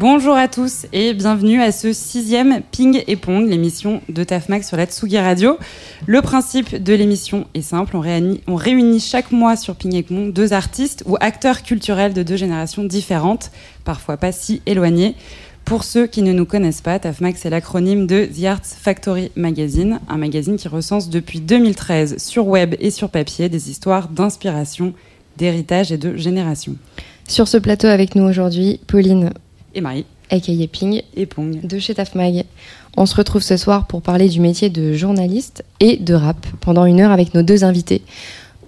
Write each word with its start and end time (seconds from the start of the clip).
Bonjour 0.00 0.36
à 0.36 0.46
tous 0.46 0.86
et 0.92 1.12
bienvenue 1.12 1.60
à 1.60 1.72
ce 1.72 1.92
sixième 1.92 2.60
Ping 2.70 3.02
et 3.08 3.16
Pong, 3.16 3.48
l'émission 3.48 4.00
de 4.08 4.22
TAFMAX 4.22 4.68
sur 4.68 4.76
la 4.76 4.86
Tsugi 4.86 5.18
Radio. 5.18 5.58
Le 6.06 6.22
principe 6.22 6.80
de 6.80 6.94
l'émission 6.94 7.48
est 7.54 7.62
simple, 7.62 7.96
on 7.96 8.54
réunit, 8.54 9.00
chaque 9.00 9.32
mois 9.32 9.56
sur 9.56 9.74
Ping 9.74 9.96
et 9.96 10.04
Pong 10.04 10.32
deux 10.32 10.52
artistes 10.52 11.02
ou 11.04 11.16
acteurs 11.18 11.64
culturels 11.64 12.14
de 12.14 12.22
deux 12.22 12.36
générations 12.36 12.84
différentes, 12.84 13.50
parfois 13.84 14.16
pas 14.16 14.30
si 14.30 14.62
éloignées. 14.66 15.16
Pour 15.64 15.82
ceux 15.82 16.06
qui 16.06 16.22
ne 16.22 16.32
nous 16.32 16.46
connaissent 16.46 16.80
pas, 16.80 17.00
TAFMAX 17.00 17.44
est 17.44 17.50
l'acronyme 17.50 18.06
de 18.06 18.24
The 18.24 18.44
Arts 18.44 18.66
Factory 18.66 19.32
Magazine, 19.34 19.98
un 20.08 20.16
magazine 20.16 20.58
qui 20.58 20.68
recense 20.68 21.10
depuis 21.10 21.40
2013 21.40 22.18
sur 22.18 22.46
web 22.46 22.76
et 22.78 22.92
sur 22.92 23.10
papier 23.10 23.48
des 23.48 23.68
histoires 23.68 24.06
d'inspiration, 24.06 24.94
d'héritage 25.36 25.90
et 25.90 25.98
de 25.98 26.16
génération. 26.16 26.76
Sur 27.26 27.48
ce 27.48 27.58
plateau 27.58 27.88
avec 27.88 28.14
nous 28.14 28.22
aujourd'hui, 28.22 28.78
Pauline 28.86 29.32
et 29.74 29.80
Marie. 29.80 30.04
aka 30.30 30.52
Ping 30.70 31.02
et 31.14 31.26
Pong 31.26 31.60
de 31.66 31.78
chez 31.78 31.94
TAFMAG. 31.94 32.44
On 32.96 33.06
se 33.06 33.14
retrouve 33.14 33.42
ce 33.42 33.56
soir 33.56 33.86
pour 33.86 34.02
parler 34.02 34.28
du 34.28 34.40
métier 34.40 34.70
de 34.70 34.92
journaliste 34.92 35.64
et 35.80 35.96
de 35.96 36.14
rap 36.14 36.46
pendant 36.60 36.84
une 36.84 37.00
heure 37.00 37.12
avec 37.12 37.34
nos 37.34 37.42
deux 37.42 37.64
invités. 37.64 38.02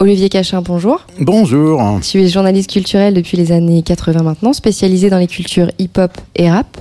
Olivier 0.03 0.31
Cachin, 0.31 0.63
bonjour. 0.63 1.05
Bonjour. 1.21 2.01
Tu 2.01 2.23
es 2.23 2.29
journaliste 2.29 2.71
culturel 2.71 3.13
depuis 3.13 3.37
les 3.37 3.53
années 3.53 3.83
80 3.83 4.23
maintenant, 4.23 4.55
spécialisé 4.55 5.11
dans 5.11 5.19
les 5.19 5.27
cultures 5.27 5.71
hip-hop 5.79 6.13
et 6.37 6.51
rap. 6.51 6.79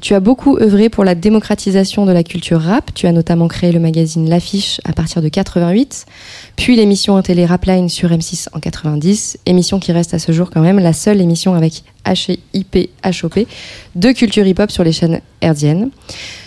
Tu 0.00 0.14
as 0.14 0.20
beaucoup 0.20 0.56
œuvré 0.56 0.88
pour 0.88 1.02
la 1.02 1.16
démocratisation 1.16 2.06
de 2.06 2.12
la 2.12 2.22
culture 2.22 2.60
rap. 2.60 2.94
Tu 2.94 3.08
as 3.08 3.12
notamment 3.12 3.48
créé 3.48 3.72
le 3.72 3.80
magazine 3.80 4.28
L'Affiche 4.28 4.80
à 4.84 4.92
partir 4.92 5.20
de 5.20 5.28
88, 5.28 6.06
puis 6.54 6.76
l'émission 6.76 7.20
télé 7.22 7.44
Rapline 7.44 7.88
sur 7.88 8.10
M6 8.10 8.46
en 8.52 8.60
90, 8.60 9.38
émission 9.46 9.80
qui 9.80 9.90
reste 9.90 10.14
à 10.14 10.20
ce 10.20 10.30
jour 10.30 10.48
quand 10.48 10.60
même 10.60 10.78
la 10.78 10.92
seule 10.92 11.20
émission 11.20 11.54
avec 11.54 11.82
HIP, 12.06 12.88
HOP 13.04 13.48
de 13.96 14.12
culture 14.12 14.46
hip-hop 14.46 14.70
sur 14.70 14.84
les 14.84 14.92
chaînes 14.92 15.20
herdiennes. 15.40 15.90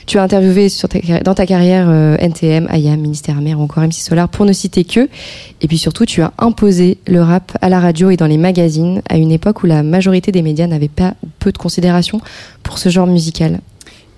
Tu 0.06 0.18
as 0.18 0.23
interviewé 0.23 0.70
sur 0.70 0.90
dans 1.23 1.34
ta 1.34 1.46
carrière 1.46 1.88
euh, 1.90 2.18
NTM, 2.20 2.68
IAM, 2.72 3.00
Ministère 3.00 3.38
Amer 3.38 3.59
ou 3.59 3.64
encore 3.64 3.84
MC 3.84 3.94
Solar 3.94 4.30
pour 4.30 4.46
ne 4.46 4.54
citer 4.54 4.84
que. 4.84 5.08
Et 5.62 5.68
puis 5.68 5.78
surtout, 5.78 6.06
tu 6.06 6.22
as 6.22 6.34
imposé 6.38 6.98
le 7.08 7.22
rap 7.22 7.58
à 7.62 7.70
la 7.70 7.80
radio 7.80 8.09
et 8.09 8.18
dans 8.18 8.28
les 8.28 8.38
magazines 8.38 9.02
à 9.09 9.18
une 9.18 9.31
époque 9.31 9.64
où 9.64 9.66
la 9.66 9.84
majorité 9.84 10.31
des 10.31 10.42
médias 10.42 10.68
n'avaient 10.68 10.88
pas 10.88 11.14
ou 11.24 11.28
peu 11.40 11.52
de 11.52 11.58
considération 11.58 12.22
pour 12.64 12.78
ce 12.78 12.90
genre 12.90 13.08
musical. 13.08 13.59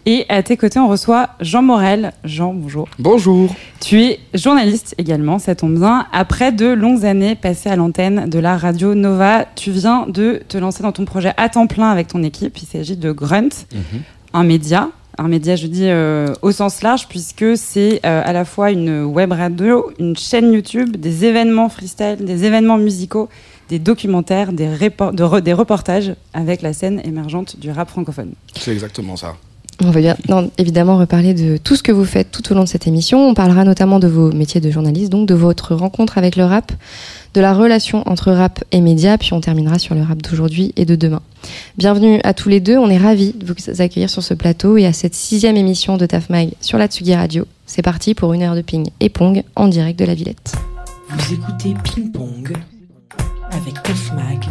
Et 0.07 0.25
à 0.29 0.43
tes 0.43 0.55
côtés, 0.55 0.77
on 0.77 0.87
reçoit 0.87 1.29
Jean 1.39 1.63
Morel. 1.63 2.13
Jean, 2.23 2.53
bonjour. 2.53 2.87
Bonjour. 2.99 3.55
Tu 3.81 4.01
es 4.03 4.19
journaliste 4.35 4.93
également, 4.99 5.39
ça 5.39 5.55
tombe 5.55 5.79
bien. 5.79 6.05
Après 6.11 6.51
de 6.51 6.67
longues 6.67 7.05
années 7.05 7.33
passées 7.33 7.69
à 7.69 7.75
l'antenne 7.75 8.29
de 8.29 8.37
la 8.37 8.55
radio 8.55 8.93
Nova, 8.93 9.45
tu 9.55 9.71
viens 9.71 10.05
de 10.07 10.43
te 10.47 10.59
lancer 10.59 10.83
dans 10.83 10.91
ton 10.91 11.05
projet 11.05 11.33
à 11.37 11.49
temps 11.49 11.65
plein 11.65 11.89
avec 11.89 12.07
ton 12.07 12.21
équipe. 12.21 12.55
Il 12.61 12.67
s'agit 12.67 12.97
de 12.97 13.11
Grunt, 13.11 13.65
mhm. 13.73 14.01
un 14.33 14.43
média. 14.43 14.89
Un 15.17 15.27
média, 15.29 15.55
je 15.55 15.67
dis 15.67 15.87
euh, 15.87 16.33
au 16.41 16.51
sens 16.51 16.81
large, 16.81 17.07
puisque 17.07 17.55
c'est 17.55 18.01
euh, 18.05 18.21
à 18.23 18.33
la 18.33 18.43
fois 18.43 18.71
une 18.71 19.05
web 19.05 19.31
radio, 19.31 19.91
une 19.97 20.17
chaîne 20.17 20.51
YouTube, 20.51 20.97
des 20.97 21.23
événements 21.25 21.69
freestyle, 21.69 22.17
des 22.19 22.43
événements 22.43 22.77
musicaux, 22.77 23.29
des 23.69 23.79
documentaires, 23.79 24.51
des, 24.51 24.67
des 24.67 25.53
reportages 25.53 26.13
avec 26.33 26.61
la 26.61 26.73
scène 26.73 27.01
émergente 27.05 27.59
du 27.59 27.71
rap 27.71 27.89
francophone. 27.89 28.33
C'est 28.55 28.73
exactement 28.73 29.15
ça. 29.15 29.35
On 29.83 29.91
va 29.91 29.99
bien 29.99 30.15
évidemment 30.57 30.97
reparler 30.97 31.33
de 31.33 31.57
tout 31.57 31.75
ce 31.75 31.83
que 31.83 31.91
vous 31.91 32.05
faites 32.05 32.31
tout 32.31 32.49
au 32.51 32.55
long 32.55 32.63
de 32.63 32.67
cette 32.67 32.87
émission. 32.87 33.27
On 33.27 33.33
parlera 33.33 33.65
notamment 33.65 33.99
de 33.99 34.07
vos 34.07 34.31
métiers 34.31 34.61
de 34.61 34.71
journaliste, 34.71 35.11
donc 35.11 35.27
de 35.27 35.33
votre 35.33 35.75
rencontre 35.75 36.17
avec 36.17 36.37
le 36.37 36.45
rap, 36.45 36.71
de 37.33 37.41
la 37.41 37.53
relation 37.53 38.07
entre 38.09 38.31
rap 38.31 38.63
et 38.71 38.79
médias, 38.79 39.17
puis 39.17 39.33
on 39.33 39.41
terminera 39.41 39.77
sur 39.77 39.93
le 39.93 40.01
rap 40.01 40.21
d'aujourd'hui 40.21 40.71
et 40.77 40.85
de 40.85 40.95
demain. 40.95 41.21
Bienvenue 41.77 42.21
à 42.23 42.33
tous 42.33 42.47
les 42.47 42.61
deux, 42.61 42.77
on 42.77 42.89
est 42.89 42.97
ravis 42.97 43.33
de 43.33 43.45
vous 43.45 43.81
accueillir 43.81 44.09
sur 44.09 44.23
ce 44.23 44.33
plateau 44.33 44.77
et 44.77 44.85
à 44.85 44.93
cette 44.93 45.13
sixième 45.13 45.57
émission 45.57 45.97
de 45.97 46.05
TAFMAG 46.05 46.51
sur 46.61 46.77
la 46.77 46.87
Tsugi 46.87 47.13
Radio. 47.13 47.45
C'est 47.65 47.81
parti 47.81 48.13
pour 48.13 48.33
une 48.33 48.43
heure 48.43 48.55
de 48.55 48.61
ping 48.61 48.89
et 49.01 49.09
pong 49.09 49.43
en 49.57 49.67
direct 49.67 49.99
de 49.99 50.05
la 50.05 50.13
Villette. 50.13 50.53
Vous 51.09 51.33
écoutez 51.33 51.73
Ping 51.83 52.11
Pong 52.11 52.55
avec 53.51 53.83
TAFMAG 53.83 54.45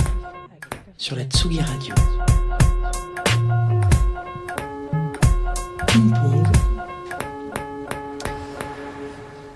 sur 0.98 1.16
la 1.16 1.24
Tsugi 1.24 1.60
Radio. 1.60 1.94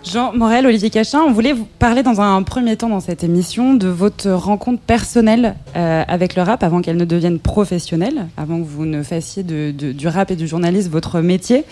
Jean 0.04 0.32
Morel, 0.32 0.66
Olivier 0.66 0.88
Cachin, 0.88 1.20
on 1.20 1.32
voulait 1.32 1.52
vous 1.52 1.66
parler 1.78 2.02
dans 2.02 2.20
un 2.20 2.42
premier 2.42 2.76
temps 2.76 2.88
dans 2.88 3.00
cette 3.00 3.24
émission 3.24 3.74
de 3.74 3.88
votre 3.88 4.30
rencontre 4.30 4.80
personnelle 4.80 5.56
euh, 5.76 6.02
avec 6.08 6.34
le 6.34 6.42
rap 6.42 6.62
avant 6.62 6.80
qu'elle 6.80 6.96
ne 6.96 7.04
devienne 7.04 7.38
professionnelle, 7.38 8.28
avant 8.36 8.58
que 8.58 8.66
vous 8.66 8.86
ne 8.86 9.02
fassiez 9.02 9.42
du 9.42 10.08
rap 10.08 10.30
et 10.30 10.36
du 10.36 10.46
journalisme 10.46 10.90
votre 10.90 11.20
métier. 11.20 11.64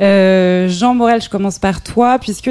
Euh, 0.00 0.68
Jean 0.68 0.94
Morel, 0.94 1.20
je 1.20 1.28
commence 1.28 1.58
par 1.58 1.82
toi, 1.82 2.18
puisque 2.18 2.50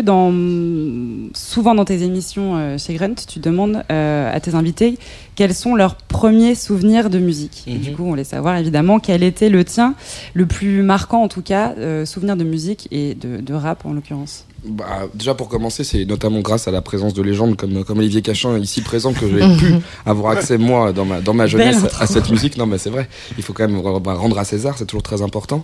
souvent 1.33 1.75
dans 1.75 1.85
tes 1.85 2.03
émissions 2.03 2.55
euh, 2.55 2.77
chez 2.77 2.93
Grunt, 2.95 3.16
tu 3.27 3.39
demandes 3.39 3.83
à 3.89 4.39
tes 4.41 4.53
invités 4.53 4.97
quels 5.35 5.53
sont 5.53 5.75
leurs 5.75 5.96
premiers 5.96 6.56
souvenirs 6.56 7.09
de 7.09 7.19
musique. 7.19 7.63
du 7.68 7.91
mhm. 7.91 7.96
coup, 7.96 8.03
on 8.03 8.09
voulait 8.09 8.23
savoir 8.23 8.57
évidemment 8.57 9.00
quel 9.00 9.23
était 9.23 9.50
le 9.50 9.63
tien, 9.63 9.96
le 10.34 10.46
plus 10.46 10.81
marquant 10.81 11.23
en 11.23 11.28
tout 11.28 11.41
cas, 11.41 11.73
souvenir 12.06 12.38
de 12.38 12.44
musique 12.44 12.88
et 12.91 13.16
de 13.16 13.53
rap 13.53 13.85
en 13.85 13.94
l'occurrence 13.94 14.46
bah, 14.65 15.07
déjà 15.13 15.33
pour 15.33 15.49
commencer, 15.49 15.83
c'est 15.83 16.05
notamment 16.05 16.39
grâce 16.39 16.67
à 16.67 16.71
la 16.71 16.81
présence 16.81 17.13
de 17.13 17.21
légendes 17.21 17.55
comme, 17.55 17.83
comme 17.83 17.99
Olivier 17.99 18.21
Cachin 18.21 18.57
ici 18.59 18.81
présent 18.81 19.13
que 19.13 19.27
j'ai 19.27 19.57
pu 19.57 19.75
avoir 20.05 20.33
accès 20.33 20.57
moi 20.57 20.91
dans 20.91 21.05
ma, 21.05 21.21
dans 21.21 21.33
ma 21.33 21.47
jeunesse 21.47 21.83
à 21.99 22.07
cette 22.07 22.29
musique. 22.29 22.57
Non 22.57 22.65
mais 22.65 22.77
c'est 22.77 22.89
vrai, 22.89 23.07
il 23.37 23.43
faut 23.43 23.53
quand 23.53 23.67
même 23.67 23.79
rendre 23.79 24.37
à 24.39 24.45
César, 24.45 24.75
c'est 24.77 24.85
toujours 24.85 25.03
très 25.03 25.21
important. 25.21 25.63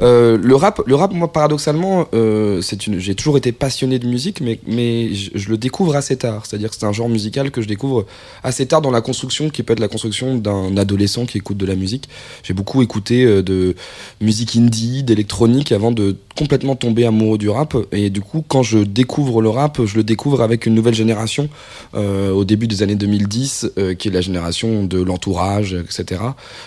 Euh, 0.00 0.38
le 0.40 0.56
rap, 0.56 0.82
le 0.86 0.94
rap, 0.94 1.12
moi 1.12 1.32
paradoxalement, 1.32 2.06
euh, 2.14 2.60
c'est 2.60 2.86
une, 2.86 2.98
j'ai 2.98 3.14
toujours 3.14 3.36
été 3.36 3.52
passionné 3.52 3.98
de 3.98 4.06
musique, 4.06 4.40
mais 4.40 4.60
mais 4.66 5.14
je, 5.14 5.48
le 5.48 5.56
découvre 5.56 5.96
assez 5.96 6.16
tard. 6.16 6.46
C'est-à-dire 6.46 6.70
que 6.70 6.76
c'est 6.78 6.86
un 6.86 6.92
genre 6.92 7.08
musical 7.08 7.50
que 7.50 7.62
je 7.62 7.68
découvre 7.68 8.06
assez 8.42 8.66
tard 8.66 8.82
dans 8.82 8.90
la 8.90 9.00
construction, 9.00 9.50
qui 9.50 9.62
peut 9.62 9.72
être 9.72 9.80
la 9.80 9.88
construction 9.88 10.36
d'un 10.36 10.76
adolescent 10.76 11.26
qui 11.26 11.38
écoute 11.38 11.56
de 11.56 11.66
la 11.66 11.74
musique. 11.74 12.08
J'ai 12.42 12.54
beaucoup 12.54 12.82
écouté 12.82 13.24
euh, 13.24 13.42
de 13.42 13.74
musique 14.20 14.56
indie, 14.56 15.02
d'électronique 15.02 15.72
avant 15.72 15.92
de 15.92 16.16
complètement 16.36 16.76
tomber 16.76 17.04
amoureux 17.04 17.38
du 17.38 17.48
rap 17.48 17.76
et 17.92 18.10
du 18.10 18.20
coup 18.20 18.44
quand 18.46 18.62
je 18.62 18.78
découvre 18.78 19.42
le 19.42 19.48
rap, 19.48 19.84
je 19.84 19.96
le 19.96 20.04
découvre 20.04 20.42
avec 20.42 20.66
une 20.66 20.74
nouvelle 20.74 20.94
génération 20.94 21.48
euh, 21.94 22.30
au 22.30 22.44
début 22.44 22.66
des 22.66 22.82
années 22.82 22.94
2010, 22.94 23.72
euh, 23.78 23.94
qui 23.94 24.08
est 24.08 24.10
la 24.10 24.20
génération 24.20 24.84
de 24.84 25.00
l'entourage, 25.00 25.74
etc. 25.74 26.20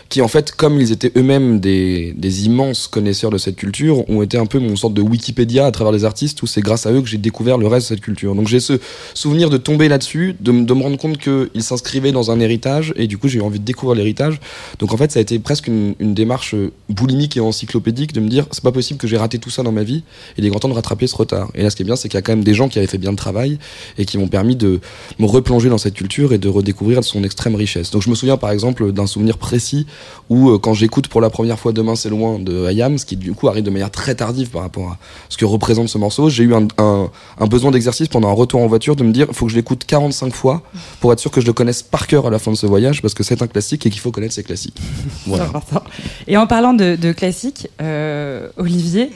Qui 0.09 0.21
en 0.21 0.27
fait, 0.27 0.51
comme 0.51 0.79
ils 0.79 0.91
étaient 0.91 1.11
eux-mêmes 1.15 1.59
des, 1.59 2.13
des, 2.15 2.45
immenses 2.45 2.87
connaisseurs 2.87 3.31
de 3.31 3.37
cette 3.37 3.55
culture, 3.55 4.07
ont 4.09 4.21
été 4.21 4.37
un 4.37 4.45
peu 4.45 4.59
mon 4.59 4.75
sorte 4.75 4.93
de 4.93 5.01
Wikipédia 5.01 5.65
à 5.65 5.71
travers 5.71 5.91
les 5.91 6.05
artistes, 6.05 6.41
où 6.43 6.47
c'est 6.47 6.61
grâce 6.61 6.85
à 6.85 6.91
eux 6.91 7.01
que 7.01 7.07
j'ai 7.07 7.17
découvert 7.17 7.57
le 7.57 7.67
reste 7.67 7.89
de 7.89 7.95
cette 7.95 8.03
culture. 8.03 8.35
Donc 8.35 8.47
j'ai 8.47 8.59
ce 8.59 8.79
souvenir 9.13 9.49
de 9.49 9.57
tomber 9.57 9.87
là-dessus, 9.87 10.35
de, 10.39 10.51
de, 10.51 10.73
me 10.73 10.83
rendre 10.83 10.97
compte 10.97 11.17
qu'ils 11.17 11.63
s'inscrivaient 11.63 12.11
dans 12.11 12.31
un 12.31 12.39
héritage, 12.39 12.93
et 12.97 13.07
du 13.07 13.17
coup 13.17 13.27
j'ai 13.27 13.39
eu 13.39 13.41
envie 13.41 13.59
de 13.59 13.65
découvrir 13.65 13.95
l'héritage. 13.95 14.39
Donc 14.79 14.93
en 14.93 14.97
fait, 14.97 15.11
ça 15.11 15.19
a 15.19 15.21
été 15.21 15.39
presque 15.39 15.67
une, 15.67 15.95
une 15.99 16.13
démarche 16.13 16.55
boulimique 16.89 17.37
et 17.37 17.39
encyclopédique 17.39 18.13
de 18.13 18.19
me 18.19 18.29
dire, 18.29 18.45
c'est 18.51 18.63
pas 18.63 18.71
possible 18.71 18.99
que 18.99 19.07
j'ai 19.07 19.17
raté 19.17 19.39
tout 19.39 19.49
ça 19.55 19.63
dans 19.63 19.71
ma 19.71 19.83
vie, 19.83 20.03
et 20.37 20.39
il 20.39 20.45
est 20.45 20.49
grand 20.49 20.59
temps 20.59 20.69
de 20.69 20.73
rattraper 20.73 21.07
ce 21.07 21.15
retard. 21.15 21.49
Et 21.55 21.63
là, 21.63 21.69
ce 21.69 21.75
qui 21.75 21.83
est 21.83 21.85
bien, 21.85 21.95
c'est 21.95 22.09
qu'il 22.09 22.17
y 22.17 22.19
a 22.19 22.21
quand 22.21 22.33
même 22.33 22.43
des 22.43 22.53
gens 22.53 22.69
qui 22.69 22.77
avaient 22.77 22.87
fait 22.87 22.97
bien 22.97 23.11
le 23.11 23.17
travail 23.17 23.57
et 23.97 24.05
qui 24.05 24.17
m'ont 24.17 24.27
permis 24.27 24.55
de 24.55 24.79
me 25.19 25.25
replonger 25.25 25.69
dans 25.69 25.77
cette 25.77 25.93
culture 25.93 26.33
et 26.33 26.37
de 26.37 26.49
redécouvrir 26.49 27.03
son 27.03 27.23
extrême 27.23 27.55
richesse. 27.55 27.91
Donc 27.91 28.01
je 28.01 28.09
me 28.09 28.15
souviens 28.15 28.37
par 28.37 28.51
exemple 28.51 28.91
d'un 28.91 29.07
souvenir 29.07 29.37
précis 29.37 29.85
où 30.29 30.49
euh, 30.49 30.57
quand 30.57 30.73
j'écoute 30.73 31.07
pour 31.07 31.21
la 31.21 31.29
première 31.29 31.59
fois 31.59 31.71
Demain 31.71 31.95
c'est 31.95 32.09
loin 32.09 32.39
de 32.39 32.65
Ayam, 32.65 32.97
ce 32.97 33.05
qui 33.05 33.17
du 33.17 33.33
coup 33.33 33.47
arrive 33.47 33.63
de 33.63 33.69
manière 33.69 33.91
très 33.91 34.15
tardive 34.15 34.49
par 34.49 34.61
rapport 34.61 34.91
à 34.91 34.97
ce 35.29 35.37
que 35.37 35.45
représente 35.45 35.89
ce 35.89 35.97
morceau, 35.97 36.29
j'ai 36.29 36.43
eu 36.43 36.53
un, 36.53 36.67
un, 36.77 37.47
besoin 37.47 37.71
d'exercice 37.71 38.07
pendant 38.07 38.29
un 38.29 38.33
retour 38.33 38.61
en 38.61 38.67
voiture 38.67 38.95
de 38.95 39.03
me 39.03 39.11
dire 39.11 39.27
il 39.29 39.35
faut 39.35 39.45
que 39.45 39.51
je 39.51 39.57
l'écoute 39.57 39.83
45 39.85 40.33
fois 40.33 40.61
pour 40.99 41.11
être 41.13 41.19
sûr 41.19 41.31
que 41.31 41.41
je 41.41 41.45
le 41.45 41.53
connaisse 41.53 41.83
par 41.83 42.07
cœur 42.07 42.27
à 42.27 42.29
la 42.29 42.39
fin 42.39 42.51
de 42.51 42.57
ce 42.57 42.65
voyage 42.65 43.01
parce 43.01 43.13
que 43.13 43.23
c'est 43.23 43.41
un 43.41 43.47
classique 43.47 43.85
et 43.85 43.89
qu'il 43.89 43.99
faut 43.99 44.11
connaître 44.11 44.33
ses 44.33 44.43
classiques. 44.43 44.77
Voilà. 45.25 45.51
Et 46.27 46.37
en 46.37 46.47
parlant 46.47 46.73
de, 46.73 46.95
de 46.95 47.11
classiques, 47.11 47.67
euh, 47.81 48.49
Olivier, 48.57 49.11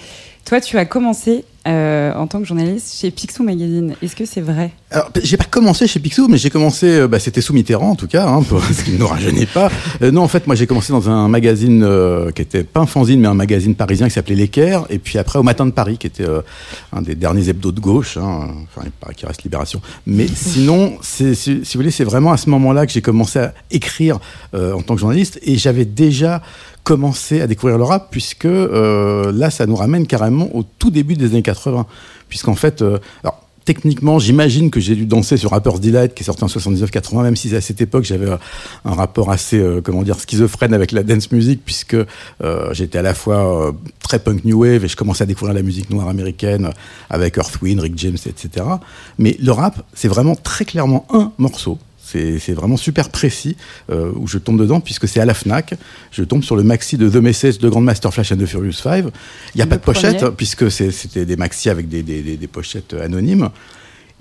toi, 0.49 0.59
tu 0.59 0.79
as 0.79 0.85
commencé 0.85 1.45
euh, 1.67 2.11
en 2.15 2.25
tant 2.25 2.39
que 2.39 2.45
journaliste 2.45 2.99
chez 2.99 3.11
Picsou 3.11 3.43
Magazine. 3.43 3.93
Est-ce 4.01 4.15
que 4.15 4.25
c'est 4.25 4.41
vrai? 4.41 4.71
Alors, 4.91 5.11
j'ai 5.21 5.37
pas 5.37 5.45
commencé 5.45 5.85
chez 5.85 5.99
Picsou, 5.99 6.27
mais 6.27 6.39
j'ai 6.39 6.49
commencé, 6.49 6.87
euh, 6.87 7.07
bah, 7.07 7.19
c'était 7.19 7.41
sous 7.41 7.53
Mitterrand 7.53 7.91
en 7.91 7.95
tout 7.95 8.07
cas, 8.07 8.27
hein, 8.27 8.41
pour 8.41 8.63
ce 8.73 8.83
qui 8.83 8.93
ne 8.93 8.97
nous 8.97 9.07
rajeunit 9.07 9.45
pas. 9.45 9.69
Euh, 10.01 10.09
non, 10.09 10.23
en 10.23 10.27
fait, 10.27 10.47
moi 10.47 10.55
j'ai 10.55 10.65
commencé 10.65 10.91
dans 10.91 11.11
un 11.11 11.27
magazine 11.27 11.83
euh, 11.83 12.31
qui 12.31 12.41
était 12.41 12.63
pas 12.63 12.79
un 12.79 12.85
fanzine, 12.87 13.19
mais 13.19 13.27
un 13.27 13.35
magazine 13.35 13.75
parisien 13.75 14.07
qui 14.07 14.15
s'appelait 14.15 14.33
L'Équerre, 14.33 14.85
et 14.89 14.97
puis 14.97 15.19
après 15.19 15.37
au 15.37 15.43
Matin 15.43 15.67
de 15.67 15.71
Paris, 15.71 15.99
qui 15.99 16.07
était 16.07 16.25
un 16.91 17.01
des 17.03 17.13
derniers 17.13 17.49
hebdos 17.49 17.71
de 17.71 17.79
gauche, 17.79 18.17
hein, 18.17 18.47
enfin 18.63 18.81
il 18.83 18.91
paraît 18.91 19.13
qu'il 19.13 19.27
reste 19.27 19.43
Libération. 19.43 19.79
Mais 20.07 20.25
sinon, 20.27 20.97
si, 21.01 21.35
si, 21.35 21.59
vous 21.59 21.65
voulez, 21.75 21.91
c'est 21.91 22.03
vraiment 22.03 22.31
à 22.31 22.37
ce 22.37 22.49
moment-là 22.49 22.87
que 22.87 22.91
j'ai 22.91 23.01
commencé 23.01 23.37
à 23.37 23.53
écrire 23.69 24.19
en 24.53 24.81
tant 24.81 24.95
que 24.95 25.01
journaliste, 25.01 25.39
et 25.43 25.57
j'avais 25.57 25.85
déjà 25.85 26.41
commencé 26.83 27.41
à 27.41 27.47
découvrir 27.47 27.77
le 27.77 27.83
rap, 27.83 28.07
puisque 28.09 28.45
là, 28.45 29.49
ça 29.51 29.67
nous 29.67 29.75
ramène 29.75 30.07
carrément 30.07 30.49
au 30.55 30.63
tout 30.63 30.89
début 30.89 31.15
des 31.15 31.27
années 31.27 31.43
80, 31.43 31.85
puisqu'en 32.27 32.55
fait, 32.55 32.83
alors 33.23 33.48
techniquement, 33.69 34.17
j'imagine 34.17 34.71
que 34.71 34.79
j'ai 34.79 34.95
dû 34.95 35.05
danser 35.05 35.37
sur 35.37 35.51
Rapper's 35.51 35.79
Delight, 35.79 36.15
qui 36.15 36.23
est 36.23 36.25
sorti 36.25 36.43
en 36.43 36.47
79-80, 36.47 37.21
même 37.21 37.35
si 37.35 37.55
à 37.55 37.61
cette 37.61 37.79
époque 37.81 38.03
j'avais 38.03 38.27
euh, 38.27 38.37
un 38.83 38.95
rapport 38.95 39.29
assez, 39.29 39.59
euh, 39.59 39.79
comment 39.79 40.01
dire, 40.01 40.19
schizophrène 40.19 40.73
avec 40.73 40.91
la 40.91 41.03
dance 41.03 41.31
music, 41.31 41.61
puisque 41.63 41.93
euh, 41.93 42.73
j'étais 42.73 42.97
à 42.97 43.03
la 43.03 43.13
fois 43.13 43.71
très 43.99 44.17
punk 44.17 44.43
new 44.43 44.61
wave 44.63 44.85
et 44.85 44.87
je 44.87 44.95
commençais 44.95 45.21
à 45.21 45.27
découvrir 45.27 45.53
la 45.53 45.61
musique 45.61 45.91
noire 45.91 46.07
américaine 46.07 46.71
avec 47.11 47.37
Earth 47.37 47.61
Wind, 47.61 47.79
Rick 47.79 47.93
James, 47.97 48.17
etc. 48.25 48.65
Mais 49.19 49.37
le 49.39 49.51
rap, 49.51 49.85
c'est 49.93 50.07
vraiment 50.07 50.35
très 50.35 50.65
clairement 50.65 51.05
un 51.13 51.31
morceau 51.37 51.77
c'est 52.11 52.53
vraiment 52.53 52.77
super 52.77 53.09
précis 53.09 53.55
euh, 53.89 54.11
où 54.15 54.27
je 54.27 54.37
tombe 54.37 54.59
dedans 54.59 54.79
puisque 54.79 55.07
c'est 55.07 55.19
à 55.19 55.25
la 55.25 55.33
Fnac. 55.33 55.75
Je 56.11 56.23
tombe 56.23 56.43
sur 56.43 56.55
le 56.55 56.63
maxi 56.63 56.97
de 56.97 57.09
The 57.09 57.15
Message 57.15 57.59
de 57.59 57.69
Grandmaster 57.69 58.13
Flash 58.13 58.31
and 58.31 58.37
the 58.37 58.45
Furious 58.45 58.73
5. 58.73 59.05
Il 59.05 59.57
n'y 59.57 59.61
a 59.61 59.67
pas 59.67 59.77
de 59.77 59.81
pochette 59.81 60.25
puisque 60.29 60.71
c'était 60.71 61.25
des 61.25 61.35
maxi 61.35 61.69
avec 61.69 61.87
des, 61.87 62.01
des, 62.03 62.47
pochettes 62.47 62.93
anonymes. 62.93 63.49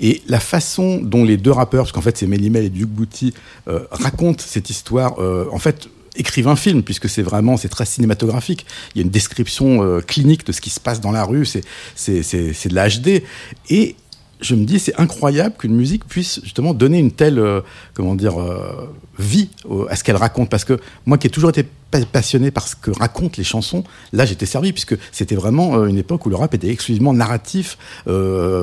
Et 0.00 0.22
la 0.28 0.38
façon 0.38 1.00
dont 1.02 1.24
les 1.24 1.36
deux 1.36 1.50
rappeurs, 1.50 1.84
parce 1.84 1.92
qu'en 1.92 2.02
fait 2.02 2.16
c'est 2.16 2.26
Melimel 2.26 2.64
et 2.64 2.70
Duke 2.70 2.90
Booty, 2.90 3.34
euh, 3.66 3.80
racontent 3.90 4.44
cette 4.46 4.70
histoire, 4.70 5.18
euh, 5.18 5.46
en 5.50 5.58
fait 5.58 5.88
écrivent 6.16 6.48
un 6.48 6.56
film 6.56 6.82
puisque 6.82 7.08
c'est 7.08 7.22
vraiment 7.22 7.56
c'est 7.56 7.68
très 7.68 7.84
cinématographique. 7.84 8.66
Il 8.94 8.98
y 8.98 9.02
a 9.02 9.04
une 9.04 9.10
description 9.10 10.00
clinique 10.06 10.44
de 10.44 10.52
ce 10.52 10.60
qui 10.60 10.70
se 10.70 10.80
passe 10.80 11.00
dans 11.00 11.12
la 11.12 11.24
rue, 11.24 11.46
c'est 11.46 11.62
c'est 11.94 12.68
de 12.68 12.74
la 12.74 12.88
HD 12.88 13.22
et 13.70 13.94
je 14.40 14.54
me 14.54 14.64
dis, 14.64 14.78
c'est 14.78 14.98
incroyable 14.98 15.56
qu'une 15.58 15.74
musique 15.74 16.06
puisse 16.06 16.40
justement 16.42 16.74
donner 16.74 16.98
une 16.98 17.10
telle, 17.10 17.38
euh, 17.38 17.60
comment 17.94 18.14
dire, 18.14 18.40
euh, 18.40 18.88
vie 19.18 19.50
à 19.88 19.96
ce 19.96 20.04
qu'elle 20.04 20.16
raconte. 20.16 20.48
Parce 20.48 20.64
que 20.64 20.78
moi 21.06 21.18
qui 21.18 21.26
ai 21.26 21.30
toujours 21.30 21.50
été 21.50 21.66
passionné 22.12 22.50
par 22.50 22.68
ce 22.68 22.76
que 22.76 22.90
racontent 22.90 23.34
les 23.38 23.44
chansons, 23.44 23.84
là 24.12 24.26
j'étais 24.26 24.46
servi, 24.46 24.72
puisque 24.72 24.96
c'était 25.12 25.34
vraiment 25.34 25.76
euh, 25.76 25.86
une 25.86 25.98
époque 25.98 26.26
où 26.26 26.30
le 26.30 26.36
rap 26.36 26.54
était 26.54 26.68
exclusivement 26.68 27.12
narratif, 27.12 27.78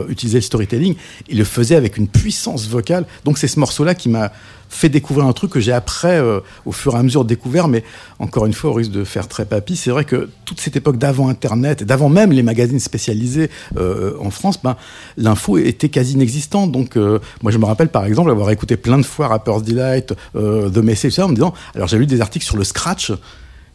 utilisait 0.10 0.39
le 0.39 0.44
storytelling, 0.44 0.95
et 1.30 1.36
le 1.36 1.44
faisait 1.44 1.75
avec 1.75 1.98
une 1.98 2.07
puissance 2.07 2.68
vocale. 2.68 3.06
Donc 3.24 3.38
c'est 3.38 3.48
ce 3.48 3.60
morceau-là 3.60 3.95
qui 3.95 4.10
m'a 4.10 4.31
fait 4.69 4.89
découvrir 4.89 5.25
un 5.25 5.33
truc 5.33 5.51
que 5.51 5.60
j'ai 5.60 5.72
après, 5.72 6.19
euh, 6.19 6.39
au 6.66 6.72
fur 6.72 6.95
et 6.95 7.00
à 7.00 7.04
mesure, 7.04 7.25
découvert. 7.25 7.68
Mais 7.68 7.83
encore 8.19 8.45
une 8.45 8.54
fois, 8.54 8.72
au 8.72 8.74
risque 8.74 8.92
de 8.92 9.04
faire 9.04 9.27
très 9.27 9.45
papy, 9.45 9.75
c'est 9.75 9.89
vrai 9.89 10.06
que 10.06 10.30
toute 10.45 10.60
cette 10.60 10.75
époque 10.75 10.98
d'avant 10.98 11.30
Internet, 11.30 11.83
d'avant 11.83 12.10
même 12.10 12.31
les 12.31 12.44
magazines 12.44 12.80
spécialisés 12.80 13.50
euh, 13.77 14.13
en 14.19 14.31
France, 14.31 14.60
ben, 14.62 14.75
l'info 15.18 15.57
était 15.57 15.89
quasi 15.89 16.13
inexistante. 16.13 16.72
Donc, 16.72 16.98
euh, 16.98 17.19
moi, 17.42 17.51
je 17.51 17.57
me 17.57 17.66
rappelle 17.66 17.89
par 17.89 18.06
exemple 18.06 18.30
avoir 18.30 18.50
écouté 18.51 18.77
plein 18.77 18.98
de 18.98 19.04
fois 19.04 19.27
Rapper's 19.27 19.63
Delight, 19.63 20.13
The 20.33 20.77
Message, 20.77 21.19
en 21.19 21.30
me 21.30 21.36
disant, 21.36 21.54
alors 21.75 21.88
j'ai 21.88 21.98
lu 21.98 22.06
des 22.06 22.22
articles 22.22 22.45
sur 22.45 22.57
le 22.57 22.63
scratch. 22.63 23.12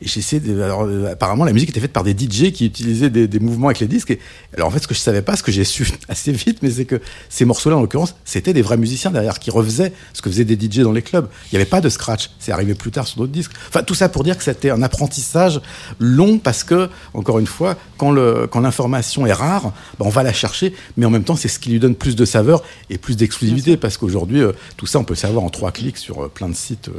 Et 0.03 0.09
j'essayais 0.09 0.41
de, 0.41 0.61
alors, 0.63 0.83
euh, 0.83 1.13
apparemment, 1.13 1.45
la 1.45 1.53
musique 1.53 1.71
était 1.71 1.81
faite 1.81 1.93
par 1.93 2.05
des 2.05 2.13
DJ 2.13 2.53
qui 2.53 2.67
utilisaient 2.67 3.11
des, 3.11 3.29
des 3.29 3.39
mouvements 3.39 3.69
avec 3.69 3.81
les 3.81 3.87
disques. 3.87 4.13
Et, 4.13 4.21
alors, 4.57 4.69
en 4.69 4.71
fait, 4.71 4.79
ce 4.79 4.89
que 4.89 4.95
je 4.95 5.01
savais 5.01 5.23
pas, 5.23 5.37
ce 5.37 5.43
que 5.43 5.53
j'ai 5.53 5.65
su 5.71 5.87
assez 6.09 6.33
vite, 6.33 6.59
mais 6.63 6.71
c'est 6.71 6.87
que 6.87 7.01
ces 7.29 7.45
morceaux-là, 7.45 7.77
en 7.77 7.81
l'occurrence, 7.81 8.15
c'était 8.25 8.53
des 8.53 8.63
vrais 8.63 8.77
musiciens 8.77 9.11
derrière 9.11 9.39
qui 9.39 9.51
refaisaient 9.51 9.93
ce 10.13 10.23
que 10.23 10.31
faisaient 10.31 10.45
des 10.45 10.59
DJ 10.59 10.81
dans 10.81 10.93
les 10.93 11.03
clubs. 11.03 11.29
Il 11.47 11.55
n'y 11.55 11.57
avait 11.57 11.71
pas 11.71 11.81
de 11.81 11.89
scratch. 11.89 12.31
C'est 12.39 12.53
arrivé 12.53 12.75
plus 12.75 12.91
tard 12.91 13.07
sur 13.07 13.19
d'autres 13.19 13.33
disques. 13.33 13.53
Enfin, 13.69 13.83
tout 13.83 13.95
ça 13.95 14.09
pour 14.09 14.25
dire 14.25 14.39
que 14.39 14.45
c'était 14.45 14.71
un 14.71 14.83
apprentissage 14.83 15.61
long 15.99 16.39
parce 16.39 16.65
que, 16.65 16.89
encore 17.13 17.39
une 17.39 17.47
fois, 17.47 17.77
quand 17.99 18.11
le, 18.11 18.47
quand 18.51 18.61
l'information 18.61 19.27
est 19.27 19.33
rare, 19.33 19.73
ben, 19.99 20.07
on 20.07 20.11
va 20.11 20.23
la 20.23 20.33
chercher, 20.33 20.75
mais 20.97 21.07
en 21.07 21.11
même 21.11 21.25
temps, 21.25 21.37
c'est 21.37 21.49
ce 21.49 21.59
qui 21.59 21.71
lui 21.71 21.81
donne 21.81 21.95
plus 21.95 22.17
de 22.17 22.25
saveur 22.25 22.63
et 22.89 22.99
plus 22.99 23.17
d'exclusivité 23.17 23.77
parce 23.77 23.97
qu'aujourd'hui, 23.99 24.41
euh, 24.41 24.53
tout 24.77 24.87
ça, 24.87 24.99
on 24.99 25.05
peut 25.05 25.15
le 25.15 25.19
savoir 25.19 25.45
en 25.45 25.51
trois 25.51 25.73
clics 25.73 25.99
sur 25.99 26.25
euh, 26.25 26.29
plein 26.29 26.49
de 26.49 26.55
sites. 26.55 26.91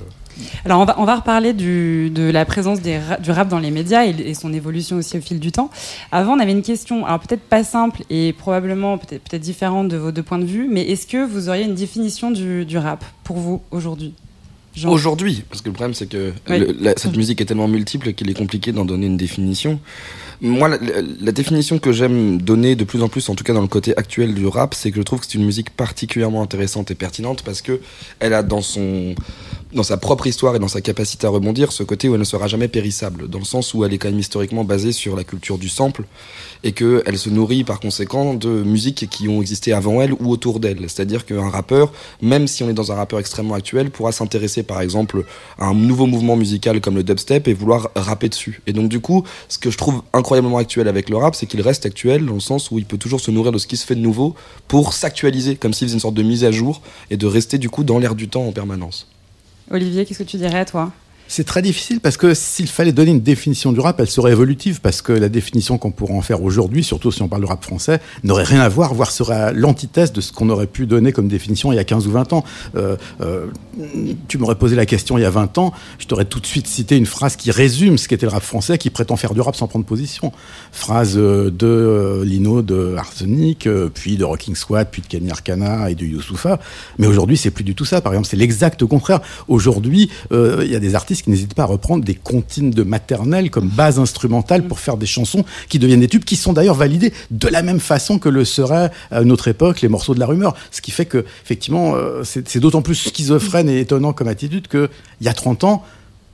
Alors 0.65 0.79
on 0.79 0.85
va, 0.85 0.95
on 0.99 1.05
va 1.05 1.15
reparler 1.15 1.53
de 1.53 2.29
la 2.31 2.45
présence 2.45 2.81
du 2.81 3.31
rap 3.31 3.47
dans 3.47 3.59
les 3.59 3.71
médias 3.71 4.05
et, 4.05 4.33
son 4.33 4.53
évolution 4.53 4.97
aussi 4.97 5.17
au 5.17 5.21
fil 5.21 5.39
du 5.39 5.51
temps. 5.51 5.69
Avant, 6.11 6.33
on 6.33 6.39
avait 6.39 6.51
une 6.51 6.61
question, 6.61 7.05
alors 7.05 7.19
peut-être 7.19 7.41
pas 7.41 7.63
simple 7.63 8.03
et 8.09 8.33
probablement 8.33 8.97
peut-être 8.97 9.29
peut 9.29 9.39
différente 9.39 9.87
de 9.89 9.97
vos 9.97 10.11
deux 10.11 10.23
points 10.23 10.39
de 10.39 10.45
vue, 10.45 10.67
mais 10.69 10.83
est-ce 10.89 11.07
que 11.07 11.25
vous 11.25 11.49
auriez 11.49 11.63
une 11.65 11.75
définition 11.75 12.31
du, 12.31 12.77
rap 12.77 13.03
pour 13.23 13.37
vous 13.37 13.61
aujourd'hui? 13.71 14.13
Aujourd'hui, 14.85 15.43
parce 15.49 15.61
que 15.61 15.67
le 15.67 15.73
problème 15.73 15.93
c'est 15.93 16.07
que 16.07 16.31
cette 16.97 17.17
musique 17.17 17.41
est 17.41 17.45
tellement 17.45 17.67
multiple 17.67 18.13
qu'il 18.13 18.29
est 18.29 18.33
compliqué 18.33 18.71
d'en 18.71 18.85
donner 18.85 19.07
une 19.07 19.17
définition. 19.17 19.79
Moi, 20.43 20.69
la, 20.69 21.31
définition 21.31 21.77
que 21.77 21.91
j'aime 21.91 22.41
donner 22.41 22.75
de 22.75 22.83
plus 22.83 23.03
en 23.03 23.09
plus, 23.09 23.29
en 23.29 23.35
tout 23.35 23.43
cas 23.43 23.53
dans 23.53 23.61
le 23.61 23.67
côté 23.67 23.95
actuel 23.95 24.33
du 24.33 24.47
rap, 24.47 24.73
c'est 24.73 24.89
que 24.89 24.97
je 24.97 25.03
trouve 25.03 25.19
que 25.19 25.27
c'est 25.27 25.37
une 25.37 25.45
musique 25.45 25.69
particulièrement 25.69 26.41
intéressante 26.41 26.89
et 26.89 26.95
pertinente 26.95 27.43
parce 27.43 27.61
que 27.61 27.79
elle 28.19 28.33
a 28.33 28.41
dans 28.41 28.61
son 28.61 29.13
dans 29.73 29.83
sa 29.83 29.97
propre 29.97 30.27
histoire 30.27 30.55
et 30.55 30.59
dans 30.59 30.67
sa 30.67 30.81
capacité 30.81 31.27
à 31.27 31.29
rebondir 31.29 31.71
ce 31.71 31.83
côté 31.83 32.09
où 32.09 32.13
elle 32.13 32.19
ne 32.19 32.25
sera 32.25 32.47
jamais 32.47 32.67
périssable, 32.67 33.29
dans 33.29 33.39
le 33.39 33.45
sens 33.45 33.73
où 33.73 33.85
elle 33.85 33.93
est 33.93 33.97
quand 33.97 34.09
même 34.09 34.19
historiquement 34.19 34.63
basée 34.63 34.91
sur 34.91 35.15
la 35.15 35.23
culture 35.23 35.57
du 35.57 35.69
sample 35.69 36.03
et 36.63 36.73
qu'elle 36.73 37.17
se 37.17 37.29
nourrit 37.29 37.63
par 37.63 37.79
conséquent 37.79 38.33
de 38.33 38.49
musiques 38.49 39.07
qui 39.09 39.27
ont 39.27 39.41
existé 39.41 39.73
avant 39.73 40.01
elle 40.01 40.13
ou 40.13 40.29
autour 40.29 40.59
d'elle. 40.59 40.81
C'est-à-dire 40.81 41.25
qu'un 41.25 41.49
rappeur, 41.49 41.91
même 42.21 42.47
si 42.47 42.63
on 42.63 42.69
est 42.69 42.73
dans 42.73 42.91
un 42.91 42.95
rappeur 42.95 43.19
extrêmement 43.19 43.55
actuel, 43.55 43.89
pourra 43.89 44.11
s'intéresser 44.11 44.63
par 44.63 44.81
exemple 44.81 45.25
à 45.57 45.65
un 45.65 45.73
nouveau 45.73 46.05
mouvement 46.05 46.35
musical 46.35 46.81
comme 46.81 46.95
le 46.95 47.03
dubstep 47.03 47.47
et 47.47 47.53
vouloir 47.53 47.89
rapper 47.95 48.29
dessus. 48.29 48.61
Et 48.67 48.73
donc 48.73 48.89
du 48.89 48.99
coup, 48.99 49.23
ce 49.47 49.57
que 49.57 49.71
je 49.71 49.77
trouve 49.77 50.03
incroyablement 50.13 50.57
actuel 50.57 50.87
avec 50.87 51.09
le 51.09 51.17
rap, 51.17 51.35
c'est 51.35 51.45
qu'il 51.45 51.61
reste 51.61 51.85
actuel 51.85 52.25
dans 52.25 52.33
le 52.33 52.39
sens 52.39 52.71
où 52.71 52.77
il 52.77 52.85
peut 52.85 52.97
toujours 52.97 53.21
se 53.21 53.31
nourrir 53.31 53.51
de 53.51 53.57
ce 53.57 53.67
qui 53.67 53.77
se 53.77 53.85
fait 53.85 53.95
de 53.95 54.01
nouveau 54.01 54.35
pour 54.67 54.93
s'actualiser, 54.93 55.55
comme 55.55 55.73
s'il 55.73 55.87
faisait 55.87 55.95
une 55.95 56.01
sorte 56.01 56.15
de 56.15 56.23
mise 56.23 56.43
à 56.43 56.51
jour 56.51 56.81
et 57.09 57.17
de 57.17 57.25
rester 57.25 57.57
du 57.57 57.69
coup 57.69 57.83
dans 57.83 57.99
l'air 57.99 58.15
du 58.15 58.27
temps 58.27 58.45
en 58.45 58.51
permanence. 58.51 59.10
Olivier, 59.71 60.05
qu'est-ce 60.05 60.19
que 60.19 60.29
tu 60.29 60.37
dirais, 60.37 60.65
toi? 60.65 60.91
C'est 61.31 61.45
très 61.45 61.61
difficile 61.61 62.01
parce 62.01 62.17
que 62.17 62.33
s'il 62.33 62.67
fallait 62.67 62.91
donner 62.91 63.11
une 63.11 63.21
définition 63.21 63.71
du 63.71 63.79
rap, 63.79 64.01
elle 64.01 64.09
serait 64.09 64.33
évolutive 64.33 64.81
parce 64.81 65.01
que 65.01 65.13
la 65.13 65.29
définition 65.29 65.77
qu'on 65.77 65.91
pourrait 65.91 66.13
en 66.13 66.21
faire 66.21 66.43
aujourd'hui, 66.43 66.83
surtout 66.83 67.09
si 67.09 67.21
on 67.21 67.29
parle 67.29 67.43
de 67.43 67.47
rap 67.47 67.63
français, 67.63 68.01
n'aurait 68.25 68.43
rien 68.43 68.59
à 68.59 68.67
voir, 68.67 68.93
voire 68.93 69.11
serait 69.11 69.53
l'antithèse 69.53 70.11
de 70.11 70.19
ce 70.19 70.33
qu'on 70.33 70.49
aurait 70.49 70.67
pu 70.67 70.87
donner 70.87 71.13
comme 71.13 71.29
définition 71.29 71.71
il 71.71 71.77
y 71.77 71.79
a 71.79 71.85
15 71.85 72.05
ou 72.05 72.11
20 72.11 72.33
ans. 72.33 72.43
Euh, 72.75 72.97
euh, 73.21 73.45
tu 74.27 74.39
m'aurais 74.39 74.55
posé 74.55 74.75
la 74.75 74.85
question 74.85 75.17
il 75.17 75.21
y 75.21 75.25
a 75.25 75.29
20 75.29 75.57
ans, 75.57 75.71
je 75.99 76.05
t'aurais 76.05 76.25
tout 76.25 76.41
de 76.41 76.45
suite 76.45 76.67
cité 76.67 76.97
une 76.97 77.05
phrase 77.05 77.37
qui 77.37 77.49
résume 77.49 77.97
ce 77.97 78.09
qu'était 78.09 78.25
le 78.25 78.33
rap 78.33 78.43
français, 78.43 78.77
qui 78.77 78.89
prétend 78.89 79.15
faire 79.15 79.33
du 79.33 79.39
rap 79.39 79.55
sans 79.55 79.69
prendre 79.69 79.85
position. 79.85 80.33
Phrase 80.73 81.13
euh, 81.15 81.49
de 81.49 82.23
Lino 82.25 82.61
de 82.61 82.95
Arsenic, 82.97 83.69
puis 83.93 84.17
de 84.17 84.25
Rocking 84.25 84.55
Squad, 84.55 84.89
puis 84.91 85.01
de 85.01 85.07
Kenny 85.07 85.31
Arcana 85.31 85.89
et 85.89 85.95
de 85.95 86.05
Youssoufa. 86.05 86.59
Mais 86.97 87.07
aujourd'hui, 87.07 87.37
c'est 87.37 87.51
plus 87.51 87.63
du 87.63 87.73
tout 87.73 87.85
ça. 87.85 88.01
Par 88.01 88.11
exemple, 88.11 88.27
c'est 88.27 88.35
l'exact 88.35 88.83
contraire. 88.83 89.21
Aujourd'hui, 89.47 90.09
il 90.31 90.67
y 90.69 90.75
a 90.75 90.79
des 90.79 90.93
artistes 90.93 91.20
qui 91.21 91.29
n'hésitent 91.29 91.53
pas 91.53 91.63
à 91.63 91.67
reprendre 91.67 92.03
des 92.03 92.15
comptines 92.15 92.71
de 92.71 92.83
maternelle 92.83 93.49
comme 93.49 93.67
base 93.67 93.99
instrumentale 93.99 94.67
pour 94.67 94.79
faire 94.79 94.97
des 94.97 95.05
chansons 95.05 95.45
qui 95.69 95.79
deviennent 95.79 95.99
des 95.99 96.07
tubes, 96.07 96.23
qui 96.23 96.35
sont 96.35 96.53
d'ailleurs 96.53 96.75
validées 96.75 97.13
de 97.29 97.47
la 97.47 97.61
même 97.61 97.79
façon 97.79 98.19
que 98.19 98.29
le 98.29 98.45
seraient 98.45 98.91
à 99.11 99.21
une 99.21 99.31
autre 99.31 99.47
époque 99.47 99.81
les 99.81 99.87
morceaux 99.87 100.13
de 100.13 100.19
la 100.19 100.25
rumeur. 100.25 100.55
Ce 100.71 100.81
qui 100.81 100.91
fait 100.91 101.05
que, 101.05 101.25
effectivement, 101.43 101.95
euh, 101.95 102.23
c'est 102.23 102.59
d'autant 102.59 102.81
plus 102.81 102.95
schizophrène 102.95 103.69
et 103.69 103.79
étonnant 103.79 104.13
comme 104.13 104.27
attitude 104.27 104.67
qu'il 104.67 104.89
y 105.21 105.27
a 105.27 105.33
30 105.33 105.63
ans, 105.63 105.83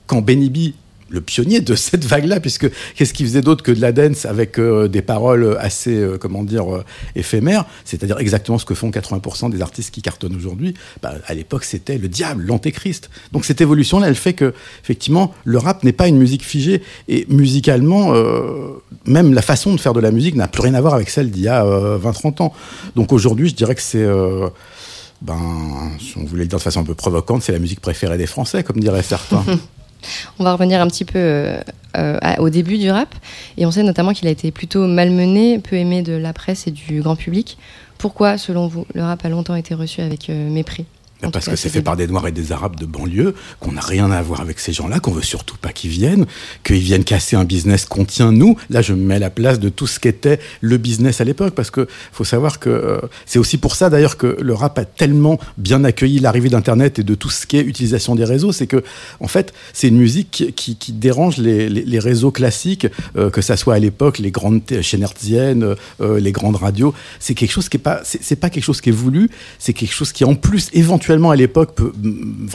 quand 0.06 0.22
Benny 0.22 0.50
B 0.50 0.74
le 1.08 1.20
pionnier 1.20 1.60
de 1.60 1.74
cette 1.74 2.04
vague-là, 2.04 2.40
puisque 2.40 2.70
qu'est-ce 2.94 3.12
qu'il 3.12 3.26
faisait 3.26 3.40
d'autre 3.40 3.62
que 3.62 3.72
de 3.72 3.80
la 3.80 3.92
dance 3.92 4.26
avec 4.26 4.58
euh, 4.58 4.88
des 4.88 5.02
paroles 5.02 5.56
assez, 5.60 5.94
euh, 5.94 6.18
comment 6.18 6.44
dire, 6.44 6.74
euh, 6.74 6.84
éphémères, 7.16 7.64
c'est-à-dire 7.84 8.18
exactement 8.18 8.58
ce 8.58 8.64
que 8.64 8.74
font 8.74 8.90
80% 8.90 9.50
des 9.50 9.62
artistes 9.62 9.92
qui 9.92 10.02
cartonnent 10.02 10.36
aujourd'hui. 10.36 10.74
Bah, 11.02 11.14
à 11.26 11.34
l'époque, 11.34 11.64
c'était 11.64 11.98
le 11.98 12.08
diable, 12.08 12.44
l'antéchrist. 12.44 13.10
Donc 13.32 13.44
cette 13.44 13.60
évolution-là, 13.60 14.08
elle 14.08 14.14
fait 14.14 14.34
que, 14.34 14.52
effectivement, 14.82 15.34
le 15.44 15.58
rap 15.58 15.84
n'est 15.84 15.92
pas 15.92 16.08
une 16.08 16.18
musique 16.18 16.44
figée, 16.44 16.82
et 17.08 17.26
musicalement, 17.28 18.12
même 19.06 19.34
la 19.34 19.42
façon 19.42 19.74
de 19.74 19.80
faire 19.80 19.92
de 19.92 20.00
la 20.00 20.10
musique 20.10 20.34
n'a 20.34 20.48
plus 20.48 20.62
rien 20.62 20.74
à 20.74 20.80
voir 20.80 20.94
avec 20.94 21.10
celle 21.10 21.30
d'il 21.30 21.42
y 21.42 21.48
a 21.48 21.64
20-30 21.64 22.42
ans. 22.42 22.52
Donc 22.96 23.12
aujourd'hui, 23.12 23.48
je 23.48 23.54
dirais 23.54 23.74
que 23.74 23.82
c'est 23.82 24.06
ben, 25.22 25.90
si 25.98 26.16
on 26.16 26.24
voulait 26.24 26.44
le 26.44 26.48
dire 26.48 26.58
de 26.58 26.62
façon 26.62 26.80
un 26.80 26.84
peu 26.84 26.94
provocante, 26.94 27.42
c'est 27.42 27.52
la 27.52 27.58
musique 27.58 27.80
préférée 27.80 28.18
des 28.18 28.26
Français, 28.26 28.62
comme 28.62 28.78
diraient 28.78 29.02
certains. 29.02 29.44
On 30.38 30.44
va 30.44 30.52
revenir 30.52 30.80
un 30.80 30.86
petit 30.86 31.04
peu 31.04 31.18
euh, 31.18 31.60
euh, 31.96 32.18
au 32.38 32.50
début 32.50 32.78
du 32.78 32.90
rap. 32.90 33.14
Et 33.56 33.66
on 33.66 33.70
sait 33.70 33.82
notamment 33.82 34.12
qu'il 34.12 34.28
a 34.28 34.30
été 34.30 34.50
plutôt 34.50 34.86
malmené, 34.86 35.58
peu 35.58 35.76
aimé 35.76 36.02
de 36.02 36.12
la 36.12 36.32
presse 36.32 36.66
et 36.66 36.70
du 36.70 37.00
grand 37.00 37.16
public. 37.16 37.58
Pourquoi, 37.98 38.38
selon 38.38 38.68
vous, 38.68 38.86
le 38.94 39.02
rap 39.02 39.24
a 39.24 39.28
longtemps 39.28 39.56
été 39.56 39.74
reçu 39.74 40.00
avec 40.00 40.30
euh, 40.30 40.50
mépris? 40.50 40.86
Parce 41.32 41.48
que 41.48 41.56
c'est 41.56 41.68
fait 41.68 41.82
par 41.82 41.96
des 41.96 42.06
Noirs 42.06 42.28
et 42.28 42.32
des 42.32 42.52
Arabes 42.52 42.76
de 42.76 42.86
banlieue, 42.86 43.34
qu'on 43.60 43.72
n'a 43.72 43.80
rien 43.80 44.10
à 44.10 44.22
voir 44.22 44.40
avec 44.40 44.60
ces 44.60 44.72
gens-là, 44.72 45.00
qu'on 45.00 45.10
veut 45.10 45.22
surtout 45.22 45.56
pas 45.56 45.72
qu'ils 45.72 45.90
viennent, 45.90 46.26
qu'ils 46.64 46.78
viennent 46.78 47.04
casser 47.04 47.34
un 47.34 47.44
business 47.44 47.86
qu'on 47.86 48.04
tient 48.04 48.30
nous. 48.30 48.56
Là, 48.70 48.82
je 48.82 48.92
me 48.92 49.02
mets 49.02 49.16
à 49.16 49.18
la 49.18 49.30
place 49.30 49.58
de 49.58 49.68
tout 49.68 49.86
ce 49.86 49.98
qu'était 49.98 50.38
le 50.60 50.76
business 50.76 51.20
à 51.20 51.24
l'époque, 51.24 51.54
parce 51.54 51.70
que 51.70 51.88
faut 52.12 52.24
savoir 52.24 52.60
que 52.60 52.70
euh, 52.70 53.00
c'est 53.26 53.38
aussi 53.38 53.58
pour 53.58 53.74
ça 53.74 53.90
d'ailleurs 53.90 54.16
que 54.16 54.36
le 54.40 54.54
rap 54.54 54.78
a 54.78 54.84
tellement 54.84 55.38
bien 55.56 55.84
accueilli 55.84 56.20
l'arrivée 56.20 56.50
d'Internet 56.50 56.98
et 57.00 57.02
de 57.02 57.14
tout 57.14 57.30
ce 57.30 57.46
qui 57.46 57.56
est 57.56 57.62
utilisation 57.62 58.14
des 58.14 58.24
réseaux, 58.24 58.52
c'est 58.52 58.66
que 58.66 58.84
en 59.20 59.28
fait, 59.28 59.52
c'est 59.72 59.88
une 59.88 59.98
musique 59.98 60.52
qui, 60.54 60.76
qui, 60.76 60.92
dérange 60.92 61.38
les, 61.38 61.68
les, 61.68 61.98
réseaux 61.98 62.30
classiques, 62.30 62.86
euh, 63.16 63.30
que 63.30 63.40
ça 63.40 63.56
soit 63.56 63.74
à 63.74 63.78
l'époque 63.78 64.18
les 64.18 64.30
grandes 64.30 64.62
chaînes 64.82 65.02
hertziennes, 65.02 65.74
euh, 66.00 66.20
les 66.20 66.32
grandes 66.32 66.56
radios. 66.56 66.94
C'est 67.18 67.34
quelque 67.34 67.50
chose 67.50 67.68
qui 67.68 67.76
est 67.76 67.80
pas, 67.80 68.00
c'est 68.04 68.36
pas 68.36 68.50
quelque 68.50 68.64
chose 68.64 68.80
qui 68.80 68.90
est 68.90 68.92
voulu, 68.92 69.30
c'est 69.58 69.72
quelque 69.72 69.92
chose 69.92 70.12
qui 70.12 70.24
en 70.24 70.34
plus 70.34 70.68
éventuellement 70.72 71.07
à 71.30 71.36
l'époque 71.36 71.74
peut 71.74 71.92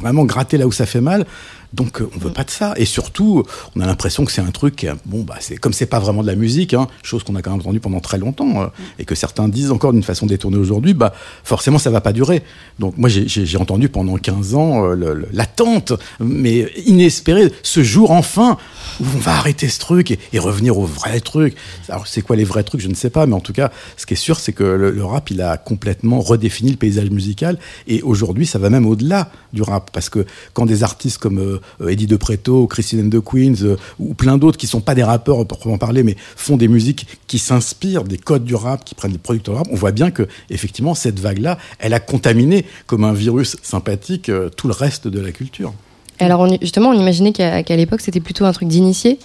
vraiment 0.02 0.26
gratter 0.26 0.58
là 0.58 0.68
où 0.68 0.72
ça 0.72 0.86
fait 0.86 1.02
mal. 1.02 1.26
Donc 1.74 2.02
euh, 2.02 2.10
on 2.16 2.20
veut 2.20 2.32
pas 2.32 2.44
de 2.44 2.50
ça. 2.50 2.74
Et 2.78 2.86
surtout, 2.86 3.44
on 3.76 3.82
a 3.82 3.86
l'impression 3.86 4.26
que 4.26 4.32
c'est 4.32 4.42
un 4.42 4.52
truc 4.52 4.86
bon 5.06 5.24
bah 5.24 5.36
c'est 5.40 5.58
comme 5.58 5.74
c'est 5.74 5.88
pas 5.88 6.00
vraiment 6.00 6.22
de 6.22 6.28
la 6.28 6.36
musique, 6.36 6.74
hein, 6.74 6.88
chose 7.02 7.24
qu'on 7.24 7.36
a 7.36 7.42
quand 7.42 7.52
même 7.52 7.60
entendu 7.60 7.80
pendant 7.80 8.00
très 8.00 8.18
longtemps 8.18 8.62
euh, 8.62 8.68
et 9.00 9.06
que 9.06 9.16
certains 9.16 9.48
disent 9.48 9.72
encore 9.72 9.94
d'une 9.94 10.04
façon 10.04 10.26
détournée 10.26 10.58
aujourd'hui, 10.58 10.94
bah 10.94 11.14
forcément 11.44 11.80
ça 11.80 11.90
va 11.90 12.02
pas 12.02 12.14
durer. 12.14 12.44
Donc 12.80 12.98
moi 12.98 13.10
j'ai 13.10 13.58
entendu 13.58 13.90
pendant 13.90 14.18
15 14.18 14.56
ans 14.56 14.86
euh, 14.86 15.26
l'attente, 15.32 15.94
mais 16.20 16.72
inespérée, 16.86 17.52
ce 17.64 17.84
jour 17.84 18.12
enfin 18.12 18.58
où 19.00 19.06
on 19.16 19.20
va 19.20 19.34
arrêter 19.34 19.68
ce 19.68 19.80
truc 19.80 20.12
et, 20.12 20.40
revenir 20.44 20.78
au 20.78 20.86
vrai 20.86 21.22
truc. 21.22 21.56
Alors 21.88 22.06
c'est 22.06 22.22
quoi 22.22 22.36
les 22.36 22.44
vrais 22.44 22.64
trucs, 22.64 22.82
je 22.82 22.90
ne 22.90 22.96
sais 22.96 23.10
pas, 23.10 23.26
mais 23.26 23.34
en 23.34 23.40
tout 23.40 23.54
cas, 23.54 23.72
ce 23.96 24.06
qui 24.06 24.14
est 24.14 24.18
sûr, 24.18 24.40
c'est 24.40 24.52
que 24.52 24.64
le, 24.64 25.04
rap 25.06 25.32
il 25.32 25.42
a 25.42 25.58
complètement 25.58 26.20
redéfini 26.20 26.72
le 26.72 26.78
paysage 26.78 27.10
musical 27.10 27.58
et 27.88 28.02
aujourd'hui 28.02 28.46
ça 28.46 28.60
va 28.60 28.70
même 28.70 28.86
au-delà 28.86 29.32
du 29.54 29.62
rap 29.62 29.90
parce 29.92 30.10
que 30.10 30.26
quand 30.54 30.66
des 30.66 30.84
artistes 30.84 31.18
comme 31.18 31.40
euh, 31.40 31.62
Eddie 31.88 32.08
De 32.08 32.16
Preto, 32.16 32.68
Christine 32.68 33.10
the 33.10 33.22
Queens, 33.22 33.64
euh, 33.64 33.78
ou 34.00 34.14
plein 34.14 34.38
d'autres 34.38 34.58
qui 34.58 34.68
sont 34.68 34.82
pas 34.82 34.96
des 34.96 35.04
rappeurs 35.04 35.46
proprement 35.46 35.78
parler, 35.78 36.04
mais 36.04 36.16
font 36.36 36.58
des 36.58 36.68
musiques 36.68 37.08
qui 37.28 37.40
s'inspirent 37.40 38.04
des 38.04 38.18
codes 38.18 38.44
du 38.44 38.56
rap, 38.56 38.84
qui 38.84 38.96
prennent 38.96 39.12
des 39.12 39.18
producteurs 39.18 39.56
de 39.56 39.60
rap, 39.60 39.68
on 39.72 39.76
voit 39.76 39.92
bien 39.92 40.12
que 40.12 40.28
effectivement 40.50 40.96
cette 40.96 41.20
vague-là, 41.20 41.58
elle 41.80 41.94
a 41.94 42.00
contaminé 42.00 42.66
comme 42.88 43.04
un 43.04 43.14
virus 43.14 43.58
sympathique 43.62 44.30
euh, 44.30 44.50
tout 44.50 44.68
le 44.68 44.74
reste 44.74 45.08
de 45.08 45.20
la 45.20 45.32
culture. 45.32 45.74
Alors 46.20 46.48
justement, 46.62 46.90
on 46.90 46.94
imaginait 46.94 47.34
qu'à 47.34 47.76
l'époque 47.76 48.02
c'était 48.02 48.20
plutôt 48.20 48.46
un 48.46 48.54
truc 48.54 48.70
d'initié. 48.70 49.18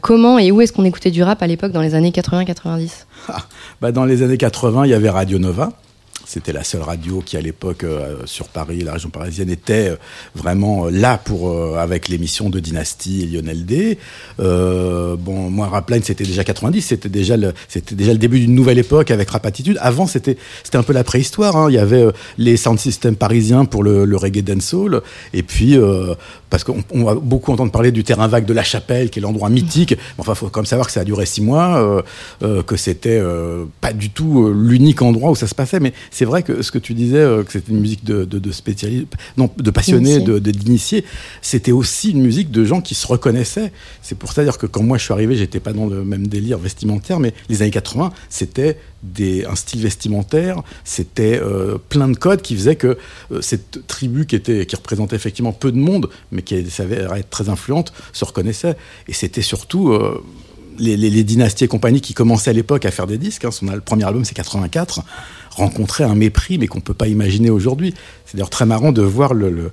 comment 0.00 0.38
et 0.38 0.50
où 0.50 0.60
est-ce 0.60 0.72
qu'on 0.72 0.84
écoutait 0.84 1.10
du 1.10 1.22
rap 1.22 1.42
à 1.42 1.46
l'époque 1.46 1.72
dans 1.72 1.82
les 1.82 1.94
années 1.94 2.10
80-90 2.10 3.04
bah 3.80 3.92
Dans 3.92 4.06
les 4.06 4.22
années 4.22 4.38
80, 4.38 4.86
il 4.86 4.90
y 4.90 4.94
avait 4.94 5.10
Radio 5.10 5.38
Nova. 5.38 5.72
C'était 6.26 6.52
la 6.52 6.64
seule 6.64 6.82
radio 6.82 7.22
qui, 7.24 7.36
à 7.36 7.40
l'époque, 7.40 7.84
euh, 7.84 8.16
sur 8.24 8.48
Paris, 8.48 8.80
la 8.80 8.94
région 8.94 9.10
parisienne, 9.10 9.48
était 9.48 9.90
euh, 9.90 9.96
vraiment 10.34 10.86
euh, 10.86 10.90
là 10.90 11.18
pour 11.18 11.56
avec 11.78 12.08
l'émission 12.08 12.50
de 12.50 12.58
Dynastie 12.58 13.22
et 13.22 13.26
Lionel 13.26 13.64
D. 13.64 13.98
bon, 14.38 15.50
moi, 15.50 15.68
Rapline, 15.68 16.02
c'était 16.02 16.24
déjà 16.24 16.42
90, 16.42 16.82
c'était 16.82 17.08
déjà 17.08 17.36
le, 17.36 17.54
c'était 17.68 17.94
déjà 17.94 18.12
le 18.12 18.18
début 18.18 18.40
d'une 18.40 18.56
nouvelle 18.56 18.78
époque 18.78 19.12
avec 19.12 19.30
Rapatitude. 19.30 19.78
Avant, 19.80 20.08
c'était, 20.08 20.36
c'était 20.64 20.78
un 20.78 20.82
peu 20.82 20.92
la 20.92 21.04
préhistoire. 21.04 21.56
Hein. 21.56 21.70
Il 21.70 21.74
y 21.74 21.78
avait 21.78 22.04
les 22.38 22.56
sound 22.56 22.80
systems 22.80 23.14
parisiens 23.14 23.64
pour 23.64 23.84
le, 23.84 24.04
le 24.04 24.16
reggae 24.16 24.42
dancehall, 24.42 25.02
et 25.32 25.44
puis 25.44 25.78
parce 26.50 26.64
qu'on 26.64 27.04
va 27.04 27.14
beaucoup 27.14 27.52
entendre 27.52 27.70
parler 27.70 27.92
du 27.92 28.02
terrain 28.02 28.26
vague 28.26 28.46
de 28.46 28.52
la 28.52 28.64
Chapelle, 28.64 29.10
qui 29.10 29.20
est 29.20 29.22
l'endroit 29.22 29.48
mythique. 29.48 29.94
Enfin, 30.18 30.32
il 30.32 30.36
faut 30.36 30.48
quand 30.48 30.60
même 30.60 30.66
savoir 30.66 30.88
que 30.88 30.92
ça 30.92 31.00
a 31.00 31.04
duré 31.04 31.24
six 31.24 31.42
mois, 31.42 32.04
que 32.40 32.76
c'était 32.76 33.22
pas 33.80 33.92
du 33.92 34.10
tout 34.10 34.52
l'unique 34.52 35.02
endroit 35.02 35.30
où 35.30 35.36
ça 35.36 35.46
se 35.46 35.54
passait, 35.54 35.78
mais 35.78 35.92
c'est 36.16 36.24
vrai 36.24 36.42
que 36.42 36.62
ce 36.62 36.70
que 36.70 36.78
tu 36.78 36.94
disais, 36.94 37.18
euh, 37.18 37.44
que 37.44 37.52
c'était 37.52 37.72
une 37.72 37.80
musique 37.80 38.02
de, 38.02 38.24
de, 38.24 38.50
spécialistes, 38.50 39.12
non, 39.36 39.50
de 39.54 39.70
passionnés, 39.70 40.18
de, 40.18 40.38
d'initiés, 40.38 41.04
c'était 41.42 41.72
aussi 41.72 42.12
une 42.12 42.22
musique 42.22 42.50
de 42.50 42.64
gens 42.64 42.80
qui 42.80 42.94
se 42.94 43.06
reconnaissaient. 43.06 43.70
C'est 44.00 44.16
pour 44.16 44.32
ça 44.32 44.42
dire 44.42 44.56
que 44.56 44.64
quand 44.64 44.82
moi 44.82 44.96
je 44.96 45.02
suis 45.02 45.12
arrivé, 45.12 45.36
j'étais 45.36 45.60
pas 45.60 45.74
dans 45.74 45.84
le 45.84 46.04
même 46.04 46.26
délire 46.26 46.56
vestimentaire, 46.56 47.20
mais 47.20 47.34
les 47.50 47.60
années 47.60 47.70
80, 47.70 48.14
c'était 48.30 48.78
des, 49.02 49.44
un 49.44 49.56
style 49.56 49.82
vestimentaire, 49.82 50.62
c'était 50.84 51.38
euh, 51.38 51.76
plein 51.90 52.08
de 52.08 52.16
codes 52.16 52.40
qui 52.40 52.56
faisaient 52.56 52.76
que 52.76 52.96
euh, 53.30 53.42
cette 53.42 53.86
tribu 53.86 54.24
qui, 54.24 54.36
était, 54.36 54.64
qui 54.64 54.74
représentait 54.74 55.16
effectivement 55.16 55.52
peu 55.52 55.70
de 55.70 55.76
monde, 55.76 56.08
mais 56.32 56.40
qui 56.40 56.70
s'avérait 56.70 57.20
être 57.20 57.28
très 57.28 57.50
influente, 57.50 57.92
se 58.14 58.24
reconnaissait. 58.24 58.74
Et 59.06 59.12
c'était 59.12 59.42
surtout 59.42 59.92
les, 60.78 61.24
dynasties 61.24 61.64
et 61.64 61.68
compagnie 61.68 62.00
qui 62.00 62.14
commençaient 62.14 62.50
à 62.50 62.52
l'époque 62.52 62.84
à 62.84 62.90
faire 62.90 63.06
des 63.06 63.18
disques. 63.18 63.44
Hein. 63.44 63.50
Son, 63.50 63.66
le 63.66 63.80
premier 63.80 64.04
album, 64.04 64.24
c'est 64.24 64.34
84 64.34 65.02
rencontrer 65.56 66.04
un 66.04 66.14
mépris, 66.14 66.58
mais 66.58 66.66
qu'on 66.66 66.78
ne 66.78 66.84
peut 66.84 66.94
pas 66.94 67.08
imaginer 67.08 67.50
aujourd'hui. 67.50 67.94
C'est 68.24 68.36
d'ailleurs 68.36 68.50
très 68.50 68.66
marrant 68.66 68.92
de 68.92 69.02
voir 69.02 69.34
le, 69.34 69.72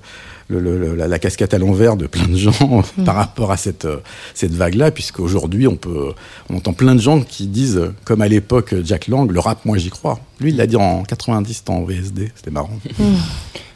la, 0.49 1.19
casquette 1.19 1.53
à 1.53 1.57
l'envers 1.57 1.97
de 1.97 2.07
plein 2.07 2.27
de 2.27 2.35
gens 2.35 2.51
mm. 2.97 3.03
par 3.03 3.15
rapport 3.15 3.51
à 3.51 3.57
cette, 3.57 3.85
euh, 3.85 3.97
cette 4.33 4.53
vague-là, 4.53 4.91
puisqu'aujourd'hui, 4.91 5.67
on, 5.67 5.75
peut, 5.75 6.13
on 6.49 6.57
entend 6.57 6.73
plein 6.73 6.95
de 6.95 7.01
gens 7.01 7.21
qui 7.21 7.47
disent, 7.47 7.81
comme 8.05 8.21
à 8.21 8.27
l'époque 8.27 8.75
Jack 8.83 9.07
Lang, 9.07 9.29
le 9.29 9.39
rap, 9.39 9.65
moi 9.65 9.77
j'y 9.77 9.89
crois. 9.89 10.19
Lui, 10.39 10.51
il 10.51 10.57
l'a 10.57 10.67
dit 10.67 10.75
en 10.75 11.03
90 11.03 11.63
en 11.67 11.83
VSD, 11.83 12.31
c'était 12.35 12.51
marrant. 12.51 12.77
Mm. 12.99 13.03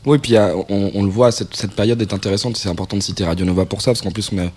Oui, 0.05 0.19
puis 0.19 0.35
on, 0.69 1.03
le 1.03 1.09
voit, 1.09 1.33
cette, 1.33 1.53
cette 1.53 1.73
période 1.73 2.01
est 2.01 2.13
intéressante, 2.13 2.55
c'est 2.55 2.69
important 2.69 2.95
de 2.95 3.03
citer 3.03 3.25
Radio 3.25 3.45
Nova 3.45 3.65
pour 3.65 3.81
ça, 3.81 3.91
parce 3.91 4.01
qu'en 4.01 4.11
plus, 4.11 4.31
on 4.33 4.37
a 4.37 4.49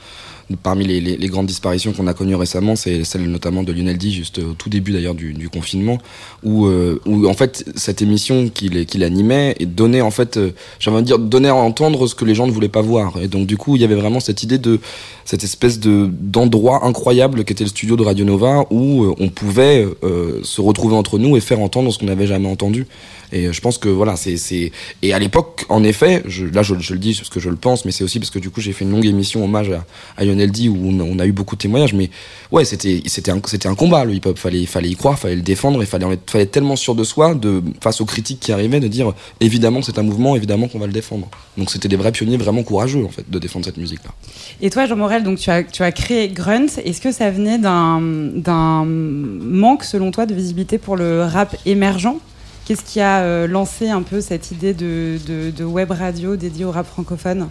parmi 0.56 0.84
les, 0.84 1.28
grandes 1.28 1.46
disparitions 1.46 1.92
qu'on 1.92 2.06
a 2.06 2.14
connues 2.14 2.34
récemment, 2.34 2.76
c'est 2.76 3.04
celle 3.04 3.30
notamment 3.30 3.62
de 3.62 3.72
Lionel 3.72 3.98
D, 3.98 4.10
juste 4.10 4.38
au 4.38 4.52
tout 4.54 4.68
début 4.68 4.92
d'ailleurs 4.92 5.14
du, 5.14 5.48
confinement, 5.48 5.98
où, 6.42 6.66
euh, 6.66 7.00
où 7.06 7.26
en 7.28 7.34
fait 7.34 7.64
cette 7.76 8.02
émission 8.02 8.48
qu'il 8.48 8.86
qu'il 8.86 9.04
animait 9.04 9.56
et 9.58 9.66
donnait 9.66 10.00
en 10.00 10.10
fait, 10.10 10.36
euh, 10.36 10.50
j'aimerais 10.78 11.02
dire, 11.02 11.18
donnait 11.18 11.48
à 11.48 11.54
entendre 11.54 12.06
ce 12.06 12.14
que 12.14 12.24
les 12.24 12.34
gens 12.34 12.46
ne 12.46 12.52
voulaient 12.52 12.68
pas 12.68 12.82
voir. 12.82 13.14
Et 13.22 13.28
donc 13.28 13.46
du 13.46 13.56
coup, 13.56 13.76
il 13.76 13.82
y 13.82 13.84
avait 13.84 13.94
vraiment 13.94 14.20
cette 14.20 14.42
idée 14.42 14.58
de 14.58 14.80
cette 15.24 15.44
espèce 15.44 15.78
de 15.78 16.08
d'endroit 16.10 16.84
incroyable 16.84 17.44
qu'était 17.44 17.64
le 17.64 17.70
studio 17.70 17.96
de 17.96 18.02
Radio 18.02 18.24
Nova 18.24 18.66
où 18.70 19.04
euh, 19.04 19.14
on 19.18 19.28
pouvait 19.28 19.86
se 20.42 20.60
retrouver 20.60 20.96
entre 20.96 21.18
nous 21.18 21.36
et 21.36 21.40
faire 21.40 21.60
entendre 21.60 21.92
ce 21.92 21.98
qu'on 21.98 22.06
n'avait 22.06 22.26
jamais 22.26 22.48
entendu. 22.48 22.86
Et 23.32 23.52
je 23.52 23.60
pense 23.60 23.78
que 23.78 23.88
voilà, 23.88 24.16
c'est 24.16 24.72
et 25.02 25.12
à 25.12 25.18
l'époque, 25.18 25.64
en 25.68 25.84
effet, 25.84 26.22
je, 26.26 26.46
là 26.46 26.62
je, 26.62 26.74
le 26.74 26.98
dis 26.98 27.14
parce 27.14 27.28
que 27.28 27.40
je 27.40 27.48
le 27.48 27.56
pense, 27.56 27.84
mais 27.84 27.92
c'est 27.92 28.04
aussi 28.04 28.18
parce 28.18 28.30
que 28.30 28.38
du 28.38 28.50
coup 28.50 28.60
j'ai 28.60 28.72
fait 28.72 28.84
une 28.84 28.90
longue 28.90 29.06
émission 29.06 29.44
hommage 29.44 29.70
à, 29.70 29.84
à 30.16 30.24
Lionel 30.24 30.39
D 30.46 30.68
où 30.68 30.76
on, 30.76 31.18
a 31.18 31.26
eu 31.26 31.32
beaucoup 31.32 31.56
de 31.56 31.60
témoignages. 31.60 31.94
Mais 31.94 32.10
ouais, 32.50 32.64
c'était 32.64 33.02
c'était 33.06 33.30
un 33.30 33.40
un 33.64 33.74
combat 33.74 34.04
le 34.04 34.14
hip-hop. 34.14 34.38
Fallait 34.38 34.66
fallait 34.66 34.88
y 34.88 34.96
croire, 34.96 35.18
fallait 35.18 35.36
le 35.36 35.42
défendre, 35.42 35.82
il 35.82 35.86
fallait 35.86 36.06
fallait 36.26 36.44
être 36.44 36.50
tellement 36.50 36.76
sûr 36.76 36.94
de 36.94 37.04
soi, 37.04 37.34
de 37.34 37.62
face 37.80 38.00
aux 38.00 38.04
critiques 38.04 38.40
qui 38.40 38.52
arrivaient, 38.52 38.80
de 38.80 38.88
dire 38.88 39.12
évidemment 39.40 39.82
c'est 39.82 39.98
un 39.98 40.02
mouvement, 40.02 40.36
évidemment 40.36 40.68
qu'on 40.68 40.78
va 40.78 40.86
le 40.86 40.92
défendre. 40.92 41.28
Donc 41.56 41.70
c'était 41.70 41.88
des 41.88 41.96
vrais 41.96 42.12
pionniers 42.12 42.36
vraiment 42.36 42.62
courageux 42.62 43.04
en 43.04 43.10
fait 43.10 43.28
de 43.28 43.38
défendre 43.38 43.64
cette 43.64 43.76
musique 43.76 44.02
là. 44.04 44.10
Et 44.60 44.70
toi 44.70 44.86
Jean 44.86 44.96
Morel, 44.96 45.22
donc 45.22 45.38
tu 45.38 45.50
as 45.50 45.62
tu 45.62 45.82
as 45.82 45.92
créé 45.92 46.28
Grunt. 46.28 46.66
Est-ce 46.84 47.00
que 47.00 47.12
ça 47.12 47.30
venait 47.30 47.58
d'un 47.58 48.84
manque 48.84 49.84
selon 49.84 50.10
toi 50.10 50.26
de 50.26 50.34
visibilité 50.34 50.78
pour 50.78 50.96
le 50.96 51.22
rap 51.22 51.56
émergent? 51.66 52.16
Qu'est-ce 52.70 52.84
qui 52.84 53.00
a 53.00 53.22
euh, 53.22 53.48
lancé 53.48 53.88
un 53.88 54.02
peu 54.02 54.20
cette 54.20 54.52
idée 54.52 54.74
de, 54.74 55.18
web 55.64 55.90
radio 55.90 56.36
dédiée 56.36 56.64
au 56.64 56.70
rap 56.70 56.86
francophone? 56.86 57.48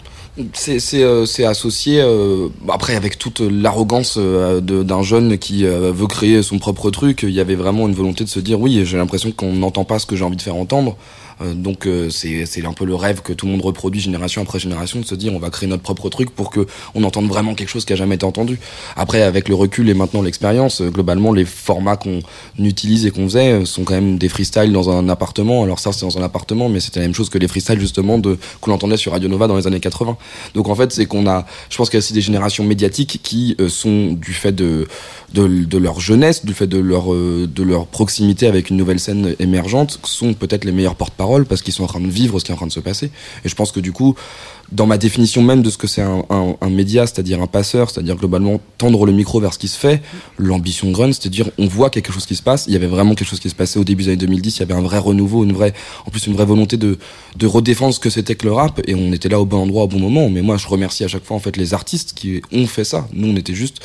C'est 0.54 0.80
euh, 0.94 1.26
associé, 1.46 2.00
euh, 2.00 2.48
après 2.70 2.96
avec 2.96 3.18
toute 3.18 3.40
l'arrogance 3.40 4.16
d'un 4.16 5.02
jeune 5.02 5.36
qui 5.36 5.64
veut 5.64 6.06
créer 6.06 6.42
son 6.42 6.58
propre 6.58 6.90
truc, 6.90 7.24
il 7.24 7.34
y 7.34 7.40
avait 7.40 7.54
vraiment 7.54 7.86
une 7.86 7.92
volonté 7.92 8.24
de 8.24 8.30
se 8.30 8.40
dire 8.40 8.58
oui, 8.58 8.86
j'ai 8.86 8.96
l'impression 8.96 9.30
qu'on 9.30 9.52
n'entend 9.52 9.84
pas 9.84 9.98
ce 9.98 10.06
que 10.06 10.16
j'ai 10.16 10.24
envie 10.24 10.38
de 10.38 10.42
faire 10.42 10.56
entendre. 10.56 10.96
Euh, 11.40 11.54
donc 11.54 11.86
euh, 11.86 12.10
c'est 12.10 12.64
un 12.64 12.72
peu 12.72 12.84
le 12.84 12.94
rêve 12.94 13.22
que 13.22 13.32
tout 13.32 13.46
le 13.46 13.52
monde 13.52 13.62
reproduit 13.62 14.00
génération 14.00 14.42
après 14.42 14.58
génération 14.58 15.00
de 15.00 15.04
se 15.04 15.14
dire 15.14 15.32
on 15.34 15.38
va 15.38 15.50
créer 15.50 15.68
notre 15.68 15.82
propre 15.82 16.08
truc 16.08 16.30
pour 16.30 16.50
que 16.50 16.66
on 16.94 17.04
entende 17.04 17.28
vraiment 17.28 17.54
quelque 17.54 17.68
chose 17.68 17.84
qui 17.84 17.92
a 17.92 17.96
jamais 17.96 18.16
été 18.16 18.24
entendu. 18.24 18.58
Après 18.96 19.22
avec 19.22 19.48
le 19.48 19.54
recul 19.54 19.88
et 19.88 19.94
maintenant 19.94 20.22
l'expérience, 20.22 20.80
euh, 20.80 20.90
globalement 20.90 21.32
les 21.32 21.44
formats 21.44 21.96
qu'on 21.96 22.20
utilise 22.58 23.06
et 23.06 23.10
qu'on 23.10 23.24
faisait 23.24 23.64
sont 23.64 23.84
quand 23.84 23.94
même 23.94 24.18
des 24.18 24.28
freestyles 24.28 24.72
dans 24.72 24.90
un 24.90 25.08
appartement. 25.08 25.62
Alors 25.62 25.78
ça 25.78 25.92
c'est 25.92 26.02
dans 26.02 26.18
un 26.18 26.22
appartement 26.22 26.68
mais 26.68 26.80
c'était 26.80 27.00
la 27.00 27.06
même 27.06 27.14
chose 27.14 27.30
que 27.30 27.38
les 27.38 27.48
freestyles 27.48 27.80
justement 27.80 28.18
de 28.18 28.38
qu'on 28.60 28.72
entendait 28.72 28.96
sur 28.96 29.12
Radio 29.12 29.28
Nova 29.28 29.46
dans 29.46 29.56
les 29.56 29.66
années 29.66 29.80
80. 29.80 30.16
Donc 30.54 30.68
en 30.68 30.74
fait 30.74 30.92
c'est 30.92 31.06
qu'on 31.06 31.26
a 31.26 31.46
je 31.70 31.76
pense 31.76 31.88
qu'il 31.88 31.96
y 31.96 31.98
a 31.98 32.04
aussi 32.04 32.12
des 32.12 32.20
générations 32.20 32.64
médiatiques 32.64 33.20
qui 33.22 33.56
sont 33.68 34.12
du 34.12 34.32
fait 34.32 34.52
de, 34.52 34.86
de, 35.34 35.46
de 35.46 35.78
leur 35.78 36.00
jeunesse, 36.00 36.44
du 36.44 36.54
fait 36.54 36.66
de 36.66 36.78
leur 36.78 37.14
de 37.14 37.62
leur 37.62 37.86
proximité 37.86 38.46
avec 38.46 38.70
une 38.70 38.76
nouvelle 38.76 39.00
scène 39.00 39.34
émergente 39.38 39.98
sont 40.04 40.34
peut-être 40.34 40.64
les 40.64 40.72
meilleurs 40.72 40.96
porte-parole 40.96 41.46
parce 41.46 41.62
qu'ils 41.62 41.72
sont 41.72 41.84
en 41.84 41.88
train 41.88 42.00
de 42.00 42.08
vivre 42.08 42.38
ce 42.38 42.44
qui 42.44 42.50
est 42.50 42.54
en 42.54 42.56
train 42.56 42.66
de 42.66 42.72
se 42.72 42.80
passer. 42.80 43.10
Et 43.44 43.48
je 43.48 43.54
pense 43.54 43.72
que 43.72 43.80
du 43.80 43.92
coup, 43.92 44.14
dans 44.72 44.86
ma 44.86 44.98
définition 44.98 45.42
même 45.42 45.62
de 45.62 45.70
ce 45.70 45.78
que 45.78 45.86
c'est 45.86 46.02
un, 46.02 46.70
média, 46.70 47.06
c'est-à-dire 47.06 47.42
un 47.42 47.46
passeur, 47.46 47.90
c'est-à-dire 47.90 48.16
globalement 48.16 48.60
tendre 48.78 49.04
le 49.04 49.12
micro 49.12 49.40
vers 49.40 49.52
ce 49.52 49.58
qui 49.58 49.68
se 49.68 49.78
fait, 49.78 50.02
l'ambition 50.38 50.90
Grun, 50.90 51.12
c'est-à-dire 51.12 51.50
on 51.58 51.66
voit 51.66 51.90
quelque 51.90 52.12
chose 52.12 52.26
qui 52.26 52.36
se 52.36 52.42
passe. 52.42 52.66
Il 52.66 52.72
y 52.72 52.76
avait 52.76 52.86
vraiment 52.86 53.14
quelque 53.14 53.28
chose 53.28 53.40
qui 53.40 53.50
se 53.50 53.54
passait 53.54 53.78
au 53.78 53.84
début 53.84 54.04
des 54.04 54.10
années 54.10 54.18
2010. 54.18 54.56
Il 54.56 54.60
y 54.60 54.62
avait 54.62 54.74
un 54.74 54.82
vrai 54.82 54.98
renouveau, 54.98 55.44
une 55.44 55.52
vraie, 55.52 55.74
en 56.06 56.10
plus 56.10 56.26
une 56.26 56.34
vraie 56.34 56.44
volonté 56.44 56.76
de, 56.76 56.98
de 57.36 57.46
redéfendre 57.46 57.94
ce 57.94 58.00
que 58.00 58.10
c'était 58.10 58.36
que 58.36 58.46
le 58.46 58.52
rap. 58.52 58.80
Et 58.86 58.94
on 58.94 59.12
était 59.12 59.28
là 59.28 59.40
au 59.40 59.44
bon 59.44 59.58
endroit 59.58 59.84
au 59.84 59.88
bon 59.88 59.98
moment. 59.98 60.30
Mais 60.30 60.42
moi, 60.42 60.56
je 60.56 60.68
remercie 60.68 61.04
à 61.04 61.08
chaque 61.08 61.24
fois 61.24 61.36
en 61.36 61.40
fait 61.40 61.56
les 61.56 61.74
artistes 61.74 62.12
qui 62.14 62.40
ont 62.52 62.66
fait 62.66 62.84
ça. 62.84 63.08
Nous, 63.12 63.28
on 63.28 63.36
était 63.36 63.54
juste 63.54 63.80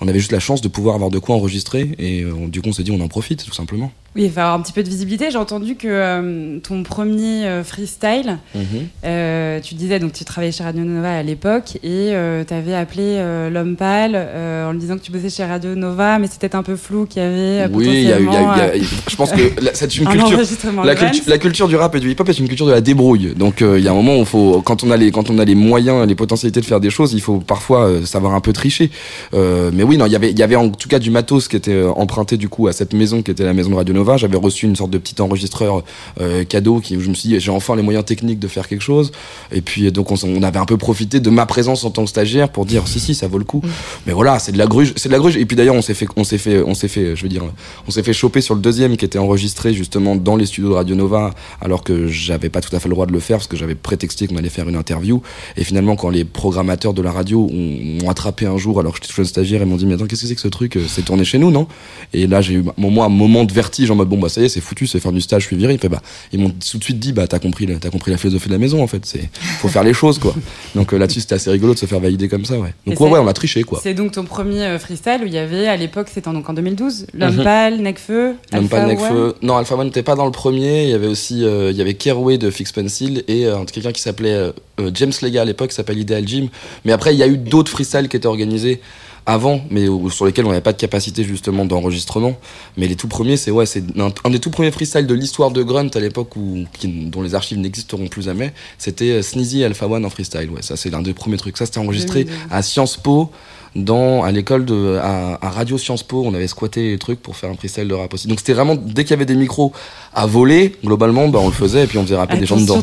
on 0.00 0.08
avait 0.08 0.18
juste 0.18 0.32
la 0.32 0.40
chance 0.40 0.60
de 0.60 0.68
pouvoir 0.68 0.94
avoir 0.94 1.10
de 1.10 1.18
quoi 1.18 1.34
enregistrer 1.34 1.90
et 1.98 2.24
du 2.48 2.62
coup 2.62 2.68
on 2.68 2.72
s'est 2.72 2.84
dit 2.84 2.92
on 2.92 3.00
en 3.00 3.08
profite 3.08 3.44
tout 3.44 3.54
simplement. 3.54 3.92
Oui, 4.16 4.24
il 4.24 4.30
faut 4.30 4.40
avoir 4.40 4.54
un 4.54 4.62
petit 4.62 4.72
peu 4.72 4.82
de 4.82 4.88
visibilité. 4.88 5.30
J'ai 5.30 5.36
entendu 5.36 5.76
que 5.76 5.86
euh, 5.86 6.58
ton 6.60 6.82
premier 6.82 7.44
euh, 7.44 7.62
freestyle, 7.62 8.38
mhm. 8.54 8.64
euh, 9.04 9.60
tu 9.60 9.74
disais, 9.74 9.98
donc 9.98 10.14
tu 10.14 10.24
travaillais 10.24 10.50
chez 10.50 10.64
Radio 10.64 10.82
Nova 10.82 11.12
à 11.12 11.22
l'époque 11.22 11.76
et 11.82 12.14
tu 12.46 12.54
avais 12.54 12.74
appelé 12.74 13.22
l'homme 13.50 13.76
pâle 13.76 14.16
en 14.16 14.72
lui 14.72 14.78
disant 14.78 14.96
que 14.96 15.02
tu 15.02 15.12
bossais 15.12 15.28
chez 15.28 15.44
Radio 15.44 15.74
Nova, 15.74 16.18
mais 16.18 16.26
c'était 16.26 16.54
un 16.54 16.62
peu 16.62 16.76
flou 16.76 17.04
qu'il 17.04 17.22
y 17.22 17.24
avait. 17.24 17.66
oui, 17.72 17.86
il 17.86 18.02
y, 18.04 18.12
a, 18.12 18.72
je 19.08 19.16
pense 19.16 19.30
que 19.32 19.42
c'est 19.74 19.96
une 19.96 20.08
culture. 20.08 20.40
La, 20.84 20.94
la, 21.26 21.38
culture 21.38 21.68
du 21.68 21.76
rap 21.76 21.94
et 21.94 22.00
du 22.00 22.10
hip-hop 22.10 22.28
est 22.28 22.38
une 22.38 22.48
culture 22.48 22.66
de 22.66 22.72
la 22.72 22.80
débrouille. 22.80 23.34
Donc 23.36 23.60
il 23.60 23.80
y 23.80 23.88
a 23.88 23.90
un 23.90 23.94
moment 23.94 24.18
où 24.18 24.24
faut, 24.24 24.62
quand 24.62 24.84
on 24.84 24.90
a 24.90 24.96
les, 24.96 25.10
quand 25.10 25.28
on 25.28 25.38
a 25.38 25.44
les 25.44 25.54
moyens, 25.54 26.06
les 26.06 26.14
potentialités 26.14 26.60
de 26.60 26.66
faire 26.66 26.80
des 26.80 26.90
choses, 26.90 27.12
il 27.12 27.20
faut 27.20 27.38
parfois 27.38 27.90
savoir 28.06 28.34
un 28.34 28.40
peu 28.40 28.54
tricher. 28.54 28.90
mais 29.34 29.82
oui, 29.82 29.98
non, 29.98 30.06
il 30.06 30.12
y 30.12 30.16
avait, 30.16 30.30
il 30.30 30.38
y 30.38 30.42
avait 30.42 30.56
en 30.56 30.70
tout 30.70 30.88
cas 30.88 30.98
du 30.98 31.10
matos 31.10 31.48
qui 31.48 31.56
était 31.56 31.82
emprunté 31.84 32.36
du 32.36 32.48
coup 32.48 32.68
à 32.68 32.72
cette 32.72 32.94
maison 32.94 33.22
qui 33.22 33.30
était 33.30 33.44
la 33.44 33.52
maison 33.52 33.70
de 33.70 33.76
Radio 33.76 33.94
Nova. 33.94 33.97
J'avais 34.16 34.36
reçu 34.36 34.66
une 34.66 34.76
sorte 34.76 34.90
de 34.90 34.98
petit 34.98 35.20
enregistreur 35.20 35.84
euh, 36.20 36.44
cadeau 36.44 36.80
qui, 36.80 36.96
où 36.96 37.00
je 37.00 37.08
me 37.08 37.14
suis 37.14 37.28
dit, 37.28 37.40
j'ai 37.40 37.50
enfin 37.50 37.76
les 37.76 37.82
moyens 37.82 38.04
techniques 38.04 38.38
de 38.38 38.48
faire 38.48 38.68
quelque 38.68 38.82
chose. 38.82 39.12
Et 39.52 39.60
puis, 39.60 39.90
donc, 39.92 40.10
on, 40.10 40.42
avait 40.42 40.58
un 40.58 40.66
peu 40.66 40.76
profité 40.76 41.20
de 41.20 41.30
ma 41.30 41.46
présence 41.46 41.84
en 41.84 41.90
tant 41.90 42.04
que 42.04 42.10
stagiaire 42.10 42.50
pour 42.50 42.66
dire, 42.66 42.86
si, 42.86 43.00
si, 43.00 43.14
ça 43.14 43.28
vaut 43.28 43.38
le 43.38 43.44
coup. 43.44 43.60
Mm. 43.64 43.68
Mais 44.06 44.12
voilà, 44.12 44.38
c'est 44.38 44.52
de 44.52 44.58
la 44.58 44.66
gruge, 44.66 44.92
c'est 44.96 45.08
de 45.08 45.12
la 45.12 45.18
gruge. 45.18 45.36
Et 45.36 45.44
puis 45.44 45.56
d'ailleurs, 45.56 45.74
on 45.74 45.82
s'est 45.82 45.94
fait, 45.94 46.06
on 46.16 46.24
s'est 46.24 46.38
fait, 46.38 46.62
on 46.62 46.74
s'est 46.74 46.88
fait, 46.88 47.16
je 47.16 47.22
veux 47.22 47.28
dire, 47.28 47.42
on 47.86 47.90
s'est 47.90 48.02
fait 48.02 48.12
choper 48.12 48.40
sur 48.40 48.54
le 48.54 48.60
deuxième 48.60 48.96
qui 48.96 49.04
était 49.04 49.18
enregistré 49.18 49.74
justement 49.74 50.16
dans 50.16 50.36
les 50.36 50.46
studios 50.46 50.70
de 50.70 50.74
Radio 50.74 50.94
Nova, 50.94 51.34
alors 51.60 51.82
que 51.82 52.08
j'avais 52.08 52.48
pas 52.48 52.60
tout 52.60 52.74
à 52.74 52.80
fait 52.80 52.88
le 52.88 52.94
droit 52.94 53.06
de 53.06 53.12
le 53.12 53.20
faire 53.20 53.38
parce 53.38 53.46
que 53.46 53.56
j'avais 53.56 53.74
prétexté 53.74 54.26
qu'on 54.26 54.36
allait 54.36 54.48
faire 54.48 54.68
une 54.68 54.76
interview. 54.76 55.22
Et 55.56 55.64
finalement, 55.64 55.96
quand 55.96 56.10
les 56.10 56.24
programmateurs 56.24 56.94
de 56.94 57.02
la 57.02 57.12
radio 57.12 57.48
m'ont 57.48 58.08
attrapé 58.08 58.46
un 58.46 58.56
jour 58.56 58.80
alors 58.80 58.92
que 58.92 59.00
j'étais 59.02 59.14
jeune 59.14 59.24
stagiaire 59.24 59.62
et 59.62 59.64
m'ont 59.64 59.76
dit, 59.76 59.86
mais 59.86 59.94
attends, 59.94 60.06
qu'est-ce 60.06 60.22
que 60.22 60.28
c'est 60.28 60.34
que 60.34 60.40
ce 60.40 60.48
truc? 60.48 60.78
C'est 60.88 61.04
tourné 61.04 61.24
chez 61.24 61.38
nous, 61.38 61.50
non? 61.50 61.66
Et 62.12 62.26
là, 62.26 62.40
j'ai 62.40 62.54
eu, 62.54 62.64
moi, 62.76 63.06
un 63.06 63.10
moment 63.10 63.44
de 63.44 63.52
vertige 63.52 63.87
en 63.92 63.96
mode, 63.96 64.08
bon, 64.08 64.18
bah, 64.18 64.28
ça 64.28 64.40
y 64.40 64.44
est, 64.44 64.48
c'est 64.48 64.60
foutu, 64.60 64.86
c'est 64.86 65.00
faire 65.00 65.12
du 65.12 65.20
stage, 65.20 65.42
je 65.42 65.46
suis 65.48 65.56
viré. 65.56 65.74
Il 65.74 65.78
fait, 65.78 65.88
bah, 65.88 66.02
ils 66.32 66.40
m'ont 66.40 66.50
tout 66.50 66.78
de 66.78 66.84
suite 66.84 66.98
dit, 66.98 67.12
bah, 67.12 67.26
t'as 67.26 67.38
compris, 67.38 67.66
t'as 67.78 67.90
compris 67.90 68.10
la 68.10 68.18
philosophie 68.18 68.48
de 68.48 68.54
la 68.54 68.58
maison, 68.58 68.82
en 68.82 68.86
fait. 68.86 69.04
C'est, 69.04 69.28
faut 69.60 69.68
faire 69.68 69.84
les 69.84 69.94
choses, 69.94 70.18
quoi. 70.18 70.34
Donc 70.74 70.92
euh, 70.92 70.98
là-dessus, 70.98 71.20
c'était 71.20 71.34
assez 71.34 71.50
rigolo 71.50 71.74
de 71.74 71.78
se 71.78 71.86
faire 71.86 72.00
valider 72.00 72.28
comme 72.28 72.44
ça, 72.44 72.58
ouais. 72.58 72.74
Donc 72.86 73.00
ouais, 73.00 73.10
ouais, 73.10 73.18
on 73.18 73.26
a 73.26 73.32
triché, 73.32 73.62
quoi. 73.62 73.80
C'est 73.82 73.94
donc 73.94 74.12
ton 74.12 74.24
premier 74.24 74.62
euh, 74.62 74.78
freestyle 74.78 75.20
où 75.22 75.26
il 75.26 75.32
y 75.32 75.38
avait, 75.38 75.66
à 75.66 75.76
l'époque, 75.76 76.08
c'était 76.12 76.30
donc 76.30 76.48
en 76.48 76.52
2012, 76.52 77.06
L'homme 77.14 77.36
mhm. 77.36 77.44
pâle, 77.44 77.80
Necfeu, 77.80 78.34
L'homme 78.52 78.68
pâle, 78.68 78.88
Necfeu. 78.88 79.34
Non, 79.42 79.56
Alpha 79.56 79.76
One 79.76 79.86
n'était 79.86 80.02
pas 80.02 80.14
dans 80.14 80.26
le 80.26 80.32
premier. 80.32 80.84
Il 80.84 80.90
y 80.90 80.94
avait 80.94 81.06
aussi, 81.06 81.44
euh, 81.44 81.70
il 81.70 81.76
y 81.76 81.80
avait 81.80 81.94
Kerway 81.94 82.38
de 82.38 82.50
Fix 82.50 82.72
Pencil 82.72 83.24
et 83.28 83.46
quelqu'un 83.72 83.92
qui 83.92 84.02
s'appelait 84.02 84.52
James 84.94 85.12
Lega 85.22 85.42
à 85.42 85.44
l'époque, 85.44 85.72
s'appelle 85.72 85.98
Ideal 85.98 86.26
Jim. 86.26 86.48
Mais 86.84 86.92
après, 86.92 87.14
il 87.14 87.18
y 87.18 87.22
a 87.22 87.26
eu 87.26 87.36
d'autres 87.36 87.70
freestyles 87.70 88.08
qui 88.08 88.16
étaient 88.16 88.26
organisés 88.26 88.80
avant, 89.28 89.60
mais 89.68 89.84
sur 90.10 90.24
lesquels 90.24 90.46
on 90.46 90.48
n'avait 90.48 90.62
pas 90.62 90.72
de 90.72 90.78
capacité 90.78 91.22
justement 91.22 91.66
d'enregistrement. 91.66 92.38
Mais 92.78 92.88
les 92.88 92.96
tout 92.96 93.08
premiers, 93.08 93.36
c'est 93.36 93.50
ouais, 93.50 93.66
c'est 93.66 93.84
un, 93.98 94.30
des 94.30 94.38
tout 94.38 94.50
premiers 94.50 94.70
freestyles 94.70 95.06
de 95.06 95.12
l'histoire 95.12 95.50
de 95.50 95.62
Grunt 95.62 95.90
à 95.94 96.00
l'époque 96.00 96.34
où 96.36 96.64
dont 96.82 97.20
les 97.20 97.34
archives 97.34 97.58
n'existeront 97.58 98.08
plus 98.08 98.22
jamais. 98.22 98.54
C'était 98.78 99.10
euh, 99.10 99.22
Sneezy 99.22 99.62
Alpha 99.64 99.86
One 99.86 100.06
en 100.06 100.10
freestyle. 100.10 100.48
Ouais, 100.48 100.62
ça 100.62 100.76
c'est 100.76 100.88
l'un 100.88 101.02
des 101.02 101.12
premiers 101.12 101.36
trucs. 101.36 101.58
Ça 101.58 101.66
c'était 101.66 101.78
enregistré 101.78 102.26
à 102.50 102.62
Sciences 102.62 102.96
Po. 102.96 103.30
Dans, 103.76 104.22
à 104.22 104.32
l'école 104.32 104.64
de 104.64 104.96
à, 104.96 105.38
Radio 105.42 105.76
Sciences 105.76 106.02
Po, 106.02 106.22
on 106.24 106.32
avait 106.32 106.48
squatté 106.48 106.92
les 106.92 106.98
trucs 106.98 107.20
pour 107.20 107.36
faire 107.36 107.50
un 107.50 107.54
freestyle 107.54 107.86
de 107.86 107.92
rap 107.92 108.14
aussi. 108.14 108.26
Donc 108.26 108.38
c'était 108.38 108.54
vraiment 108.54 108.76
dès 108.76 109.04
qu'il 109.04 109.10
y 109.10 109.14
avait 109.14 109.26
des 109.26 109.36
micros 109.36 109.74
à 110.14 110.24
voler, 110.24 110.74
globalement, 110.82 111.28
bah, 111.28 111.38
on 111.42 111.48
le 111.48 111.52
faisait 111.52 111.84
et 111.84 111.86
puis 111.86 111.98
on 111.98 112.02
faisait 112.04 112.16
rapper 112.16 112.38
des 112.38 112.46
gens 112.46 112.56
dedans. 112.56 112.82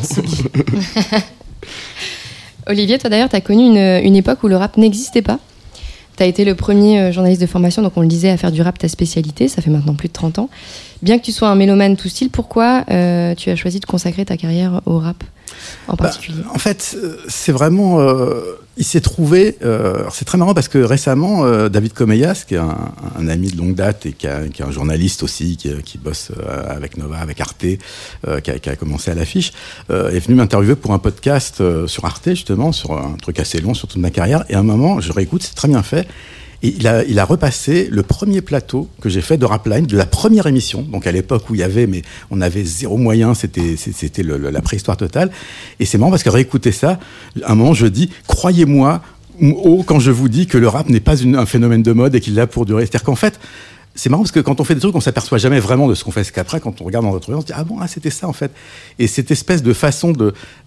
Olivier, 2.68 2.98
toi 2.98 3.10
d'ailleurs, 3.10 3.28
tu 3.28 3.36
as 3.36 3.40
connu 3.40 3.64
une, 3.64 4.06
une 4.06 4.14
époque 4.14 4.44
où 4.44 4.48
le 4.48 4.56
rap 4.56 4.76
n'existait 4.76 5.22
pas. 5.22 5.40
Tu 6.16 6.22
as 6.22 6.26
été 6.26 6.44
le 6.44 6.54
premier 6.54 7.00
euh, 7.00 7.12
journaliste 7.12 7.40
de 7.40 7.46
formation, 7.46 7.82
donc 7.82 7.92
on 7.96 8.00
le 8.00 8.06
disait, 8.06 8.30
à 8.30 8.36
faire 8.36 8.52
du 8.52 8.62
rap 8.62 8.78
ta 8.78 8.88
spécialité, 8.88 9.48
ça 9.48 9.60
fait 9.62 9.70
maintenant 9.70 9.94
plus 9.94 10.08
de 10.08 10.12
30 10.12 10.38
ans. 10.38 10.50
Bien 11.02 11.18
que 11.18 11.24
tu 11.24 11.32
sois 11.32 11.48
un 11.48 11.54
mélomane 11.54 11.96
tout 11.96 12.08
style, 12.08 12.30
pourquoi 12.30 12.84
euh, 12.90 13.34
tu 13.34 13.50
as 13.50 13.56
choisi 13.56 13.80
de 13.80 13.86
consacrer 13.86 14.24
ta 14.24 14.36
carrière 14.36 14.80
au 14.86 14.98
rap 14.98 15.22
en 15.88 15.92
bah, 15.92 16.04
particulier? 16.04 16.42
En 16.54 16.58
fait, 16.58 16.96
euh, 16.96 17.18
c'est 17.28 17.52
vraiment. 17.52 18.00
Il 18.76 18.84
s'est 18.84 19.00
trouvé. 19.00 19.56
c'est 20.12 20.24
très 20.24 20.38
marrant 20.38 20.54
parce 20.54 20.68
que 20.68 20.78
récemment, 20.78 21.68
David 21.68 21.92
Comeyas, 21.92 22.44
qui 22.46 22.54
est 22.54 22.58
un, 22.58 23.28
ami 23.28 23.48
de 23.48 23.56
longue 23.56 23.74
date 23.74 24.06
et 24.06 24.12
qui, 24.12 24.26
est 24.26 24.62
un 24.62 24.70
journaliste 24.70 25.22
aussi, 25.22 25.56
qui, 25.56 25.98
bosse 25.98 26.30
avec 26.68 26.96
Nova, 26.96 27.18
avec 27.18 27.40
Arte, 27.40 27.58
qui 27.64 27.78
a, 28.26 28.58
qui, 28.58 28.70
a, 28.70 28.76
commencé 28.76 29.10
à 29.10 29.14
l'affiche, 29.14 29.52
est 29.90 30.18
venu 30.18 30.36
m'interviewer 30.36 30.76
pour 30.76 30.92
un 30.92 30.98
podcast 30.98 31.62
sur 31.86 32.04
Arte, 32.04 32.30
justement, 32.30 32.72
sur 32.72 32.92
un 32.92 33.16
truc 33.20 33.40
assez 33.40 33.60
long 33.60 33.74
sur 33.74 33.88
toute 33.88 34.00
ma 34.00 34.10
carrière. 34.10 34.44
Et 34.48 34.54
à 34.54 34.60
un 34.60 34.64
moment, 34.64 35.00
je 35.00 35.12
réécoute, 35.12 35.42
c'est 35.42 35.54
très 35.54 35.68
bien 35.68 35.82
fait. 35.82 36.06
Et 36.62 36.74
il 36.78 37.18
a, 37.18 37.24
repassé 37.24 37.88
le 37.90 38.02
premier 38.02 38.40
plateau 38.40 38.88
que 39.00 39.08
j'ai 39.08 39.20
fait 39.20 39.36
de 39.36 39.44
Rapline, 39.44 39.86
de 39.86 39.96
la 39.96 40.06
première 40.06 40.46
émission, 40.46 40.82
donc 40.82 41.06
à 41.06 41.12
l'époque 41.12 41.50
où 41.50 41.54
il 41.54 41.60
y 41.60 41.64
avait, 41.64 41.86
mais 41.86 42.02
on 42.30 42.40
avait 42.40 42.64
zéro 42.64 42.96
moyen, 42.96 43.34
c'était, 43.34 43.76
la 44.22 44.62
préhistoire 44.62 44.96
totale. 44.96 45.30
Et 45.80 45.84
c'est 45.84 45.98
marrant 45.98 46.10
parce 46.10 46.22
que 46.22 46.30
réécouter 46.30 46.72
ça, 46.72 46.98
à 47.42 47.52
un 47.52 47.54
moment 47.54 47.74
je 47.74 47.86
dis, 47.86 48.10
croyez-moi, 48.26 49.02
haut 49.40 49.82
quand 49.82 50.00
je 50.00 50.10
vous 50.10 50.28
dis 50.28 50.46
que 50.46 50.58
le 50.58 50.68
rap 50.68 50.88
n'est 50.88 51.00
pas 51.00 51.22
un 51.22 51.46
phénomène 51.46 51.82
de 51.82 51.92
mode 51.92 52.14
et 52.14 52.20
qu'il 52.20 52.34
là 52.34 52.46
pour 52.46 52.64
durer. 52.64 52.82
C'est-à-dire 52.82 53.04
qu'en 53.04 53.16
fait, 53.16 53.38
c'est 53.94 54.10
marrant 54.10 54.22
parce 54.22 54.32
que 54.32 54.40
quand 54.40 54.60
on 54.60 54.64
fait 54.64 54.74
des 54.74 54.80
trucs, 54.80 54.94
on 54.94 55.00
s'aperçoit 55.00 55.38
jamais 55.38 55.58
vraiment 55.58 55.88
de 55.88 55.94
ce 55.94 56.04
qu'on 56.04 56.10
fait. 56.10 56.24
C'est 56.24 56.32
qu'après, 56.32 56.60
quand 56.60 56.80
on 56.80 56.84
regarde 56.84 57.04
dans 57.04 57.12
notre 57.12 57.30
vie, 57.30 57.36
on 57.36 57.40
se 57.40 57.46
dit 57.46 57.52
ah 57.54 57.64
bon, 57.64 57.78
ah, 57.80 57.88
c'était 57.88 58.10
ça 58.10 58.28
en 58.28 58.32
fait. 58.32 58.52
Et 58.98 59.06
cette 59.06 59.30
espèce 59.30 59.62
de 59.62 59.72
façon 59.72 60.12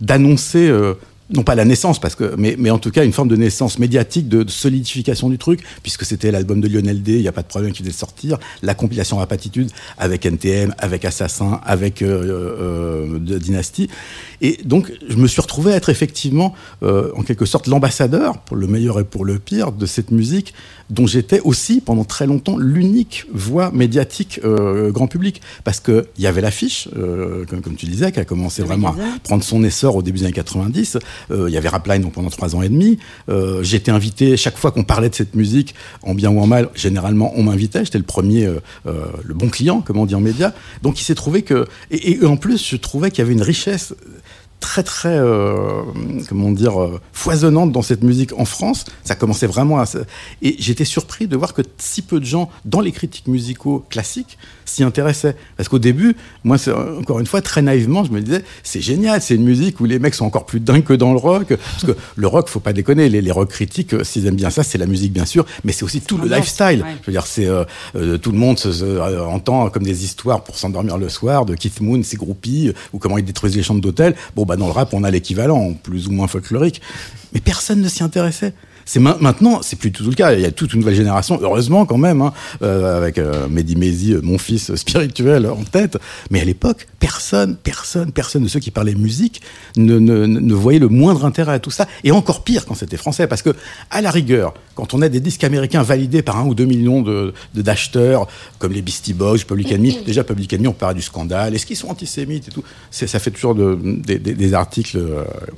d'annoncer 0.02 0.68
euh, 0.68 0.96
non 1.32 1.44
pas 1.44 1.56
la 1.56 1.66
naissance, 1.66 2.00
parce 2.00 2.16
que, 2.16 2.36
mais, 2.38 2.56
mais 2.58 2.72
en 2.72 2.80
tout 2.80 2.92
cas 2.92 3.06
une 3.06 3.14
forme 3.14 3.28
de 3.28 3.36
naissance 3.36 3.78
médiatique, 3.78 4.28
de, 4.28 4.50
solidification 4.50 5.30
du 5.30 5.38
truc, 5.38 5.62
puisque 5.84 6.06
c'était 6.06 6.32
l'album 6.32 6.60
de 6.60 6.68
Lionel 6.68 7.04
D, 7.04 7.14
il 7.14 7.22
n'y 7.22 7.28
a 7.28 7.32
pas 7.32 7.44
de 7.44 7.48
problème 7.48 7.72
qui 7.72 7.84
devait 7.84 7.94
sortir, 7.94 8.38
la 8.64 8.74
compilation 8.74 9.18
Rapatitude 9.18 9.70
avec 9.98 10.26
NTM, 10.26 10.74
avec 10.78 11.06
Assassin, 11.06 11.62
avec 11.64 12.02
euh, 12.02 12.56
euh, 12.60 13.20
de 13.20 13.38
Dynasty. 13.38 13.90
Et 14.42 14.60
donc 14.64 14.92
je 15.08 15.18
me 15.18 15.28
suis 15.28 15.42
retrouvé 15.42 15.74
à 15.74 15.76
être 15.76 15.90
effectivement, 15.90 16.54
euh, 16.84 17.12
en 17.16 17.24
quelque 17.24 17.46
sorte, 17.46 17.68
l'ambassadeur, 17.68 18.40
pour 18.40 18.58
le 18.58 18.68
meilleur 18.68 19.00
et 19.00 19.04
pour 19.04 19.26
le 19.26 19.38
pire, 19.40 19.72
de 19.72 19.86
cette 19.86 20.12
musique 20.12 20.54
dont 20.90 21.08
j'étais 21.08 21.40
aussi 21.42 21.82
pendant 21.82 22.04
très 22.04 22.26
longtemps 22.26 22.58
l'unique 22.58 23.26
voix 23.34 23.72
médiatique 23.72 24.40
euh, 24.44 24.92
grand 24.92 25.08
public. 25.08 25.42
Parce 25.64 25.80
qu'il 25.80 26.06
y 26.18 26.28
avait 26.28 26.42
l'affiche, 26.42 26.90
euh, 26.98 27.46
comme, 27.46 27.62
comme, 27.62 27.76
tu 27.76 27.86
disais, 27.86 28.12
qui 28.12 28.20
a 28.20 28.26
commencé 28.26 28.64
vraiment 28.64 28.90
à 28.90 28.96
prendre 29.24 29.44
son 29.44 29.64
essor 29.64 29.96
au 29.96 30.02
début 30.02 30.20
des 30.20 30.26
années 30.26 30.34
90. 30.34 30.98
Euh, 31.32 31.46
il 31.48 31.54
y 31.54 31.58
avait 31.58 31.70
Rapline 31.70 32.02
donc, 32.02 32.14
pendant 32.14 32.30
trois 32.30 32.56
ans 32.56 32.62
et 32.62 32.70
demi. 32.70 32.98
J'étais 33.62 33.92
invité, 33.92 34.38
chaque 34.38 34.58
fois 34.58 34.72
qu'on 34.72 34.84
parlait 34.84 35.10
de 35.10 35.16
cette 35.16 35.36
musique, 35.36 35.76
en 36.02 36.14
bien 36.14 36.32
ou 36.32 36.40
en 36.40 36.48
mal, 36.48 36.70
généralement 36.76 37.32
on 37.36 37.44
m'invitait. 37.44 37.86
J'étais 37.86 37.98
le 37.98 38.04
premier, 38.04 38.48
le 38.86 39.34
bon 39.34 39.50
client, 39.50 39.82
comme 39.82 39.98
on 39.98 40.06
dit 40.06 40.16
en 40.16 40.20
média. 40.20 40.54
Donc 40.82 41.00
il 41.00 41.04
s'est 41.04 41.16
trouvé 41.16 41.42
que. 41.42 41.68
Et, 41.92 42.12
et 42.12 42.26
en 42.26 42.38
plus, 42.38 42.68
je 42.70 42.76
trouvais 42.76 43.12
qu'il 43.12 43.20
y 43.20 43.22
avait 43.22 43.34
une 43.34 43.42
richesse 43.42 43.94
très 44.60 44.84
très 44.84 45.18
euh, 45.18 45.84
comment 46.28 46.52
dire 46.52 46.82
euh, 46.82 47.00
foisonnante 47.14 47.72
dans 47.72 47.82
cette 47.82 48.04
musique 48.04 48.38
en 48.38 48.46
France. 48.46 48.86
Ça 49.04 49.16
commençait 49.16 49.48
vraiment 49.48 49.80
à 49.80 49.86
et 50.42 50.56
j'étais 50.60 50.86
surpris 50.86 51.28
de 51.28 51.36
voir 51.36 51.54
que 51.54 51.62
si 51.78 52.02
peu 52.02 52.20
de 52.20 52.26
gens 52.26 52.50
dans 52.66 52.82
les 52.82 52.92
critiques 52.92 53.28
musicaux 53.28 53.86
classiques 53.90 54.38
s'y 54.66 54.84
intéressaient. 54.84 55.36
Parce 55.58 55.70
qu'au 55.70 55.80
début 55.80 56.16
moi 56.44 56.58
encore 57.00 57.20
une 57.20 57.26
fois 57.26 57.42
très 57.42 57.62
naïvement 57.62 58.04
je 58.04 58.12
me 58.12 58.22
disais 58.22 58.44
c'est 58.64 58.82
génial 58.82 59.22
c'est 59.22 59.36
une 59.36 59.44
musique 59.44 59.80
où 59.80 59.86
les 59.86 60.00
mecs 60.00 60.16
sont 60.16 60.26
encore 60.26 60.46
plus 60.46 60.60
dingues 60.60 60.84
que 60.84 60.94
dans 60.94 61.14
le 61.14 61.20
rock. 61.20 61.48
Parce 61.48 61.86
que 61.86 61.98
le 62.16 62.28
rock 62.28 62.50
faut 62.50 62.60
pas 62.60 62.74
déconner 62.74 63.10
les, 63.10 63.22
les 63.22 63.32
rock 63.32 63.50
critiques 63.50 63.94
euh, 63.94 64.04
s'ils 64.04 64.28
aiment 64.28 64.36
bien 64.36 64.50
ça 64.50 64.64
c'est 64.64 64.78
la 64.78 64.88
musique 64.88 65.14
bien 65.14 65.26
sûr 65.26 65.46
mais 65.64 65.72
c'est 65.72 65.84
aussi 65.84 66.02
tout 66.02 66.18
le 66.18 66.28
lifestyle. 66.28 66.86
je 67.02 67.06
veux 67.08 67.14
dire 67.14 67.26
c'est 67.26 67.48
tout 68.22 68.32
le 68.32 68.38
monde 68.38 68.60
se, 68.60 69.00
entend 69.22 69.70
comme 69.70 69.84
des 69.84 70.04
histoires 70.04 70.44
pour 70.44 70.58
s'endormir 70.58 70.98
le 70.98 71.10
soir 71.10 71.46
de 71.46 71.56
Keith 71.56 71.82
Moon 71.82 72.04
ses 72.04 72.18
groupies 72.18 72.74
ou 72.94 73.00
comment 73.00 73.18
ils 73.18 73.26
détruisent 73.26 73.56
les 73.56 73.64
chambres 73.64 73.82
d'hôtel. 73.82 74.16
Bon 74.36 74.46
bah, 74.50 74.58
dans 74.58 74.66
le 74.66 74.74
rap, 74.74 74.94
on 74.94 75.04
a 75.04 75.12
l'équivalent, 75.12 75.74
plus 75.74 76.08
ou 76.08 76.12
moins 76.12 76.28
folklorique. 76.28 76.82
Mais 77.34 77.40
personne 77.40 77.82
ne 77.82 77.88
s'y 77.88 78.04
intéressait. 78.04 78.54
C'est 78.90 79.00
maintenant, 79.00 79.62
c'est 79.62 79.76
plus 79.76 79.92
tout 79.92 80.04
le 80.04 80.16
cas. 80.16 80.34
Il 80.34 80.42
y 80.42 80.46
a 80.46 80.52
toute 80.52 80.74
une 80.74 80.80
nouvelle 80.80 80.96
génération, 80.96 81.38
heureusement 81.44 81.86
quand 81.86 82.00
même, 82.00 82.24
hein, 82.24 82.34
euh, 82.64 82.98
avec 82.98 83.20
euh, 83.20 83.48
Mehdi 83.48 84.14
euh, 84.14 84.22
mon 84.24 84.40
fils 84.40 84.74
spirituel 84.78 85.46
en 85.46 85.64
tête. 85.64 86.00
Mais 86.32 86.42
à 86.42 86.44
l'époque, 86.44 86.88
personne, 87.00 87.56
personne, 87.56 88.12
personne 88.12 88.42
de 88.42 88.48
ceux 88.48 88.60
qui 88.60 88.72
parlaient 88.72 88.96
musique 88.96 89.44
ne, 89.78 90.00
ne, 90.00 90.26
ne 90.26 90.54
voyait 90.56 90.80
le 90.80 90.88
moindre 90.88 91.24
intérêt 91.24 91.54
à 91.54 91.60
tout 91.60 91.70
ça. 91.70 91.88
Et 92.04 92.10
encore 92.10 92.44
pire 92.44 92.66
quand 92.66 92.74
c'était 92.74 92.98
français, 92.98 93.28
parce 93.28 93.44
que 93.44 93.52
à 93.92 94.02
la 94.02 94.10
rigueur, 94.10 94.56
quand 94.74 94.96
on 94.96 95.04
a 95.04 95.10
des 95.10 95.20
disques 95.20 95.44
américains 95.44 95.84
validés 95.84 96.24
par 96.24 96.40
un 96.40 96.48
ou 96.48 96.56
deux 96.56 96.66
millions 96.66 97.04
de 97.04 97.32
d'acheteurs, 97.54 98.28
comme 98.58 98.74
les 98.74 98.82
Beastie 98.82 99.14
Boys, 99.14 99.38
Public 99.48 99.72
Enemy, 99.72 100.00
déjà 100.04 100.24
Public 100.24 100.52
Enemy, 100.52 100.70
on 100.70 100.74
parle 100.74 100.96
du 100.96 101.04
scandale. 101.04 101.54
Est-ce 101.54 101.68
qu'ils 101.68 101.78
sont 101.78 101.90
antisémites 101.90 102.48
et 102.48 102.52
tout? 102.52 102.64
Ça 102.90 103.20
fait 103.20 103.30
toujours 103.30 103.54
de, 103.54 103.78
des, 103.84 104.18
des, 104.18 104.54
articles 104.56 105.00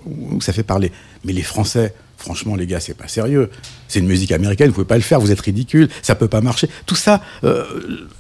où 0.06 0.42
ça 0.42 0.52
fait 0.52 0.64
parler. 0.64 0.92
Mais 1.24 1.32
les 1.32 1.44
Français 1.44 1.94
franchement 2.22 2.56
les 2.56 2.68
gars, 2.68 2.80
c'est 2.80 2.94
pas 2.94 3.08
sérieux. 3.08 3.50
C'est 3.88 4.00
une 4.00 4.08
musique 4.08 4.32
américaine, 4.32 4.68
vous 4.68 4.76
pouvez 4.76 4.86
pas 4.86 4.96
le 4.96 5.02
faire, 5.02 5.20
vous 5.20 5.32
êtes 5.32 5.42
ridicule, 5.42 5.90
ça 6.02 6.16
peut 6.16 6.30
pas 6.30 6.40
marcher. 6.40 6.70
Tout 6.86 6.96
ça, 6.96 7.22
euh, 7.44 7.66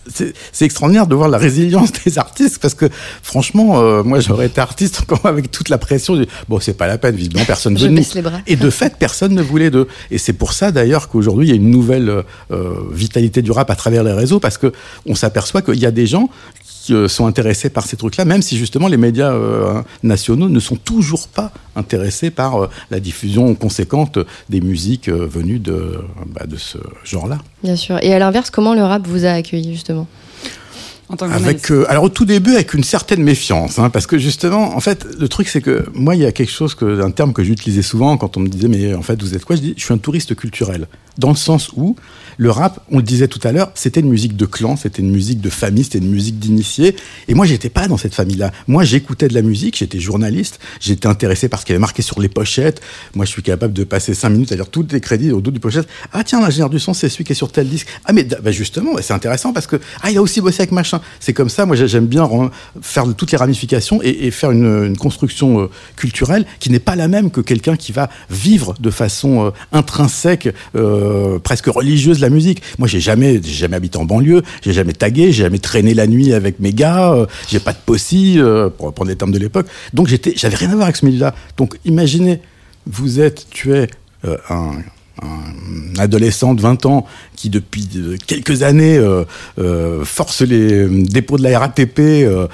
c'est 0.07 0.65
extraordinaire 0.65 1.07
de 1.07 1.15
voir 1.15 1.29
la 1.29 1.37
résilience 1.37 1.91
des 2.05 2.17
artistes 2.17 2.59
parce 2.59 2.73
que 2.73 2.89
franchement, 3.21 3.79
euh, 3.79 4.03
moi 4.03 4.19
j'aurais 4.19 4.47
été 4.47 4.59
artiste 4.59 5.01
encore 5.03 5.25
avec 5.25 5.51
toute 5.51 5.69
la 5.69 5.77
pression. 5.77 6.19
Bon, 6.49 6.59
c'est 6.59 6.73
pas 6.73 6.87
la 6.87 6.97
peine, 6.97 7.15
visiblement 7.15 7.45
personne 7.45 7.75
ne 7.75 7.87
nous. 7.87 8.03
Et 8.47 8.55
de 8.55 8.69
fait, 8.69 8.97
personne 8.97 9.33
ne 9.33 9.41
voulait 9.41 9.69
d'eux. 9.69 9.87
Et 10.09 10.17
c'est 10.17 10.33
pour 10.33 10.53
ça 10.53 10.71
d'ailleurs 10.71 11.07
qu'aujourd'hui 11.07 11.47
il 11.47 11.49
y 11.51 11.53
a 11.53 11.55
une 11.55 11.71
nouvelle 11.71 12.09
euh, 12.09 12.73
vitalité 12.91 13.41
du 13.41 13.51
rap 13.51 13.69
à 13.69 13.75
travers 13.75 14.03
les 14.03 14.13
réseaux 14.13 14.39
parce 14.39 14.57
que 14.57 14.73
on 15.05 15.15
s'aperçoit 15.15 15.61
qu'il 15.61 15.79
y 15.79 15.85
a 15.85 15.91
des 15.91 16.07
gens 16.07 16.29
qui 16.81 16.95
euh, 16.95 17.07
sont 17.07 17.27
intéressés 17.27 17.69
par 17.69 17.85
ces 17.85 17.95
trucs-là, 17.95 18.25
même 18.25 18.41
si 18.41 18.57
justement 18.57 18.87
les 18.87 18.97
médias 18.97 19.31
euh, 19.31 19.81
nationaux 20.01 20.49
ne 20.49 20.59
sont 20.59 20.75
toujours 20.75 21.27
pas 21.27 21.51
intéressés 21.75 22.31
par 22.31 22.63
euh, 22.63 22.69
la 22.89 22.99
diffusion 22.99 23.53
conséquente 23.53 24.17
des 24.49 24.61
musiques 24.61 25.07
venues 25.07 25.59
de, 25.59 25.99
bah, 26.33 26.47
de 26.47 26.57
ce 26.57 26.79
genre-là. 27.03 27.37
Bien 27.63 27.75
sûr. 27.75 27.99
Et 28.01 28.13
à 28.13 28.19
l'inverse, 28.19 28.49
comment 28.49 28.73
le 28.73 28.81
rap 28.81 29.05
vous 29.07 29.25
a 29.25 29.29
accueilli 29.29 29.71
justement? 29.71 30.07
Avec, 31.19 31.69
alors 31.89 32.05
au 32.05 32.09
tout 32.09 32.23
début 32.23 32.53
avec 32.53 32.73
une 32.73 32.85
certaine 32.85 33.21
méfiance, 33.21 33.79
hein, 33.79 33.89
parce 33.89 34.07
que 34.07 34.17
justement, 34.17 34.77
en 34.77 34.79
fait, 34.79 35.05
le 35.19 35.27
truc 35.27 35.49
c'est 35.49 35.59
que 35.59 35.83
moi 35.93 36.15
il 36.15 36.21
y 36.21 36.25
a 36.25 36.31
quelque 36.31 36.53
chose 36.53 36.73
que 36.73 37.01
un 37.01 37.11
terme 37.11 37.33
que 37.33 37.43
j'utilisais 37.43 37.81
souvent 37.81 38.15
quand 38.15 38.37
on 38.37 38.39
me 38.39 38.47
disait 38.47 38.69
mais 38.69 38.93
en 38.93 39.01
fait 39.01 39.21
vous 39.21 39.35
êtes 39.35 39.43
quoi? 39.43 39.57
Je 39.57 39.61
dis 39.61 39.73
je 39.75 39.83
suis 39.83 39.93
un 39.93 39.97
touriste 39.97 40.35
culturel, 40.35 40.87
dans 41.17 41.31
le 41.31 41.35
sens 41.35 41.69
où 41.75 41.97
le 42.37 42.51
rap, 42.51 42.83
on 42.91 42.97
le 42.97 43.03
disait 43.03 43.27
tout 43.27 43.39
à 43.43 43.51
l'heure, 43.51 43.71
c'était 43.75 43.99
une 43.99 44.09
musique 44.09 44.35
de 44.35 44.45
clan, 44.45 44.75
c'était 44.75 45.01
une 45.01 45.11
musique 45.11 45.41
de 45.41 45.49
famille, 45.49 45.83
c'était 45.83 45.99
une 45.99 46.11
musique 46.11 46.39
d'initié. 46.39 46.95
Et 47.27 47.33
moi, 47.33 47.45
j'étais 47.45 47.69
pas 47.69 47.87
dans 47.87 47.97
cette 47.97 48.15
famille-là. 48.15 48.51
Moi, 48.67 48.83
j'écoutais 48.83 49.27
de 49.27 49.33
la 49.33 49.41
musique, 49.41 49.77
j'étais 49.77 49.99
journaliste, 49.99 50.59
j'étais 50.79 51.07
intéressé 51.07 51.49
par 51.49 51.59
ce 51.61 51.65
qui 51.65 51.71
avait 51.71 51.79
marqué 51.79 52.01
sur 52.01 52.19
les 52.21 52.29
pochettes. 52.29 52.81
Moi, 53.15 53.25
je 53.25 53.31
suis 53.31 53.43
capable 53.43 53.73
de 53.73 53.83
passer 53.83 54.13
cinq 54.13 54.29
minutes 54.29 54.51
à 54.51 54.55
lire 54.55 54.69
tous 54.69 54.85
les 54.91 55.01
crédits 55.01 55.31
au 55.31 55.41
dos 55.41 55.51
du 55.51 55.59
pochette. 55.59 55.87
Ah 56.13 56.23
tiens, 56.23 56.41
l'ingénieur 56.41 56.69
du 56.69 56.79
son, 56.79 56.93
c'est 56.93 57.09
celui 57.09 57.23
qui 57.23 57.33
est 57.33 57.35
sur 57.35 57.51
tel 57.51 57.67
disque. 57.67 57.87
Ah 58.05 58.13
mais 58.13 58.23
bah, 58.23 58.51
justement, 58.51 58.91
c'est 59.01 59.13
intéressant 59.13 59.53
parce 59.53 59.67
que 59.67 59.77
ah 60.01 60.11
il 60.11 60.17
a 60.17 60.21
aussi 60.21 60.41
bossé 60.41 60.61
avec 60.61 60.71
machin. 60.71 61.01
C'est 61.19 61.33
comme 61.33 61.49
ça. 61.49 61.65
Moi, 61.65 61.75
j'aime 61.75 62.07
bien 62.07 62.27
faire 62.81 63.05
toutes 63.15 63.31
les 63.31 63.37
ramifications 63.37 63.99
et, 64.01 64.31
faire 64.31 64.51
une, 64.51 64.95
construction 64.97 65.61
euh, 65.61 65.69
culturelle 65.95 66.45
qui 66.59 66.69
n'est 66.69 66.79
pas 66.79 66.95
la 66.95 67.07
même 67.07 67.31
que 67.31 67.41
quelqu'un 67.41 67.75
qui 67.75 67.91
va 67.91 68.09
vivre 68.29 68.75
de 68.79 68.89
façon 68.89 69.47
euh, 69.47 69.49
intrinsèque, 69.71 70.49
euh, 70.75 71.39
presque 71.39 71.67
religieuse 71.67 72.20
la 72.21 72.29
musique. 72.29 72.61
Moi, 72.79 72.87
j'ai 72.87 72.99
jamais, 72.99 73.41
jamais 73.43 73.75
habité 73.75 73.97
en 73.97 74.05
banlieue, 74.05 74.41
j'ai 74.61 74.73
jamais 74.73 74.93
tagué, 74.93 75.31
j'ai 75.31 75.43
jamais 75.43 75.59
traîné 75.59 75.93
la 75.93 76.07
nuit 76.07 76.33
avec 76.33 76.59
mes 76.59 76.73
gars, 76.73 77.13
euh, 77.13 77.25
j'ai 77.47 77.59
pas 77.59 77.73
de 77.73 77.77
possi, 77.85 78.35
euh, 78.37 78.69
pour 78.69 78.87
reprendre 78.87 79.09
les 79.09 79.15
termes 79.15 79.31
de 79.31 79.39
l'époque. 79.39 79.67
Donc, 79.93 80.07
j'avais 80.07 80.55
rien 80.55 80.69
à 80.69 80.75
voir 80.75 80.83
avec 80.83 80.95
ce 80.95 81.05
milieu-là. 81.05 81.33
Donc, 81.57 81.77
imaginez, 81.85 82.41
vous 82.87 83.19
êtes, 83.19 83.47
tu 83.49 83.73
es 83.73 83.87
euh, 84.25 84.37
un 84.49 84.73
un 85.21 85.99
adolescent 85.99 86.53
de 86.53 86.61
20 86.61 86.85
ans 86.85 87.05
qui 87.35 87.49
depuis 87.49 87.87
quelques 88.27 88.63
années 88.63 88.97
euh, 88.97 89.23
euh, 89.59 90.03
force 90.05 90.41
les 90.41 90.87
dépôts 90.87 91.37
de 91.37 91.43
la 91.43 91.59
RATP, 91.59 91.99
euh, 91.99 92.47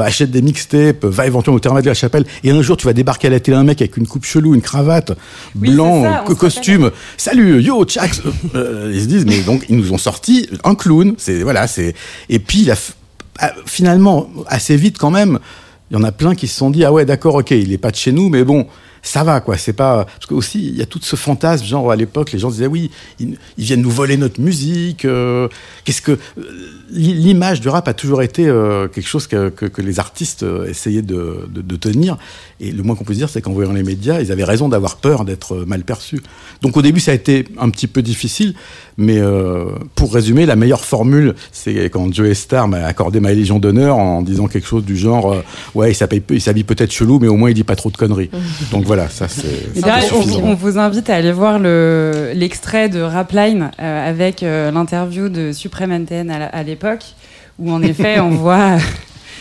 achète 0.00 0.30
des 0.30 0.42
mixtapes, 0.42 1.04
va 1.04 1.26
éventuellement 1.26 1.56
au 1.56 1.60
terrain 1.60 1.80
de 1.80 1.86
la 1.86 1.94
chapelle, 1.94 2.24
et 2.44 2.50
un 2.50 2.62
jour 2.62 2.76
tu 2.76 2.86
vas 2.86 2.92
débarquer 2.92 3.28
à 3.28 3.30
la 3.30 3.40
télé 3.40 3.56
un 3.56 3.64
mec 3.64 3.80
avec 3.80 3.96
une 3.96 4.06
coupe 4.06 4.24
chelou, 4.24 4.54
une 4.54 4.62
cravate, 4.62 5.12
blanc, 5.54 6.24
costume, 6.38 6.90
salut, 7.16 7.62
yo, 7.62 7.84
tchac, 7.84 8.12
ils 8.92 9.00
se 9.00 9.06
disent 9.06 9.26
mais 9.26 9.40
donc 9.40 9.64
ils 9.68 9.76
nous 9.76 9.92
ont 9.92 9.98
sorti 9.98 10.48
un 10.64 10.74
clown, 10.74 11.14
c'est 11.18 11.42
voilà, 11.42 11.66
c'est 11.66 11.94
et 12.28 12.38
puis 12.38 12.68
ah, 13.38 13.52
finalement 13.66 14.28
assez 14.46 14.76
vite 14.76 14.98
quand 14.98 15.10
même, 15.10 15.38
il 15.90 15.98
y 15.98 16.00
en 16.00 16.04
a 16.04 16.12
plein 16.12 16.34
qui 16.34 16.48
se 16.48 16.56
sont 16.56 16.70
dit 16.70 16.84
ah 16.84 16.92
ouais 16.92 17.04
d'accord 17.04 17.34
ok 17.36 17.50
il 17.50 17.72
est 17.72 17.78
pas 17.78 17.90
de 17.90 17.96
chez 17.96 18.12
nous 18.12 18.28
mais 18.28 18.44
bon 18.44 18.66
ça 19.02 19.24
va 19.24 19.40
quoi. 19.40 19.58
C'est 19.58 19.72
pas 19.72 20.04
parce 20.04 20.26
que 20.26 20.34
aussi 20.34 20.64
il 20.68 20.76
y 20.76 20.82
a 20.82 20.86
tout 20.86 21.00
ce 21.02 21.16
fantasme 21.16 21.66
genre 21.66 21.90
à 21.90 21.96
l'époque 21.96 22.30
les 22.32 22.38
gens 22.38 22.50
disaient 22.50 22.68
oui 22.68 22.90
ils, 23.18 23.36
viennent 23.58 23.82
nous 23.82 23.90
voler 23.90 24.16
notre 24.16 24.40
musique 24.40 25.04
euh, 25.04 25.48
qu'est-ce 25.84 26.00
que 26.00 26.12
euh, 26.12 26.42
l'image 26.90 27.60
du 27.60 27.68
rap 27.68 27.88
a 27.88 27.94
toujours 27.94 28.22
été 28.22 28.46
euh, 28.46 28.86
quelque 28.86 29.06
chose 29.06 29.26
que, 29.26 29.48
que, 29.48 29.82
les 29.82 29.98
artistes 29.98 30.44
essayaient 30.68 31.02
de, 31.02 31.48
de, 31.50 31.76
tenir 31.76 32.16
et 32.62 32.72
le 32.72 32.82
moins 32.82 32.96
qu'on 32.96 33.04
puisse 33.04 33.18
dire 33.18 33.28
c'est 33.28 33.42
qu'en 33.42 33.52
voyant 33.52 33.72
les 33.72 33.82
médias 33.82 34.20
ils 34.20 34.32
avaient 34.32 34.44
raison 34.44 34.68
d'avoir 34.68 34.96
peur 34.96 35.24
d'être 35.24 35.56
mal 35.66 35.82
perçus 35.82 36.20
donc 36.62 36.76
au 36.76 36.82
début 36.82 37.00
ça 37.00 37.10
a 37.10 37.14
été 37.14 37.46
un 37.58 37.68
petit 37.68 37.86
peu 37.86 38.02
difficile 38.02 38.54
mais 38.96 39.20
pour 39.94 40.12
résumer 40.12 40.46
la 40.46 40.56
meilleure 40.56 40.84
formule 40.84 41.34
c'est 41.50 41.90
quand 41.90 42.12
Joe 42.12 42.32
Star 42.34 42.68
m'a 42.68 42.84
accordé 42.84 43.20
ma 43.20 43.32
légion 43.32 43.58
d'honneur 43.58 43.96
en 43.96 44.22
disant 44.22 44.46
quelque 44.46 44.66
chose 44.66 44.84
du 44.84 44.96
genre 44.96 45.42
ouais 45.74 45.92
il 45.92 45.94
s'habille 45.94 46.64
peut-être 46.64 46.92
chelou 46.92 47.18
mais 47.18 47.28
au 47.28 47.36
moins 47.36 47.50
il 47.50 47.54
dit 47.54 47.64
pas 47.64 47.76
trop 47.76 47.90
de 47.90 47.96
conneries 47.96 48.30
donc 48.70 48.84
voilà, 48.84 49.08
ça 49.08 49.28
c'est. 49.28 49.82
on, 50.42 50.54
vous 50.54 50.78
invite 50.78 51.10
à 51.10 51.16
aller 51.16 51.32
voir 51.32 51.58
l'extrait 51.58 52.88
de 52.88 53.00
Rapline 53.00 53.70
euh, 53.80 54.10
avec 54.10 54.42
euh, 54.42 54.70
l'interview 54.70 55.28
de 55.28 55.52
Supreme 55.52 55.92
NTN 55.92 56.30
à, 56.30 56.62
l'époque, 56.62 57.04
où 57.58 57.70
en 57.70 57.82
effet 57.82 58.20
on 58.20 58.30
voit 58.30 58.76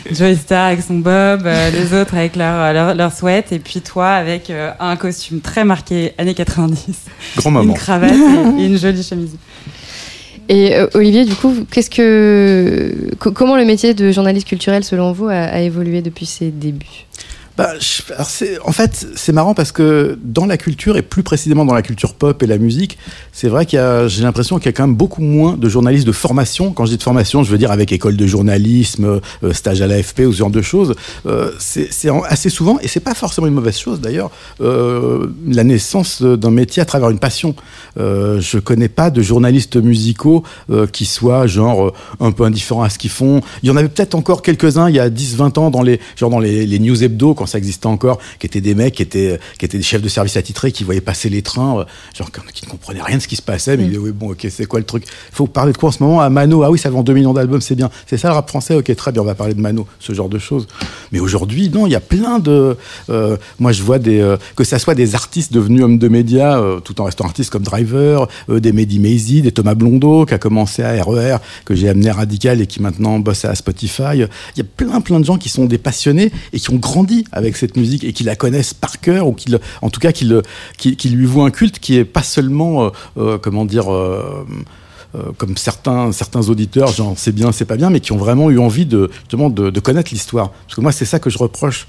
Joey 0.11 0.35
Star 0.35 0.67
avec 0.67 0.81
son 0.81 0.95
bob, 0.95 1.43
euh, 1.45 1.69
les 1.71 1.93
autres 1.99 2.15
avec 2.15 2.35
leur, 2.35 2.73
leur, 2.73 2.95
leur, 2.95 3.11
sweat, 3.11 3.51
et 3.51 3.59
puis 3.59 3.81
toi 3.81 4.09
avec 4.09 4.51
un 4.79 4.95
costume 4.95 5.41
très 5.41 5.63
marqué 5.63 6.13
années 6.17 6.33
90. 6.33 6.95
Grand 7.37 7.51
moment. 7.51 7.73
Une 7.73 7.77
cravate 7.77 8.11
et, 8.11 8.15
une 8.65 8.77
jolie 8.77 9.03
chemise. 9.03 9.35
Et 10.49 10.75
Olivier, 10.95 11.23
du 11.23 11.35
coup, 11.35 11.53
qu'est-ce 11.71 11.89
que, 11.89 12.93
comment 13.17 13.55
le 13.55 13.63
métier 13.63 13.93
de 13.93 14.11
journaliste 14.11 14.47
culturel, 14.47 14.83
selon 14.83 15.13
vous, 15.13 15.27
a 15.27 15.59
évolué 15.59 16.01
depuis 16.01 16.25
ses 16.25 16.51
débuts? 16.51 17.05
Bah, 17.61 17.73
en 18.65 18.71
fait, 18.71 19.07
c'est 19.15 19.31
marrant 19.31 19.53
parce 19.53 19.71
que 19.71 20.17
dans 20.23 20.47
la 20.47 20.57
culture, 20.57 20.97
et 20.97 21.03
plus 21.03 21.21
précisément 21.21 21.63
dans 21.63 21.75
la 21.75 21.83
culture 21.83 22.15
pop 22.15 22.41
et 22.41 22.47
la 22.47 22.57
musique, 22.57 22.97
c'est 23.33 23.49
vrai 23.49 23.67
qu'il 23.67 23.77
y 23.77 23.79
a, 23.79 24.07
j'ai 24.07 24.23
l'impression 24.23 24.57
qu'il 24.57 24.65
y 24.65 24.69
a 24.69 24.71
quand 24.71 24.87
même 24.87 24.95
beaucoup 24.95 25.21
moins 25.21 25.53
de 25.57 25.69
journalistes 25.69 26.07
de 26.07 26.11
formation. 26.11 26.71
Quand 26.71 26.85
je 26.85 26.91
dis 26.91 26.97
de 26.97 27.03
formation, 27.03 27.43
je 27.43 27.51
veux 27.51 27.59
dire 27.59 27.69
avec 27.69 27.91
école 27.91 28.17
de 28.17 28.25
journalisme, 28.25 29.21
euh, 29.43 29.53
stage 29.53 29.79
à 29.83 29.85
l'AFP 29.87 30.21
ou 30.21 30.33
ce 30.33 30.39
genre 30.39 30.49
de 30.49 30.63
choses. 30.63 30.95
Euh, 31.27 31.51
c'est 31.59 31.89
assez 32.27 32.49
souvent, 32.49 32.79
et 32.79 32.87
c'est 32.87 32.99
pas 32.99 33.13
forcément 33.13 33.45
une 33.45 33.53
mauvaise 33.53 33.77
chose 33.77 34.01
d'ailleurs, 34.01 34.31
euh, 34.61 35.27
la 35.47 35.63
naissance 35.63 36.23
d'un 36.23 36.51
métier 36.51 36.81
à 36.81 36.85
travers 36.85 37.11
une 37.11 37.19
passion. 37.19 37.53
je 37.97 38.57
connais 38.57 38.89
pas 38.89 39.11
de 39.11 39.21
journalistes 39.21 39.75
musicaux 39.75 40.43
qui 40.91 41.05
soient 41.05 41.45
genre 41.45 41.93
un 42.19 42.31
peu 42.31 42.43
indifférents 42.43 42.83
à 42.83 42.89
ce 42.89 42.97
qu'ils 42.97 43.11
font. 43.11 43.41
Il 43.61 43.69
y 43.69 43.71
en 43.71 43.77
avait 43.77 43.89
peut-être 43.89 44.15
encore 44.15 44.41
quelques-uns 44.41 44.89
il 44.89 44.95
y 44.95 44.99
a 44.99 45.09
10-20 45.09 45.59
ans 45.59 45.69
dans 45.69 45.83
les, 45.83 45.99
genre 46.15 46.31
dans 46.31 46.39
les 46.39 46.79
news 46.79 47.03
hebdo 47.03 47.33
quand 47.33 47.50
ça 47.51 47.57
existait 47.57 47.87
encore, 47.87 48.19
qui 48.39 48.45
étaient 48.45 48.61
des 48.61 48.75
mecs 48.75 48.95
qui 48.95 49.03
étaient, 49.03 49.39
qui 49.59 49.65
étaient 49.65 49.77
des 49.77 49.83
chefs 49.83 50.01
de 50.01 50.09
service 50.09 50.37
attitrés, 50.37 50.71
qui 50.71 50.83
voyaient 50.83 51.01
passer 51.01 51.29
les 51.29 51.41
trains, 51.41 51.79
euh, 51.79 51.85
genre 52.17 52.29
qui 52.53 52.65
ne 52.65 52.71
comprenaient 52.71 53.01
rien 53.01 53.17
de 53.17 53.21
ce 53.21 53.27
qui 53.27 53.35
se 53.35 53.41
passait, 53.41 53.77
mais 53.77 53.83
mm. 53.83 53.85
ils 53.85 53.89
disaient, 53.89 54.01
oui, 54.01 54.11
bon, 54.11 54.31
ok, 54.31 54.47
c'est 54.49 54.65
quoi 54.65 54.79
le 54.79 54.85
truc? 54.85 55.03
Il 55.05 55.35
faut 55.35 55.47
parler 55.47 55.73
de 55.73 55.77
quoi 55.77 55.89
en 55.89 55.91
ce 55.91 56.01
moment? 56.03 56.21
À 56.21 56.29
Mano, 56.29 56.63
ah 56.63 56.71
oui, 56.71 56.79
ça 56.79 56.89
vend 56.89 57.03
2 57.03 57.13
millions 57.13 57.33
d'albums, 57.33 57.61
c'est 57.61 57.75
bien. 57.75 57.89
C'est 58.07 58.17
ça 58.17 58.29
le 58.29 58.35
rap 58.35 58.49
français, 58.49 58.75
ok, 58.75 58.95
très 58.95 59.11
bien, 59.11 59.21
on 59.21 59.25
va 59.25 59.35
parler 59.35 59.53
de 59.53 59.61
Mano, 59.61 59.87
ce 59.99 60.13
genre 60.13 60.29
de 60.29 60.39
choses. 60.39 60.67
Mais 61.11 61.19
aujourd'hui, 61.19 61.69
non, 61.69 61.87
il 61.87 61.91
y 61.91 61.95
a 61.95 61.99
plein 61.99 62.39
de. 62.39 62.77
Euh, 63.09 63.37
moi, 63.59 63.71
je 63.71 63.83
vois 63.83 63.99
des, 63.99 64.19
euh, 64.21 64.37
que 64.55 64.63
ça 64.63 64.79
soit 64.79 64.95
des 64.95 65.15
artistes 65.15 65.53
devenus 65.53 65.83
hommes 65.83 65.97
de 65.97 66.07
médias, 66.07 66.61
tout 66.83 66.99
en 67.01 67.05
restant 67.05 67.25
artistes 67.25 67.49
comme 67.49 67.63
Driver, 67.63 68.27
des 68.49 68.71
Mehdi 68.71 68.99
Maizy, 68.99 69.41
des 69.41 69.51
Thomas 69.51 69.75
Blondeau, 69.75 70.25
qui 70.25 70.33
a 70.33 70.37
commencé 70.37 70.83
à 70.83 71.01
RER, 71.03 71.35
e 71.35 71.37
que 71.65 71.75
j'ai 71.75 71.89
amené 71.89 72.09
à 72.09 72.13
Radical 72.13 72.61
et 72.61 72.67
qui 72.67 72.81
maintenant 72.81 73.19
bosse 73.19 73.45
à 73.45 73.55
Spotify. 73.55 74.15
Il 74.15 74.57
y 74.57 74.61
a 74.61 74.63
plein, 74.63 75.01
plein 75.01 75.19
de 75.19 75.25
gens 75.25 75.37
qui 75.37 75.49
sont 75.49 75.65
des 75.65 75.77
passionnés 75.77 76.31
et 76.53 76.59
qui 76.59 76.69
ont 76.71 76.77
grandi 76.77 77.25
avec 77.31 77.57
cette 77.57 77.77
musique 77.77 78.03
et 78.03 78.13
qui 78.13 78.23
la 78.23 78.35
connaissent 78.35 78.73
par 78.73 78.99
cœur 78.99 79.27
ou 79.27 79.33
qui, 79.33 79.53
en 79.81 79.89
tout 79.89 79.99
cas, 79.99 80.11
qui, 80.11 80.25
le, 80.25 80.43
qui, 80.77 81.09
lui 81.09 81.25
vouent 81.25 81.43
un 81.43 81.51
culte 81.51 81.79
qui 81.79 81.97
est 81.97 82.05
pas 82.05 82.23
seulement, 82.23 82.85
euh, 82.85 82.89
euh, 83.17 83.37
comment 83.37 83.65
dire, 83.65 83.91
euh, 83.91 84.45
comme 85.37 85.57
certains, 85.57 86.11
certains 86.11 86.49
auditeurs, 86.49 86.91
genre 86.91 87.13
c'est 87.17 87.33
bien, 87.33 87.51
c'est 87.51 87.65
pas 87.65 87.75
bien, 87.75 87.89
mais 87.89 87.99
qui 87.99 88.11
ont 88.11 88.17
vraiment 88.17 88.49
eu 88.49 88.59
envie 88.59 88.85
de, 88.85 89.09
justement, 89.19 89.49
de, 89.49 89.79
connaître 89.79 90.11
l'histoire. 90.11 90.51
Parce 90.51 90.75
que 90.75 90.81
moi, 90.81 90.91
c'est 90.91 91.05
ça 91.05 91.19
que 91.19 91.29
je 91.29 91.37
reproche 91.37 91.87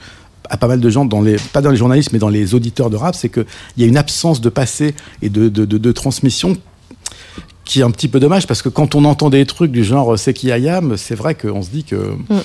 à 0.51 0.57
pas 0.57 0.67
mal 0.67 0.81
de 0.81 0.91
gens, 0.91 1.05
dans 1.05 1.23
les, 1.23 1.37
pas 1.53 1.61
dans 1.61 1.71
les 1.71 1.77
journalistes, 1.77 2.13
mais 2.13 2.19
dans 2.19 2.29
les 2.29 2.55
auditeurs 2.55 2.91
de 2.91 2.97
rap, 2.97 3.15
c'est 3.15 3.29
qu'il 3.29 3.45
y 3.79 3.85
a 3.85 3.87
une 3.87 3.97
absence 3.97 4.41
de 4.41 4.49
passé 4.49 4.95
et 5.23 5.29
de, 5.29 5.49
de, 5.49 5.65
de, 5.65 5.93
transmission 5.93 6.57
qui 7.65 7.81
est 7.81 7.85
un 7.85 7.93
petit 7.93 8.09
peu 8.09 8.19
dommage 8.19 8.49
parce 8.49 8.61
que 8.61 8.69
quand 8.69 8.97
on 8.97 9.05
entend 9.05 9.31
des 9.31 9.47
trucs 9.47 9.71
du 9.71 9.85
genre 9.85 10.19
c'est 10.19 10.35
qui 10.35 10.51
Ayam, 10.51 10.97
c'est 10.97 11.15
vrai 11.15 11.37
qu'on 11.37 11.63
se 11.63 11.71
dit 11.71 11.85
que. 11.85 11.95
Mm. 11.95 12.41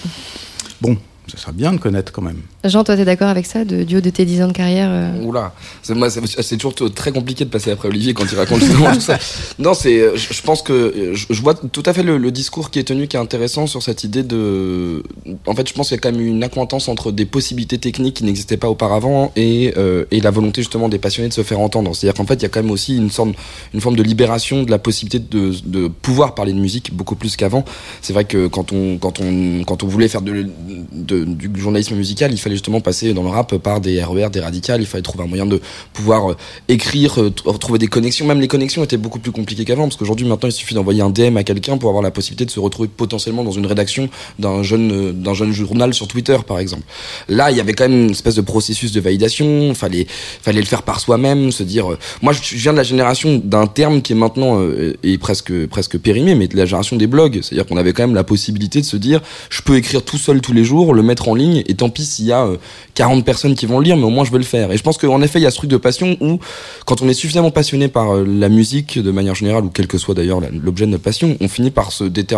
Bon, 0.80 0.98
ce 1.28 1.38
serait 1.38 1.52
bien 1.52 1.74
de 1.74 1.78
connaître 1.78 2.12
quand 2.12 2.22
même. 2.22 2.42
Jean, 2.64 2.84
toi, 2.84 2.96
tu 2.96 3.02
es 3.02 3.06
d'accord 3.06 3.28
avec 3.28 3.46
ça, 3.46 3.66
de, 3.66 3.84
du 3.84 3.98
haut 3.98 4.02
de 4.02 4.10
tes 4.10 4.26
10 4.26 4.44
ans 4.44 4.48
de 4.48 4.54
carrière 4.54 4.90
euh 4.92 5.24
Oula, 5.24 5.54
c'est 5.82 6.58
toujours 6.58 6.76
très 6.94 7.12
compliqué 7.12 7.46
de 7.46 7.50
passer 7.50 7.72
après 7.72 7.88
Olivier 7.90 8.14
quand 8.14 8.26
il 8.32 8.38
raconte 8.38 8.62
tout 8.62 9.00
ça. 9.00 9.18
Non, 9.60 9.74
c'est, 9.74 10.00
euh, 10.00 10.16
je 10.16 10.42
pense 10.42 10.62
que 10.62 10.74
euh, 10.74 11.16
je, 11.16 11.42
vois 11.42 11.54
tout 11.54 11.84
à 11.86 11.94
fait 11.94 12.04
le, 12.04 12.32
discours 12.32 12.72
qui 12.72 12.80
est 12.80 12.84
tenu, 12.84 13.08
qui 13.08 13.16
est 13.16 13.20
intéressant 13.20 13.68
sur 13.68 13.82
cette 13.82 14.04
idée 14.04 14.24
de. 14.24 15.04
En 15.46 15.56
fait, 15.56 15.68
je 15.68 15.74
pense 15.74 15.90
qu'il 15.90 15.96
y 15.96 16.00
a 16.00 16.02
quand 16.02 16.12
même 16.12 16.26
une 16.26 16.44
accointance 16.44 16.88
entre 16.88 17.12
des 17.12 17.26
possibilités 17.26 17.78
techniques 17.78 18.16
qui 18.16 18.24
n'existaient 18.24 18.58
pas 18.58 18.70
auparavant 18.70 19.32
et, 19.36 19.74
et 20.12 20.22
la 20.22 20.32
volonté 20.32 20.62
justement 20.62 20.90
des 20.90 21.00
passionnés 21.00 21.30
de 21.30 21.34
se 21.34 21.44
faire 21.44 21.60
entendre. 21.60 21.96
C'est-à-dire 21.96 22.18
qu'en 22.18 22.26
fait, 22.26 22.36
il 22.36 22.44
y 22.44 22.46
a 22.46 22.50
quand 22.50 22.62
même 22.62 22.72
aussi 22.72 22.98
une, 22.98 23.10
sorte, 23.10 23.30
une 23.74 23.82
forme 23.82 23.96
de 23.96 24.04
libération 24.04 24.64
de 24.64 24.72
la 24.72 24.80
possibilité 24.80 25.20
de, 25.20 25.54
de 25.66 25.88
pouvoir 25.88 26.36
parler 26.36 26.54
de 26.54 26.60
musique 26.60 26.94
beaucoup 26.94 27.16
plus 27.16 27.36
qu'avant. 27.36 27.66
C'est 28.02 28.14
vrai 28.14 28.26
que 28.26 28.48
quand 28.48 28.72
on, 28.72 28.98
quand 28.98 29.20
on, 29.20 29.64
quand 29.64 29.84
on 29.84 29.88
voulait 29.88 30.08
faire 30.08 30.22
de, 30.22 30.48
de 30.92 31.17
du 31.26 31.50
journalisme 31.60 31.96
musical, 31.96 32.32
il 32.32 32.38
fallait 32.38 32.56
justement 32.56 32.82
passer 32.82 33.14
dans 33.14 33.24
le 33.24 33.30
rap 33.30 33.56
par 33.58 33.82
des 33.82 34.04
RER, 34.04 34.26
e 34.26 34.30
des 34.30 34.40
radicales. 34.40 34.82
Il 34.82 34.88
fallait 34.88 35.02
trouver 35.02 35.24
un 35.24 35.28
moyen 35.28 35.46
de 35.46 35.62
pouvoir 35.94 36.36
écrire, 36.68 37.20
trouver 37.60 37.80
des 37.80 37.88
connexions. 37.88 38.26
Même 38.26 38.42
les 38.42 38.48
connexions 38.48 38.84
étaient 38.84 38.98
beaucoup 38.98 39.20
plus 39.20 39.32
compliquées 39.32 39.66
qu'avant, 39.66 39.84
parce 39.84 39.96
qu'aujourd'hui, 39.96 40.26
maintenant, 40.26 40.50
il 40.50 40.54
suffit 40.54 40.76
d'envoyer 40.76 41.02
un 41.02 41.10
DM 41.10 41.38
à 41.38 41.44
quelqu'un 41.44 41.78
pour 41.78 41.90
avoir 41.90 42.04
la 42.04 42.12
possibilité 42.12 42.46
de 42.46 42.52
se 42.52 42.60
retrouver 42.60 42.90
potentiellement 42.90 43.44
dans 43.44 43.52
une 43.52 43.66
rédaction 43.66 44.10
d'un 44.40 44.64
jeune, 44.64 45.12
d'un 45.12 45.34
jeune 45.34 45.52
journal 45.52 45.94
sur 45.94 46.08
Twitter, 46.08 46.38
par 46.46 46.60
exemple. 46.60 46.84
Là, 47.30 47.52
il 47.52 47.58
y 47.58 47.60
avait 47.60 47.74
quand 47.74 47.88
même 47.88 48.06
une 48.06 48.12
espèce 48.12 48.36
de 48.36 48.42
processus 48.42 48.92
de 48.92 49.00
validation. 49.00 49.74
Fallait, 49.74 50.08
fallait 50.10 50.62
le 50.62 50.66
faire 50.66 50.84
par 50.84 51.00
soi-même, 51.00 51.52
se 51.52 51.64
dire. 51.64 51.88
moi, 52.22 52.34
je 52.34 52.56
viens 52.56 52.72
de 52.72 52.78
la 52.78 52.84
génération 52.84 53.42
d'un 53.44 53.68
terme 53.68 54.02
qui 54.02 54.14
est 54.14 54.16
maintenant 54.16 54.60
est 55.04 55.18
presque 55.18 55.68
presque 55.68 55.98
périmé, 55.98 56.36
mais 56.36 56.48
de 56.48 56.58
la 56.58 56.66
génération 56.66 56.96
des 56.96 57.08
blogs. 57.08 57.40
C'est-à-dire 57.42 57.66
qu'on 57.66 57.78
avait 57.78 57.94
quand 57.94 58.04
même 58.04 58.16
la 58.16 58.24
possibilité 58.24 58.82
de 58.82 58.86
se 58.86 58.98
dire, 58.98 59.22
je 59.50 59.62
peux 59.62 59.76
écrire 59.78 60.04
tout 60.04 60.18
seul 60.18 60.42
tous 60.42 60.54
les 60.54 60.64
jours, 60.64 60.94
mettre 61.08 61.30
en 61.30 61.36
ligne, 61.36 61.64
et 61.68 61.74
tant 61.74 61.90
pis 61.90 62.06
s'il 62.06 62.26
y 62.26 62.32
a 62.32 62.48
40 62.94 63.26
personnes 63.26 63.56
qui 63.56 63.66
vont 63.66 63.80
le 63.80 63.86
lire, 63.86 63.98
mais 63.98 64.04
au 64.04 64.10
moins 64.10 64.26
je 64.26 64.32
vais 64.32 64.38
le 64.38 64.44
faire. 64.44 64.72
Et 64.72 64.78
je 64.78 64.84
pense 64.84 64.98
qu'en 64.98 65.22
effet, 65.22 65.40
il 65.40 65.44
y 65.44 65.46
a 65.46 65.52
ce 65.52 65.58
truc 65.58 65.70
de 65.70 65.78
passion 65.78 66.18
où, 66.20 66.40
quand 66.86 67.02
on 67.02 67.10
est 67.10 67.14
suffisamment 67.14 67.52
passionné 67.52 67.88
par 67.88 68.16
la 68.16 68.50
musique 68.50 69.00
de 69.00 69.12
manière 69.12 69.36
générale, 69.36 69.66
ou 69.66 69.70
quel 69.70 69.88
que 69.88 69.98
soit 69.98 70.16
d'ailleurs 70.16 70.42
l'objet 70.64 70.86
de 70.86 70.92
notre 70.92 71.04
passion, 71.04 71.38
on 71.42 71.48
finit 71.48 71.72
par 71.72 71.92
se 71.92 72.04
déter, 72.04 72.38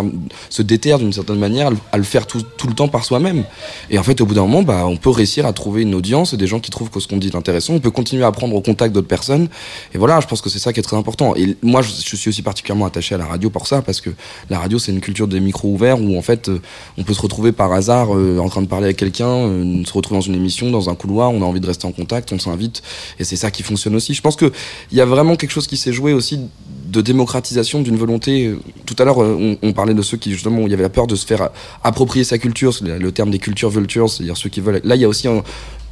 se 0.49 0.62
déterre 0.62 0.99
d'une 0.99 1.13
certaine 1.13 1.39
manière 1.39 1.71
à 1.91 1.97
le 1.97 2.03
faire 2.03 2.27
tout, 2.27 2.41
tout 2.58 2.67
le 2.67 2.73
temps 2.73 2.88
par 2.88 3.05
soi-même. 3.05 3.43
Et 3.89 3.97
en 3.97 4.03
fait, 4.03 4.21
au 4.21 4.25
bout 4.25 4.36
d'un 4.36 4.41
moment, 4.41 4.63
bah, 4.63 4.86
on 4.88 4.97
peut 4.97 5.10
réussir 5.10 5.45
à 5.45 5.53
trouver 5.53 5.82
une 5.82 5.95
audience, 5.95 6.34
des 6.34 6.47
gens 6.47 6.60
qui 6.60 6.71
trouvent 6.71 6.89
que 6.89 6.99
ce 6.99 7.08
qu'on 7.08 7.17
dit 7.17 7.27
est 7.27 7.36
intéressant. 7.36 7.73
On 7.73 7.79
peut 7.79 7.91
continuer 7.91 8.23
à 8.23 8.32
prendre 8.32 8.55
au 8.55 8.62
contact 8.62 8.93
d'autres 8.93 9.08
personnes. 9.08 9.47
Et 9.93 9.97
voilà, 9.97 10.19
je 10.19 10.27
pense 10.27 10.41
que 10.41 10.49
c'est 10.49 10.60
ça 10.60 10.73
qui 10.73 10.79
est 10.79 10.84
très 10.84 10.97
important. 10.97 11.36
Et 11.36 11.55
moi, 11.62 11.82
je, 11.82 11.89
je, 11.89 12.15
suis 12.15 12.29
aussi 12.29 12.41
particulièrement 12.41 12.86
attaché 12.86 13.15
à 13.15 13.17
la 13.17 13.25
radio 13.25 13.49
pour 13.49 13.67
ça, 13.67 13.82
parce 13.82 14.01
que 14.01 14.10
la 14.49 14.60
radio, 14.60 14.79
c'est 14.79 14.91
une 14.91 15.01
culture 15.01 15.27
des 15.27 15.39
micros 15.39 15.69
ouverts 15.69 16.01
où 16.01 16.17
en 16.17 16.21
fait, 16.21 16.49
euh, 16.49 16.62
on 16.97 17.03
peut 17.03 17.13
se 17.13 17.21
retrouver 17.21 17.51
par 17.51 17.71
hasard 17.73 18.15
euh, 18.15 18.39
en 18.39 18.49
train 18.49 18.58
de 18.61 18.67
parler 18.67 18.85
avec 18.85 18.97
quelqu'un, 18.97 19.27
euh, 19.27 19.83
se 19.85 19.93
retrouver 19.93 20.19
dans 20.19 20.25
une 20.25 20.35
émission, 20.35 20.71
dans 20.71 20.89
un 20.89 20.95
couloir, 20.95 21.31
on 21.31 21.41
a 21.41 21.45
envie 21.45 21.59
de 21.59 21.67
rester 21.67 21.85
en 21.85 21.91
contact, 21.91 22.31
on 22.31 22.39
s'invite. 22.39 22.81
Et 23.19 23.23
c'est 23.23 23.35
ça 23.35 23.51
qui 23.51 23.63
fonctionne 23.63 23.95
aussi. 23.95 24.13
Je 24.13 24.21
pense 24.21 24.35
qu'il 24.35 24.51
y 24.91 25.01
a 25.01 25.05
vraiment 25.05 25.35
quelque 25.35 25.51
chose 25.51 25.67
qui 25.67 25.77
s'est 25.77 25.93
joué 25.93 26.13
aussi 26.13 26.39
de 26.87 27.01
démocratisation 27.01 27.81
d'une 27.81 27.97
volonté. 27.97 28.55
Tout 28.85 28.95
à 28.99 29.05
l'heure, 29.05 29.19
on, 29.19 29.57
on, 29.61 29.73
parlait 29.73 29.93
de 29.93 30.01
ceux 30.01 30.17
qui 30.17 30.31
justement, 30.31 30.61
il 30.61 30.71
y 30.71 30.73
avait 30.73 30.83
la 30.83 30.89
peur 30.89 31.07
de 31.07 31.15
se 31.15 31.25
faire 31.25 31.49
approprier 31.83 32.23
sa 32.23 32.37
culture, 32.37 32.73
le 32.81 33.11
terme 33.11 33.31
des 33.31 33.39
cultures 33.39 33.69
vultures, 33.69 34.09
c'est-à-dire 34.09 34.37
ceux 34.37 34.49
qui 34.49 34.61
veulent. 34.61 34.81
Là, 34.83 34.95
il 34.95 35.01
y 35.01 35.05
a 35.05 35.07
aussi 35.07 35.27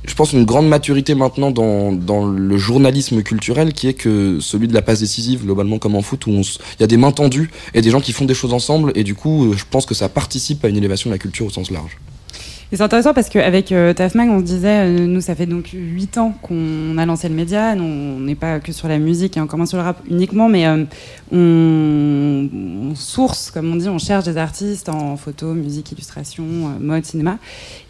je 0.08 0.13
pense, 0.13 0.34
une 0.34 0.45
grande 0.45 0.67
maturité 0.67 1.15
maintenant 1.15 1.51
dans, 1.51 1.91
dans 1.91 2.25
le 2.25 2.58
journalisme 2.58 3.21
culturel 3.23 3.73
qui 3.73 3.88
est 3.88 3.93
que 3.93 4.39
celui 4.39 4.67
de 4.67 4.73
la 4.73 4.82
passe 4.82 4.99
décisive, 4.99 5.43
globalement 5.43 5.80
comme 5.80 5.95
en 5.95 6.01
foot, 6.01 6.25
où 6.27 6.32
il 6.32 6.43
y 6.80 6.84
a 6.84 6.88
des 6.88 6.97
mains 6.97 7.12
tendues 7.12 7.51
et 7.73 7.82
des 7.82 7.89
gens 7.89 8.01
qui 8.01 8.13
font 8.13 8.25
des 8.25 8.34
choses 8.34 8.53
ensemble, 8.53 8.91
et 8.95 9.03
du 9.03 9.15
coup, 9.15 9.53
je 9.56 9.63
pense 9.69 9.86
que 9.86 9.93
ça 9.93 10.08
participe 10.10 10.63
à 10.63 10.69
une 10.69 10.77
élévation 10.77 11.10
de 11.10 11.15
la 11.15 11.19
culture 11.19 11.45
au 11.45 11.49
sens 11.49 11.71
large. 11.71 11.97
C'est 12.69 12.82
intéressant 12.82 13.13
parce 13.13 13.30
qu'avec 13.30 13.71
euh, 13.71 13.93
Tafmag, 13.93 14.30
on 14.30 14.39
se 14.39 14.43
disait, 14.43 14.86
euh, 14.86 15.08
nous, 15.08 15.21
ça 15.21 15.36
fait 15.36 15.45
donc 15.45 15.69
8 15.73 16.17
ans 16.17 16.34
qu'on 16.41 16.97
a 16.97 17.06
lancé 17.06 17.30
le 17.30 17.36
média. 17.36 17.75
Nous, 17.75 17.86
on 17.86 18.19
n'est 18.19 18.36
pas 18.36 18.60
que 18.60 18.73
sur 18.73 18.89
la 18.89 18.97
musique 18.97 19.38
et 19.38 19.39
encore 19.39 19.56
moins 19.56 19.65
sur 19.65 19.77
le 19.77 19.86
rap 19.86 20.01
uniquement, 20.10 20.49
mais 20.49 20.67
euh, 20.67 20.84
on, 21.32 22.49
on, 22.91 22.95
source, 22.95 23.51
comme 23.51 23.71
on 23.71 23.77
dit, 23.77 23.88
on 23.88 23.99
cherche 23.99 24.25
des 24.25 24.36
artistes 24.36 24.89
en 24.89 25.15
photo, 25.15 25.53
musique, 25.53 25.93
illustration, 25.93 26.43
euh, 26.43 26.80
mode, 26.82 27.06
cinéma. 27.06 27.38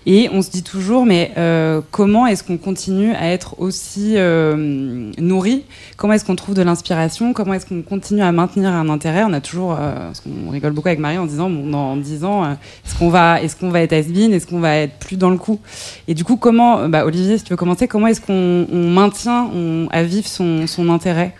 Et 0.10 0.30
on 0.32 0.42
se 0.42 0.50
dit 0.50 0.64
toujours, 0.64 1.06
mais 1.06 1.34
euh, 1.38 1.82
comment 1.92 2.28
est-ce 2.28 2.42
qu'on 2.42 2.58
continue 2.58 3.12
à 3.12 3.30
être 3.30 3.60
aussi 3.60 4.14
euh, 4.16 5.12
nourri? 5.18 5.66
Comment 5.98 6.14
est-ce 6.14 6.24
qu'on 6.24 6.38
trouve 6.38 6.56
de 6.56 6.62
l'inspiration? 6.62 7.34
Comment 7.34 7.56
est-ce 7.56 7.66
qu'on 7.66 7.82
continue 7.82 8.22
à 8.22 8.32
maintenir 8.32 8.72
un 8.72 8.88
intérêt? 8.88 9.26
On 9.26 9.34
a 9.34 9.42
toujours, 9.42 9.76
euh, 9.78 10.10
qu'on 10.24 10.50
rigole 10.50 10.72
beaucoup 10.72 10.88
avec 10.88 11.02
Marie 11.02 11.18
en 11.18 11.26
disant, 11.26 11.50
bon, 11.50 11.70
dans 11.70 11.98
10 11.98 12.24
ans, 12.24 12.50
est-ce 12.86 12.96
qu'on 12.98 13.10
va, 13.10 13.42
est-ce 13.42 13.58
va 13.66 13.82
être 13.82 13.92
has 13.92 14.10
Est-ce 14.10 14.48
qu'on 14.48 14.62
va 14.62 14.78
être 14.78 14.98
plus 14.98 15.18
dans 15.18 15.30
le 15.30 15.36
coup? 15.36 15.60
Et 16.08 16.14
du 16.14 16.24
coup, 16.24 16.38
comment, 16.38 16.88
bah, 16.88 17.06
Olivier, 17.06 17.38
si 17.38 17.44
tu 17.44 17.50
veux 17.50 17.58
commencer, 17.58 17.90
comment 17.90 18.08
est-ce 18.08 18.22
qu'on 18.22 18.66
on 18.72 18.90
maintient 18.90 19.50
on, 19.54 19.90
à 19.92 20.04
vivre 20.04 20.28
son, 20.30 20.90
intérêt? 20.90 21.36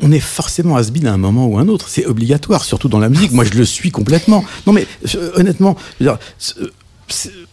On 0.00 0.10
est 0.10 0.18
forcément 0.18 0.76
has 0.76 0.90
à 1.04 1.12
un 1.12 1.18
moment 1.18 1.46
ou 1.46 1.56
un 1.56 1.68
autre. 1.68 1.88
C'est 1.88 2.06
obligatoire, 2.06 2.64
surtout 2.64 2.88
dans 2.88 2.98
la 2.98 3.10
musique. 3.10 3.30
Moi, 3.30 3.44
je 3.44 3.56
le 3.56 3.64
suis 3.64 3.92
complètement. 3.92 4.44
Non, 4.66 4.72
mais 4.72 4.88
honnêtement, 5.36 5.76
je 6.00 6.06
veux 6.06 6.10
dire, 6.10 6.18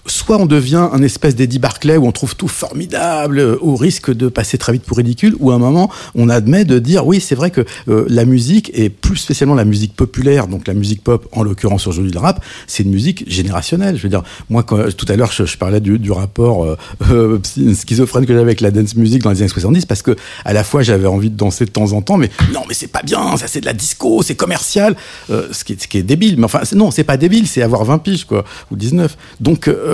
soit 0.06 0.38
on 0.38 0.46
devient 0.46 0.90
un 0.92 1.02
espèce 1.02 1.36
d'Eddie 1.36 1.60
Barclay 1.60 1.98
où 1.98 2.06
on 2.06 2.12
trouve 2.12 2.36
tout 2.36 2.48
formidable 2.48 3.40
euh, 3.40 3.58
au 3.62 3.76
risque 3.76 4.12
de 4.12 4.28
passer 4.28 4.58
très 4.58 4.74
vite 4.74 4.84
pour 4.84 4.98
ridicule, 4.98 5.36
ou 5.40 5.52
à 5.52 5.56
un 5.56 5.60
moment 5.60 5.90
on 6.16 6.30
admet 6.30 6.66
de 6.66 6.80
dire 6.80 7.06
oui 7.08 7.22
c'est 7.22 7.36
vrai 7.36 7.52
que 7.52 7.62
euh, 7.88 8.06
la 8.10 8.26
musique 8.26 8.72
et 8.74 8.90
plus 8.90 9.18
spécialement 9.18 9.56
la 9.56 9.66
musique 9.66 9.96
populaire, 9.96 10.48
donc 10.48 10.68
la 10.68 10.74
musique 10.74 11.04
pop 11.04 11.28
en 11.32 11.44
l'occurrence 11.44 11.88
aujourd'hui 11.88 12.12
le 12.12 12.20
rap, 12.20 12.44
c'est 12.68 12.84
une 12.84 12.92
musique 12.92 13.24
générationnelle. 13.30 13.98
Je 13.98 14.04
veux 14.04 14.10
dire 14.10 14.24
moi 14.50 14.64
quand, 14.64 14.94
tout 14.96 15.06
à 15.10 15.16
l'heure 15.16 15.32
je, 15.32 15.46
je, 15.46 15.58
parlais 15.58 15.80
du, 15.80 16.00
du 16.00 16.12
rapport 16.12 16.66
euh, 16.66 16.78
euh 17.12 17.40
schizophrène 17.74 18.26
que 18.26 18.34
j'avais 18.34 18.42
avec 18.42 18.62
la 18.62 18.72
dance 18.72 18.96
music 18.96 19.22
dans 19.22 19.32
les 19.32 19.42
années 19.42 19.48
70 19.48 19.86
parce 19.86 20.02
que 20.02 20.16
à 20.46 20.54
la 20.54 20.64
fois 20.64 20.82
j'avais 20.82 21.08
envie 21.08 21.30
de 21.30 21.38
danser 21.38 21.66
de 21.66 21.72
temps 21.72 21.94
en 21.94 22.02
temps, 22.02 22.18
mais 22.18 22.30
non 22.54 22.62
mais 22.68 22.74
c'est 22.74 22.88
pas 22.88 23.04
bien, 23.04 23.38
ça 23.38 23.48
c'est 23.48 23.62
de 23.62 23.66
la 23.66 23.74
disco, 23.74 24.22
c'est 24.22 24.36
commercial, 24.36 24.96
ce 25.30 25.64
qui, 25.64 25.74
est, 25.74 25.82
ce 25.82 25.88
qui 25.88 25.98
est 25.98 26.04
débile. 26.04 26.38
Mais 26.38 26.46
enfin 26.46 26.62
non 26.76 26.92
c'est 26.92 27.04
pas 27.04 27.18
débile, 27.18 27.48
c'est 27.48 27.62
avoir 27.62 27.86
20 27.86 28.00
piges 28.00 28.26
quoi 28.26 28.44
ou 28.72 28.76
19. 28.76 29.18
Donc 29.40 29.68
euh, 29.68 29.93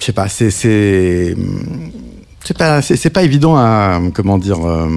je 0.00 0.04
sais 0.04 0.12
pas, 0.12 0.28
c'est 0.28 0.50
c'est 0.50 1.34
pas 2.56 2.82
c'est 2.82 3.10
pas 3.10 3.22
évident 3.22 3.56
à 3.56 4.00
comment 4.14 4.38
dire 4.38 4.66
euh, 4.66 4.88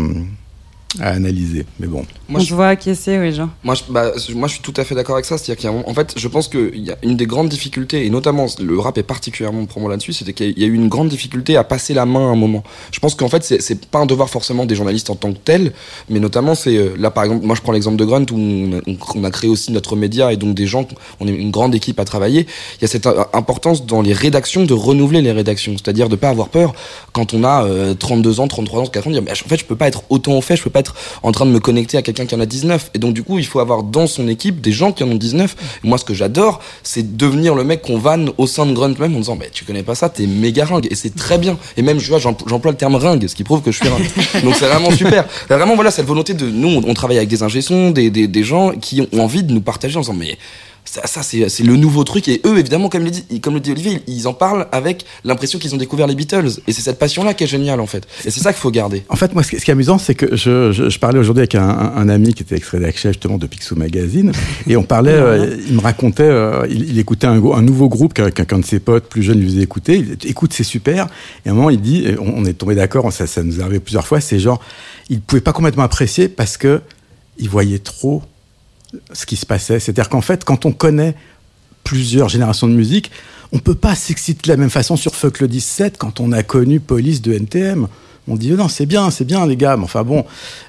à 1.00 1.10
analyser. 1.10 1.66
Mais 1.80 1.88
bon. 1.88 2.06
Moi, 2.32 2.40
On 2.40 2.44
je 2.46 2.56
vois 2.56 2.78
qui 2.78 2.96
c'est, 2.96 3.20
oui, 3.20 3.34
Jean. 3.34 3.50
Moi, 3.62 3.76
je, 3.76 3.84
bah, 3.90 4.14
moi, 4.36 4.48
je 4.48 4.54
suis 4.54 4.62
tout 4.62 4.74
à 4.78 4.86
fait 4.86 4.96
d'accord 4.96 5.16
avec 5.16 5.26
ça. 5.26 5.38
C'est-à-dire 5.38 5.58
qu'il 5.58 5.70
y 5.70 5.74
a, 5.74 5.90
en 5.90 5.94
fait, 5.94 6.14
je 6.16 6.28
pense 6.30 6.48
qu'il 6.48 6.80
y 6.80 6.90
a 6.90 6.96
une 7.04 7.18
des 7.18 7.26
grandes 7.26 7.50
difficultés, 7.50 8.06
et 8.06 8.10
notamment 8.10 8.46
le 8.58 8.80
rap 8.80 8.98
est 8.98 9.04
particulièrement 9.04 9.66
promo 9.66 9.90
là-dessus, 9.90 10.14
c'était 10.14 10.32
qu'il 10.32 10.58
y 10.58 10.64
a 10.64 10.68
eu 10.68 10.74
une 10.74 10.88
grande 10.88 11.10
difficulté 11.10 11.58
à 11.58 11.66
passer 11.66 11.94
la 11.94 12.06
main 12.06 12.30
à 12.30 12.32
un 12.32 12.38
moment. 12.38 12.64
Je 12.94 13.00
pense 13.00 13.16
qu'en 13.16 13.28
fait, 13.28 13.44
c'est 13.44 13.86
pas 13.88 14.00
un 14.00 14.06
devoir 14.06 14.30
forcément 14.30 14.66
des 14.66 14.76
journalistes 14.76 15.10
en 15.10 15.16
tant 15.16 15.34
que 15.34 15.40
tel, 15.44 15.74
mais 16.10 16.20
notamment, 16.20 16.56
c'est 16.56 16.78
euh, 16.78 16.94
là, 16.98 17.12
par 17.12 17.26
exemple, 17.26 17.46
moi, 17.46 17.54
je 17.54 17.62
prends 17.62 17.74
l'exemple 17.74 17.98
de 17.98 18.06
Grunt 18.06 18.26
où 18.32 18.38
on 18.38 18.78
a, 18.78 18.82
on 19.16 19.24
a, 19.26 19.32
créé 19.32 19.50
aussi 19.50 19.74
notre 19.74 19.98
média 19.98 20.32
et 20.32 20.38
donc 20.38 20.56
des 20.56 20.68
gens, 20.68 20.88
on 21.20 21.28
est 21.28 21.32
une 21.34 21.52
grande 21.52 21.76
équipe 21.76 22.00
à 22.00 22.06
travailler. 22.06 22.48
Il 22.80 22.82
y 22.84 22.86
a 22.86 22.88
cette 22.88 23.08
euh, 23.08 23.26
importance 23.34 23.86
dans 23.86 24.02
les 24.02 24.14
rédactions 24.14 24.64
de 24.64 24.74
renouveler 24.74 25.22
les 25.22 25.34
rédactions, 25.34 25.74
c'est-à-dire 25.74 26.08
de 26.08 26.16
pas 26.16 26.30
avoir 26.30 26.48
peur 26.48 26.74
quand 27.12 27.34
on 27.34 27.44
a 27.44 27.66
euh, 27.66 27.94
32 27.94 28.40
ans, 28.40 28.48
33 28.48 28.84
ans, 28.84 28.86
4 28.86 29.08
ans, 29.08 29.10
de 29.10 29.16
dire, 29.16 29.24
mais 29.24 29.32
en 29.32 29.50
fait, 29.50 29.58
je 29.58 29.66
peux 29.66 29.76
pas 29.76 29.90
être 29.90 30.04
autant 30.10 30.38
au 30.38 30.42
fait, 30.42 30.56
je 30.56 30.64
peux 30.64 30.70
pas 30.70 30.80
être 30.80 30.96
en 31.24 31.34
train 31.34 31.46
de 31.46 31.52
me 31.52 31.60
connecter 31.60 31.98
à 31.98 32.02
quelqu'un 32.02 32.21
qui 32.26 32.36
en 32.36 32.40
a 32.40 32.46
19. 32.46 32.92
Et 32.94 33.00
donc, 33.00 33.14
du 33.14 33.24
coup, 33.24 33.40
il 33.40 33.46
faut 33.46 33.60
avoir 33.60 33.84
dans 33.84 34.08
son 34.08 34.28
équipe 34.28 34.62
des 34.62 34.72
gens 34.72 34.92
qui 34.92 35.04
en 35.04 35.10
ont 35.10 35.16
19. 35.16 35.56
Et 35.84 35.88
moi, 35.88 35.98
ce 35.98 36.06
que 36.06 36.14
j'adore, 36.14 36.62
c'est 36.84 37.18
devenir 37.18 37.56
le 37.56 37.64
mec 37.64 37.82
qu'on 37.82 37.98
vanne 37.98 38.32
au 38.38 38.48
sein 38.48 38.66
de 38.66 38.74
Grunt 38.74 38.96
même 39.00 39.16
en 39.16 39.20
disant, 39.20 39.36
bah, 39.36 39.46
tu 39.52 39.66
connais 39.66 39.84
pas 39.84 39.96
ça, 39.96 40.10
t'es 40.10 40.28
méga 40.28 40.66
ringue. 40.66 40.88
Et 40.90 40.96
c'est 40.96 41.16
très 41.16 41.38
bien. 41.38 41.58
Et 41.78 41.82
même, 41.82 42.00
je 42.00 42.08
vois, 42.08 42.20
j'emploie 42.20 42.72
le 42.72 42.78
terme 42.78 42.96
ringue, 42.96 43.28
ce 43.28 43.36
qui 43.36 43.44
prouve 43.44 43.62
que 43.62 43.72
je 43.72 43.78
suis 43.78 43.88
ringue. 43.88 44.10
donc, 44.44 44.56
c'est 44.56 44.68
vraiment 44.68 44.92
super. 44.92 45.26
vraiment, 45.50 45.76
voilà, 45.76 45.92
cette 45.92 46.06
volonté 46.06 46.34
de, 46.34 46.50
nous, 46.50 46.82
on 46.86 46.94
travaille 46.94 47.18
avec 47.18 47.30
des 47.30 47.44
ingessons, 47.44 47.92
des, 47.92 48.10
des, 48.10 48.28
des 48.28 48.44
gens 48.44 48.72
qui 48.72 49.02
ont 49.02 49.20
envie 49.20 49.44
de 49.44 49.54
nous 49.54 49.62
partager 49.62 49.98
en 49.98 50.02
disant, 50.02 50.14
mais, 50.14 50.38
ça, 50.86 51.06
ça 51.06 51.22
c'est 51.24 51.64
le 51.64 51.76
nouveau 51.76 52.04
truc. 52.04 52.28
Et 52.28 52.42
eux, 52.46 52.58
évidemment, 52.58 52.90
comme 52.90 53.04
le 53.04 53.12
dit, 53.12 53.40
comme 53.40 53.54
le 53.54 53.60
dit 53.60 53.72
Olivier, 53.72 54.02
ils, 54.08 54.28
en 54.28 54.34
parlent 54.34 54.68
avec 54.72 55.06
l'impression 55.24 55.60
qu'ils 55.60 55.74
ont 55.74 55.78
découvert 55.78 56.08
les 56.08 56.16
Beatles. 56.16 56.50
Et 56.68 56.74
c'est 56.74 56.82
cette 56.82 57.00
passion-là 57.00 57.34
qui 57.34 57.44
est 57.44 57.48
géniale, 57.48 57.80
en 57.80 57.88
fait. 57.88 58.08
Et 58.26 58.32
c'est 58.32 58.42
ça 58.42 58.52
qu'il 58.52 58.62
faut 58.62 58.72
garder. 58.72 59.04
En 59.10 59.16
fait, 59.16 59.34
moi, 59.34 59.44
ce 59.44 59.50
qui 59.50 59.56
est 59.56 59.70
amusant, 59.70 59.98
c'est 59.98 60.16
que 60.16 60.36
je, 60.36 60.72
je, 60.72 60.90
je, 60.90 61.00
parlais 61.00 61.20
aujourd'hui 61.20 61.42
avec 61.42 61.56
un, 61.56 61.68
un, 61.68 62.10
ami 62.10 62.34
qui 62.34 62.44
était 62.44 62.56
extrait 62.56 62.80
d'Action, 62.80 63.12
justement, 63.12 63.38
de 63.38 63.48
Picsou 63.48 63.76
Magazine. 63.76 64.32
et 64.68 64.76
on 64.76 64.84
parlait, 64.84 65.12
euh, 65.14 65.58
il 65.68 65.76
me 65.76 65.82
racontait, 65.82 66.24
euh, 66.24 66.66
il, 66.70 66.90
il, 66.90 67.00
écoutait 67.00 67.28
un, 67.28 67.42
un 67.44 67.62
nouveau 67.62 67.88
groupe 67.88 68.14
qu'un 68.14 68.60
de 68.60 68.66
ses 68.66 68.80
potes 68.80 69.06
plus 69.08 69.24
jeunes 69.24 69.40
lui 69.40 69.48
faisait 69.48 69.62
écouter. 69.62 69.96
Il 69.98 70.18
dit, 70.18 70.28
écoute, 70.28 70.54
c'est 70.54 70.64
super. 70.64 71.08
Et 71.46 71.50
à 71.50 71.52
un 71.52 71.56
moment, 71.56 71.70
il 71.70 71.80
dit, 71.80 72.08
on, 72.20 72.42
on 72.42 72.46
est 72.46 72.54
tombé 72.54 72.76
d'accord, 72.76 73.12
ça, 73.14 73.28
ça 73.28 73.44
nous 73.44 73.60
est 73.60 73.64
arrivé 73.64 73.80
plusieurs 73.80 74.08
fois, 74.08 74.20
c'est 74.20 74.40
genre, 74.40 74.62
il 75.10 75.22
pouvait 75.22 75.42
pas 75.42 75.54
complètement 75.54 75.84
apprécier 75.84 76.28
parce 76.28 76.58
que 76.58 76.82
il 77.38 77.50
voyait 77.50 77.80
trop 77.80 78.24
ce 79.14 79.26
qui 79.26 79.36
se 79.36 79.46
passait. 79.46 79.80
C'est-à-dire 79.80 80.10
qu'en 80.10 80.22
fait, 80.22 80.44
quand 80.44 80.66
on 80.66 80.72
connaît 80.72 81.16
plusieurs 81.84 82.30
générations 82.30 82.68
de 82.68 82.74
musique, 82.74 83.12
on 83.52 83.60
peut 83.60 83.76
pas 83.76 83.96
s'exciter 83.96 84.42
de 84.44 84.48
la 84.50 84.58
même 84.58 84.70
façon 84.70 84.96
sur 84.96 85.16
Fuck 85.16 85.40
le 85.40 85.48
17 85.48 85.98
quand 85.98 86.20
on 86.20 86.32
a 86.32 86.44
connu 86.44 86.80
Police 86.80 87.22
de 87.22 87.34
NTM. 87.34 87.88
On 88.32 88.36
dit 88.36 88.52
non, 88.52 88.70
c'est 88.70 88.86
bien, 88.86 89.12
c'est 89.12 89.26
bien 89.26 89.46
les 89.46 89.58
gars, 89.58 89.76
mais 89.76 89.84
enfin 89.84 90.04
bon. 90.04 90.24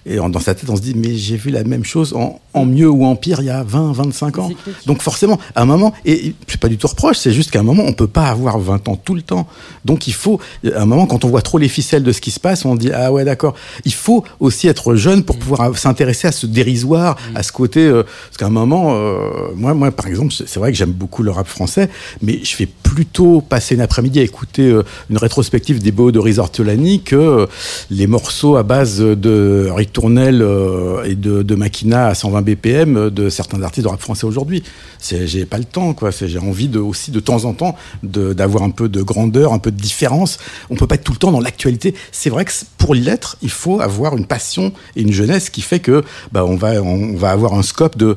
Et 0.04 0.16
dans 0.16 0.40
sa 0.40 0.54
tête, 0.54 0.68
on 0.68 0.74
se 0.74 0.80
dit 0.80 0.94
mais 0.96 1.14
j'ai 1.14 1.36
vu 1.36 1.50
la 1.50 1.62
même 1.62 1.84
chose 1.84 2.12
en, 2.12 2.40
en, 2.54 2.64
mieux 2.64 2.90
ou 2.90 3.04
en 3.04 3.14
pire 3.14 3.38
il 3.40 3.46
y 3.46 3.50
a 3.50 3.62
20, 3.62 3.92
25 3.92 4.38
ans. 4.38 4.50
Donc 4.86 5.00
forcément, 5.00 5.38
à 5.54 5.62
un 5.62 5.64
moment, 5.64 5.94
et 6.04 6.34
c'est 6.48 6.58
pas 6.58 6.68
du 6.68 6.76
tout 6.76 6.88
reproche, 6.88 7.18
c'est 7.18 7.32
juste 7.32 7.52
qu'à 7.52 7.60
un 7.60 7.62
moment, 7.62 7.84
on 7.86 7.92
peut 7.92 8.08
pas 8.08 8.26
avoir 8.26 8.58
20 8.58 8.88
ans 8.88 8.96
tout 8.96 9.14
le 9.14 9.22
temps. 9.22 9.46
Donc 9.84 10.08
il 10.08 10.12
faut, 10.12 10.40
à 10.74 10.80
un 10.82 10.86
moment, 10.86 11.06
quand 11.06 11.24
on 11.24 11.28
voit 11.28 11.42
trop 11.42 11.58
les 11.58 11.68
ficelles 11.68 12.02
de 12.02 12.10
ce 12.10 12.20
qui 12.20 12.32
se 12.32 12.40
passe, 12.40 12.64
on 12.64 12.74
dit 12.74 12.90
ah 12.92 13.12
ouais 13.12 13.24
d'accord. 13.24 13.54
Il 13.84 13.94
faut 13.94 14.24
aussi 14.40 14.66
être 14.66 14.96
jeune 14.96 15.22
pour 15.22 15.38
pouvoir 15.38 15.78
s'intéresser 15.78 16.26
à 16.26 16.32
ce 16.32 16.46
dérisoire, 16.46 17.16
à 17.36 17.44
ce 17.44 17.52
côté. 17.52 17.86
Euh, 17.86 18.02
parce 18.02 18.38
qu'à 18.38 18.46
un 18.46 18.50
moment, 18.50 18.94
euh, 18.94 19.52
moi, 19.54 19.72
moi 19.74 19.92
par 19.92 20.08
exemple, 20.08 20.32
c'est 20.34 20.58
vrai 20.58 20.72
que 20.72 20.78
j'aime 20.78 20.92
beaucoup 20.92 21.22
le 21.22 21.30
rap 21.30 21.46
français, 21.46 21.88
mais 22.22 22.40
je 22.42 22.56
fais 22.56 22.66
plutôt 22.92 23.40
passer 23.40 23.74
une 23.74 23.80
après-midi 23.80 24.20
à 24.20 24.22
écouter 24.22 24.68
euh, 24.68 24.82
une 25.08 25.16
rétrospective 25.16 25.82
des 25.82 25.92
beaux 25.92 26.12
de 26.12 26.18
Risortolani 26.18 27.00
que 27.00 27.16
euh, 27.16 27.46
les 27.90 28.06
morceaux 28.06 28.56
à 28.56 28.64
base 28.64 28.98
de 28.98 29.70
Rick 29.74 29.94
Tournel 29.94 30.42
euh, 30.42 31.02
et 31.04 31.14
de, 31.14 31.42
de 31.42 31.54
Makina 31.54 32.08
à 32.08 32.14
120 32.14 32.42
BPM 32.42 33.08
de 33.08 33.30
certains 33.30 33.62
artistes 33.62 33.84
de 33.84 33.88
rap 33.88 33.98
français 33.98 34.26
aujourd'hui. 34.26 34.62
J'ai 35.00 35.46
pas 35.46 35.56
le 35.56 35.64
temps. 35.64 35.96
J'ai 36.20 36.38
envie 36.38 36.70
aussi 36.76 37.10
de 37.10 37.18
temps 37.18 37.46
en 37.46 37.54
temps 37.54 37.76
d'avoir 38.02 38.62
un 38.62 38.70
peu 38.70 38.90
de 38.90 39.00
grandeur, 39.00 39.54
un 39.54 39.58
peu 39.58 39.70
de 39.70 39.80
différence. 39.80 40.36
On 40.68 40.76
peut 40.76 40.86
pas 40.86 40.96
être 40.96 41.04
tout 41.04 41.12
le 41.12 41.18
temps 41.18 41.32
dans 41.32 41.40
l'actualité. 41.40 41.94
C'est 42.12 42.30
vrai 42.30 42.44
que 42.44 42.52
pour 42.76 42.94
l'être, 42.94 43.38
il 43.40 43.50
faut 43.50 43.80
avoir 43.80 44.18
une 44.18 44.26
passion 44.26 44.72
et 44.96 45.02
une 45.02 45.12
jeunesse 45.12 45.48
qui 45.48 45.62
fait 45.62 45.80
que 45.80 46.04
bah, 46.30 46.44
on 46.44 46.56
va 46.56 47.30
avoir 47.30 47.54
un 47.54 47.62
scope 47.62 47.96
de, 47.96 48.16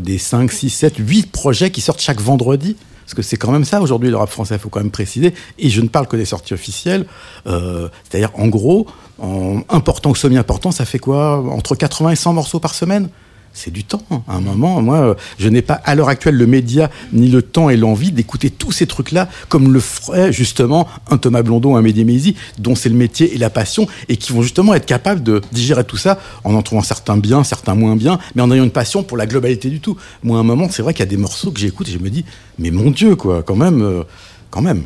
des 0.00 0.18
5, 0.18 0.50
6, 0.50 0.68
7, 0.68 0.94
8 0.98 1.30
projets 1.30 1.70
qui 1.70 1.80
sortent 1.80 2.02
chaque 2.02 2.20
vendredi. 2.20 2.76
Parce 3.10 3.16
que 3.16 3.28
c'est 3.28 3.38
quand 3.38 3.50
même 3.50 3.64
ça 3.64 3.80
aujourd'hui 3.80 4.08
le 4.08 4.16
rap 4.16 4.28
français, 4.28 4.54
il 4.54 4.60
faut 4.60 4.68
quand 4.68 4.78
même 4.78 4.92
préciser. 4.92 5.34
Et 5.58 5.68
je 5.68 5.80
ne 5.80 5.88
parle 5.88 6.06
que 6.06 6.16
des 6.16 6.24
sorties 6.24 6.54
officielles. 6.54 7.06
Euh, 7.48 7.88
c'est-à-dire, 8.08 8.30
en 8.34 8.46
gros, 8.46 8.86
en 9.18 9.62
important 9.68 10.10
ou 10.10 10.14
semi-important, 10.14 10.70
ça 10.70 10.84
fait 10.84 11.00
quoi? 11.00 11.38
Entre 11.38 11.74
80 11.74 12.10
et 12.10 12.16
100 12.16 12.34
morceaux 12.34 12.60
par 12.60 12.72
semaine? 12.72 13.08
C'est 13.52 13.72
du 13.72 13.84
temps. 13.84 14.02
À 14.28 14.36
un 14.36 14.40
moment, 14.40 14.80
moi, 14.80 15.16
je 15.38 15.48
n'ai 15.48 15.62
pas 15.62 15.74
à 15.74 15.94
l'heure 15.94 16.08
actuelle 16.08 16.36
le 16.36 16.46
média, 16.46 16.90
ni 17.12 17.28
le 17.28 17.42
temps 17.42 17.70
et 17.70 17.76
l'envie 17.76 18.12
d'écouter 18.12 18.50
tous 18.50 18.72
ces 18.72 18.86
trucs-là, 18.86 19.28
comme 19.48 19.72
le 19.72 19.80
ferait 19.80 20.32
justement 20.32 20.86
un 21.10 21.18
Thomas 21.18 21.42
Blondon, 21.42 21.76
un 21.76 21.82
Mehdi 21.82 22.04
Maizy, 22.04 22.36
dont 22.58 22.74
c'est 22.74 22.88
le 22.88 22.94
métier 22.94 23.34
et 23.34 23.38
la 23.38 23.50
passion, 23.50 23.86
et 24.08 24.16
qui 24.16 24.32
vont 24.32 24.42
justement 24.42 24.74
être 24.74 24.86
capables 24.86 25.22
de 25.22 25.40
digérer 25.52 25.84
tout 25.84 25.96
ça 25.96 26.18
en 26.44 26.54
en 26.54 26.62
trouvant 26.62 26.82
certains 26.82 27.16
bien, 27.16 27.44
certains 27.44 27.74
moins 27.74 27.96
bien, 27.96 28.18
mais 28.34 28.42
en 28.42 28.50
ayant 28.50 28.64
une 28.64 28.70
passion 28.70 29.02
pour 29.02 29.16
la 29.16 29.26
globalité 29.26 29.68
du 29.68 29.80
tout. 29.80 29.96
Moi, 30.22 30.36
à 30.38 30.40
un 30.40 30.44
moment, 30.44 30.68
c'est 30.70 30.82
vrai 30.82 30.94
qu'il 30.94 31.00
y 31.04 31.08
a 31.08 31.10
des 31.10 31.16
morceaux 31.16 31.50
que 31.50 31.60
j'écoute 31.60 31.88
et 31.88 31.92
je 31.92 31.98
me 31.98 32.10
dis, 32.10 32.24
mais 32.58 32.70
mon 32.70 32.90
Dieu, 32.90 33.16
quoi, 33.16 33.42
quand 33.42 33.56
même, 33.56 33.82
euh, 33.82 34.02
quand 34.50 34.62
même. 34.62 34.84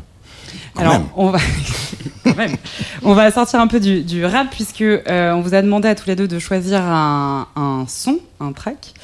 Alors, 0.76 1.00
on 1.16 1.30
va 1.30 1.38
on 3.02 3.14
va 3.14 3.30
sortir 3.30 3.60
un 3.60 3.66
peu 3.66 3.80
du, 3.80 4.24
rap 4.24 4.48
puisque 4.50 4.82
euh, 4.82 5.32
on 5.32 5.40
vous 5.40 5.54
a 5.54 5.62
demandé 5.62 5.88
à 5.88 5.94
tous 5.94 6.06
les 6.06 6.16
deux 6.16 6.28
de 6.28 6.38
choisir 6.38 6.80
un, 6.82 7.48
un 7.56 7.84
son, 7.88 8.18
un 8.40 8.52
track. 8.52 8.94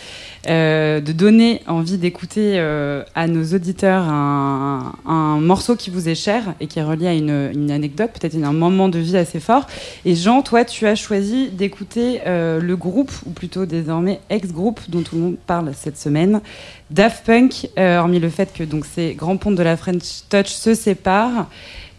Euh, 0.49 1.03
de 1.03 1.13
donner 1.13 1.61
envie 1.67 1.99
d'écouter 1.99 2.55
euh, 2.55 3.03
à 3.15 3.27
nos 3.27 3.45
auditeurs 3.55 4.05
un, 4.05 5.39
morceau 5.39 5.77
qui 5.77 5.91
vous 5.91 6.09
est 6.09 6.15
cher 6.15 6.55
et 6.61 6.67
qui 6.67 6.79
est 6.79 6.83
relié 6.83 7.09
à 7.09 7.13
une, 7.13 7.71
anecdote, 7.71 8.11
peut-être 8.19 8.37
un 8.43 8.53
moment 8.53 8.89
de 8.89 8.99
vie 8.99 9.19
assez 9.19 9.39
fort. 9.39 9.67
Et 10.07 10.15
Jean, 10.15 10.41
toi, 10.41 10.65
tu 10.65 10.87
as 10.87 10.95
choisi 10.95 11.49
d'écouter 11.51 12.21
euh, 12.27 12.59
le 12.59 12.77
groupe, 12.77 13.13
ou 13.27 13.31
plutôt 13.31 13.67
désormais 13.67 14.21
ex-groupe, 14.31 14.81
dont 14.89 15.03
tout 15.03 15.17
le 15.17 15.23
monde 15.23 15.37
parle 15.47 15.73
cette 15.75 15.99
semaine, 15.99 16.41
Daft 16.91 17.27
Punk, 17.27 17.69
hormis 17.77 18.19
le 18.19 18.31
fait 18.31 18.53
que 18.53 18.65
donc 18.65 18.87
ces 18.87 19.15
grands 19.15 19.37
ponts 19.37 19.53
de 19.53 19.63
la 19.63 19.77
French 19.77 20.23
Touch 20.31 20.49
se 20.49 20.75
séparent. 20.75 21.49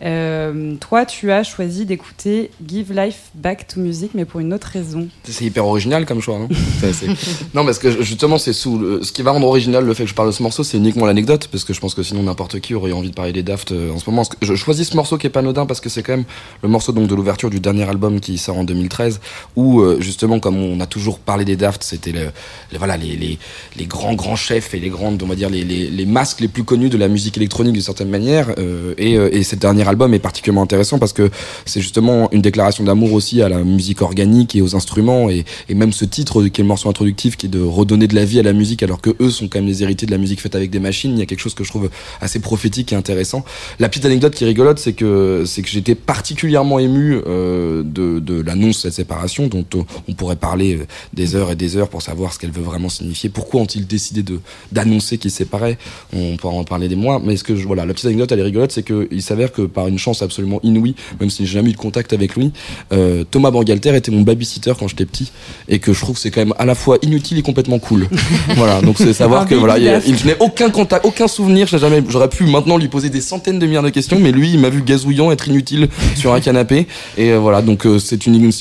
Euh, 0.04 0.76
toi, 0.80 1.06
tu 1.06 1.32
as 1.32 1.44
choisi 1.44 1.86
d'écouter 1.86 2.50
Give 2.68 2.92
Life 2.94 3.30
Back 3.36 3.68
to 3.68 3.80
Music, 3.80 4.12
mais 4.14 4.26
pour 4.26 4.40
une 4.40 4.54
autre 4.54 4.68
raison. 4.68 5.08
C'est 5.24 5.46
hyper 5.46 5.66
original 5.66 6.06
comme 6.06 6.22
choix, 6.22 6.40
non 6.40 6.50
Non, 7.54 7.66
parce 7.66 7.78
que 7.78 8.02
justement, 8.02 8.38
c'est 8.38 8.54
sous 8.54 9.04
ce 9.04 9.12
qui 9.12 9.22
va 9.22 9.32
rendre 9.32 9.48
original 9.48 9.86
le 9.86 9.94
fait 9.94 10.04
que 10.04 10.10
je 10.10 10.16
parle 10.16 10.30
de 10.30 10.34
ce 10.34 10.42
morceau, 10.42 10.64
c'est 10.64 10.78
uniquement 10.78 11.06
l'anecdote, 11.06 11.50
parce 11.52 11.64
que 11.64 11.74
je 11.74 11.80
pense 11.80 11.94
que 11.94 12.04
sinon 12.04 12.24
n'importe 12.24 12.60
qui 12.60 12.74
aurait 12.74 12.92
envie 12.92 13.10
de 13.10 13.16
parler 13.16 13.34
des 13.34 13.44
Daft 13.44 13.72
euh, 13.72 13.92
en 13.92 14.00
ce 14.00 14.10
moment. 14.10 14.24
Je 14.42 14.56
choisis 14.56 14.90
ce 14.90 14.96
morceau 14.96 15.18
qui 15.18 15.28
est 15.28 15.32
pas 15.32 15.42
anodin 15.42 15.66
parce 15.66 15.82
que 15.82 15.90
c'est 15.90 16.02
quand 16.02 16.14
même 16.14 16.26
le 16.64 16.70
morceau 16.70 16.92
donc 16.92 17.08
de 17.08 17.16
l'ouverture 17.16 17.50
du 17.50 17.60
dernier 17.60 17.88
album 17.88 18.20
qui 18.20 18.38
sort 18.38 18.58
en 18.58 18.64
2013, 18.64 19.20
où 19.56 19.82
euh, 19.82 20.00
justement, 20.00 20.40
comme 20.40 20.58
on 20.58 20.80
a 20.80 20.88
toujours 20.88 21.20
parlé 21.20 21.46
des 21.46 21.56
Daft, 21.56 21.84
c'était 21.84 22.12
le, 22.12 22.32
voilà 22.76 22.98
les, 22.98 23.16
les, 23.16 23.38
les, 23.78 23.86
grands 23.86 24.16
grands 24.16 24.36
chefs 24.36 24.74
et 24.74 24.80
les 24.80 24.90
grandes, 24.90 25.22
on 25.22 25.28
va 25.28 25.36
dire 25.36 25.50
les, 25.50 25.64
les, 25.64 25.88
les 25.88 26.06
masques 26.06 26.40
les 26.40 26.48
plus 26.48 26.64
connus 26.64 26.90
de 26.90 26.98
la 26.98 27.08
musique 27.08 27.38
électronique 27.38 27.74
d'une 27.74 27.82
certaine 27.82 28.10
manière, 28.10 28.56
et, 28.98 29.14
et 29.14 29.44
cette 29.44 29.60
dernière 29.60 29.90
album 29.92 30.14
est 30.14 30.20
particulièrement 30.20 30.64
intéressant 30.64 30.98
parce 31.00 31.14
que 31.14 31.30
c'est 31.66 31.82
justement 31.82 32.30
une 32.32 32.42
déclaration 32.42 32.84
d'amour 32.84 33.14
aussi 33.14 33.42
à 33.42 33.50
la 33.50 33.60
musique 33.60 34.02
organique 34.02 34.56
et 34.56 34.62
aux 34.62 34.76
instruments 34.76 35.30
et, 35.30 35.46
même 35.70 35.94
ce 35.94 36.06
titre 36.06 36.44
qui 36.48 36.62
est 36.62 36.64
le 36.64 36.68
morceau 36.68 36.90
introductif 36.90 37.38
qui 37.38 37.48
est 37.48 37.50
de 37.50 37.62
redonner 37.62 38.08
de 38.08 38.16
la 38.16 38.26
vie 38.26 38.40
à 38.40 38.44
la 38.44 38.54
musique 38.54 38.84
alors 38.84 39.02
que 39.02 39.12
eux 39.20 39.30
sont 39.30 39.48
quand 39.48 39.60
même 39.60 39.68
les 39.68 39.84
héritiers 39.84 40.06
de 40.06 40.12
la 40.12 40.18
musique 40.18 40.42
faite 40.42 40.56
avec 40.56 40.70
des 40.70 40.80
machines. 40.80 41.12
Il 41.12 41.20
y 41.20 41.22
a 41.22 41.26
quelque 41.26 41.40
chose 41.40 41.54
que 41.54 41.64
je 41.64 41.70
trouve 41.70 41.90
assez 42.22 42.40
prophétique 42.40 42.94
et 42.94 42.96
intéressant. 42.96 43.44
La 43.80 43.90
petite 43.90 44.06
anecdote 44.06 44.34
qui 44.34 44.44
est 44.44 44.48
rigolote, 44.48 44.80
c'est 44.80 44.94
que 44.94 45.44
c'est 45.46 45.62
que 45.62 45.70
j'étais 45.70 45.96
particulièrement 45.96 46.80
ému 46.80 47.20
euh, 47.28 47.84
de, 47.84 48.42
l'annonce 48.42 48.78
de 48.78 48.82
cette 48.82 48.94
séparation 48.94 49.48
dont 49.48 49.66
on 50.08 50.14
pourrait 50.14 50.36
parler 50.36 50.80
des 51.14 51.36
heures 51.36 51.52
et 51.52 51.56
des 51.56 51.78
heures 51.78 51.90
pour 51.90 52.02
savoir 52.02 52.34
ce 52.34 52.40
qu'elle 52.40 52.52
veut 52.52 52.64
vraiment 52.64 52.90
signifier. 52.90 53.30
Pourquoi 53.30 53.62
ont-ils 53.62 53.88
décidé 53.88 54.24
de 54.24 54.40
d'annoncer 54.72 55.18
qu'ils 55.18 55.32
se 55.32 55.38
séparaient? 55.38 55.78
On 56.14 56.38
pourra 56.38 56.54
en 56.54 56.64
parler 56.64 56.88
des 56.88 56.96
mois, 56.96 57.22
mais 57.24 57.36
ce 57.38 57.44
que 57.44 57.56
je, 57.56 57.66
voilà, 57.66 57.86
la 57.86 57.94
petite 57.94 58.06
anecdote 58.06 58.32
elle 58.32 58.40
est 58.40 58.44
rigolote, 58.44 58.72
c'est 58.72 58.84
qu'il 58.84 59.22
s'avère 59.22 59.52
que 59.52 59.64
une 59.88 60.00
chance 60.00 60.22
absolument 60.22 60.60
inouïe, 60.64 60.96
même 61.20 61.30
si 61.30 61.46
j'ai 61.46 61.54
jamais 61.54 61.70
eu 61.70 61.74
de 61.74 61.78
contact 61.78 62.14
avec 62.14 62.36
lui. 62.36 62.52
Euh, 62.92 63.24
Thomas 63.30 63.52
Bangalter 63.52 63.96
était 63.96 64.12
mon 64.12 64.22
babysitter 64.22 64.74
quand 64.78 64.88
j'étais 64.88 65.06
petit 65.06 65.32
et 65.68 65.80
que 65.80 65.94
je 65.94 66.00
trouve 66.00 66.18
c'est 66.18 66.32
quand 66.32 66.42
même 66.42 66.54
à 66.58 66.66
la 66.66 66.76
fois 66.76 66.98
inutile 67.02 67.38
et 67.38 67.42
complètement 67.42 67.80
cool. 67.80 68.08
voilà, 68.56 68.82
donc 68.82 68.98
c'est 68.98 69.14
savoir 69.14 69.48
que 69.48 69.56
voilà, 69.56 69.78
il, 69.78 70.02
il, 70.08 70.18
je 70.18 70.26
n'ai 70.26 70.36
aucun 70.40 70.70
contact, 70.70 71.06
aucun 71.06 71.28
souvenir. 71.28 71.68
jamais, 71.68 72.04
j'aurais 72.08 72.30
pu 72.30 72.44
maintenant 72.46 72.78
lui 72.78 72.88
poser 72.88 73.10
des 73.10 73.22
centaines 73.22 73.60
de 73.60 73.66
milliards 73.66 73.84
de 73.84 73.90
questions, 73.90 74.20
mais 74.20 74.32
lui, 74.32 74.52
il 74.52 74.60
m'a 74.60 74.70
vu 74.70 74.82
gazouillant, 74.82 75.32
être 75.32 75.48
inutile 75.48 75.90
sur 76.16 76.34
un 76.34 76.40
canapé. 76.40 76.88
Et 77.18 77.32
euh, 77.32 77.40
voilà, 77.40 77.62
donc 77.62 77.86
euh, 77.86 78.00
c'est 78.00 78.26
une, 78.26 78.36
une 78.36 78.52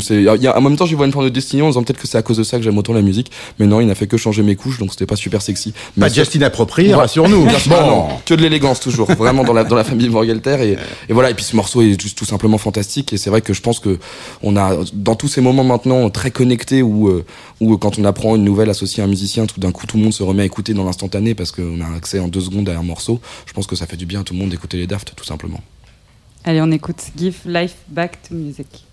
c'est, 0.00 0.16
il 0.16 0.22
y 0.22 0.46
a, 0.46 0.56
en 0.56 0.60
même 0.60 0.76
temps, 0.76 0.86
j'y 0.86 0.94
vois 0.94 1.06
une 1.06 1.12
forme 1.12 1.26
de 1.26 1.30
destinée 1.30 1.62
en 1.62 1.68
disant 1.68 1.82
peut-être 1.82 2.00
que 2.00 2.06
c'est 2.06 2.18
à 2.18 2.22
cause 2.22 2.38
de 2.38 2.42
ça 2.42 2.58
que 2.58 2.64
j'aime 2.64 2.78
autant 2.78 2.92
la 2.92 3.02
musique. 3.02 3.30
Mais 3.58 3.66
non, 3.66 3.80
il 3.80 3.86
n'a 3.86 3.94
fait 3.94 4.06
que 4.06 4.16
changer 4.16 4.42
mes 4.42 4.56
couches, 4.56 4.78
donc 4.78 4.90
c'était 4.90 5.06
pas 5.06 5.16
super 5.16 5.42
sexy. 5.42 5.72
Pas 5.98 6.08
just 6.08 6.34
inapproprié, 6.34 6.94
rassure-nous. 6.94 7.46
Bon. 7.66 8.08
que 8.26 8.34
de 8.34 8.42
l'élégance 8.42 8.80
toujours, 8.80 9.10
vraiment 9.12 9.44
dans 9.44 9.52
la 9.52 9.64
dans 9.64 9.76
la 9.76 9.84
famille 9.84 10.08
Bangalter 10.08 10.56
et, 10.64 10.76
et 11.08 11.12
voilà. 11.12 11.30
Et 11.30 11.34
puis 11.34 11.44
ce 11.44 11.56
morceau 11.56 11.82
est 11.82 12.00
juste 12.00 12.18
tout 12.18 12.24
simplement 12.24 12.58
fantastique. 12.58 13.12
Et 13.12 13.16
c'est 13.16 13.30
vrai 13.30 13.42
que 13.42 13.52
je 13.52 13.60
pense 13.60 13.80
que 13.80 13.98
on 14.42 14.56
a 14.56 14.76
dans 14.92 15.14
tous 15.14 15.28
ces 15.28 15.40
moments 15.40 15.64
maintenant 15.64 16.10
très 16.10 16.30
connectés 16.30 16.82
où 16.82 17.08
euh, 17.08 17.24
où 17.60 17.76
quand 17.76 17.98
on 17.98 18.04
apprend 18.04 18.36
une 18.36 18.44
nouvelle 18.44 18.70
associée 18.70 19.02
à 19.02 19.06
un 19.06 19.08
musicien, 19.08 19.46
tout 19.46 19.60
d'un 19.60 19.72
coup 19.72 19.86
tout 19.86 19.96
le 19.96 20.02
monde 20.02 20.12
se 20.12 20.22
remet 20.22 20.42
à 20.42 20.46
écouter 20.46 20.74
dans 20.74 20.84
l'instantané 20.84 21.34
parce 21.34 21.52
qu'on 21.52 21.80
a 21.80 21.96
accès 21.96 22.18
en 22.18 22.28
deux 22.28 22.40
secondes 22.40 22.68
à 22.68 22.78
un 22.78 22.82
morceau. 22.82 23.20
Je 23.46 23.52
pense 23.52 23.66
que 23.66 23.76
ça 23.76 23.86
fait 23.86 23.96
du 23.96 24.06
bien 24.06 24.20
à 24.20 24.24
tout 24.24 24.34
le 24.34 24.40
monde 24.40 24.50
d'écouter 24.50 24.76
les 24.76 24.86
Daft 24.86 25.14
tout 25.16 25.24
simplement. 25.24 25.60
Allez, 26.44 26.60
on 26.60 26.70
écoute 26.70 27.02
Give 27.16 27.36
Life 27.46 27.76
Back 27.88 28.18
to 28.28 28.34
Music. 28.34 28.84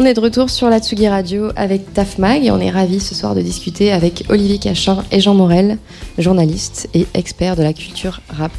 On 0.00 0.04
est 0.04 0.14
de 0.14 0.20
retour 0.20 0.48
sur 0.48 0.70
la 0.70 0.78
Tsugi 0.78 1.08
Radio 1.08 1.48
avec 1.56 1.92
Taf 1.92 2.18
Mag 2.18 2.44
et 2.44 2.52
on 2.52 2.60
est 2.60 2.70
ravis 2.70 3.00
ce 3.00 3.16
soir 3.16 3.34
de 3.34 3.40
discuter 3.40 3.90
avec 3.90 4.22
Olivier 4.28 4.58
Cachin 4.58 5.02
et 5.10 5.18
Jean 5.18 5.34
Morel, 5.34 5.76
journalistes 6.18 6.88
et 6.94 7.08
experts 7.14 7.56
de 7.56 7.64
la 7.64 7.72
culture 7.72 8.20
rap. 8.28 8.52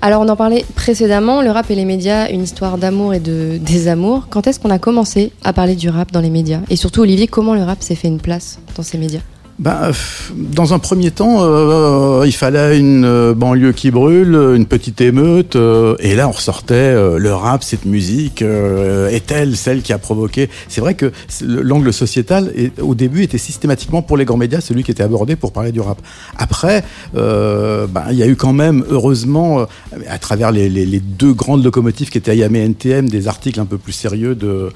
Alors 0.00 0.22
on 0.22 0.28
en 0.30 0.34
parlait 0.34 0.64
précédemment, 0.74 1.42
le 1.42 1.50
rap 1.50 1.70
et 1.70 1.74
les 1.74 1.84
médias, 1.84 2.30
une 2.30 2.42
histoire 2.42 2.78
d'amour 2.78 3.12
et 3.12 3.20
de 3.20 3.58
désamour. 3.58 4.28
Quand 4.30 4.46
est-ce 4.46 4.58
qu'on 4.58 4.70
a 4.70 4.78
commencé 4.78 5.30
à 5.44 5.52
parler 5.52 5.76
du 5.76 5.90
rap 5.90 6.10
dans 6.10 6.22
les 6.22 6.30
médias? 6.30 6.62
Et 6.70 6.76
surtout 6.76 7.02
Olivier, 7.02 7.26
comment 7.26 7.54
le 7.54 7.62
rap 7.62 7.82
s'est 7.82 7.94
fait 7.94 8.08
une 8.08 8.20
place 8.20 8.58
dans 8.76 8.82
ces 8.82 8.96
médias? 8.96 9.20
Ben, 9.58 9.90
dans 10.34 10.74
un 10.74 10.78
premier 10.78 11.10
temps, 11.10 11.38
euh, 11.40 12.24
il 12.26 12.34
fallait 12.34 12.78
une 12.78 13.06
euh, 13.06 13.32
banlieue 13.34 13.72
qui 13.72 13.90
brûle, 13.90 14.34
une 14.54 14.66
petite 14.66 15.00
émeute, 15.00 15.56
euh, 15.56 15.96
et 15.98 16.14
là 16.14 16.28
on 16.28 16.32
ressortait 16.32 16.94
le 17.18 17.32
rap, 17.32 17.64
cette 17.64 17.86
musique 17.86 18.42
est-elle 18.42 19.56
celle 19.56 19.82
qui 19.82 19.92
a 19.92 19.98
provoqué 19.98 20.50
C'est 20.68 20.80
vrai 20.80 20.94
que 20.94 21.10
l'angle 21.42 21.92
sociétal 21.92 22.52
au 22.80 22.94
début 22.94 23.22
était 23.22 23.38
systématiquement 23.38 24.02
pour 24.02 24.16
les 24.16 24.24
grands 24.24 24.36
médias 24.36 24.60
celui 24.60 24.82
qui 24.82 24.90
était 24.90 25.02
abordé 25.02 25.36
pour 25.36 25.52
parler 25.52 25.72
du 25.72 25.80
rap. 25.80 25.98
Après, 26.36 26.84
ben, 27.14 28.06
il 28.10 28.16
y 28.16 28.22
a 28.22 28.26
eu 28.26 28.36
quand 28.36 28.52
même 28.52 28.84
heureusement 28.90 29.66
à 30.08 30.18
travers 30.18 30.52
les, 30.52 31.00
deux 31.00 31.32
grandes 31.32 31.64
locomotives 31.64 32.10
qui 32.10 32.18
étaient 32.18 32.36
IAM 32.36 32.56
et 32.56 32.60
NTM 32.60 33.08
des 33.08 33.28
articles 33.28 33.60
un 33.60 33.66
peu 33.66 33.78
plus 33.78 33.92
sérieux 33.92 34.34
de, 34.34 34.70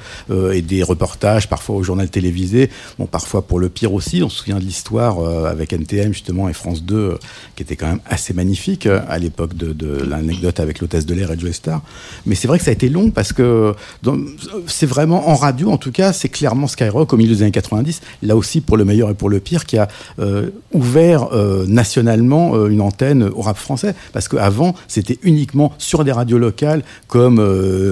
et 0.52 0.62
des 0.62 0.82
reportages 0.82 1.48
parfois 1.48 1.76
au 1.76 1.82
journal 1.82 2.08
télévisé, 2.08 2.70
bon 2.98 3.06
parfois 3.06 3.42
pour 3.42 3.58
le 3.58 3.68
pire 3.68 3.92
aussi. 3.92 4.22
On 4.22 4.28
se 4.28 4.38
souvient 4.38 4.58
de 4.58 4.69
l'histoire 4.70 5.18
euh, 5.18 5.50
avec 5.50 5.72
NTM 5.72 6.12
justement 6.12 6.48
et 6.48 6.52
France 6.52 6.84
2 6.84 6.94
euh, 6.94 7.18
qui 7.56 7.64
était 7.64 7.74
quand 7.74 7.88
même 7.88 7.98
assez 8.08 8.32
magnifique 8.32 8.86
euh, 8.86 9.00
à 9.08 9.18
l'époque 9.18 9.54
de, 9.56 9.90
l'anecdote 10.08 10.60
avec 10.60 10.78
l'hôtesse 10.78 11.06
de 11.06 11.14
l'air 11.14 11.32
et 11.32 11.38
Joe 11.38 11.50
Star. 11.50 11.82
Mais 12.24 12.36
c'est 12.36 12.46
vrai 12.46 12.58
que 12.58 12.64
ça 12.64 12.70
a 12.70 12.74
été 12.74 12.88
long 12.88 13.10
parce 13.10 13.32
que 13.32 13.74
c'est 14.68 14.86
vraiment 14.86 15.28
en 15.28 15.34
radio 15.34 15.72
en 15.72 15.76
tout 15.76 15.90
cas, 15.90 16.12
c'est 16.12 16.28
clairement 16.28 16.68
Skyrock 16.68 17.12
au 17.12 17.16
milieu 17.16 17.34
des 17.34 17.42
années 17.42 17.50
90, 17.50 18.00
là 18.22 18.36
aussi 18.36 18.60
pour 18.60 18.76
le 18.76 18.84
meilleur 18.84 19.10
et 19.10 19.14
pour 19.14 19.28
le 19.28 19.40
pire, 19.40 19.66
qui 19.66 19.76
a 19.76 19.88
ouvert 20.72 21.28
nationalement 21.66 22.66
une 22.66 22.80
antenne 22.80 23.24
au 23.24 23.40
rap 23.40 23.56
français. 23.56 23.94
Parce 24.12 24.28
qu'avant, 24.28 24.74
c'était 24.86 25.18
uniquement 25.22 25.72
sur 25.78 26.04
des 26.04 26.12
radios 26.12 26.38
locales 26.38 26.82
comme 27.08 27.40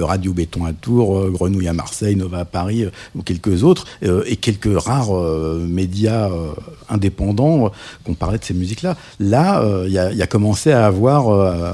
Radio 0.03 0.33
Béton 0.33 0.65
à 0.65 0.73
Tours, 0.73 1.29
Grenouille 1.31 1.67
à 1.67 1.73
Marseille, 1.73 2.15
Nova 2.15 2.39
à 2.39 2.45
Paris 2.45 2.85
ou 3.15 3.23
quelques 3.23 3.63
autres, 3.63 3.85
et 4.01 4.35
quelques 4.35 4.77
rares 4.77 5.13
médias 5.67 6.29
indépendants 6.89 7.65
euh, 7.65 7.69
qu'on 8.03 8.13
parlait 8.13 8.37
de 8.37 8.43
ces 8.43 8.53
musiques-là. 8.53 8.97
Là, 9.19 9.61
euh, 9.61 9.85
il 9.87 9.93
y, 9.93 9.97
a, 9.99 10.27
commencé 10.27 10.71
à 10.71 10.85
avoir 10.85 11.29
euh, 11.29 11.73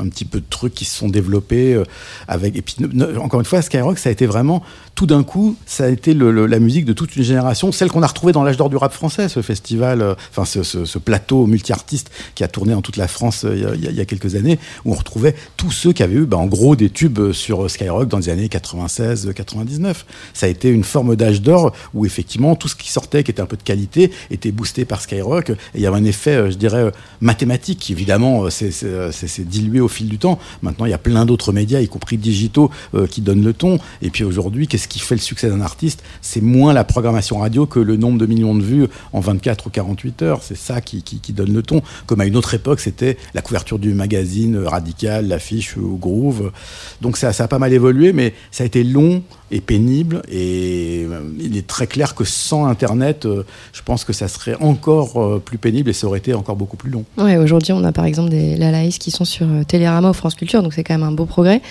un 0.00 0.08
petit 0.08 0.24
peu 0.24 0.40
de 0.40 0.46
trucs 0.48 0.74
qui 0.74 0.84
se 0.84 0.96
sont 0.96 1.08
développés 1.08 1.82
avec. 2.26 2.56
Et 2.56 2.62
puis, 2.62 2.76
encore 3.20 3.40
une 3.40 3.46
fois, 3.46 3.62
Skyrock, 3.62 3.98
ça 3.98 4.08
a 4.08 4.12
été 4.12 4.26
vraiment 4.26 4.62
tout 4.94 5.06
d'un 5.06 5.22
coup, 5.22 5.56
ça 5.64 5.84
a 5.84 5.88
été 5.88 6.12
la 6.12 6.58
musique 6.58 6.84
de 6.84 6.92
toute 6.92 7.14
une 7.14 7.22
génération, 7.22 7.70
celle 7.70 7.88
qu'on 7.88 8.02
a 8.02 8.06
retrouvée 8.08 8.32
dans 8.32 8.42
l'âge 8.42 8.56
d'or 8.56 8.68
du 8.68 8.76
rap 8.76 8.92
français, 8.92 9.28
ce 9.28 9.42
festival, 9.42 10.16
enfin 10.30 10.44
ce, 10.44 10.98
plateau 10.98 11.46
multi-artistes 11.46 12.10
qui 12.34 12.42
a 12.42 12.48
tourné 12.48 12.74
en 12.74 12.82
toute 12.82 12.96
la 12.96 13.06
France 13.06 13.46
il 13.48 13.94
y, 13.94 14.00
a, 14.00 14.04
quelques 14.04 14.34
années, 14.34 14.58
où 14.84 14.92
on 14.92 14.96
retrouvait 14.96 15.36
tous 15.56 15.70
ceux 15.70 15.92
qui 15.92 16.02
avaient 16.02 16.16
eu, 16.16 16.26
bah, 16.26 16.36
en 16.36 16.46
gros, 16.46 16.74
des 16.74 16.90
tubes 16.90 17.30
sur 17.30 17.70
Skyrock 17.70 18.08
dans 18.08 18.18
les 18.18 18.28
années 18.28 18.48
96-99. 18.48 19.94
Ça 20.34 20.46
a 20.46 20.48
été 20.48 20.68
une 20.68 20.82
forme 20.82 21.14
d'âge 21.14 21.42
d'or 21.42 21.72
où 21.94 22.04
effectivement 22.04 22.56
tout 22.56 22.66
ce 22.66 22.74
qui 22.74 22.90
sortait, 22.90 23.22
qui 23.22 23.30
était 23.30 23.42
un 23.42 23.46
peu 23.46 23.56
de 23.56 23.62
qualité, 23.62 24.10
était 24.30 24.52
boosté 24.52 24.84
par 24.84 25.00
Skyrock. 25.00 25.50
Et 25.50 25.56
il 25.74 25.80
y 25.80 25.86
avait 25.86 25.96
un 25.96 26.04
effet, 26.04 26.36
euh, 26.36 26.50
je 26.50 26.56
dirais, 26.56 26.84
euh, 26.84 26.90
mathématique 27.20 27.78
qui, 27.78 27.92
évidemment, 27.92 28.44
euh, 28.44 28.50
s'est 28.50 29.44
dilué 29.44 29.80
au 29.80 29.88
fil 29.88 30.08
du 30.08 30.18
temps. 30.18 30.38
Maintenant, 30.62 30.86
il 30.86 30.90
y 30.90 30.94
a 30.94 30.98
plein 30.98 31.26
d'autres 31.26 31.52
médias, 31.52 31.80
y 31.80 31.88
compris 31.88 32.16
digitaux, 32.16 32.70
qui 33.10 33.20
donnent 33.20 33.44
le 33.44 33.52
ton. 33.52 33.78
Et 34.02 34.10
puis 34.10 34.24
aujourd'hui, 34.24 34.66
qu'est-ce 34.66 34.88
qui 34.88 34.98
fait 34.98 35.14
le 35.14 35.20
succès 35.20 35.48
d'un 35.48 35.60
artiste? 35.60 36.02
C'est 36.20 36.40
moins 36.40 36.72
la 36.72 36.84
programmation 36.84 37.38
radio 37.38 37.66
que 37.66 37.78
le 37.78 37.96
nombre 37.96 38.18
de 38.18 38.26
millions 38.26 38.54
de 38.54 38.62
vues 38.62 38.86
en 39.12 39.20
24 39.20 39.66
ou 39.66 39.70
48 39.70 40.22
heures. 40.22 40.42
C'est 40.42 40.56
ça 40.56 40.80
qui, 40.80 41.02
qui, 41.02 41.32
donne 41.32 41.52
le 41.52 41.62
ton. 41.62 41.82
Comme 42.06 42.20
à 42.20 42.26
une 42.26 42.36
autre 42.36 42.54
époque, 42.54 42.80
c'était 42.80 43.16
la 43.34 43.42
couverture 43.42 43.78
du 43.78 43.94
magazine 43.94 44.56
Radical, 44.58 45.28
l'affiche 45.28 45.76
ou 45.76 45.96
Groove. 45.96 46.52
Donc 47.00 47.16
ça, 47.16 47.32
ça 47.32 47.44
a 47.44 47.48
pas 47.48 47.58
mal 47.58 47.72
évolué, 47.72 48.12
mais 48.12 48.34
ça 48.50 48.64
a 48.64 48.66
été 48.66 48.84
long 48.84 49.22
et 49.50 49.60
pénible. 49.60 50.22
Et 50.30 51.06
il 51.38 51.56
est 51.56 51.66
très 51.66 51.86
clair 51.86 52.14
que 52.14 52.24
sans 52.24 52.66
Internet, 52.66 53.26
je 53.72 53.82
pense 53.82 54.04
que 54.04 54.12
ça 54.18 54.26
serait 54.26 54.56
encore 54.60 55.16
euh, 55.16 55.42
plus 55.44 55.58
pénible 55.58 55.90
et 55.90 55.92
ça 55.92 56.08
aurait 56.08 56.18
été 56.18 56.34
encore 56.34 56.56
beaucoup 56.56 56.76
plus 56.76 56.90
long. 56.90 57.04
Ouais, 57.16 57.36
aujourd'hui, 57.36 57.72
on 57.72 57.84
a 57.84 57.92
par 57.92 58.04
exemple 58.04 58.30
des 58.30 58.56
Lalaïs 58.56 58.98
qui 58.98 59.12
sont 59.12 59.24
sur 59.24 59.46
euh, 59.46 59.62
Télérama 59.62 60.10
ou 60.10 60.12
France 60.12 60.34
Culture, 60.34 60.62
donc 60.62 60.74
c'est 60.74 60.82
quand 60.82 60.94
même 60.94 61.06
un 61.06 61.12
beau 61.12 61.24
progrès. 61.24 61.62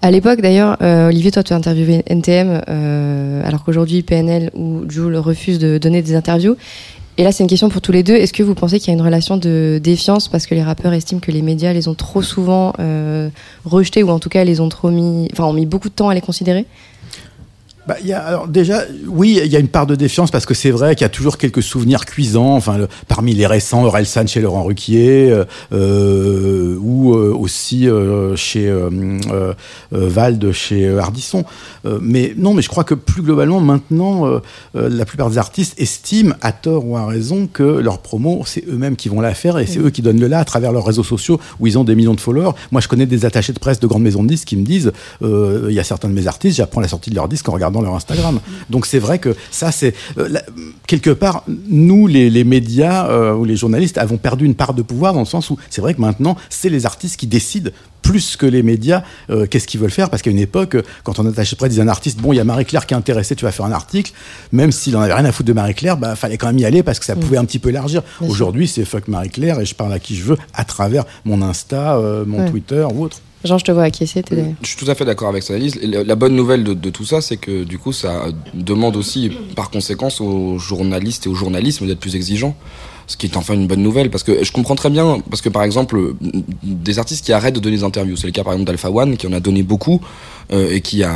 À 0.00 0.10
l'époque, 0.10 0.40
d'ailleurs, 0.40 0.78
euh, 0.80 1.08
Olivier, 1.08 1.30
toi, 1.30 1.42
tu 1.42 1.52
as 1.52 1.56
interviewé 1.56 2.02
NTM, 2.06 2.62
alors 3.44 3.62
qu'aujourd'hui, 3.64 4.02
PNL 4.02 4.50
ou 4.54 4.82
Jules 4.88 5.16
refusent 5.16 5.58
de 5.58 5.78
donner 5.78 6.02
des 6.02 6.14
interviews. 6.14 6.56
Et 7.18 7.24
là, 7.24 7.32
c'est 7.32 7.44
une 7.44 7.48
question 7.48 7.68
pour 7.68 7.82
tous 7.82 7.92
les 7.92 8.02
deux. 8.02 8.14
Est-ce 8.14 8.32
que 8.32 8.42
vous 8.42 8.54
pensez 8.54 8.78
qu'il 8.78 8.88
y 8.88 8.90
a 8.92 8.94
une 8.94 9.04
relation 9.04 9.36
de 9.36 9.78
défiance 9.82 10.28
parce 10.28 10.46
que 10.46 10.54
les 10.54 10.62
rappeurs 10.62 10.94
estiment 10.94 11.20
que 11.20 11.30
les 11.30 11.42
médias 11.42 11.74
les 11.74 11.88
ont 11.88 11.94
trop 11.94 12.22
souvent 12.22 12.72
rejetés 13.64 14.02
ou 14.02 14.08
en 14.08 14.18
tout 14.18 14.30
cas 14.30 14.44
les 14.44 14.60
ont 14.60 14.70
trop 14.70 14.90
mis, 14.90 15.28
enfin, 15.32 15.44
ont 15.44 15.52
mis 15.52 15.66
beaucoup 15.66 15.90
de 15.90 15.94
temps 15.94 16.08
à 16.08 16.14
les 16.14 16.22
considérer? 16.22 16.64
Bah, 17.86 17.96
y 18.04 18.12
a, 18.12 18.20
alors 18.20 18.46
déjà, 18.46 18.84
oui, 19.08 19.40
il 19.44 19.50
y 19.50 19.56
a 19.56 19.58
une 19.58 19.68
part 19.68 19.88
de 19.88 19.96
défiance 19.96 20.30
parce 20.30 20.46
que 20.46 20.54
c'est 20.54 20.70
vrai 20.70 20.94
qu'il 20.94 21.04
y 21.04 21.06
a 21.06 21.08
toujours 21.08 21.36
quelques 21.36 21.64
souvenirs 21.64 22.06
cuisants. 22.06 22.54
Enfin, 22.54 22.86
parmi 23.08 23.34
les 23.34 23.46
récents, 23.46 23.84
Orelsan 23.84 24.28
chez 24.28 24.40
Laurent 24.40 24.62
Ruquier, 24.62 25.30
euh, 25.30 25.44
euh 25.72 26.78
ou 26.80 27.14
euh, 27.14 27.34
aussi 27.34 27.88
euh, 27.88 28.36
chez 28.36 28.68
euh, 28.68 29.54
Vald 29.90 30.52
chez 30.52 30.96
Ardisson. 30.96 31.44
mais 32.00 32.34
non, 32.36 32.54
mais 32.54 32.62
je 32.62 32.68
crois 32.68 32.84
que 32.84 32.94
plus 32.94 33.22
globalement, 33.22 33.60
maintenant, 33.60 34.40
la 34.74 35.04
plupart 35.04 35.30
des 35.30 35.38
artistes 35.38 35.80
estiment, 35.80 36.34
à 36.40 36.52
tort 36.52 36.86
ou 36.86 36.96
à 36.96 37.06
raison, 37.06 37.48
que 37.52 37.62
leur 37.62 37.98
promo, 37.98 38.42
c'est 38.46 38.64
eux-mêmes 38.68 38.96
qui 38.96 39.08
vont 39.08 39.20
la 39.20 39.34
faire 39.34 39.58
et 39.58 39.66
c'est 39.66 39.80
eux 39.80 39.90
qui 39.90 40.02
donnent 40.02 40.20
le 40.20 40.28
là 40.28 40.38
à 40.38 40.44
travers 40.44 40.72
leurs 40.72 40.86
réseaux 40.86 41.04
sociaux 41.04 41.40
où 41.58 41.66
ils 41.66 41.78
ont 41.78 41.84
des 41.84 41.94
millions 41.94 42.14
de 42.14 42.20
followers. 42.20 42.52
Moi, 42.70 42.80
je 42.80 42.88
connais 42.88 43.06
des 43.06 43.24
attachés 43.24 43.52
de 43.52 43.58
presse 43.58 43.80
de 43.80 43.86
grandes 43.86 44.02
maisons 44.02 44.22
de 44.22 44.28
disques 44.28 44.48
qui 44.48 44.56
me 44.56 44.64
disent, 44.64 44.92
il 45.22 45.72
y 45.72 45.80
a 45.80 45.84
certains 45.84 46.08
de 46.08 46.14
mes 46.14 46.26
artistes, 46.28 46.58
j'apprends 46.58 46.80
la 46.80 46.88
sortie 46.88 47.10
de 47.10 47.16
leur 47.16 47.28
disque 47.28 47.48
en 47.48 47.52
regardant 47.52 47.71
dans 47.72 47.80
leur 47.80 47.94
Instagram. 47.94 48.40
Donc 48.70 48.86
c'est 48.86 48.98
vrai 48.98 49.18
que 49.18 49.34
ça, 49.50 49.72
c'est 49.72 49.94
euh, 50.18 50.28
quelque 50.86 51.10
part, 51.10 51.44
nous, 51.48 52.06
les, 52.06 52.44
médias 52.44 53.08
euh, 53.08 53.34
ou 53.34 53.44
les 53.44 53.56
journalistes, 53.56 53.98
avons 53.98 54.16
perdu 54.16 54.44
une 54.44 54.54
part 54.54 54.74
de 54.74 54.82
pouvoir 54.82 55.14
dans 55.14 55.20
le 55.20 55.26
sens 55.26 55.50
où 55.50 55.58
c'est 55.70 55.80
vrai 55.80 55.94
que 55.94 56.00
maintenant, 56.00 56.36
c'est 56.50 56.68
les 56.68 56.86
artistes 56.86 57.18
qui 57.18 57.26
décident 57.26 57.70
plus 58.02 58.36
que 58.36 58.46
les 58.46 58.64
médias, 58.64 59.04
euh, 59.30 59.46
qu'est-ce 59.46 59.68
qu'ils 59.68 59.80
veulent 59.80 59.90
faire 59.90 60.10
Parce 60.10 60.22
qu'à 60.22 60.30
une 60.30 60.38
époque, 60.38 60.76
quand 61.04 61.20
on 61.20 61.26
attachait 61.26 61.54
près 61.54 61.68
disait 61.68 61.82
un 61.82 61.88
artiste, 61.88 62.18
bon, 62.20 62.32
il 62.32 62.36
y 62.36 62.40
a 62.40 62.44
Marie-Claire 62.44 62.86
qui 62.86 62.94
est 62.94 62.96
intéressée, 62.96 63.36
tu 63.36 63.44
vas 63.44 63.52
faire 63.52 63.64
un 63.64 63.72
article, 63.72 64.12
même 64.50 64.72
s'il 64.72 64.96
en 64.96 65.00
avait 65.00 65.14
rien 65.14 65.24
à 65.24 65.32
foutre 65.32 65.46
de 65.46 65.52
Marie-Claire, 65.52 65.96
bah, 65.96 66.16
fallait 66.16 66.36
quand 66.36 66.48
même 66.48 66.58
y 66.58 66.64
aller 66.64 66.82
parce 66.82 66.98
que 66.98 67.04
ça 67.04 67.14
mm. 67.14 67.20
pouvait 67.20 67.36
un 67.38 67.44
petit 67.44 67.60
peu 67.60 67.68
élargir. 67.68 68.02
Aujourd'hui, 68.20 68.66
c'est 68.66 68.84
fuck 68.84 69.06
Marie-Claire 69.08 69.60
et 69.60 69.64
je 69.64 69.74
parle 69.74 69.92
à 69.92 69.98
qui 69.98 70.16
je 70.16 70.24
veux 70.24 70.36
à 70.52 70.64
travers 70.64 71.04
mon 71.24 71.42
Insta, 71.42 71.98
mon 72.26 72.48
Twitter 72.50 72.86
ou 72.92 73.04
autre. 73.04 73.20
Jean, 73.44 73.58
je 73.58 73.64
te 73.64 73.72
vois 73.72 73.84
acquiescer. 73.84 74.22
Je 74.62 74.66
suis 74.66 74.76
tout 74.76 74.90
à 74.90 74.94
fait 74.94 75.04
d'accord 75.04 75.28
avec 75.28 75.42
cette 75.42 75.56
analyse. 75.56 75.76
La 75.82 76.14
bonne 76.14 76.36
nouvelle 76.36 76.62
de, 76.62 76.90
tout 76.90 77.04
ça, 77.04 77.20
c'est 77.20 77.36
que 77.36 77.64
du 77.64 77.78
coup, 77.78 77.92
ça 77.92 78.26
demande 78.54 78.96
aussi, 78.96 79.30
par 79.56 79.70
conséquence, 79.70 80.20
aux 80.20 80.58
journalistes 80.58 81.26
et 81.26 81.28
au 81.28 81.34
journalisme 81.34 81.86
d'être 81.86 82.00
plus 82.00 82.16
exigeants. 82.16 82.54
Ce 83.08 83.16
qui 83.16 83.26
est 83.26 83.36
enfin 83.36 83.54
une 83.54 83.66
bonne 83.66 83.82
nouvelle, 83.82 84.10
parce 84.10 84.22
que 84.22 84.44
je 84.44 84.52
comprends 84.52 84.76
très 84.76 84.88
bien, 84.88 85.18
parce 85.28 85.42
que 85.42 85.48
par 85.48 85.64
exemple, 85.64 86.14
des 86.62 86.98
artistes 87.00 87.24
qui 87.24 87.32
arrêtent 87.32 87.56
de 87.56 87.60
donner 87.60 87.76
des 87.76 87.84
interviews, 87.84 88.16
c'est 88.16 88.28
le 88.28 88.32
cas 88.32 88.44
par 88.44 88.52
exemple 88.52 88.68
d'Alpha 88.68 88.90
One, 88.90 89.16
qui 89.16 89.26
en 89.26 89.32
a 89.32 89.40
donné 89.40 89.64
beaucoup, 89.64 90.00
euh, 90.52 90.70
et 90.70 90.80
qui 90.80 91.02
a 91.02 91.12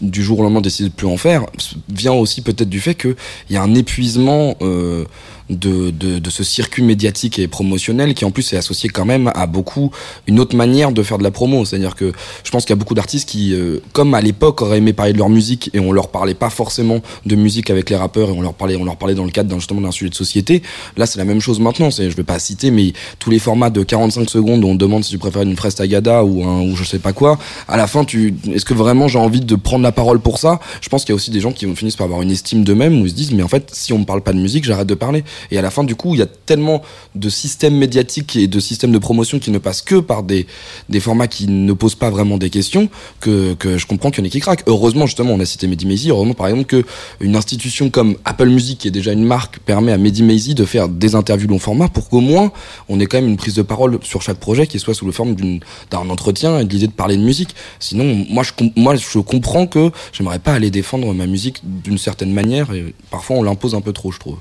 du 0.00 0.22
jour 0.22 0.38
au 0.38 0.42
lendemain 0.44 0.60
décidé 0.60 0.88
de 0.90 0.94
plus 0.94 1.08
en 1.08 1.16
faire, 1.16 1.44
vient 1.88 2.12
aussi 2.12 2.40
peut-être 2.40 2.68
du 2.68 2.80
fait 2.80 2.94
qu'il 2.94 3.16
y 3.50 3.56
a 3.56 3.62
un 3.62 3.74
épuisement... 3.74 4.56
Euh, 4.62 5.04
de, 5.50 5.90
de, 5.90 6.18
de, 6.18 6.30
ce 6.30 6.42
circuit 6.42 6.82
médiatique 6.82 7.38
et 7.38 7.48
promotionnel 7.48 8.14
qui 8.14 8.24
en 8.24 8.30
plus 8.30 8.52
est 8.52 8.56
associé 8.56 8.88
quand 8.88 9.04
même 9.04 9.30
à 9.34 9.46
beaucoup 9.46 9.90
une 10.26 10.40
autre 10.40 10.56
manière 10.56 10.92
de 10.92 11.02
faire 11.02 11.18
de 11.18 11.22
la 11.22 11.30
promo. 11.30 11.64
C'est-à-dire 11.64 11.94
que 11.94 12.12
je 12.42 12.50
pense 12.50 12.64
qu'il 12.64 12.70
y 12.70 12.78
a 12.78 12.80
beaucoup 12.80 12.94
d'artistes 12.94 13.28
qui, 13.28 13.54
euh, 13.54 13.80
comme 13.92 14.14
à 14.14 14.20
l'époque, 14.20 14.62
auraient 14.62 14.78
aimé 14.78 14.92
parler 14.92 15.12
de 15.12 15.18
leur 15.18 15.28
musique 15.28 15.70
et 15.74 15.80
on 15.80 15.92
leur 15.92 16.08
parlait 16.08 16.34
pas 16.34 16.50
forcément 16.50 17.00
de 17.26 17.36
musique 17.36 17.70
avec 17.70 17.90
les 17.90 17.96
rappeurs 17.96 18.30
et 18.30 18.32
on 18.32 18.40
leur 18.40 18.54
parlait, 18.54 18.76
on 18.76 18.84
leur 18.84 18.96
parlait 18.96 19.14
dans 19.14 19.24
le 19.24 19.30
cadre 19.30 19.54
justement 19.58 19.80
d'un 19.80 19.90
sujet 19.90 20.10
de 20.10 20.14
société. 20.14 20.62
Là, 20.96 21.06
c'est 21.06 21.18
la 21.18 21.24
même 21.24 21.40
chose 21.40 21.60
maintenant. 21.60 21.90
C'est, 21.90 22.10
je 22.10 22.16
vais 22.16 22.24
pas 22.24 22.38
citer, 22.38 22.70
mais 22.70 22.92
tous 23.18 23.30
les 23.30 23.38
formats 23.38 23.70
de 23.70 23.82
45 23.82 24.28
secondes 24.30 24.64
où 24.64 24.68
on 24.68 24.74
demande 24.74 25.04
si 25.04 25.10
tu 25.10 25.18
préfères 25.18 25.42
une 25.42 25.56
fraise 25.56 25.74
tagada 25.74 26.24
ou 26.24 26.44
un 26.44 26.62
ou 26.62 26.76
je 26.76 26.84
sais 26.84 26.98
pas 26.98 27.12
quoi. 27.12 27.38
À 27.68 27.76
la 27.76 27.86
fin, 27.86 28.04
tu, 28.04 28.34
est-ce 28.50 28.64
que 28.64 28.74
vraiment 28.74 29.08
j'ai 29.08 29.18
envie 29.18 29.40
de 29.40 29.54
prendre 29.56 29.82
la 29.82 29.92
parole 29.92 30.20
pour 30.20 30.38
ça? 30.38 30.60
Je 30.80 30.88
pense 30.88 31.04
qu'il 31.04 31.12
y 31.12 31.14
a 31.14 31.16
aussi 31.16 31.30
des 31.30 31.40
gens 31.40 31.52
qui 31.52 31.72
finissent 31.74 31.96
par 31.96 32.06
avoir 32.06 32.22
une 32.22 32.30
estime 32.30 32.64
d'eux-mêmes 32.64 33.00
où 33.00 33.06
ils 33.06 33.10
se 33.10 33.14
disent 33.14 33.32
mais 33.32 33.42
en 33.42 33.48
fait, 33.48 33.70
si 33.72 33.92
on 33.92 33.98
me 33.98 34.04
parle 34.04 34.22
pas 34.22 34.32
de 34.32 34.38
musique, 34.38 34.64
j'arrête 34.64 34.86
de 34.86 34.94
parler. 34.94 35.24
Et 35.50 35.58
à 35.58 35.62
la 35.62 35.70
fin, 35.70 35.84
du 35.84 35.94
coup, 35.94 36.14
il 36.14 36.18
y 36.18 36.22
a 36.22 36.26
tellement 36.26 36.82
de 37.14 37.28
systèmes 37.28 37.76
médiatiques 37.76 38.36
et 38.36 38.46
de 38.46 38.60
systèmes 38.60 38.92
de 38.92 38.98
promotion 38.98 39.38
qui 39.38 39.50
ne 39.50 39.58
passent 39.58 39.82
que 39.82 39.96
par 40.00 40.22
des, 40.22 40.46
des 40.88 41.00
formats 41.00 41.28
qui 41.28 41.46
ne 41.46 41.72
posent 41.72 41.94
pas 41.94 42.10
vraiment 42.10 42.38
des 42.38 42.50
questions 42.50 42.88
que, 43.20 43.54
que 43.54 43.78
je 43.78 43.86
comprends 43.86 44.10
qu'il 44.10 44.20
y 44.20 44.22
en 44.24 44.26
ait 44.26 44.30
qui 44.30 44.40
craquent. 44.40 44.64
Heureusement, 44.66 45.06
justement, 45.06 45.32
on 45.32 45.40
a 45.40 45.44
cité 45.44 45.66
Mehdi 45.66 45.86
Maizy. 45.86 46.10
Heureusement, 46.10 46.34
par 46.34 46.48
exemple, 46.48 46.82
qu'une 47.20 47.36
institution 47.36 47.90
comme 47.90 48.16
Apple 48.24 48.48
Music, 48.48 48.78
qui 48.78 48.88
est 48.88 48.92
déjà 48.92 49.12
une 49.12 49.24
marque, 49.24 49.58
permet 49.60 49.92
à 49.92 49.98
Mehdi 49.98 50.22
Maizy 50.22 50.54
de 50.54 50.64
faire 50.64 50.88
des 50.88 51.14
interviews 51.14 51.48
long 51.48 51.58
format 51.58 51.88
pour 51.88 52.08
qu'au 52.08 52.20
moins 52.20 52.52
on 52.88 53.00
ait 53.00 53.06
quand 53.06 53.18
même 53.20 53.28
une 53.28 53.36
prise 53.36 53.54
de 53.54 53.62
parole 53.62 53.98
sur 54.02 54.22
chaque 54.22 54.38
projet 54.38 54.66
qui 54.66 54.78
soit 54.78 54.94
sous 54.94 55.06
la 55.06 55.12
forme 55.12 55.34
d'un 55.34 56.10
entretien 56.10 56.60
et 56.60 56.64
de 56.64 56.70
l'idée 56.70 56.86
de 56.86 56.92
parler 56.92 57.16
de 57.16 57.22
musique. 57.22 57.54
Sinon, 57.78 58.26
moi 58.30 58.42
je, 58.42 58.52
moi, 58.76 58.94
je 58.96 59.18
comprends 59.18 59.66
que 59.66 59.90
j'aimerais 60.12 60.38
pas 60.38 60.52
aller 60.52 60.70
défendre 60.70 61.12
ma 61.14 61.26
musique 61.26 61.60
d'une 61.62 61.98
certaine 61.98 62.32
manière 62.32 62.72
et 62.72 62.94
parfois 63.10 63.36
on 63.36 63.42
l'impose 63.42 63.74
un 63.74 63.80
peu 63.80 63.92
trop, 63.92 64.12
je 64.12 64.18
trouve. 64.18 64.38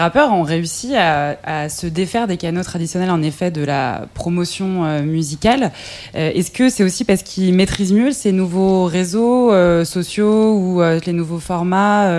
Rappeurs 0.00 0.32
ont 0.32 0.42
réussi 0.42 0.96
à, 0.96 1.38
à, 1.44 1.68
se 1.68 1.86
défaire 1.86 2.26
des 2.26 2.36
canaux 2.36 2.62
traditionnels 2.62 3.10
en 3.10 3.22
effet 3.22 3.50
de 3.50 3.62
la 3.62 4.06
promotion 4.14 4.84
euh, 4.84 5.02
musicale. 5.02 5.72
Euh, 6.14 6.32
est-ce 6.34 6.50
que 6.50 6.68
c'est 6.68 6.82
aussi 6.82 7.04
parce 7.04 7.22
qu'ils 7.22 7.54
maîtrisent 7.54 7.92
mieux 7.92 8.10
ces 8.12 8.32
nouveaux 8.32 8.86
réseaux 8.86 9.52
euh, 9.52 9.84
sociaux 9.84 10.54
ou 10.54 10.80
les 10.82 11.12
nouveaux 11.12 11.38
formats, 11.38 12.10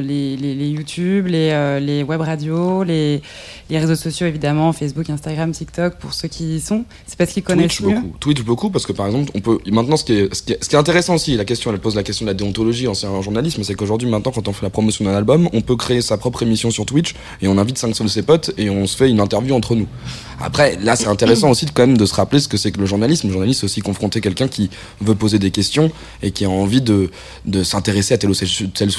les, 0.00 0.36
les, 0.36 0.54
les, 0.54 0.68
YouTube, 0.68 1.26
les, 1.26 1.80
les 1.80 2.02
web 2.02 2.20
radios, 2.20 2.82
les, 2.84 3.20
les 3.68 3.78
réseaux 3.78 3.94
sociaux 3.96 4.26
évidemment, 4.26 4.72
Facebook, 4.72 5.10
Instagram, 5.10 5.52
TikTok, 5.52 5.96
pour 5.96 6.14
ceux 6.14 6.28
qui 6.28 6.56
y 6.56 6.60
sont? 6.60 6.84
C'est 7.06 7.18
parce 7.18 7.32
qu'ils 7.32 7.42
connaissent 7.42 7.76
Twitch 7.76 7.88
mieux? 7.88 8.00
beaucoup. 8.00 8.16
Twitch 8.18 8.42
beaucoup 8.42 8.70
parce 8.70 8.86
que 8.86 8.92
par 8.92 9.06
exemple, 9.06 9.30
on 9.34 9.40
peut 9.40 9.58
maintenant 9.70 9.96
ce 9.96 10.04
qui 10.04 10.12
est, 10.14 10.34
ce 10.34 10.42
qui 10.42 10.52
est, 10.52 10.74
intéressant 10.74 11.14
aussi, 11.14 11.36
la 11.36 11.44
question, 11.44 11.72
elle 11.72 11.78
pose 11.78 11.96
la 11.96 12.02
question 12.02 12.24
de 12.24 12.30
la 12.30 12.34
déontologie 12.34 12.88
en 12.88 13.22
journalisme, 13.22 13.62
c'est 13.62 13.74
qu'aujourd'hui 13.74 14.08
maintenant, 14.08 14.32
quand 14.32 14.48
on 14.48 14.52
fait 14.52 14.66
la 14.66 14.70
promotion 14.70 15.04
d'un 15.04 15.14
album, 15.14 15.48
on 15.52 15.60
peut 15.60 15.76
créer 15.76 16.00
sa 16.00 16.16
propre 16.16 16.42
émission 16.42 16.70
sur 16.70 16.86
Twitch 16.86 16.99
et 17.40 17.48
on 17.48 17.58
invite 17.58 17.78
cinq 17.78 17.94
de 18.04 18.08
ses 18.08 18.22
potes 18.22 18.52
et 18.56 18.70
on 18.70 18.86
se 18.86 18.96
fait 18.96 19.10
une 19.10 19.20
interview 19.20 19.54
entre 19.54 19.74
nous. 19.74 19.88
Après, 20.42 20.78
là, 20.82 20.96
c'est 20.96 21.06
intéressant 21.06 21.50
aussi 21.50 21.66
de, 21.66 21.70
quand 21.70 21.86
même 21.86 21.98
de 21.98 22.06
se 22.06 22.14
rappeler 22.14 22.40
ce 22.40 22.48
que 22.48 22.56
c'est 22.56 22.72
que 22.72 22.80
le 22.80 22.86
journalisme. 22.86 23.26
Le 23.26 23.32
journaliste, 23.32 23.60
c'est 23.60 23.66
aussi 23.66 23.80
confronter 23.82 24.20
quelqu'un 24.20 24.48
qui 24.48 24.70
veut 25.00 25.14
poser 25.14 25.38
des 25.38 25.50
questions 25.50 25.90
et 26.22 26.30
qui 26.30 26.44
a 26.46 26.50
envie 26.50 26.80
de, 26.80 27.10
de 27.44 27.62
s'intéresser 27.62 28.14
à 28.14 28.18
tel 28.18 28.30
ou 28.30 28.34
tel, 28.34 28.48
tel, 28.72 28.90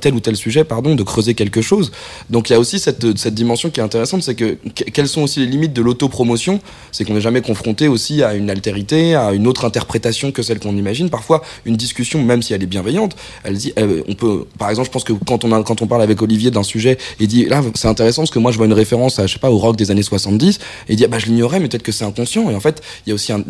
tel 0.00 0.14
ou 0.14 0.20
tel 0.20 0.36
sujet, 0.36 0.64
pardon, 0.64 0.94
de 0.94 1.02
creuser 1.02 1.34
quelque 1.34 1.60
chose. 1.60 1.90
Donc 2.30 2.48
il 2.48 2.52
y 2.52 2.56
a 2.56 2.60
aussi 2.60 2.78
cette, 2.78 3.18
cette 3.18 3.34
dimension 3.34 3.70
qui 3.70 3.80
est 3.80 3.82
intéressante, 3.82 4.22
c'est 4.22 4.34
que 4.34 4.58
quelles 4.74 5.08
sont 5.08 5.22
aussi 5.22 5.40
les 5.40 5.46
limites 5.46 5.72
de 5.72 5.82
l'autopromotion? 5.82 6.60
C'est 6.92 7.04
qu'on 7.04 7.14
n'est 7.14 7.20
jamais 7.20 7.42
confronté 7.42 7.88
aussi 7.88 8.22
à 8.22 8.34
une 8.34 8.48
altérité, 8.48 9.14
à 9.16 9.32
une 9.32 9.46
autre 9.46 9.64
interprétation 9.64 10.30
que 10.30 10.42
celle 10.42 10.60
qu'on 10.60 10.76
imagine. 10.76 11.10
Parfois, 11.10 11.42
une 11.64 11.76
discussion, 11.76 12.22
même 12.22 12.42
si 12.42 12.54
elle 12.54 12.62
est 12.62 12.66
bienveillante, 12.66 13.16
elle 13.42 13.56
dit, 13.56 13.72
on 14.08 14.14
peut, 14.14 14.46
par 14.58 14.70
exemple, 14.70 14.86
je 14.86 14.92
pense 14.92 15.04
que 15.04 15.12
quand 15.12 15.44
on, 15.44 15.52
a, 15.52 15.62
quand 15.64 15.82
on 15.82 15.86
parle 15.86 16.02
avec 16.02 16.22
Olivier 16.22 16.50
d'un 16.50 16.62
sujet 16.62 16.96
et 17.18 17.26
dit, 17.26 17.46
là, 17.46 17.62
c'est 17.74 17.88
intéressant 17.88 18.22
parce 18.22 18.30
que 18.30 18.38
moi, 18.38 18.52
je 18.52 18.56
vois 18.56 18.66
une 18.66 18.72
référence 18.72 19.18
à, 19.18 19.26
je 19.26 19.34
sais 19.34 19.38
pas, 19.38 19.50
au 19.50 19.58
rock 19.58 19.76
des 19.76 19.90
années 19.90 20.02
70, 20.02 20.58
et 20.88 20.96
dit, 20.96 21.04
ah, 21.04 21.08
bah, 21.08 21.18
je 21.18 21.26
l'ignorais, 21.26 21.60
mais 21.60 21.68
peut-être 21.68 21.82
que 21.82 21.92
c'est 21.92 22.04
inconscient. 22.04 22.50
Et 22.50 22.54
en 22.54 22.60
fait, 22.60 22.82
il 23.06 23.10
y 23.10 23.12
a 23.12 23.14
aussi 23.14 23.32
un, 23.32 23.42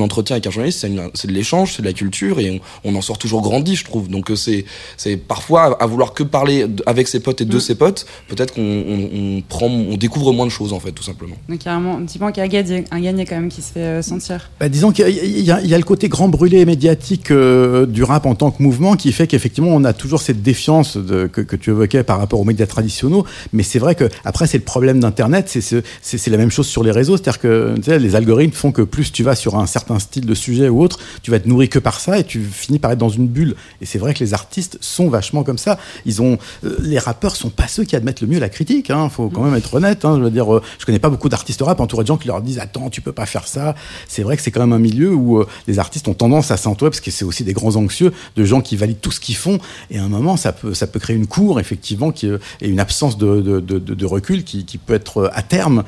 entretien 0.00 0.34
avec 0.34 0.46
un 0.46 0.50
journaliste, 0.50 0.86
c'est 1.14 1.26
de 1.26 1.32
l'échange, 1.32 1.74
c'est 1.74 1.82
de 1.82 1.86
la 1.86 1.92
culture, 1.92 2.40
et 2.40 2.60
on, 2.84 2.94
en 2.94 3.00
sort 3.00 3.18
toujours 3.18 3.42
grandi, 3.42 3.76
je 3.76 3.84
trouve. 3.84 4.08
Donc, 4.08 4.30
euh, 4.30 4.36
c'est, 4.36 4.64
c'est 4.96 5.16
parfois 5.16 5.80
à 5.82 5.86
vouloir 5.86 6.14
que 6.14 6.22
parler 6.22 6.66
avec 6.86 7.08
ses 7.08 7.20
potes 7.20 7.40
et 7.40 7.44
de 7.44 7.56
mm. 7.56 7.60
ses 7.60 7.74
potes, 7.74 8.06
peut-être 8.28 8.54
qu'on 8.54 9.42
prend, 9.48 9.66
on 9.66 9.96
découvre 9.96 10.32
moins 10.32 10.46
de 10.46 10.50
choses, 10.50 10.72
en 10.72 10.80
fait, 10.80 10.92
tout 10.92 11.02
simplement. 11.02 11.36
Donc, 11.48 11.58
carrément, 11.58 12.00
dis-moi 12.00 12.32
qu'il 12.32 12.40
y 12.40 12.42
a 12.42 12.44
un 12.46 12.48
gagné, 12.48 12.84
un 12.90 13.00
gagné 13.00 13.24
quand 13.24 13.36
même 13.36 13.48
qui 13.48 13.62
se 13.62 13.72
fait 13.72 13.80
euh, 13.80 14.02
sentir. 14.02 14.50
Bah, 14.60 14.68
disons 14.68 14.92
qu'il 14.92 15.08
y, 15.08 15.50
a 15.50 15.78
le 15.78 15.84
côté 15.84 16.08
grand 16.08 16.28
brûlé 16.28 16.64
médiatique 16.64 17.30
euh, 17.30 17.86
du 17.86 18.02
rap 18.02 18.26
en 18.26 18.34
tant 18.34 18.50
que 18.50 18.62
mouvement 18.62 18.96
qui 18.96 19.12
fait 19.12 19.26
qu'effectivement, 19.26 19.70
on 19.70 19.84
a 19.84 19.92
toujours 19.92 20.20
cette 20.20 20.42
défiance 20.42 20.96
de, 20.96 21.26
que, 21.26 21.40
que, 21.40 21.56
tu 21.56 21.70
évoquais 21.70 22.02
par 22.02 22.18
rapport 22.18 22.40
aux 22.40 22.44
médias 22.44 22.66
traditionnels. 22.66 22.94
Mais 23.52 23.62
c'est 23.62 23.78
vrai 23.78 23.94
que, 23.94 24.08
après, 24.24 24.46
c'est 24.46 24.58
le 24.58 24.64
problème 24.64 25.00
d'Internet, 25.00 25.48
c'est 25.48 26.30
la 26.30 26.36
même 26.36 26.50
chose 26.50 26.63
sur 26.68 26.82
les 26.82 26.90
réseaux, 26.90 27.16
c'est-à-dire 27.16 27.40
que 27.40 27.74
les 27.86 28.16
algorithmes 28.16 28.52
font 28.52 28.72
que 28.72 28.82
plus 28.82 29.12
tu 29.12 29.22
vas 29.22 29.34
sur 29.34 29.56
un 29.56 29.66
certain 29.66 29.98
style 29.98 30.26
de 30.26 30.34
sujet 30.34 30.68
ou 30.68 30.82
autre, 30.82 30.98
tu 31.22 31.30
vas 31.30 31.36
être 31.36 31.46
nourri 31.46 31.68
que 31.68 31.78
par 31.78 32.00
ça 32.00 32.18
et 32.18 32.24
tu 32.24 32.42
finis 32.42 32.78
par 32.78 32.92
être 32.92 32.98
dans 32.98 33.08
une 33.08 33.26
bulle. 33.26 33.54
Et 33.80 33.86
c'est 33.86 33.98
vrai 33.98 34.14
que 34.14 34.20
les 34.20 34.34
artistes 34.34 34.78
sont 34.80 35.08
vachement 35.08 35.44
comme 35.44 35.58
ça. 35.58 35.78
Ils 36.06 36.22
ont, 36.22 36.38
euh, 36.64 36.76
les 36.80 36.98
rappeurs 36.98 37.36
sont 37.36 37.50
pas 37.50 37.68
ceux 37.68 37.84
qui 37.84 37.96
admettent 37.96 38.20
le 38.20 38.26
mieux 38.26 38.38
la 38.38 38.48
critique. 38.48 38.90
Hein, 38.90 39.08
faut 39.08 39.28
quand 39.28 39.42
même 39.42 39.54
être 39.54 39.74
honnête. 39.74 40.04
Hein, 40.04 40.16
je 40.18 40.24
veux 40.24 40.30
dire, 40.30 40.54
euh, 40.54 40.62
je 40.78 40.86
connais 40.86 40.98
pas 40.98 41.10
beaucoup 41.10 41.28
d'artistes 41.28 41.62
rap 41.62 41.80
entourés 41.80 42.04
de 42.04 42.08
gens 42.08 42.16
qui 42.16 42.28
leur 42.28 42.42
disent 42.42 42.58
attends, 42.58 42.90
tu 42.90 43.00
peux 43.00 43.12
pas 43.12 43.26
faire 43.26 43.46
ça. 43.46 43.74
C'est 44.08 44.22
vrai 44.22 44.36
que 44.36 44.42
c'est 44.42 44.50
quand 44.50 44.60
même 44.60 44.72
un 44.72 44.78
milieu 44.78 45.14
où 45.14 45.40
euh, 45.40 45.46
les 45.66 45.78
artistes 45.78 46.08
ont 46.08 46.14
tendance 46.14 46.50
à 46.50 46.56
s'entourer 46.56 46.90
parce 46.90 47.00
que 47.00 47.10
c'est 47.10 47.24
aussi 47.24 47.44
des 47.44 47.52
grands 47.52 47.76
anxieux 47.76 48.12
de 48.36 48.44
gens 48.44 48.60
qui 48.60 48.76
valident 48.76 49.00
tout 49.00 49.10
ce 49.10 49.20
qu'ils 49.20 49.36
font. 49.36 49.58
Et 49.90 49.98
à 49.98 50.04
un 50.04 50.08
moment, 50.08 50.36
ça 50.36 50.52
peut, 50.52 50.74
ça 50.74 50.86
peut 50.86 51.00
créer 51.00 51.16
une 51.16 51.26
cour 51.26 51.60
effectivement 51.60 52.12
et 52.60 52.68
une 52.68 52.80
absence 52.80 53.18
de, 53.18 54.04
recul 54.04 54.44
qui, 54.44 54.78
peut 54.78 54.94
être 54.94 55.30
à 55.32 55.42
terme, 55.42 55.84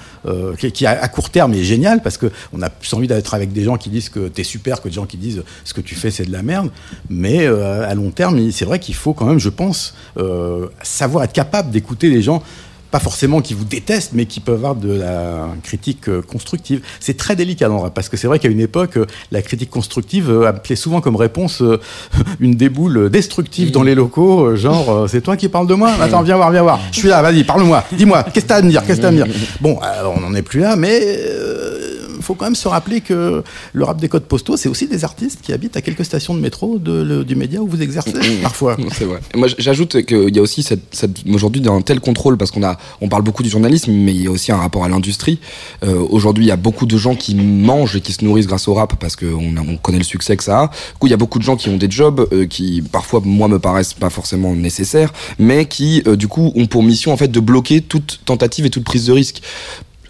qui 0.71 0.87
à 0.87 1.09
court 1.09 1.31
terme 1.31 1.55
est 1.55 1.63
génial 1.63 2.03
parce 2.03 2.19
qu'on 2.19 2.63
a 2.63 2.71
plus 2.71 2.93
envie 2.95 3.09
d'être 3.09 3.35
avec 3.35 3.53
des 3.53 3.65
gens 3.65 3.77
qui 3.77 3.91
disent 3.91 4.09
que 4.09 4.29
t'es 4.29 4.45
super 4.45 4.81
que 4.81 4.89
des 4.89 4.95
gens 4.95 5.07
qui 5.07 5.17
disent 5.17 5.43
ce 5.65 5.75
que 5.75 5.81
tu 5.81 5.95
fais 5.95 6.11
c'est 6.11 6.25
de 6.25 6.33
la 6.33 6.43
merde. 6.43 6.71
Mais 7.11 7.47
euh, 7.47 7.89
à 7.89 7.95
long 7.95 8.11
terme, 8.11 8.51
c'est 8.51 8.65
vrai 8.65 8.79
qu'il 8.79 8.95
faut 8.95 9.13
quand 9.13 9.27
même, 9.27 9.39
je 9.39 9.49
pense, 9.49 9.95
euh, 10.19 10.69
savoir 10.83 11.25
être 11.25 11.33
capable 11.33 11.71
d'écouter 11.71 12.11
les 12.11 12.23
gens 12.23 12.43
pas 12.97 13.01
forcément 13.01 13.43
qui 13.43 13.53
vous 13.53 13.67
détestent, 13.67 14.13
mais 14.15 14.25
qui 14.25 14.41
peuvent 14.41 14.55
avoir 14.55 14.75
de 14.75 14.91
la 14.91 15.49
critique 15.63 16.09
euh, 16.09 16.23
constructive. 16.23 16.81
C'est 16.99 17.19
très 17.19 17.37
délicat 17.37 17.69
dans 17.69 17.91
parce 17.91 18.09
que 18.09 18.17
c'est 18.17 18.27
vrai 18.27 18.39
qu'à 18.39 18.49
une 18.49 18.61
époque, 18.61 18.99
la 19.33 19.43
critique 19.43 19.69
constructive 19.69 20.31
appelait 20.47 20.77
souvent 20.77 21.03
comme 21.03 21.17
réponse 21.17 21.63
une 22.41 22.55
déboule 22.55 23.11
destructive 23.11 23.71
dans 23.71 23.83
les 23.83 23.95
locaux, 23.95 24.57
genre 24.57 25.07
c'est 25.11 25.21
toi 25.21 25.37
qui 25.37 25.51
parles 25.51 25.67
de 25.67 25.75
moi? 25.75 25.93
Attends, 26.01 26.23
viens 26.23 26.37
voir, 26.37 26.51
viens 26.51 26.63
voir. 26.63 26.81
Je 26.91 27.01
suis 27.01 27.09
là, 27.09 27.21
vas-y, 27.21 27.45
parle-moi. 27.45 27.85
Dis-moi, 27.93 28.23
qu'est-ce 28.33 28.47
que 28.47 28.49
t'as 28.49 28.57
à 28.57 28.63
me 28.63 28.71
dire? 28.71 28.83
Qu'est-ce 28.87 28.97
que 28.97 29.03
t'as 29.03 29.09
à 29.09 29.11
me 29.11 29.23
dire? 29.23 29.35
Bon, 29.61 29.79
on 30.17 30.21
n'en 30.21 30.35
est 30.35 30.43
plus 30.43 30.61
là, 30.61 30.75
mais 30.77 31.19
faut 32.27 32.35
quand 32.35 32.47
même 32.47 32.57
se 32.57 32.67
rappeler 32.67 33.01
que 33.01 33.43
le 33.73 33.85
rap 33.85 34.01
des 34.01 34.09
codes 34.09 34.25
postaux, 34.25 34.57
c'est 34.57 34.69
aussi 34.69 34.89
des 34.89 35.05
artistes 35.05 35.41
qui 35.43 35.53
habitent 35.53 35.77
à 35.77 35.81
quelques 35.81 36.05
stations 36.05 36.35
de 36.35 36.41
métro 36.41 36.79
de, 36.79 37.23
du 37.23 37.37
média 37.37 37.63
où 37.63 37.69
vous 37.69 37.81
exercez 37.81 38.13
parfois. 38.43 38.77
C'est 38.93 39.05
vrai. 39.05 39.21
moi, 39.35 39.49
j'ajoute 39.59 40.05
qu'il 40.05 40.35
y 40.35 40.39
a 40.39 40.43
aussi 40.43 40.63
cette, 40.63 40.83
cette 40.91 41.19
aujourd'hui 41.33 41.63
un 41.69 41.81
tel 41.83 42.01
contrôle 42.01 42.37
parce 42.37 42.51
qu'on 42.51 42.65
a, 42.65 42.77
on 43.01 43.09
parle 43.09 43.23
beaucoup 43.23 43.43
du 43.43 43.49
journalisme, 43.49 43.93
mais 43.93 44.15
il 44.15 44.25
y 44.25 44.27
a 44.27 44.31
aussi 44.31 44.53
un 44.53 44.57
rapport 44.57 44.85
à 44.85 44.89
l'industrie. 44.89 45.39
Euh, 45.85 46.05
aujourd'hui, 46.11 46.45
il 46.45 46.49
y 46.49 46.53
a 46.53 46.57
beaucoup 46.57 46.87
de 46.87 46.97
gens 46.97 47.15
qui 47.15 47.35
mangent 47.35 47.97
et 47.97 48.01
qui 48.01 48.13
se 48.13 48.25
nourrissent 48.25 48.47
grâce 48.47 48.69
au 48.69 48.75
rap 48.75 48.97
parce 48.97 49.17
qu'on 49.17 49.57
on 49.57 49.77
connaît 49.77 49.99
le 49.99 50.05
succès 50.05 50.37
que 50.37 50.45
ça 50.45 50.61
a. 50.61 50.67
Du 50.67 50.99
coup, 50.99 51.07
il 51.07 51.11
y 51.11 51.15
a 51.15 51.19
beaucoup 51.19 51.39
de 51.39 51.45
gens 51.45 51.57
qui 51.57 51.69
ont 51.69 51.77
des 51.77 51.91
jobs 51.91 52.27
euh, 52.33 52.47
qui 52.47 52.83
parfois 52.83 53.21
moi 53.25 53.49
me 53.49 53.59
paraissent 53.59 53.95
pas 53.95 54.11
forcément 54.11 54.55
nécessaires, 54.55 55.13
mais 55.39 55.67
qui 55.67 56.03
euh, 56.07 56.17
du 56.17 56.29
coup 56.29 56.53
ont 56.55 56.67
pour 56.67 56.83
mission 56.83 57.13
en 57.13 57.17
fait 57.17 57.29
de 57.29 57.41
bloquer 57.41 57.81
toute 57.81 58.21
tentative 58.25 58.67
et 58.67 58.71
toute 58.71 58.85
prise 58.85 59.07
de 59.07 59.13
risque 59.13 59.43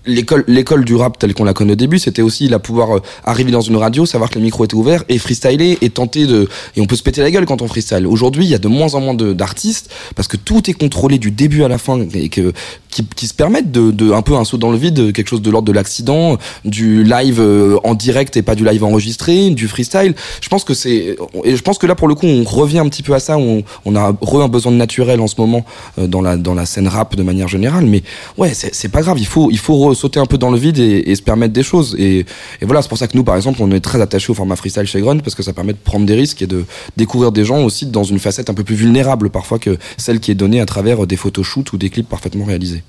l'école 0.07 0.45
l'école 0.47 0.85
du 0.85 0.95
rap 0.95 1.19
telle 1.19 1.35
qu'on 1.35 1.45
la 1.45 1.53
connaît 1.53 1.73
au 1.73 1.77
début 1.77 1.99
c'était 1.99 2.23
aussi 2.23 2.49
la 2.49 2.59
pouvoir 2.59 2.97
euh, 2.97 3.01
arriver 3.25 3.51
dans 3.51 3.61
une 3.61 3.77
radio 3.77 4.07
savoir 4.07 4.31
que 4.31 4.39
le 4.39 4.45
micro 4.45 4.65
était 4.65 4.75
ouvert 4.75 5.05
et 5.09 5.19
freestyler 5.19 5.79
et 5.81 5.91
tenter 5.91 6.27
de 6.27 6.49
et 6.77 6.81
on 6.81 6.87
peut 6.87 6.97
se 6.97 7.03
péter 7.03 7.21
la 7.21 7.31
gueule 7.31 7.47
quand 7.47 7.63
on 7.63 7.69
freestyle. 7.69 8.07
Aujourd'hui 8.07 8.45
il 8.45 8.51
y 8.51 8.55
a 8.55 8.59
de 8.59 8.69
moins 8.69 8.95
en 8.95 9.01
moins 9.01 9.15
d'artistes 9.15 9.91
parce 10.15 10.29
que 10.29 10.37
tout 10.37 10.71
est 10.71 10.75
contrôlé 10.75 11.19
du 11.19 11.31
début 11.31 11.63
à 11.63 11.69
la 11.69 11.79
fin 11.79 12.01
et 12.15 12.29
que 12.29 12.53
qui, 12.91 13.05
qui 13.05 13.27
se 13.27 13.35
permettent 13.35 13.73
de, 13.73 13.91
de, 13.91 14.13
un 14.13 14.23
peu 14.23 14.37
un 14.37 14.45
saut 14.45 14.57
dans 14.57 14.71
le 14.71 14.79
vide 14.79 15.13
quelque 15.13 15.29
chose 15.29 15.43
de 15.43 15.51
l'ordre 15.51 15.69
de 15.69 15.73
l'accident 15.73 16.39
du 16.65 17.05
live 17.05 17.41
euh, 17.41 17.79
en 17.85 17.95
direct 17.95 18.37
et 18.37 18.43
pas 18.43 18.55
du 18.55 18.65
live 18.65 18.85
enregistré 18.85 19.51
du 19.51 19.69
freestyle. 19.69 20.15
Je 20.41 20.49
pense 20.49 20.65
que 20.65 20.75
c'est 20.75 21.17
et 21.45 21.57
je 21.57 21.63
pense 21.63 21.79
que 21.79 21.87
là 21.87 21.95
pour 21.95 22.09
le 22.09 22.15
coup 22.15 22.27
on 22.27 22.45
revient 22.45 22.79
un 22.79 22.89
petit 22.89 23.03
peu 23.03 23.15
à 23.15 23.21
ça 23.21 23.39
on, 23.39 23.65
on 23.85 23.97
a 23.97 24.17
re 24.21 24.43
un 24.43 24.49
besoin 24.49 24.73
de 24.73 24.77
naturel 24.77 25.21
en 25.21 25.27
ce 25.27 25.35
moment 25.39 25.65
euh, 25.99 26.07
dans 26.07 26.21
la 26.21 26.37
dans 26.37 26.55
la 26.55 26.67
scène 26.67 26.89
rap 26.89 27.17
de 27.17 27.23
manière 27.23 27.49
générale 27.49 27.87
mais 27.87 28.03
ouais 28.39 28.53
c'est 28.55 28.89
pas 28.89 29.03
grave 29.03 29.19
il 29.19 29.27
faut 29.27 29.51
il 29.51 29.59
faut 29.59 29.95
sauter 29.97 30.21
un 30.21 30.27
peu 30.27 30.39
dans 30.39 30.51
le 30.51 30.59
vide 30.59 30.79
et, 30.79 31.15
se 31.15 31.23
permettre 31.23 31.53
des 31.53 31.63
choses. 31.63 31.97
Et, 31.99 32.25
voilà, 32.63 32.83
c'est 32.83 32.89
pour 32.89 32.99
ça 32.99 33.09
que 33.09 33.17
nous, 33.17 33.25
par 33.25 33.37
exemple, 33.37 33.59
on 33.61 33.71
est 33.73 33.81
très 33.81 34.01
attachés 34.01 34.31
au 34.31 34.35
format 34.35 34.57
freestyle 34.57 34.87
chez 34.87 35.01
Grunt 35.01 35.19
parce 35.19 35.35
que 35.35 35.43
ça 35.43 35.53
permet 35.53 35.73
de 35.73 35.79
prendre 35.79 36.07
des 36.07 36.15
risques 36.15 36.43
et 36.43 36.47
de 36.47 36.65
découvrir 36.97 37.33
des 37.33 37.45
gens 37.45 37.65
aussi 37.65 37.87
dans 37.87 38.05
une 38.05 38.19
facette 38.19 38.51
un 38.51 38.55
peu 38.55 38.65
plus 38.65 38.77
vulnérable 38.77 39.31
parfois 39.31 39.59
que 39.59 39.79
celle 39.97 40.21
qui 40.21 40.31
est 40.31 40.35
donnée 40.37 40.61
à 40.61 40.67
travers 40.67 41.07
des 41.07 41.17
photoshoots 41.17 41.73
ou 41.73 41.79
des 41.79 41.91
clips 41.91 42.09
parfaitement 42.09 42.45
réalisés. 42.45 42.83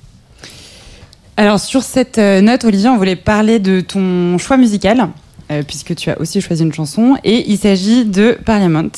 Alors 1.40 1.60
sur 1.60 1.84
cette 1.84 2.18
euh, 2.18 2.42
note, 2.42 2.64
Olivier, 2.64 2.90
on 2.90 2.98
voulait 2.98 3.16
parler 3.16 3.60
de 3.60 3.80
ton 3.80 4.40
choix 4.40 4.58
musical, 4.58 5.10
euh, 5.52 5.62
puisque 5.62 5.96
tu 5.96 6.10
as 6.10 6.20
aussi 6.20 6.42
choisi 6.42 6.64
une 6.64 6.74
chanson, 6.74 7.16
et 7.24 7.50
il 7.52 7.60
s'agit 7.60 8.06
de 8.06 8.36
Parliament. 8.44 8.90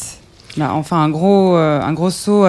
enfin, 0.57 1.03
un 1.03 1.09
gros, 1.09 1.57
euh, 1.57 1.81
un 1.81 1.91
gros 1.91 2.09
saut 2.09 2.45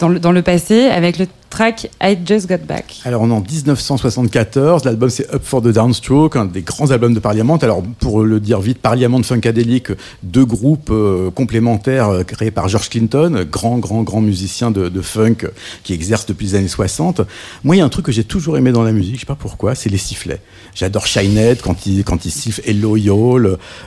dans 0.00 0.32
le 0.32 0.42
passé 0.42 0.86
avec 0.86 1.18
le 1.18 1.28
I 1.58 2.18
Just 2.24 2.48
Got 2.48 2.66
Back. 2.66 3.00
Alors 3.04 3.22
on 3.22 3.30
est 3.30 3.32
en 3.32 3.40
1974, 3.40 4.84
l'album 4.84 5.08
c'est 5.08 5.32
Up 5.32 5.42
for 5.42 5.62
the 5.62 5.68
Downstroke, 5.68 6.36
un 6.36 6.44
des 6.44 6.62
grands 6.62 6.90
albums 6.90 7.14
de 7.14 7.20
Parliament. 7.20 7.56
Alors 7.56 7.82
pour 7.98 8.22
le 8.22 8.40
dire 8.40 8.60
vite, 8.60 8.78
Parliament 8.78 9.22
Funkadelic, 9.22 9.88
deux 10.22 10.44
groupes 10.44 10.90
euh, 10.90 11.30
complémentaires 11.30 12.08
euh, 12.08 12.24
créés 12.24 12.50
par 12.50 12.68
George 12.68 12.90
Clinton, 12.90 13.46
grand 13.50 13.78
grand 13.78 14.02
grand 14.02 14.20
musicien 14.20 14.70
de, 14.70 15.00
funk 15.00 15.48
qui 15.82 15.94
exerce 15.94 16.26
depuis 16.26 16.48
les 16.48 16.54
années 16.56 16.68
60. 16.68 17.22
Moi 17.64 17.76
il 17.76 17.78
y 17.78 17.82
a 17.82 17.84
un 17.84 17.90
truc 17.90 18.06
que 18.06 18.12
j'ai 18.12 18.24
toujours 18.24 18.58
aimé 18.58 18.72
dans 18.72 18.82
la 18.82 18.92
musique, 18.92 19.14
je 19.14 19.20
sais 19.20 19.26
pas 19.26 19.34
pourquoi, 19.34 19.74
c'est 19.74 19.88
les 19.88 19.98
sifflets. 19.98 20.40
J'adore 20.74 21.06
Shinette 21.06 21.62
quand 21.62 21.86
il 21.86 22.04
quand 22.04 22.24
il 22.26 22.30
siffle 22.30 22.60
Hello 22.66 22.96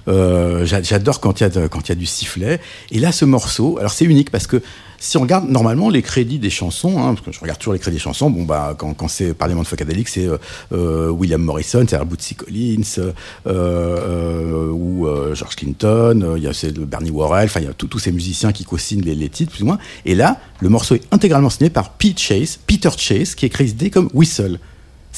euh, 0.07 0.65
j'adore 0.65 1.19
quand 1.19 1.39
il 1.39 1.43
y 1.43 1.45
a 1.45 1.67
quand 1.67 1.87
il 1.87 1.89
y 1.89 1.91
a 1.91 1.95
du 1.95 2.07
sifflet. 2.07 2.59
Et 2.91 2.99
là 2.99 3.11
ce 3.11 3.25
morceau, 3.25 3.77
alors 3.77 3.91
c'est 3.91 4.05
unique 4.05 4.31
parce 4.31 4.47
que 4.47 4.61
si 4.99 5.17
on 5.17 5.21
regarde 5.21 5.49
normalement 5.49 5.89
les 5.89 6.01
crédits 6.01 6.39
des 6.39 6.49
chansons, 6.49 6.99
hein, 6.99 7.13
parce 7.13 7.25
que 7.25 7.31
je 7.31 7.39
regarde 7.39 7.59
toujours 7.59 7.73
les 7.73 7.79
crédits 7.79 7.97
des 7.97 8.03
chansons, 8.03 8.29
bon 8.29 8.43
bah 8.43 8.75
quand, 8.77 8.93
quand 8.93 9.07
c'est 9.07 9.33
Parlement 9.33 9.61
de 9.61 9.67
Focadélique, 9.67 10.09
c'est 10.09 10.27
euh, 10.27 10.37
euh, 10.71 11.09
William 11.09 11.41
Morrison, 11.41 11.85
c'est 11.87 12.03
Bootsy 12.05 12.35
Collins, 12.35 12.81
euh, 12.97 13.11
euh, 13.47 14.71
ou 14.71 15.07
George 15.33 15.55
Clinton, 15.55 16.35
il 16.37 16.43
y 16.43 16.47
a 16.47 16.53
c'est 16.53 16.77
Bernie 16.77 17.11
Worrell, 17.11 17.45
enfin 17.45 17.61
il 17.61 17.65
y 17.65 17.69
a 17.69 17.73
tous 17.73 17.99
ces 17.99 18.11
musiciens 18.11 18.51
qui 18.51 18.63
co-signent 18.63 19.03
les, 19.03 19.15
les, 19.15 19.29
titres 19.29 19.51
plus 19.51 19.63
ou 19.63 19.67
moins. 19.67 19.79
Et 20.05 20.15
là, 20.15 20.39
le 20.59 20.69
morceau 20.69 20.95
est 20.95 21.03
intégralement 21.11 21.49
signé 21.49 21.69
par 21.69 21.91
Pete 21.91 22.19
Chase, 22.19 22.59
Peter 22.67 22.89
Chase, 22.97 23.35
qui 23.35 23.45
est 23.45 23.49
crédité 23.49 23.89
comme 23.89 24.09
Whistle. 24.13 24.59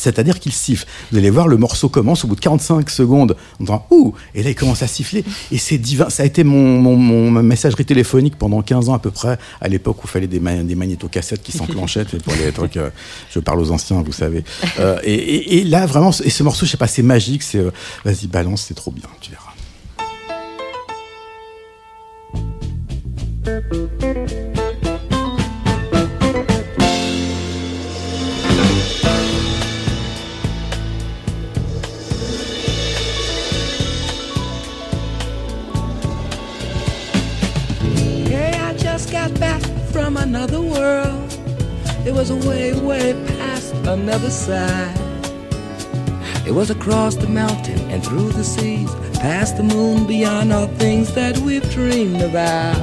C'est-à-dire 0.02 0.40
qu'il 0.40 0.52
siffle. 0.52 0.88
Vous 1.12 1.18
allez 1.20 1.30
voir, 1.30 1.48
le 1.48 1.58
morceau 1.58 1.88
commence 1.88 2.26
au 2.26 2.28
bout 2.28 2.36
de 2.36 2.40
45 2.40 2.90
secondes. 2.90 3.38
On 3.60 3.64
entend 3.66 3.86
ouh, 3.92 4.14
et 4.34 4.42
là 4.42 4.50
il 4.50 4.56
commence 4.56 4.82
à 4.82 4.88
siffler. 4.88 5.24
Et 5.52 5.60
c'est 5.60 5.78
divin. 5.78 6.10
Ça 6.10 6.24
a 6.24 6.26
été 6.26 6.44
mon, 6.44 6.80
mon, 6.80 7.30
messagerie 7.44 7.86
téléphonique 7.86 8.36
pendant 8.36 8.64
15 8.64 8.90
ans 8.90 8.96
à 8.96 9.00
peu 9.00 9.12
près, 9.12 9.38
à 9.60 9.68
l'époque 9.68 9.98
où 10.04 10.08
il 10.08 10.10
fallait 10.10 10.28
des, 10.28 10.40
des 10.40 10.76
magnétocassettes 10.76 11.44
qui 11.44 11.52
s'enclenchaient 11.52 12.06
pour 12.06 12.34
les. 12.34 12.52
Euh, 12.78 12.90
je 13.30 13.40
parle 13.40 13.60
aux 13.60 13.72
anciens, 13.72 14.02
vous 14.02 14.12
savez. 14.12 14.44
Euh, 14.80 15.00
et, 15.04 15.60
et, 15.60 15.64
là 15.64 15.86
vraiment, 15.86 16.12
et 16.12 16.30
ce 16.30 16.44
morceau, 16.44 16.66
je 16.66 16.72
sais 16.72 16.78
pas, 16.78 16.88
c'est 16.88 17.04
magique. 17.04 17.44
C'est 17.44 17.60
euh, 17.60 17.72
vas-y 18.04 18.28
balance, 18.28 18.66
c'est 18.68 18.74
trop 18.74 18.92
bien, 18.92 19.08
tu 19.20 19.32
verras. 19.32 19.52
Side. 44.42 44.98
It 46.48 46.52
was 46.52 46.72
across 46.72 47.16
the 47.16 47.30
mountain 47.30 47.80
and 47.92 48.04
through 48.04 48.32
the 48.32 48.44
seas, 48.44 48.94
past 49.20 49.58
the 49.58 49.64
moon, 49.64 50.08
beyond 50.08 50.52
all 50.52 50.68
things 50.84 51.14
that 51.14 51.38
we've 51.38 51.70
dreamed 51.72 52.22
about. 52.22 52.76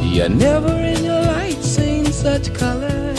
You 0.00 0.28
never 0.28 0.72
in 0.92 1.04
your 1.04 1.22
life 1.22 1.60
seen 1.60 2.06
such 2.06 2.54
color 2.54 3.12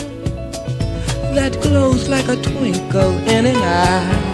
that 1.36 1.60
glows 1.62 2.08
like 2.08 2.28
a 2.30 2.38
twinkle 2.38 3.14
in 3.36 3.46
an 3.46 3.58
eye. 3.58 4.30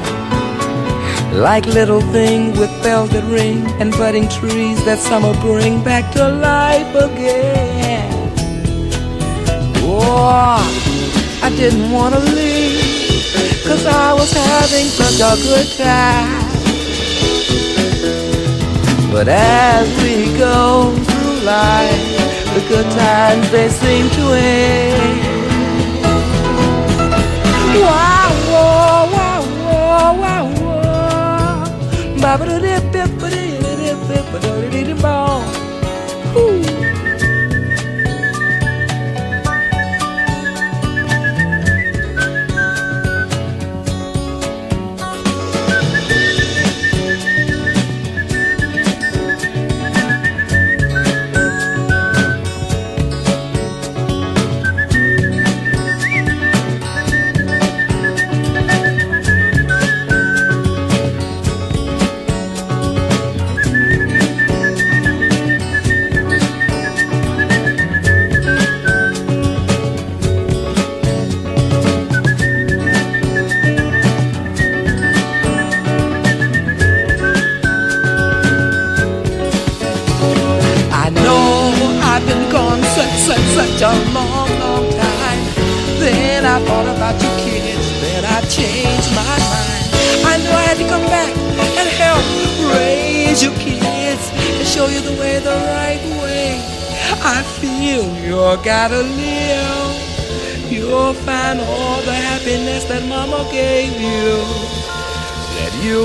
Like 1.34 1.66
little 1.66 2.02
things 2.18 2.58
with 2.60 2.72
bells 2.84 3.10
that 3.12 3.24
ring 3.26 3.66
and 3.82 3.92
budding 3.92 4.30
trees 4.30 4.84
that 4.86 5.00
summer 5.00 5.34
bring 5.42 5.84
back 5.84 6.14
to 6.14 6.30
life 6.30 6.94
again. 6.96 8.14
Oh, 9.90 10.87
I 11.48 11.56
didn't 11.56 11.94
want 11.94 12.14
to 12.14 12.20
leave, 12.20 13.64
cause 13.64 13.86
I 13.86 14.12
was 14.12 14.34
having 14.34 14.88
such 15.00 15.22
a 15.22 15.34
good 15.48 15.68
time. 15.78 16.44
But 19.14 19.30
as 19.30 19.88
we 20.04 20.38
go 20.38 20.94
through 20.94 21.46
life, 21.46 22.04
the 22.54 22.60
good 22.68 22.92
times 22.92 23.50
they 23.50 23.70
seem 23.70 24.10
to 24.10 24.24
end. 24.34 25.22
Wow, 27.80 28.30
wow, 28.52 29.08
wow, 29.16 29.42
wow, 30.20 30.46
wow. 30.60 32.38
ba 32.38 32.46
da 32.46 32.60
da 32.60 32.78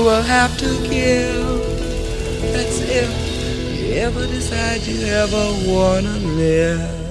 will 0.03 0.21
have 0.21 0.57
to 0.57 0.67
give. 0.89 1.63
That's 2.51 2.81
if 2.81 3.79
you 3.79 3.93
ever 3.93 4.27
decide 4.27 4.81
you 4.81 5.05
ever 5.05 5.45
wanna 5.65 6.17
live. 6.35 7.02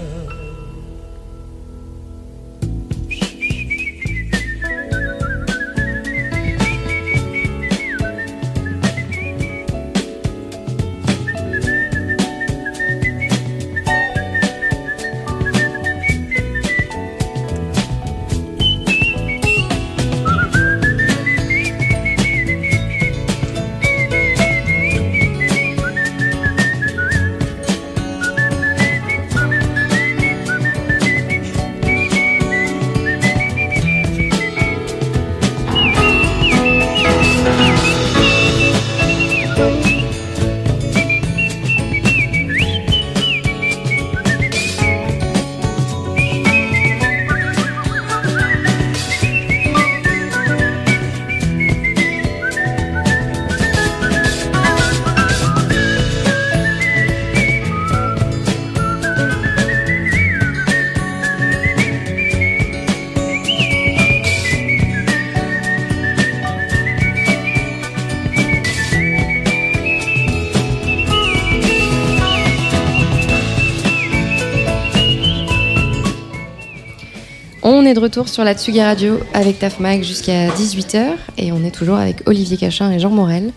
De 77.83 77.99
retour 77.99 78.29
sur 78.29 78.45
la 78.45 78.55
Tsugi 78.55 78.81
Radio 78.81 79.19
avec 79.35 79.59
Taf 79.59 79.81
Mag 79.81 80.05
jusqu'à 80.05 80.47
18h 80.51 81.15
et 81.37 81.51
on 81.51 81.65
est 81.65 81.73
toujours 81.73 81.97
avec 81.97 82.23
Olivier 82.27 82.57
Cachin 82.57 82.93
et 82.93 83.01
Jean 83.01 83.11
Morel, 83.11 83.53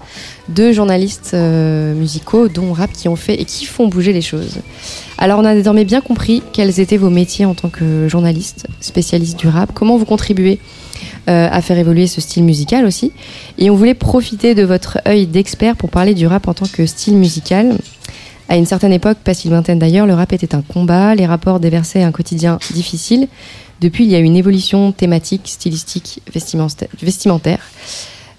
deux 0.50 0.74
journalistes 0.74 1.32
euh, 1.36 1.94
musicaux 1.94 2.48
dont 2.48 2.74
rap 2.74 2.92
qui 2.92 3.08
ont 3.08 3.16
fait 3.16 3.40
et 3.40 3.46
qui 3.46 3.66
font 3.66 3.88
bouger 3.88 4.14
les 4.14 4.24
choses. 4.24 4.58
Alors 5.20 5.40
on 5.40 5.46
a 5.46 5.54
désormais 5.54 5.86
bien 5.86 6.02
compris 6.02 6.42
quels 6.54 6.80
étaient 6.80 6.98
vos 6.98 7.12
métiers 7.12 7.46
en 7.46 7.54
tant 7.54 7.70
que 7.70 8.08
journaliste, 8.10 8.66
spécialiste 8.82 9.38
du 9.38 9.48
rap, 9.48 9.72
comment 9.76 9.96
vous 9.96 10.06
contribuez 10.06 10.60
euh, 11.30 11.48
à 11.50 11.62
faire 11.62 11.78
évoluer 11.78 12.08
ce 12.08 12.20
style 12.20 12.44
musical 12.44 12.84
aussi. 12.86 13.12
Et 13.60 13.70
on 13.70 13.76
voulait 13.76 13.94
profiter 13.94 14.56
de 14.56 14.64
votre 14.64 14.98
œil 15.08 15.28
d'expert 15.28 15.76
pour 15.76 15.92
parler 15.92 16.16
du 16.16 16.26
rap 16.26 16.48
en 16.48 16.56
tant 16.56 16.68
que 16.68 16.88
style 16.88 17.16
musical 17.16 17.78
À 18.48 18.58
une 18.58 18.66
certaine 18.66 18.94
époque, 18.94 19.18
pas 19.24 19.34
si 19.34 19.50
lointaine 19.50 19.80
d'ailleurs, 19.80 20.06
le 20.06 20.14
rap 20.14 20.32
était 20.32 20.54
un 20.54 20.62
combat, 20.62 21.16
les 21.16 21.26
rapports 21.26 21.60
déversaient 21.60 22.04
un 22.04 22.12
quotidien 22.12 22.60
difficile. 22.74 23.28
Depuis, 23.82 24.06
il 24.06 24.12
y 24.12 24.16
a 24.16 24.20
une 24.20 24.36
évolution 24.36 24.92
thématique, 24.92 25.48
stylistique, 25.48 26.22
vestimentaire. 26.32 27.60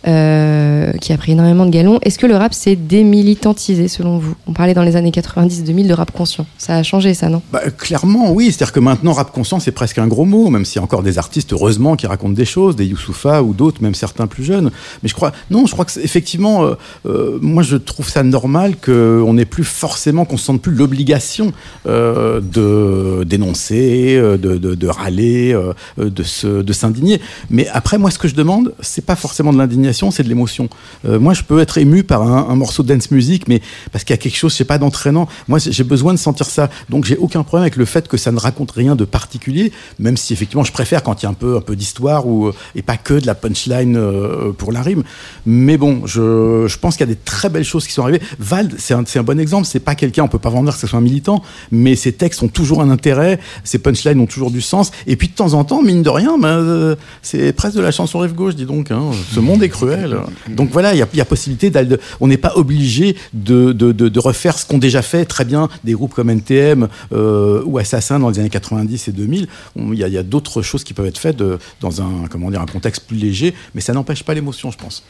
Euh, 0.08 0.92
qui 1.00 1.12
a 1.12 1.16
pris 1.16 1.32
énormément 1.32 1.66
de 1.66 1.70
galons. 1.70 1.98
Est-ce 2.02 2.16
que 2.16 2.26
le 2.26 2.36
rap 2.36 2.54
s'est 2.54 2.76
démilitantisé 2.76 3.88
selon 3.88 4.18
vous? 4.18 4.36
On 4.46 4.52
parlait 4.52 4.72
dans 4.72 4.84
les 4.84 4.94
années 4.94 5.10
90-2000 5.10 5.88
de 5.88 5.92
rap 5.92 6.12
conscient. 6.12 6.46
Ça 6.58 6.76
a 6.76 6.84
changé 6.84 7.12
ça, 7.12 7.28
non? 7.28 7.42
Bah, 7.52 7.62
Clairement, 7.76 8.30
oui. 8.30 8.46
C'est-à-dire 8.46 8.72
que 8.72 8.78
maintenant, 8.78 9.12
rap 9.12 9.32
conscient, 9.32 9.58
c'est 9.58 9.72
presque 9.72 9.98
un 9.98 10.06
gros 10.06 10.24
mot, 10.24 10.48
même 10.48 10.64
s'il 10.64 10.76
y 10.76 10.78
a 10.78 10.84
encore 10.84 11.02
des 11.02 11.18
artistes, 11.18 11.52
heureusement, 11.52 11.96
qui 11.96 12.06
racontent 12.06 12.34
des 12.34 12.44
choses, 12.44 12.76
des 12.76 12.86
Youssoufa 12.86 13.42
ou 13.42 13.52
d'autres, 13.52 13.82
même 13.82 13.96
certains 13.96 14.28
plus 14.28 14.44
jeunes. 14.44 14.70
Mais 15.02 15.08
je 15.08 15.14
crois, 15.14 15.32
non, 15.50 15.66
je 15.66 15.72
crois 15.72 15.84
que 15.84 15.98
effectivement, 15.98 16.62
euh, 16.62 16.74
euh, 17.06 17.38
moi, 17.42 17.64
je 17.64 17.76
trouve 17.76 18.08
ça 18.08 18.22
normal 18.22 18.76
qu'on 18.76 19.34
n'ait 19.34 19.44
plus 19.44 19.64
forcément, 19.64 20.24
qu'on 20.24 20.36
se 20.36 20.44
sente 20.44 20.62
plus 20.62 20.72
l'obligation 20.72 21.52
de 21.84 23.24
dénoncer, 23.24 24.16
de, 24.20 24.36
de, 24.36 24.74
de 24.76 24.86
râler, 24.88 25.58
de 25.98 26.72
s'indigner. 26.72 27.20
Mais 27.50 27.66
après, 27.72 27.98
moi, 27.98 28.12
ce 28.12 28.18
que 28.20 28.28
je 28.28 28.36
demande, 28.36 28.72
c'est 28.80 29.04
pas 29.04 29.16
forcément 29.16 29.52
de 29.52 29.58
l'indignation 29.58 29.95
c'est 30.10 30.22
de 30.22 30.28
l'émotion. 30.28 30.68
Euh, 31.04 31.18
moi, 31.18 31.34
je 31.34 31.42
peux 31.42 31.60
être 31.60 31.78
ému 31.78 32.02
par 32.04 32.22
un, 32.22 32.54
morceau 32.56 32.82
de 32.82 32.92
dance 32.94 33.10
music, 33.10 33.48
mais 33.48 33.60
parce 33.92 34.04
qu'il 34.04 34.14
y 34.14 34.18
a 34.18 34.22
quelque 34.22 34.36
chose, 34.36 34.52
je 34.52 34.58
sais 34.58 34.64
pas, 34.64 34.78
d'entraînant. 34.78 35.28
Moi, 35.48 35.58
j'ai 35.58 35.84
besoin 35.84 36.12
de 36.12 36.18
sentir 36.18 36.46
ça. 36.46 36.70
Donc, 36.88 37.04
j'ai 37.04 37.16
aucun 37.16 37.42
problème 37.42 37.62
avec 37.62 37.76
le 37.76 37.84
fait 37.84 38.08
que 38.08 38.16
ça 38.16 38.32
ne 38.32 38.38
raconte 38.38 38.70
rien 38.70 38.96
de 38.96 39.04
particulier, 39.04 39.72
même 39.98 40.16
si 40.16 40.32
effectivement, 40.32 40.64
je 40.64 40.72
préfère 40.72 41.02
quand 41.02 41.22
il 41.22 41.24
y 41.24 41.26
a 41.26 41.30
un 41.30 41.34
peu, 41.34 41.56
un 41.56 41.60
peu 41.60 41.76
d'histoire 41.76 42.26
ou 42.26 42.50
et 42.74 42.82
pas 42.82 42.96
que 42.96 43.14
de 43.14 43.26
la 43.26 43.34
punchline 43.34 43.96
euh, 43.96 44.52
pour 44.52 44.72
la 44.72 44.82
rime. 44.82 45.02
Mais 45.44 45.76
bon, 45.76 46.06
je, 46.06 46.66
je 46.66 46.78
pense 46.78 46.96
qu'il 46.96 47.06
y 47.06 47.10
a 47.10 47.14
des 47.14 47.20
très 47.20 47.48
belles 47.48 47.64
choses 47.64 47.86
qui 47.86 47.92
sont 47.92 48.02
arrivées. 48.02 48.22
Vald, 48.38 48.74
c'est 48.78 48.94
un, 48.94 49.04
un, 49.14 49.22
bon 49.22 49.40
exemple. 49.40 49.66
C'est 49.66 49.80
pas 49.80 49.94
quelqu'un, 49.94 50.24
on 50.24 50.28
peut 50.28 50.38
pas 50.38 50.50
vendre 50.50 50.72
que 50.72 50.78
ce 50.78 50.86
soit 50.86 50.98
un 50.98 51.02
militant, 51.02 51.42
mais 51.70 51.96
ses 51.96 52.12
textes 52.12 52.42
ont 52.42 52.48
toujours 52.48 52.82
un 52.82 52.90
intérêt, 52.90 53.38
ses 53.64 53.78
punchlines 53.78 54.20
ont 54.20 54.26
toujours 54.26 54.50
du 54.50 54.60
sens. 54.60 54.90
Et 55.06 55.16
puis 55.16 55.28
de 55.28 55.34
temps 55.34 55.54
en 55.54 55.64
temps, 55.64 55.82
mine 55.82 56.02
de 56.02 56.10
rien, 56.10 56.36
euh, 56.44 56.96
c'est 57.22 57.52
presque 57.52 57.76
de 57.76 57.82
la 57.82 57.90
chanson 57.90 58.18
rive 58.18 58.34
gauche, 58.34 58.54
dis 58.54 58.66
donc. 58.66 58.90
Hein. 58.90 59.10
Ce 59.32 59.40
monde 59.40 59.62
est 59.62 59.68
cruel. 59.76 60.16
Donc 60.48 60.70
voilà, 60.70 60.94
il 60.94 60.98
y, 60.98 61.20
a, 61.20 61.24
possibilité 61.24 61.70
d'aller. 61.70 61.96
On 62.20 62.28
n'est 62.28 62.36
pas 62.36 62.52
obligé 62.56 63.16
de, 63.32 63.72
de, 63.72 64.18
refaire 64.18 64.58
ce 64.58 64.66
qu'ont 64.66 64.78
déjà 64.78 65.02
fait 65.02 65.24
très 65.24 65.44
bien 65.44 65.68
des 65.84 65.92
groupes 65.92 66.14
comme 66.14 66.30
NTM 66.30 66.88
euh, 67.12 67.62
ou 67.64 67.78
Assassin 67.78 68.18
dans 68.18 68.30
les 68.30 68.38
années 68.38 68.50
90 68.50 69.08
et 69.08 69.12
2000. 69.12 69.48
Il 69.76 69.94
y 69.94 70.18
a, 70.18 70.22
d'autres 70.22 70.62
choses 70.62 70.84
qui 70.84 70.94
peuvent 70.94 71.06
être 71.06 71.18
faites 71.18 71.42
dans 71.80 72.02
un, 72.02 72.26
comment 72.30 72.50
dire, 72.50 72.60
un 72.60 72.66
contexte 72.66 73.04
plus 73.06 73.16
léger, 73.16 73.54
mais 73.74 73.80
ça 73.80 73.92
n'empêche 73.92 74.22
pas 74.22 74.34
l'émotion, 74.34 74.70
je 74.70 74.78
pense. 74.78 75.02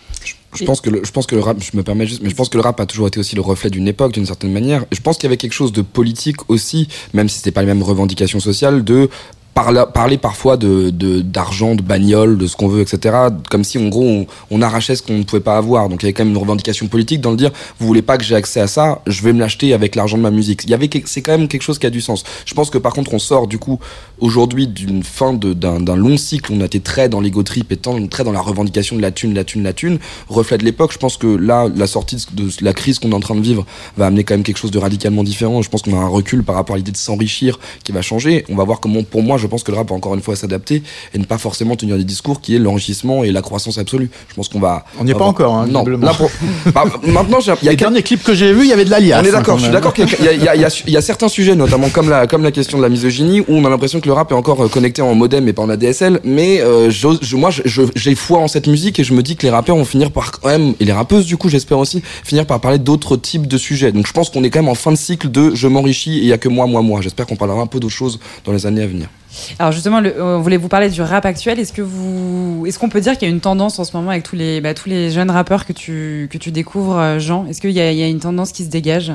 Je 0.55 0.65
pense, 0.65 0.81
que 0.81 0.91
le, 0.91 1.05
je 1.05 1.11
pense 1.11 1.27
que 1.27 1.35
le 1.35 1.43
rap, 1.43 1.59
je 1.61 1.77
me 1.77 1.83
permets 1.83 2.07
juste, 2.07 2.23
mais 2.23 2.31
je 2.31 2.35
pense 2.35 2.49
que 2.49 2.57
le 2.57 2.63
rap 2.63 2.81
a 2.81 2.87
toujours 2.87 3.07
été 3.07 3.21
aussi 3.21 3.37
le 3.37 3.43
reflet 3.43 3.69
d'une 3.69 3.89
époque, 3.89 4.13
d'une 4.13 4.27
certaine 4.27 4.53
manière. 4.53 4.87
Je 4.91 5.01
pense 5.01 5.17
qu'il 5.17 5.25
y 5.25 5.27
avait 5.27 5.37
quelque 5.37 5.53
chose 5.53 5.73
de 5.73 5.83
politique 5.83 6.49
aussi, 6.49 6.89
même 7.13 7.29
si 7.29 7.39
c'était 7.39 7.51
pas 7.51 7.61
les 7.61 7.67
mêmes 7.67 7.83
revendications 7.83 8.41
sociales, 8.41 8.83
de 8.83 9.11
parler 9.57 10.19
parfois 10.19 10.57
de 10.59 10.91
d'argent, 11.21 11.75
de, 11.75 11.83
bagnole, 11.83 12.37
de 12.37 12.47
ce 12.47 12.57
qu'on 12.57 12.69
veut, 12.69 12.83
etc. 12.83 13.17
Comme 13.51 13.65
si 13.65 13.79
en 13.79 13.89
gros 13.89 14.27
on, 14.51 14.63
arrachait 14.63 14.95
ce 14.95 15.03
qu'on 15.03 15.19
ne 15.19 15.23
pouvait 15.23 15.41
pas 15.41 15.57
avoir. 15.57 15.89
Donc 15.89 16.03
il 16.03 16.07
y 16.07 16.09
avait 16.09 16.13
quand 16.13 16.25
même 16.25 16.35
une 16.35 16.41
revendication 16.41 16.89
politique 16.89 17.21
dans 17.21 17.31
le 17.31 17.37
dire 17.37 17.51
vous 17.79 17.87
voulez 17.87 18.03
pas 18.03 18.19
que 18.19 18.25
j'ai 18.25 18.35
accès 18.35 18.61
à 18.61 18.67
ça, 18.67 19.01
je 19.07 19.23
vais 19.23 19.33
me 19.33 19.41
l'acheter 19.41 19.73
avec 19.73 19.95
l'argent 19.95 20.19
de 20.19 20.23
ma 20.23 20.31
musique. 20.31 20.65
Il 20.65 20.71
y 20.71 20.75
avait 20.75 20.91
c'est 21.07 21.23
quand 21.23 21.37
même 21.37 21.49
quelque 21.49 21.63
chose 21.63 21.79
qui 21.79 21.87
a 21.87 21.91
du 21.91 22.01
sens. 22.01 22.25
Je 22.45 22.55
pense 22.55 22.69
que 22.69 22.79
par 22.79 22.93
contre 22.93 23.15
on 23.15 23.19
sort 23.19 23.47
du 23.47 23.59
coup 23.59 23.79
aujourd'hui 24.19 24.67
d'une 24.67 25.03
fin 25.03 25.33
d'un 25.33 25.97
long 25.97 26.17
cycle. 26.19 26.53
On 26.53 26.61
a 26.61 26.67
été 26.67 26.81
très 26.81 27.09
dans 27.09 27.21
l'ego 27.21 27.43
trip 27.43 27.73
et 27.73 27.79
très 28.11 28.25
dans 28.25 28.33
la 28.33 28.41
revendication 28.41 28.97
de 28.97 29.03
la 29.03 29.11
thune, 29.11 29.33
la 29.35 29.45
thune, 29.45 29.63
la 29.63 29.73
thune. 29.73 29.99
Reflet 30.29 30.59
de 30.59 30.65
l'époque. 30.65 30.93
Je 30.93 30.99
pense 30.99 31.17
que 31.17 31.27
là 31.27 31.69
la 31.75 31.87
sortie 31.87 32.27
de 32.33 32.51
la 32.61 32.75
crise 32.75 32.99
qu'on 32.99 33.13
est 33.13 33.15
en 33.15 33.21
train 33.21 33.35
de 33.35 33.41
vivre 33.41 33.65
va 33.97 34.07
amener 34.07 34.25
quand 34.25 34.35
même 34.35 34.45
quelque 34.45 34.59
chose 34.59 34.71
de 34.71 34.79
radicalement 34.79 35.25
différent. 35.25 35.63
Je 35.63 35.71
pense 35.71 35.83
qu'on 35.83 35.95
a 35.95 36.03
un 36.03 36.09
recul 36.09 36.43
par 36.45 36.57
rapport 36.57 36.75
à 36.75 36.79
l'idée 36.79 36.93
de 36.93 36.97
s'enrichir 36.97 37.59
qui 37.85 37.93
va 37.93 38.03
changer. 38.03 38.45
On 38.51 38.55
va 38.55 38.65
voir 38.65 38.81
comment 38.81 39.03
pour 39.03 39.23
moi 39.23 39.39
pense 39.47 39.63
que 39.63 39.71
le 39.71 39.77
rap, 39.77 39.91
encore 39.91 40.15
une 40.15 40.23
fois, 40.23 40.37
s'adapter 40.37 40.83
et 41.15 41.19
ne 41.19 41.25
pas 41.25 41.39
forcément 41.39 41.77
tenir 41.77 41.97
des 41.97 42.05
discours 42.05 42.41
qui 42.41 42.57
est 42.57 42.59
l'enrichissement 42.59 43.25
et 43.25 43.33
la 43.33 43.43
croissance 43.43 43.79
absolue. 43.79 44.11
Je 44.29 44.35
pense 44.35 44.49
qu'on 44.49 44.61
va. 44.61 44.85
On 44.99 45.05
n'y 45.05 45.11
est 45.11 45.15
pas 45.15 45.25
encore, 45.25 45.55
hein, 45.55 45.67
Non, 45.67 45.85
là, 45.85 46.15
pour... 46.15 46.31
bah, 46.75 46.85
maintenant, 47.07 47.39
il 47.41 47.65
y 47.65 47.69
a. 47.69 47.71
Les 47.71 47.77
derniers 47.77 48.03
clips 48.03 48.23
que 48.23 48.35
j'ai 48.35 48.53
vus, 48.53 48.63
il 48.63 48.69
y 48.69 48.73
avait 48.73 48.85
de 48.85 48.91
l'alias. 48.91 49.21
On 49.23 49.25
est 49.25 49.33
d'accord, 49.33 49.59
je 49.59 49.65
suis 49.65 49.73
d'accord 49.73 49.95
qu'il 49.95 50.07
y, 50.07 50.91
y, 50.91 50.97
a 50.97 51.01
certains 51.01 51.29
sujets, 51.29 51.55
notamment 51.55 51.89
comme 51.89 52.09
la, 52.09 52.27
comme 52.27 52.43
la 52.43 52.53
question 52.53 52.79
de 52.79 52.83
la 52.83 52.89
misogynie, 52.89 53.41
où 53.41 53.45
on 53.49 53.65
a 53.65 53.71
l'impression 53.71 54.01
que 54.01 54.07
le 54.07 54.13
rap 54.13 54.31
est 54.31 54.35
encore 54.35 54.65
euh, 54.65 54.69
connecté 54.69 55.03
en 55.03 55.15
modem 55.15 55.49
et 55.49 55.53
pas 55.53 55.63
en 55.63 55.69
ADSL. 55.69 56.21
Mais 56.25 56.61
euh, 56.61 56.91
je, 56.91 57.37
moi, 57.37 57.51
j'ai 57.95 58.15
foi 58.15 58.39
en 58.39 58.49
cette 58.49 58.67
musique 58.67 58.99
et 58.99 59.05
je 59.05 59.13
me 59.13 59.23
dis 59.23 59.37
que 59.37 59.43
les 59.43 59.51
rappeurs 59.51 59.77
vont 59.77 59.85
finir 59.85 60.11
par 60.11 60.33
quand 60.33 60.49
même, 60.49 60.75
et 60.81 60.85
les 60.85 60.93
rappeuses, 60.93 61.27
du 61.27 61.37
coup, 61.37 61.49
j'espère 61.49 61.79
aussi, 61.79 62.03
finir 62.25 62.47
par 62.47 62.61
parler 62.61 62.79
d'autres 62.79 63.17
types 63.17 63.47
de 63.47 63.59
sujets. 63.59 63.93
Donc 63.93 64.07
je 64.07 64.13
pense 64.13 64.31
qu'on 64.31 64.45
est 64.45 64.51
quand 64.51 64.61
même 64.61 64.69
en 64.69 64.75
fin 64.75 64.93
de 64.93 64.97
cycle 64.97 65.31
de 65.31 65.55
je 65.55 65.69
m'enrichis 65.69 66.19
et 66.19 66.23
il 66.23 66.27
y 66.27 66.33
a 66.33 66.39
que 66.39 66.49
moi, 66.49 66.67
moi, 66.67 66.83
moi. 66.83 67.01
J'espère 67.01 67.27
qu'on 67.27 67.37
parlera 67.37 67.61
un 67.61 67.67
peu 67.67 67.81
d'autres 67.81 67.95
choses 67.95 68.19
dans 68.45 68.53
les 68.53 68.67
années 68.67 68.83
à 68.83 68.87
venir. 68.87 69.09
Alors 69.59 69.73
justement, 69.73 70.01
euh, 70.03 70.39
voulez-vous 70.39 70.69
parler 70.69 70.89
du 70.89 71.03
rap 71.03 71.25
actuel. 71.25 71.59
Est-ce 71.59 71.73
que 71.73 71.83
vous, 71.83 72.65
est-ce 72.67 72.79
qu'on 72.79 72.89
peut 72.89 73.01
dire 73.01 73.15
qu'il 73.15 73.29
y 73.29 73.31
a 73.31 73.35
une 73.35 73.41
tendance 73.41 73.79
en 73.79 73.85
ce 73.85 73.97
moment 73.97 74.11
avec 74.11 74.23
tous 74.23 74.37
les, 74.37 74.61
bah, 74.61 74.75
tous 74.75 74.89
les 74.89 75.11
jeunes 75.11 75.31
rappeurs 75.31 75.67
que 75.67 75.73
tu 75.73 76.29
que 76.31 76.39
tu 76.39 76.51
découvres, 76.51 76.99
euh, 76.99 77.19
Jean? 77.19 77.47
Est-ce 77.47 77.61
qu'il 77.61 77.73
y, 77.73 77.81
a 77.81 78.09
une 78.09 78.21
tendance 78.21 78.53
qui 78.53 78.65
se 78.65 78.71
dégage? 78.71 79.13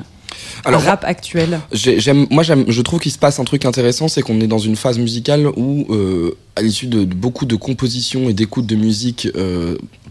Alors, 0.65 0.81
rap 0.81 1.03
actuel. 1.05 1.59
J'aime, 1.71 2.27
moi, 2.29 2.43
j'aime, 2.43 2.65
je 2.67 2.81
trouve 2.81 2.99
qu'il 2.99 3.11
se 3.11 3.17
passe 3.17 3.39
un 3.39 3.43
truc 3.43 3.65
intéressant, 3.65 4.07
c'est 4.07 4.21
qu'on 4.21 4.39
est 4.41 4.47
dans 4.47 4.59
une 4.59 4.75
phase 4.75 4.97
musicale 4.97 5.47
où, 5.55 5.85
euh, 5.89 6.35
à 6.55 6.61
l'issue 6.61 6.87
de, 6.87 7.03
beaucoup 7.03 7.45
de 7.45 7.55
compositions 7.55 8.29
et 8.29 8.33
d'écoute 8.33 8.65
de 8.65 8.75
musique 8.75 9.27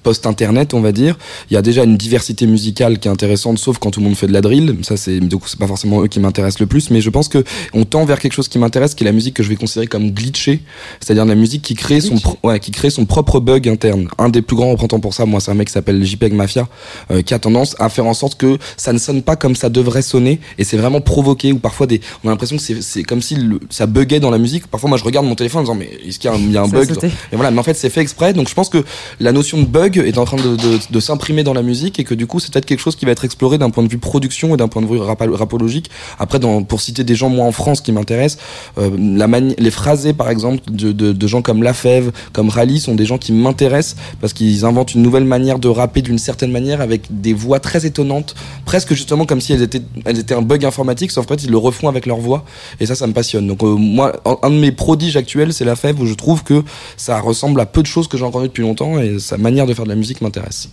post-internet, 0.03 0.75
on 0.75 0.81
va 0.81 0.93
dire. 0.93 1.19
Il 1.51 1.55
y 1.55 1.57
a 1.57 1.63
déjà 1.63 1.85
une 1.85 1.97
diversité 1.97 2.47
musicale 2.47 2.99
qui 2.99 3.09
est 3.09 3.11
intéressante, 3.11 3.59
sauf 3.59 3.79
quand 3.79 3.91
tout 3.91 4.01
le 4.01 4.07
monde 4.07 4.17
fait 4.17 4.27
de 4.27 4.33
la 4.33 4.41
drill. 4.41 4.77
Ça, 4.83 4.97
c'est 4.97 5.21
du 5.21 5.37
coup, 5.37 5.49
c'est 5.49 5.59
pas 5.59 5.67
forcément 5.67 6.03
eux 6.03 6.09
qui 6.09 6.21
m'intéressent 6.21 6.61
le 6.61 6.67
plus, 6.67 6.91
mais 6.91 7.01
je 7.01 7.11
pense 7.11 7.29
que 7.29 7.45
on 7.75 7.85
tend 7.85 8.05
vers 8.05 8.19
quelque 8.19 8.33
chose 8.33 8.49
qui 8.49 8.59
m'intéresse, 8.59 8.95
qui 8.95 9.05
est 9.05 9.07
la 9.07 9.13
musique 9.13 9.35
que 9.35 9.43
je 9.43 9.49
vais 9.49 9.57
considérer 9.57 9.87
comme 9.87 10.11
glitchée, 10.11 10.63
c'est-à-dire 11.01 11.25
la 11.25 11.35
musique 11.35 11.63
qui 11.63 11.75
crée 11.75 12.01
son, 12.01 12.17
ouais, 12.43 12.61
qui 12.61 12.71
crée 12.71 12.91
son 12.91 13.05
propre 13.05 13.41
bug 13.41 13.69
interne. 13.69 14.09
Un 14.19 14.29
des 14.29 14.43
plus 14.43 14.57
grands 14.57 14.71
représentants 14.71 15.01
pour 15.01 15.15
ça, 15.15 15.27
moi, 15.27 15.41
c'est 15.41 15.51
un 15.51 15.55
mec 15.55 15.69
qui 15.69 15.73
s'appelle 15.73 16.03
JPEG 16.05 16.33
Mafia, 16.33 16.69
euh, 17.11 17.23
qui 17.23 17.35
a 17.35 17.39
tendance 17.39 17.77
à 17.79 17.89
faire 17.89 18.07
en 18.07 18.15
sorte 18.15 18.37
que 18.37 18.59
ça 18.77 18.93
ne 18.93 18.99
sonne 18.99 19.23
pas 19.23 19.37
comme 19.37 19.55
ça 19.55 19.69
devrait 19.69 20.03
sonner, 20.11 20.41
et 20.59 20.65
c'est 20.65 20.77
vraiment 20.77 21.01
provoqué, 21.01 21.53
ou 21.53 21.59
parfois 21.59 21.87
des, 21.87 22.01
on 22.25 22.29
a 22.29 22.31
l'impression 22.31 22.57
que 22.57 22.63
c'est 22.63 23.03
comme 23.03 23.23
si 23.23 23.37
ça 23.71 23.87
buguait 23.87 24.21
dans 24.21 24.31
la 24.31 24.39
musique. 24.39 24.67
Parfois, 24.67 24.89
moi, 24.89 24.99
je 24.99 25.05
regarde 25.05 25.27
mon 25.27 25.35
téléphone 25.35 25.61
en 25.61 25.65
disant, 25.65 25.75
mais 25.75 25.91
est-ce 26.07 26.19
qu'il 26.19 26.31
y 26.31 26.57
a 26.57 26.63
un, 26.63 26.69
bug? 26.69 26.91
Et 27.33 27.37
voilà, 27.37 27.51
mais 27.51 27.59
en 27.59 27.63
fait, 27.63 27.75
c'est 27.75 27.91
fait 27.91 28.01
exprès. 28.01 28.33
Donc, 28.33 28.49
je 28.49 28.55
pense 28.55 28.69
que 28.69 28.85
la 29.21 29.33
notion 29.33 29.59
de 29.59 29.67
bug 29.67 29.99
est 29.99 30.19
en 30.19 30.25
train 30.25 30.37
de, 30.37 30.57
de, 30.57 30.79
de 30.91 31.01
s'imprimer 31.01 31.43
dans 31.43 31.55
la 31.55 31.63
musique 31.63 31.99
et 31.99 32.05
que 32.05 32.15
du 32.15 32.27
coup 32.27 32.41
c'est 32.41 32.53
peut-être 32.53 32.67
quelque 32.67 32.81
chose 32.81 32.97
qui 32.97 33.05
va 33.05 33.13
être 33.13 33.25
exploré 33.25 33.59
d'un 33.59 33.71
point 33.71 33.83
de 33.83 33.89
vue 33.89 33.99
production 33.99 34.55
et 34.55 34.57
d'un 34.57 34.69
point 34.69 34.83
de 34.83 34.87
vue 34.87 34.99
rapologique. 34.99 35.91
Après, 36.19 36.39
dans, 36.39 36.63
pour 36.63 36.81
citer 36.81 37.05
des 37.05 37.15
gens 37.15 37.29
moi 37.29 37.47
en 37.47 37.53
France 37.53 37.81
qui 37.81 37.93
m'intéressent, 37.93 38.43
euh, 38.79 38.91
la 38.99 39.27
les 39.41 39.71
phrasés 39.71 40.13
par 40.13 40.29
exemple 40.29 40.61
de, 40.71 40.93
de, 40.93 41.13
de, 41.13 41.27
gens 41.27 41.41
comme 41.41 41.63
Lafèvre, 41.63 42.11
comme 42.33 42.49
Rally 42.49 42.81
sont 42.81 42.95
des 42.95 43.07
gens 43.07 43.17
qui 43.17 43.33
m'intéressent 43.33 43.97
parce 44.21 44.33
qu'ils 44.33 44.65
inventent 44.65 44.95
une 44.95 45.03
nouvelle 45.03 45.25
manière 45.25 45.59
de 45.59 45.69
rapper 45.69 46.03
d'une 46.03 46.19
certaine 46.19 46.51
manière 46.51 46.81
avec 46.81 47.03
des 47.11 47.33
voix 47.33 47.61
très 47.61 47.87
étonnantes, 47.87 48.35
presque 48.65 48.93
justement 48.95 49.25
comme 49.25 49.41
si 49.41 49.53
elles 49.53 49.63
étaient, 49.63 49.83
elles 50.05 50.19
étaient 50.19 50.35
un 50.35 50.43
bug 50.43 50.65
informatique, 50.65 51.11
sauf 51.11 51.25
en 51.25 51.29
fait 51.29 51.45
ils 51.45 51.51
le 51.51 51.59
refont 51.59 51.89
avec 51.89 52.07
leur 52.07 52.19
voix 52.19 52.45
et 52.81 52.87
ça, 52.87 52.95
ça 52.95 53.07
me 53.07 53.13
passionne. 53.13 53.47
Donc 53.47 53.63
euh, 53.63 53.75
moi, 53.77 54.13
un 54.43 54.51
de 54.51 54.57
mes 54.57 54.73
prodiges 54.73 55.17
actuels, 55.17 55.53
c'est 55.53 55.65
Lafèvre 55.65 56.03
où 56.03 56.07
je 56.07 56.15
trouve 56.15 56.45
que 56.45 56.63
ça 56.97 57.21
ressemble 57.21 57.61
à 57.61 57.67
peu 57.67 57.83
de 57.83 57.87
choses 57.87 58.09
que 58.09 58.17
j'ai 58.17 58.25
entendues 58.25 58.49
depuis 58.49 58.63
longtemps 58.63 58.99
et 58.99 59.19
sa 59.19 59.37
manière 59.37 59.67
de 59.67 59.75
faire 59.75 59.85
de 59.85 59.91
la 59.91 59.97
musique 59.97 60.21
m'intéresse. 60.21 60.69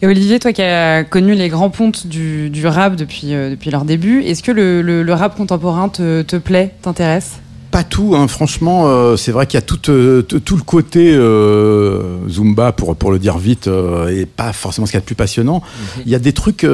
Et 0.00 0.06
Olivier, 0.06 0.38
toi 0.38 0.52
qui 0.52 0.62
as 0.62 1.04
connu 1.04 1.34
les 1.34 1.48
grands 1.48 1.70
pontes 1.70 2.06
du, 2.06 2.50
du 2.50 2.66
rap 2.66 2.96
depuis, 2.96 3.34
euh, 3.34 3.50
depuis 3.50 3.70
leur 3.70 3.84
début, 3.84 4.22
est-ce 4.22 4.42
que 4.42 4.52
le, 4.52 4.82
le, 4.82 5.02
le, 5.02 5.14
rap 5.14 5.36
contemporain 5.36 5.88
te, 5.88 6.22
te 6.22 6.36
plaît, 6.36 6.74
t'intéresse? 6.82 7.41
Pas 7.72 7.84
tout, 7.84 8.14
hein. 8.14 8.28
franchement, 8.28 8.82
euh, 8.86 9.16
c'est 9.16 9.32
vrai 9.32 9.46
qu'il 9.46 9.56
y 9.56 9.62
a 9.62 9.62
tout, 9.62 9.90
euh, 9.90 10.20
tout 10.22 10.56
le 10.56 10.62
côté 10.62 11.10
euh, 11.14 12.28
Zumba, 12.28 12.70
pour, 12.70 12.94
pour 12.94 13.10
le 13.10 13.18
dire 13.18 13.38
vite, 13.38 13.68
et 14.10 14.26
pas 14.26 14.52
forcément 14.52 14.86
ce 14.86 14.92
qu'il 14.92 14.98
y 14.98 14.98
a 14.98 15.00
de 15.00 15.06
plus 15.06 15.16
passionnant. 15.16 15.62
Mhm. 15.96 16.02
Il 16.04 16.12
y 16.12 16.14
a 16.14 16.18
des 16.18 16.34
trucs, 16.34 16.66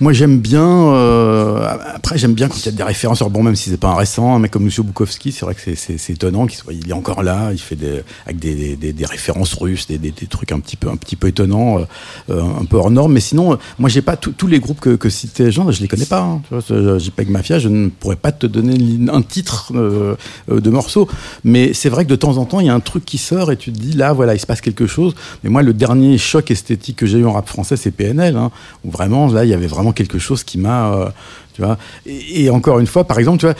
moi 0.00 0.12
j'aime 0.12 0.38
bien, 0.38 0.92
après 1.94 2.18
j'aime 2.18 2.34
bien 2.34 2.48
quand 2.48 2.58
il 2.58 2.66
y 2.66 2.68
a 2.68 2.72
des 2.72 2.82
références, 2.82 3.22
alors 3.22 3.30
bon, 3.30 3.42
même 3.42 3.56
si 3.56 3.70
c'est 3.70 3.78
pas 3.78 3.88
un 3.88 3.96
récent, 3.96 4.36
un 4.36 4.38
mec 4.38 4.50
comme 4.50 4.64
Lucio 4.64 4.84
Bukowski, 4.84 5.32
c'est 5.32 5.46
vrai 5.46 5.54
que 5.54 5.74
c'est 5.74 6.10
étonnant, 6.10 6.46
qu'il 6.46 6.58
soit, 6.58 6.74
il 6.74 6.88
est 6.90 6.92
encore 6.92 7.22
là, 7.22 7.50
il 7.52 7.58
fait 7.58 7.76
des, 7.76 8.02
avec 8.26 8.38
des, 8.38 8.76
des, 8.76 8.92
des 8.92 9.06
références 9.06 9.54
russes, 9.54 9.86
des, 9.86 9.98
des, 9.98 10.12
trucs 10.12 10.52
un 10.52 10.60
petit 10.60 10.76
peu, 10.76 10.90
un 10.90 10.96
petit 10.96 11.16
peu 11.16 11.28
étonnants, 11.28 11.78
un 12.28 12.64
peu 12.66 12.76
hors 12.76 12.90
norme, 12.90 13.14
mais 13.14 13.20
sinon, 13.20 13.58
moi 13.78 13.88
j'ai 13.88 14.02
pas 14.02 14.16
tous 14.16 14.46
les 14.46 14.60
groupes 14.60 14.80
que, 14.80 14.94
que 14.96 15.08
citait 15.08 15.50
Jean, 15.50 15.70
je 15.72 15.80
les 15.80 15.88
connais 15.88 16.04
pas. 16.04 16.20
Hein, 16.20 16.42
JPEG 16.98 17.30
Mafia, 17.30 17.58
je 17.58 17.68
ne 17.68 17.88
pourrais 17.88 18.16
pas 18.16 18.32
te 18.32 18.46
donner 18.46 18.76
un 19.10 19.22
titre 19.22 19.72
euh, 19.74 20.16
de 20.48 20.70
morceaux. 20.70 21.08
Mais 21.44 21.72
c'est 21.74 21.88
vrai 21.88 22.04
que 22.04 22.10
de 22.10 22.16
temps 22.16 22.36
en 22.36 22.44
temps, 22.44 22.60
il 22.60 22.66
y 22.66 22.70
a 22.70 22.74
un 22.74 22.80
truc 22.80 23.04
qui 23.04 23.18
sort 23.18 23.52
et 23.52 23.56
tu 23.56 23.72
te 23.72 23.78
dis, 23.78 23.92
là, 23.92 24.12
voilà, 24.12 24.34
il 24.34 24.40
se 24.40 24.46
passe 24.46 24.60
quelque 24.60 24.86
chose. 24.86 25.14
Mais 25.42 25.50
moi, 25.50 25.62
le 25.62 25.72
dernier 25.72 26.18
choc 26.18 26.50
esthétique 26.50 26.96
que 26.96 27.06
j'ai 27.06 27.18
eu 27.18 27.26
en 27.26 27.32
rap 27.32 27.48
français, 27.48 27.76
c'est 27.76 27.90
PNL, 27.90 28.36
hein, 28.36 28.50
où 28.84 28.90
vraiment, 28.90 29.26
là, 29.28 29.44
il 29.44 29.50
y 29.50 29.54
avait 29.54 29.66
vraiment 29.66 29.92
quelque 29.92 30.18
chose 30.18 30.44
qui 30.44 30.58
m'a. 30.58 30.92
Euh, 30.92 31.08
tu 31.54 31.62
vois. 31.62 31.76
Et, 32.06 32.50
encore 32.50 32.78
une 32.78 32.86
fois, 32.86 33.04
par 33.04 33.18
exemple, 33.18 33.38
tu 33.38 33.46
vois 33.46 33.56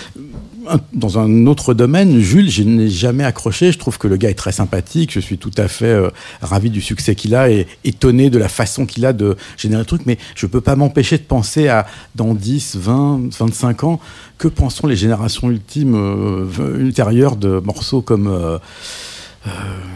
dans 0.93 1.19
un 1.19 1.47
autre 1.47 1.75
domaine, 1.75 2.21
Jules, 2.21 2.51
je 2.51 2.62
n'ai 2.62 2.89
jamais 2.89 3.25
accroché. 3.25 3.73
Je 3.73 3.79
trouve 3.79 3.99
que 3.99 4.09
le 4.09 4.16
gars 4.16 4.31
est 4.31 4.35
très 4.35 4.53
sympathique. 4.53 5.12
Je 5.12 5.21
suis 5.21 5.39
tout 5.39 5.53
à 5.57 5.69
fait 5.69 5.87
euh, 5.87 6.11
ravi 6.43 6.71
du 6.71 6.81
succès 6.81 7.14
qu'il 7.14 7.35
a 7.35 7.51
et 7.51 7.66
étonné 7.85 8.31
de 8.31 8.39
la 8.39 8.49
façon 8.49 8.87
qu'il 8.87 9.07
a 9.07 9.12
de 9.12 9.37
générer 9.57 9.83
le 9.83 9.87
truc. 9.87 10.03
Mais 10.07 10.19
je 10.35 10.47
peux 10.47 10.61
pas 10.61 10.77
m'empêcher 10.77 11.19
de 11.19 11.23
penser 11.23 11.69
à 11.69 11.87
dans 12.14 12.35
10, 12.35 12.77
20, 12.77 13.35
25 13.39 13.85
ans, 13.85 14.01
que 14.39 14.49
pensons 14.49 14.87
les 14.87 14.97
générations 14.97 15.51
ultimes 15.51 15.95
euh, 15.95 16.79
ultérieures 16.79 17.37
de 17.37 17.61
morceaux 17.61 18.03
comme 18.03 18.29
euh, 18.29 18.59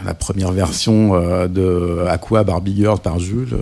la 0.05 0.13
première 0.13 0.51
version 0.51 1.11
de 1.47 2.05
Aqua 2.07 2.43
Barbie 2.43 2.75
Girl 2.75 2.99
par 2.99 3.19
Jules. 3.19 3.55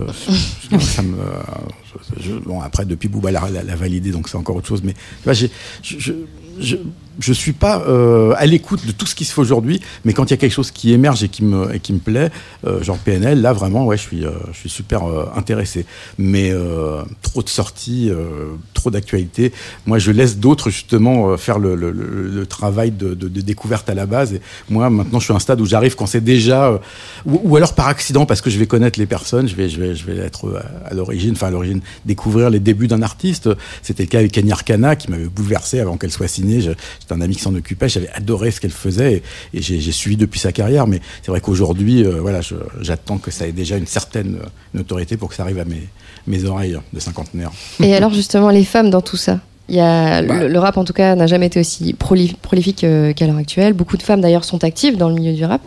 bon, 2.46 2.60
après, 2.60 2.84
depuis 2.84 3.08
Booba 3.08 3.30
l'a, 3.30 3.76
validé, 3.76 4.10
donc 4.10 4.28
c'est 4.28 4.38
encore 4.38 4.56
autre 4.56 4.68
chose. 4.68 4.82
Mais 4.84 4.94
tu 4.94 5.24
vois, 5.24 5.34
je, 5.82 6.76
je, 7.18 7.32
suis 7.32 7.52
pas 7.52 7.82
euh, 7.88 8.34
à 8.36 8.46
l'écoute 8.46 8.86
de 8.86 8.92
tout 8.92 9.06
ce 9.06 9.14
qui 9.14 9.24
se 9.24 9.32
fait 9.32 9.40
aujourd'hui, 9.40 9.80
mais 10.04 10.12
quand 10.12 10.24
il 10.26 10.30
y 10.30 10.34
a 10.34 10.36
quelque 10.36 10.52
chose 10.52 10.70
qui 10.70 10.92
émerge 10.92 11.22
et 11.24 11.28
qui 11.28 11.44
me, 11.44 11.74
et 11.74 11.80
qui 11.80 11.92
me 11.92 11.98
plaît, 11.98 12.30
euh, 12.66 12.82
genre 12.82 12.98
PNL, 12.98 13.40
là 13.40 13.52
vraiment, 13.52 13.86
ouais, 13.86 13.96
je 13.96 14.02
suis, 14.02 14.24
euh, 14.24 14.30
je 14.52 14.58
suis 14.58 14.68
super 14.70 15.04
euh, 15.04 15.26
intéressé. 15.36 15.86
Mais 16.18 16.50
euh, 16.50 17.02
trop 17.22 17.42
de 17.42 17.48
sorties, 17.48 18.08
euh, 18.10 18.52
trop 18.74 18.90
d'actualités. 18.90 19.52
Moi, 19.86 19.98
je 19.98 20.10
laisse 20.10 20.38
d'autres 20.38 20.70
justement 20.70 21.36
faire 21.36 21.58
le, 21.58 21.74
le, 21.74 21.90
le- 21.90 22.46
travail 22.46 22.90
de, 22.90 23.14
de, 23.14 23.28
de 23.28 23.40
découverte 23.40 23.88
à 23.88 23.94
la 23.94 24.04
base. 24.04 24.34
Et 24.34 24.40
moi, 24.68 24.90
maintenant, 24.90 25.18
je 25.20 25.24
suis 25.24 25.32
à 25.32 25.36
un 25.36 25.40
stade 25.40 25.60
où 25.60 25.66
j'arrive 25.66 25.94
quand 25.96 26.06
c'est 26.06 26.20
déjà, 26.20 26.80
ou, 27.24 27.40
ou 27.44 27.56
alors 27.56 27.74
par 27.74 27.86
accident, 27.88 28.26
parce 28.26 28.40
que 28.40 28.50
je 28.50 28.58
vais 28.58 28.66
connaître 28.66 28.98
les 28.98 29.06
personnes, 29.06 29.48
je 29.48 29.54
vais, 29.54 29.68
je 29.68 29.80
vais, 29.80 29.94
je 29.94 30.04
vais 30.04 30.16
être 30.18 30.62
à 30.84 30.92
l'origine, 30.92 31.32
enfin 31.32 31.46
à 31.46 31.50
l'origine, 31.50 31.80
découvrir 32.04 32.50
les 32.50 32.60
débuts 32.60 32.88
d'un 32.88 33.02
artiste. 33.02 33.48
C'était 33.82 34.02
le 34.02 34.08
cas 34.08 34.18
avec 34.18 34.32
Kenny 34.32 34.52
Arcana 34.52 34.96
qui 34.96 35.10
m'avait 35.10 35.26
bouleversé 35.28 35.80
avant 35.80 35.96
qu'elle 35.96 36.10
soit 36.10 36.28
signée. 36.28 36.60
J'étais 37.02 37.14
un 37.14 37.20
ami 37.20 37.34
qui 37.34 37.42
s'en 37.42 37.54
occupait, 37.56 37.88
j'avais 37.88 38.08
adoré 38.14 38.52
ce 38.52 38.60
qu'elle 38.60 38.70
faisait 38.70 39.22
et, 39.52 39.58
et 39.58 39.60
j'ai 39.60 39.92
suivi 39.92 40.16
depuis 40.16 40.38
sa 40.38 40.52
carrière. 40.52 40.86
Mais 40.86 41.00
c'est 41.22 41.32
vrai 41.32 41.40
qu'aujourd'hui, 41.40 42.04
euh, 42.04 42.20
voilà, 42.20 42.38
j'attends 42.80 43.18
que 43.18 43.32
ça 43.32 43.48
ait 43.48 43.52
déjà 43.52 43.76
une 43.76 43.88
certaine 43.88 44.36
euh, 44.36 44.46
notoriété 44.72 45.16
pour 45.16 45.28
que 45.28 45.34
ça 45.34 45.42
arrive 45.42 45.58
à 45.58 45.64
mes, 45.64 45.88
mes 46.28 46.44
oreilles 46.44 46.78
de 46.92 47.00
cinquantenaire. 47.00 47.50
Et 47.82 47.92
alors 47.96 48.14
justement, 48.14 48.50
les 48.50 48.64
femmes 48.64 48.88
dans 48.90 49.02
tout 49.02 49.16
ça? 49.16 49.40
Il 49.68 49.76
y 49.76 49.80
a, 49.80 50.22
Bah. 50.22 50.34
le, 50.42 50.48
le 50.48 50.58
rap 50.58 50.76
en 50.76 50.84
tout 50.84 50.92
cas 50.92 51.14
n'a 51.16 51.26
jamais 51.26 51.46
été 51.46 51.58
aussi 51.58 51.94
proli- 51.98 52.36
prolifique 52.36 52.84
euh, 52.84 53.12
qu'à 53.12 53.26
l'heure 53.26 53.36
actuelle. 53.36 53.72
Beaucoup 53.72 53.96
de 53.96 54.02
femmes 54.02 54.20
d'ailleurs 54.20 54.44
sont 54.44 54.62
actives 54.64 54.96
dans 54.96 55.08
le 55.08 55.14
milieu 55.14 55.32
du 55.32 55.44
rap. 55.44 55.62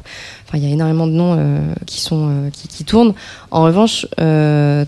Enfin, 0.48 0.58
il 0.58 0.64
y 0.64 0.68
a 0.68 0.74
énormément 0.74 1.08
de 1.08 1.14
noms 1.14 1.36
euh, 1.38 1.60
qui 1.86 2.00
sont 2.02 2.28
euh, 2.30 2.50
qui, 2.52 2.68
qui 2.68 2.84
tournent. 2.86 3.14
En 3.52 3.64
revanche, 3.64 4.06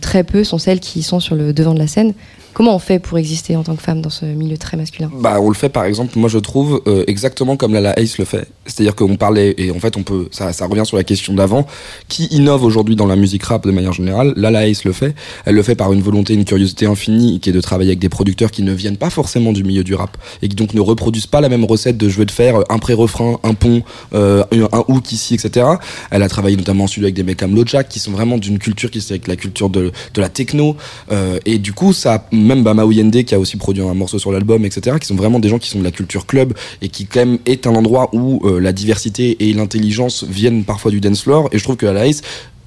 très 0.01 0.23
peu 0.23 0.43
sont 0.43 0.59
celles 0.59 0.79
qui 0.79 1.03
sont 1.03 1.19
sur 1.19 1.35
le 1.35 1.51
devant 1.51 1.73
de 1.73 1.79
la 1.79 1.87
scène. 1.87 2.13
Comment 2.57 2.73
on 2.73 2.79
fait 2.79 2.97
pour 2.97 3.19
exister 3.19 3.55
en 3.55 3.61
tant 3.61 3.75
que 3.75 3.83
femme 3.83 4.01
dans 4.01 4.09
ce 4.09 4.25
milieu 4.25 4.57
très 4.57 4.77
masculin? 4.77 5.11
Bah, 5.13 5.39
on 5.39 5.49
le 5.49 5.53
fait 5.53 5.69
par 5.69 5.85
exemple, 5.85 6.17
moi 6.17 6.27
je 6.27 6.39
trouve 6.39 6.81
euh, 6.87 7.03
exactement 7.05 7.55
comme 7.55 7.71
Lala 7.71 7.93
Ace 7.99 8.17
le 8.17 8.25
fait. 8.25 8.47
C'est-à-dire 8.65 8.95
qu'on 8.95 9.15
parlait, 9.15 9.53
et 9.59 9.69
en 9.69 9.79
fait 9.79 9.95
on 9.95 10.01
peut, 10.01 10.27
ça, 10.31 10.51
ça 10.53 10.65
revient 10.65 10.83
sur 10.83 10.97
la 10.97 11.03
question 11.03 11.35
d'avant, 11.35 11.67
qui 12.07 12.25
innove 12.31 12.63
aujourd'hui 12.63 12.95
dans 12.95 13.05
la 13.05 13.15
musique 13.15 13.43
rap 13.43 13.63
de 13.67 13.69
manière 13.69 13.93
générale? 13.93 14.33
Lala 14.35 14.67
Ace 14.67 14.85
le 14.85 14.91
fait. 14.91 15.13
Elle 15.45 15.53
le 15.53 15.61
fait 15.61 15.75
par 15.75 15.93
une 15.93 16.01
volonté, 16.01 16.33
une 16.33 16.45
curiosité 16.45 16.87
infinie, 16.87 17.39
qui 17.39 17.51
est 17.51 17.53
de 17.53 17.61
travailler 17.61 17.91
avec 17.91 17.99
des 17.99 18.09
producteurs 18.09 18.49
qui 18.49 18.63
ne 18.63 18.73
viennent 18.73 18.97
pas 18.97 19.11
forcément 19.11 19.53
du 19.53 19.63
milieu 19.63 19.83
du 19.83 19.93
rap 19.93 20.17
et 20.41 20.47
qui 20.47 20.55
donc 20.55 20.73
ne 20.73 20.81
reproduisent 20.81 21.27
pas 21.27 21.41
la 21.41 21.49
même 21.49 21.63
recette 21.63 21.97
de 21.97 22.09
je 22.09 22.17
veux 22.17 22.25
te 22.25 22.31
faire 22.31 22.63
un 22.69 22.79
pré-refrain, 22.79 23.37
un 23.43 23.53
pont, 23.53 23.83
euh, 24.15 24.43
un 24.51 24.83
hook 24.87 25.11
ici, 25.11 25.35
etc. 25.35 25.63
Elle 26.09 26.23
a 26.23 26.27
travaillé 26.27 26.57
notamment 26.57 26.85
en 26.85 26.87
studio 26.87 27.05
avec 27.05 27.13
des 27.13 27.21
mecs 27.21 27.37
comme 27.37 27.55
Lojack 27.55 27.87
qui 27.87 27.99
sont 27.99 28.13
vraiment 28.13 28.39
d'une 28.39 28.57
culture 28.57 28.89
qui 28.89 28.99
c'est 28.99 29.13
avec 29.13 29.27
la 29.27 29.35
culture 29.35 29.69
de, 29.69 29.91
de 30.15 30.21
la 30.21 30.29
techno 30.29 30.75
euh, 31.11 31.37
et 31.45 31.59
du 31.59 31.73
coup 31.73 31.93
ça 31.93 32.25
même 32.47 32.63
Bama 32.63 32.83
Yende 32.85 33.23
qui 33.23 33.35
a 33.35 33.39
aussi 33.39 33.57
produit 33.57 33.83
un 33.83 33.93
morceau 33.93 34.19
sur 34.19 34.31
l'album 34.31 34.65
etc 34.65 34.97
qui 34.99 35.07
sont 35.07 35.15
vraiment 35.15 35.39
des 35.39 35.49
gens 35.49 35.59
qui 35.59 35.69
sont 35.69 35.79
de 35.79 35.83
la 35.83 35.91
culture 35.91 36.25
club 36.25 36.53
et 36.81 36.89
qui 36.89 37.05
quand 37.05 37.19
même 37.19 37.37
est 37.45 37.67
un 37.67 37.75
endroit 37.75 38.09
où 38.13 38.41
euh, 38.45 38.59
la 38.59 38.73
diversité 38.73 39.47
et 39.47 39.53
l'intelligence 39.53 40.23
viennent 40.23 40.63
parfois 40.63 40.91
du 40.91 40.99
dance 40.99 41.21
floor 41.21 41.49
et 41.51 41.59
je 41.59 41.63
trouve 41.63 41.77
que 41.77 41.85
Ace 41.85 42.21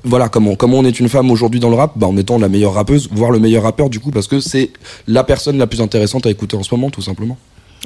voilà, 0.05 0.29
comme 0.29 0.49
on, 0.49 0.57
comme 0.57 0.75
on 0.75 0.85
est 0.85 0.99
une 0.99 1.09
femme 1.09 1.31
aujourd'hui 1.31 1.61
dans 1.61 1.69
le 1.69 1.77
rap, 1.77 1.93
bah, 1.97 2.07
en 2.07 2.17
étant 2.17 2.39
la 2.39 2.49
meilleure 2.49 2.75
rappeuse, 2.75 3.09
voire 3.13 3.31
le 3.31 3.39
meilleur 3.39 3.65
rappeur 3.65 3.91
du 3.91 4.01
coup, 4.01 4.11
parce 4.11 4.29
que 4.29 4.41
c'est 4.41 4.71
la 5.07 5.25
personne 5.25 5.59
la 5.59 5.67
plus 5.67 5.81
intéressante 5.81 6.27
à 6.27 6.31
écouter 6.31 6.57
en 6.57 6.63
ce 6.63 6.75
moment, 6.75 6.91
tout 6.91 7.03
simplement. 7.03 7.37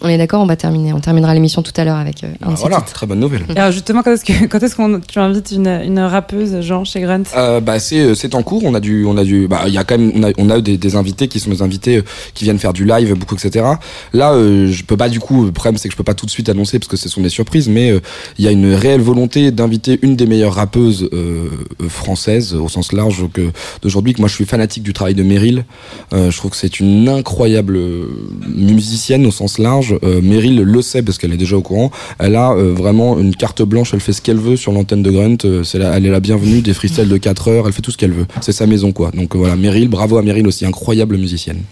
On 0.03 0.09
est 0.09 0.19
d'accord, 0.19 0.43
on 0.43 0.47
va 0.47 0.57
terminer. 0.57 0.93
On 0.93 1.01
terminera 1.01 1.33
l'émission 1.35 1.63
tout 1.63 1.73
à 1.77 1.85
l'heure 1.85 1.97
avec 1.97 2.25
euh, 2.25 2.29
un 2.43 2.47
Bah, 2.47 2.53
de 2.53 2.57
ces 2.57 2.63
voilà, 2.63 2.81
très 2.81 3.07
bonne 3.07 3.21
nouvelle. 3.21 3.45
Et 3.55 3.59
alors 3.59 3.73
justement, 3.73 4.03
quand 4.03 4.13
est-ce 4.13 4.25
que 4.25 4.47
quand 4.47 4.63
est-ce 4.63 4.75
qu'on 4.77 5.01
tu 5.01 5.19
invites 5.19 5.53
une, 5.53 5.69
une 5.69 6.01
rappeuse 6.01 6.61
genre 6.61 6.85
chez 6.85 7.01
Grunt? 7.01 7.23
Euh, 7.37 7.61
bah 7.61 7.79
c'est 7.79 8.15
c'est 8.15 8.35
en 8.35 8.43
cours. 8.43 8.63
On 8.65 8.75
a 8.75 8.81
du 8.81 9.05
on 9.07 9.17
a 9.17 9.25
du 9.25 9.47
bah 9.49 9.63
il 9.67 9.73
y 9.73 9.79
a 9.79 9.85
quand 9.85 9.97
même 9.99 10.13
on 10.15 10.23
a 10.25 10.33
on 10.39 10.51
a 10.51 10.61
des, 10.61 10.77
des 10.77 10.97
invités 10.97 11.29
qui 11.29 11.41
sont 11.41 11.51
des 11.51 11.63
invités 11.63 11.99
euh, 11.99 12.05
qui 12.35 12.45
viennent 12.45 12.59
faire 12.59 12.73
du 12.73 12.85
live 12.85 13.15
beaucoup 13.15 13.35
etc. 13.37 13.65
Là 14.13 14.33
euh, 14.33 14.71
je 14.71 14.83
peux 14.85 14.97
pas 14.97 15.09
du 15.09 15.21
coup 15.21 15.45
le 15.45 15.53
problème 15.53 15.79
c'est 15.79 15.89
que 15.89 15.93
je 15.93 15.97
peux 15.97 16.05
pas 16.05 16.15
tout 16.15 16.27
de 16.27 16.31
suite 16.31 16.49
annoncer 16.49 16.79
parce 16.79 16.89
que 16.89 16.97
ce 16.97 17.09
sont 17.09 17.21
des 17.23 17.29
surprises 17.29 17.69
mais 17.69 17.91
euh, 17.91 18.01
il 18.39 18.45
y 18.45 18.49
a 18.49 18.51
une 18.51 18.75
réelle 18.75 19.01
volonté 19.01 19.51
d'inviter 19.53 19.99
une 20.03 20.17
des 20.17 20.27
meilleures 20.27 20.55
rappeuses 20.55 21.09
euh, 21.13 21.49
euh, 21.83 21.89
françaises 21.89 22.55
au 22.55 22.69
sens 22.69 22.93
large 22.93 23.25
que 23.33 23.51
d'aujourd'hui 23.83 24.13
que 24.15 24.21
moi 24.21 24.29
je 24.29 24.35
suis 24.35 24.45
fanatique 24.45 24.83
du 24.83 24.93
travail 24.93 25.15
de 25.15 25.23
Meryl. 25.23 25.65
Euh, 26.13 26.31
je 26.31 26.37
trouve 26.37 26.51
que 26.51 26.57
c'est 26.57 26.81
une 26.81 27.09
incroyable 27.09 27.77
euh, 27.77 28.07
musicienne 28.49 29.27
au 29.27 29.31
sens 29.31 29.59
large. 29.59 29.84
Euh, 30.03 30.21
Meryl 30.23 30.61
le 30.61 30.83
sait 30.83 31.03
parce 31.03 31.19
qu'elle 31.19 31.33
est 31.33 31.39
déjà 31.39 31.57
au 31.57 31.63
courant. 31.63 31.91
Elle 32.19 32.37
a 32.37 32.53
euh, 32.53 32.73
vraiment 32.73 33.19
une 33.19 33.35
carte 33.35 33.63
blanche. 33.63 33.95
Elle 33.95 34.01
fait 34.01 34.13
ce 34.13 34.23
qu'elle 34.23 34.39
veut 34.39 34.57
sur 34.57 34.73
l'antenne 34.73 35.03
de 35.03 35.11
Grunt. 35.11 35.39
Euh, 35.45 35.63
elle 35.75 36.07
est 36.07 36.11
la 36.11 36.21
bienvenue 36.21 36.61
des 36.61 36.75
freestyles 36.75 37.09
de 37.09 37.17
4 37.17 37.49
heures. 37.49 37.67
Elle 37.67 37.73
fait 37.73 37.83
tout 37.83 37.91
ce 37.91 37.97
qu'elle 37.97 38.13
veut. 38.13 38.27
C'est 38.41 38.53
sa 38.53 38.67
maison 38.67 38.93
quoi. 38.93 39.11
Donc 39.13 39.37
voilà, 39.37 39.57
Meryl, 39.57 39.89
bravo 39.89 40.19
à 40.19 40.23
Meryl 40.23 40.47
aussi, 40.47 40.65
incroyable 40.65 41.17
musicienne. 41.17 41.63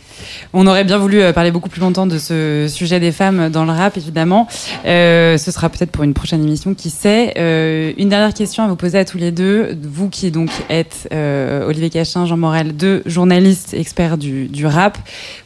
On 0.53 0.67
aurait 0.67 0.85
bien 0.85 0.99
voulu 0.99 1.21
euh, 1.21 1.33
parler 1.33 1.51
beaucoup 1.51 1.69
plus 1.69 1.81
longtemps 1.81 2.07
de 2.07 2.19
ce 2.19 2.67
sujet 2.69 3.01
des 3.01 3.13
femmes 3.13 3.49
dans 3.49 3.65
le 3.65 3.73
rap, 3.73 3.97
évidemment. 3.97 4.47
Euh, 4.85 5.39
ce 5.39 5.51
sera 5.51 5.69
peut-être 5.69 5.91
pour 5.91 6.05
une 6.05 6.15
prochaine 6.15 6.43
émission, 6.43 6.75
qui 6.75 6.91
sait. 6.91 7.35
Euh, 7.39 7.93
une 7.97 8.09
dernière 8.09 8.35
question 8.35 8.65
à 8.65 8.69
vous 8.69 8.77
poser 8.77 8.99
à 8.99 9.05
tous 9.05 9.19
les 9.19 9.31
deux. 9.31 9.77
Vous 9.83 10.09
qui 10.09 10.31
donc 10.31 10.51
êtes 10.69 11.09
Olivier 11.13 11.91
Cachin, 11.91 12.27
Jean 12.27 12.37
Morel, 12.37 12.77
deux 12.77 13.03
journalistes 13.07 13.75
experts 13.75 14.19
du, 14.19 14.47
du 14.47 14.67
rap, 14.67 14.99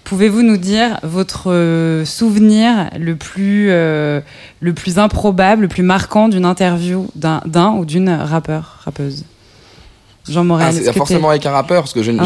pouvez-vous 0.04 0.42
nous 0.42 0.56
dire 0.56 0.98
votre 1.02 2.02
souvenir 2.04 2.90
le 2.98 3.16
plus, 3.16 3.68
le 3.68 4.72
plus 4.74 4.98
improbable, 4.98 5.62
le 5.62 5.68
plus 5.68 5.82
marquant 5.82 6.28
d'une 6.28 6.44
interview 6.44 7.08
d'un 7.14 7.72
ou 7.72 7.84
d'une 7.84 8.10
rappeur, 8.10 8.80
rappeuse? 8.84 9.24
Jean 10.28 10.44
Morel, 10.44 10.74
Ah, 10.88 10.92
forcément 10.92 11.30
avec 11.30 11.46
un 11.46 11.50
rappeur 11.52 11.82
parce 11.82 11.92
que 11.92 12.02
j'ai. 12.02 12.16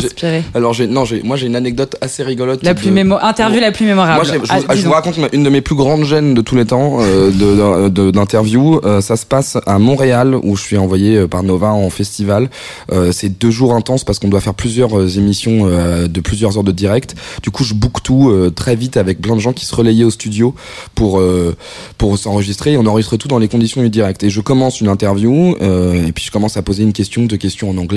Alors 0.54 0.72
j'ai 0.72 0.86
non 0.86 1.04
j'ai 1.04 1.22
moi 1.22 1.36
j'ai 1.36 1.46
une 1.46 1.56
anecdote 1.56 1.96
assez 2.00 2.22
rigolote. 2.22 2.62
La 2.62 2.74
de- 2.74 2.78
plus 2.78 2.90
mémo 2.90 3.16
interview 3.20 3.60
la 3.60 3.72
plus 3.72 3.84
mémorable. 3.86 4.24
Moi, 4.24 4.24
je, 4.24 4.32
Ah, 4.48 4.58
vous- 4.60 4.66
je 4.70 4.74
dis 4.74 4.78
vous 4.78 4.84
donc. 4.84 4.94
raconte 4.94 5.16
une 5.32 5.42
de 5.42 5.50
mes 5.50 5.60
plus 5.60 5.74
grandes 5.74 6.04
gênes 6.04 6.34
de 6.34 6.40
tous 6.40 6.56
les 6.56 6.64
temps 6.64 6.98
euh, 7.00 7.30
de- 7.30 7.88
de- 7.88 8.10
d'interview. 8.10 8.80
Euh, 8.84 9.00
ça 9.00 9.16
se 9.16 9.26
passe 9.26 9.58
à 9.66 9.78
Montréal 9.78 10.34
où 10.42 10.56
je 10.56 10.62
suis 10.62 10.76
envoyé 10.78 11.16
euh, 11.16 11.26
par 11.28 11.42
Nova 11.42 11.68
en 11.72 11.90
festival. 11.90 12.48
Euh, 12.92 13.12
c'est 13.12 13.28
deux 13.38 13.50
jours 13.50 13.74
intenses 13.74 14.04
parce 14.04 14.18
qu'on 14.18 14.28
doit 14.28 14.40
faire 14.40 14.54
plusieurs 14.54 14.98
euh, 14.98 15.08
émissions 15.18 15.62
euh, 15.68 16.08
de 16.08 16.20
plusieurs 16.20 16.56
heures 16.56 16.64
de 16.64 16.72
direct. 16.72 17.14
Du 17.42 17.50
coup, 17.50 17.64
je 17.64 17.74
book 17.74 18.02
tout 18.02 18.30
euh, 18.30 18.50
très 18.50 18.76
vite 18.76 18.96
avec 18.96 19.20
plein 19.20 19.34
de 19.36 19.40
gens 19.40 19.52
qui 19.52 19.66
se 19.66 19.74
relayaient 19.74 20.04
au 20.04 20.10
studio 20.10 20.54
pour 20.94 21.18
euh, 21.20 21.54
pour 21.98 22.16
s'enregistrer. 22.16 22.72
Et 22.72 22.76
on 22.78 22.86
enregistre 22.86 23.16
tout 23.16 23.28
dans 23.28 23.38
les 23.38 23.48
conditions 23.48 23.82
du 23.82 23.90
direct. 23.90 24.22
Et 24.22 24.30
je 24.30 24.40
commence 24.40 24.80
une 24.80 24.88
interview 24.88 25.56
euh, 25.60 26.06
et 26.06 26.12
puis 26.12 26.24
je 26.24 26.30
commence 26.30 26.56
à 26.56 26.62
poser 26.62 26.82
une 26.82 26.92
question, 26.92 27.24
deux 27.24 27.36
questions 27.36 27.68
en 27.68 27.76
anglais. 27.76 27.89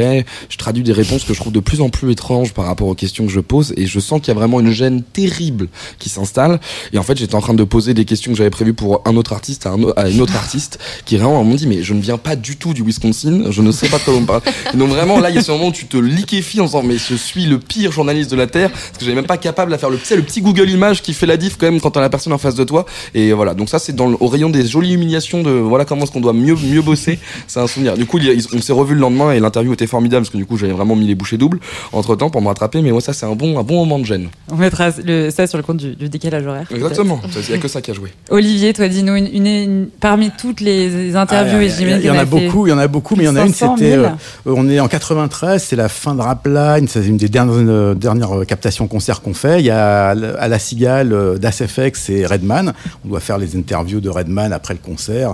Je 0.50 0.58
traduis 0.58 0.84
des 0.84 0.94
réponses 0.94 1.24
que 1.24 1.34
je 1.34 1.40
trouve 1.40 1.54
de 1.54 1.60
plus 1.60 1.82
en 1.82 1.90
plus 1.90 2.12
étranges 2.12 2.54
par 2.54 2.66
rapport 2.66 2.88
aux 2.88 2.96
questions 2.96 3.26
que 3.26 3.32
je 3.32 3.40
pose 3.40 3.74
et 3.78 3.86
je 3.86 4.00
sens 4.00 4.20
qu'il 4.20 4.30
y 4.30 4.32
a 4.32 4.40
vraiment 4.40 4.60
une 4.60 4.72
gêne 4.72 5.04
terrible 5.04 5.68
qui 6.00 6.10
s'installe. 6.10 6.60
Et 6.92 6.98
en 6.98 7.04
fait, 7.04 7.18
j'étais 7.18 7.36
en 7.36 7.42
train 7.42 7.54
de 7.54 7.64
poser 7.64 7.94
des 7.94 8.06
questions 8.06 8.32
que 8.32 8.38
j'avais 8.38 8.50
prévues 8.50 8.74
pour 8.74 9.02
un 9.06 9.16
autre 9.16 9.34
artiste 9.34 9.66
à, 9.66 9.72
un 9.72 10.10
une 10.10 10.22
autre 10.22 10.36
artiste 10.36 10.80
qui 11.06 11.18
vraiment 11.18 11.44
m'ont 11.44 11.56
dit 11.56 11.68
mais 11.68 11.84
je 11.84 11.94
ne 11.94 12.02
viens 12.02 12.18
pas 12.18 12.36
du 12.36 12.58
tout 12.58 12.74
du 12.74 12.84
Wisconsin, 12.84 13.52
je 13.52 13.62
ne 13.62 13.72
sais 13.72 13.90
pas 13.90 13.98
de 13.98 14.04
quoi 14.04 14.14
on 14.14 14.26
parle. 14.26 14.42
Donc 14.74 14.90
vraiment 14.90 15.20
là, 15.20 15.30
il 15.30 15.36
y 15.36 15.40
a 15.40 15.44
ce 15.44 15.52
moment 15.52 15.68
où 15.68 15.72
tu 15.72 15.86
te 15.86 15.98
liquéfies 15.98 16.62
en 16.62 16.66
disant 16.66 16.84
mais 16.84 16.98
je 16.98 17.16
suis 17.16 17.46
le 17.46 17.60
pire 17.60 17.92
journaliste 17.92 18.32
de 18.32 18.36
la 18.36 18.48
terre 18.48 18.72
parce 18.72 18.98
que 18.98 19.06
j'étais 19.06 19.16
même 19.16 19.26
pas 19.26 19.38
capable 19.38 19.74
à 19.74 19.78
faire 19.78 19.90
le, 19.90 19.98
petit 19.98 20.42
Google 20.42 20.70
Image 20.70 21.02
qui 21.02 21.14
fait 21.14 21.26
la 21.26 21.38
diff 21.38 21.58
quand 21.58 21.66
même 21.66 21.82
quand 21.82 21.92
t'as 21.92 22.02
la 22.02 22.10
personne 22.10 22.34
en 22.34 22.38
face 22.38 22.56
de 22.56 22.64
toi. 22.64 22.86
Et 23.14 23.34
voilà, 23.34 23.54
donc 23.54 23.70
ça 23.70 23.80
c'est 23.80 24.00
au 24.00 24.28
rayon 24.28 24.50
des 24.50 24.66
jolies 24.66 24.94
humiliations 24.94 25.44
de 25.44 25.52
voilà 25.52 25.86
comment 25.86 26.04
est-ce 26.04 26.12
qu'on 26.12 26.22
doit 26.22 26.34
mieux 26.34 26.56
mieux 26.56 26.82
bosser. 26.82 27.20
C'est 27.48 27.60
un 27.60 27.68
souvenir. 27.68 27.98
Du 27.98 28.06
coup, 28.06 28.20
on 28.54 28.62
s'est 28.62 28.74
revu 28.74 28.96
le 28.96 29.02
lendemain 29.02 29.32
et 29.32 29.40
l'interview 29.40 29.74
était 29.74 29.83
formidable 29.88 30.24
parce 30.24 30.32
que 30.32 30.38
du 30.38 30.46
coup 30.46 30.58
j'avais 30.58 30.74
vraiment 30.74 30.96
mis 30.96 31.08
les 31.08 31.16
bouchées 31.16 31.38
doubles 31.38 31.60
entre 31.92 32.16
temps 32.16 32.30
pour 32.30 32.42
me 32.42 32.48
rattraper. 32.48 32.82
Mais 32.82 32.92
ouais, 32.92 33.02
ça 33.02 33.14
c'est 33.14 33.26
un 33.26 33.36
bon 33.36 33.58
un 33.60 33.64
bon 33.64 33.76
moment 33.86 34.00
de 34.00 34.06
gêne. 34.06 34.30
On 34.52 34.56
mettra 34.56 34.90
le- 35.04 35.30
ça 35.30 35.48
sur 35.48 35.58
le 35.58 35.64
compte 35.64 35.78
du, 35.78 35.96
du 35.96 36.10
décalage 36.10 36.46
horaire. 36.46 36.68
Exactement. 36.74 37.20
Il 37.48 37.52
y 37.52 37.58
a 37.58 37.58
que 37.58 37.68
ça 37.68 37.82
qui 37.82 37.92
a 37.92 37.94
joué. 37.94 38.10
Olivier, 38.30 38.74
toi, 38.74 38.88
dis-nous, 38.88 39.16
une, 39.16 39.28
une- 39.28 39.46
une- 39.48 39.88
parmi 40.00 40.32
toutes 40.32 40.62
les 40.62 41.16
interviews, 41.16 41.58
Ah, 41.58 41.64
et 41.64 41.66
il 41.66 41.70
y 41.70 41.74
a- 41.74 41.78
j'imagine 41.78 42.00
il 42.02 42.06
y 42.08 42.10
en 42.10 42.18
a 42.18 42.26
beaucoup, 42.26 42.68
il 42.68 42.70
y 42.70 42.74
en 42.74 42.78
a 42.78 42.88
beaucoup, 42.88 43.16
mais 43.16 43.24
il 43.24 43.28
y 43.28 43.30
en 43.30 43.36
a 43.36 43.42
une, 43.46 43.54
500 43.54 43.78
c'était, 43.78 43.92
000. 43.92 44.06
euh, 44.06 44.10
on 44.46 44.70
est 44.70 44.80
en 44.80 44.88
93, 44.88 45.62
c'est 45.64 45.76
la 45.76 45.90
fin 45.90 46.16
de 46.16 46.22
Rapline, 46.22 46.88
c'est 46.88 47.06
une 47.06 47.18
des 47.18 47.30
dernières, 47.30 47.56
euh, 47.58 47.94
dernières 47.96 48.40
euh, 48.42 48.46
captations 48.46 48.88
concerts 48.88 49.22
qu'on 49.22 49.34
fait. 49.34 49.60
Il 49.60 49.66
y 49.66 49.70
a 49.72 50.10
à 50.10 50.48
la 50.48 50.60
Cigale, 50.60 51.14
euh, 51.14 51.38
Das 51.38 51.62
FX 51.66 52.10
et 52.10 52.26
Redman. 52.26 52.74
On 53.06 53.10
doit 53.10 53.20
faire 53.20 53.38
les 53.38 53.56
interviews 53.56 54.00
de 54.02 54.10
Redman 54.10 54.52
après 54.54 54.74
le 54.74 54.80
concert. 54.80 55.34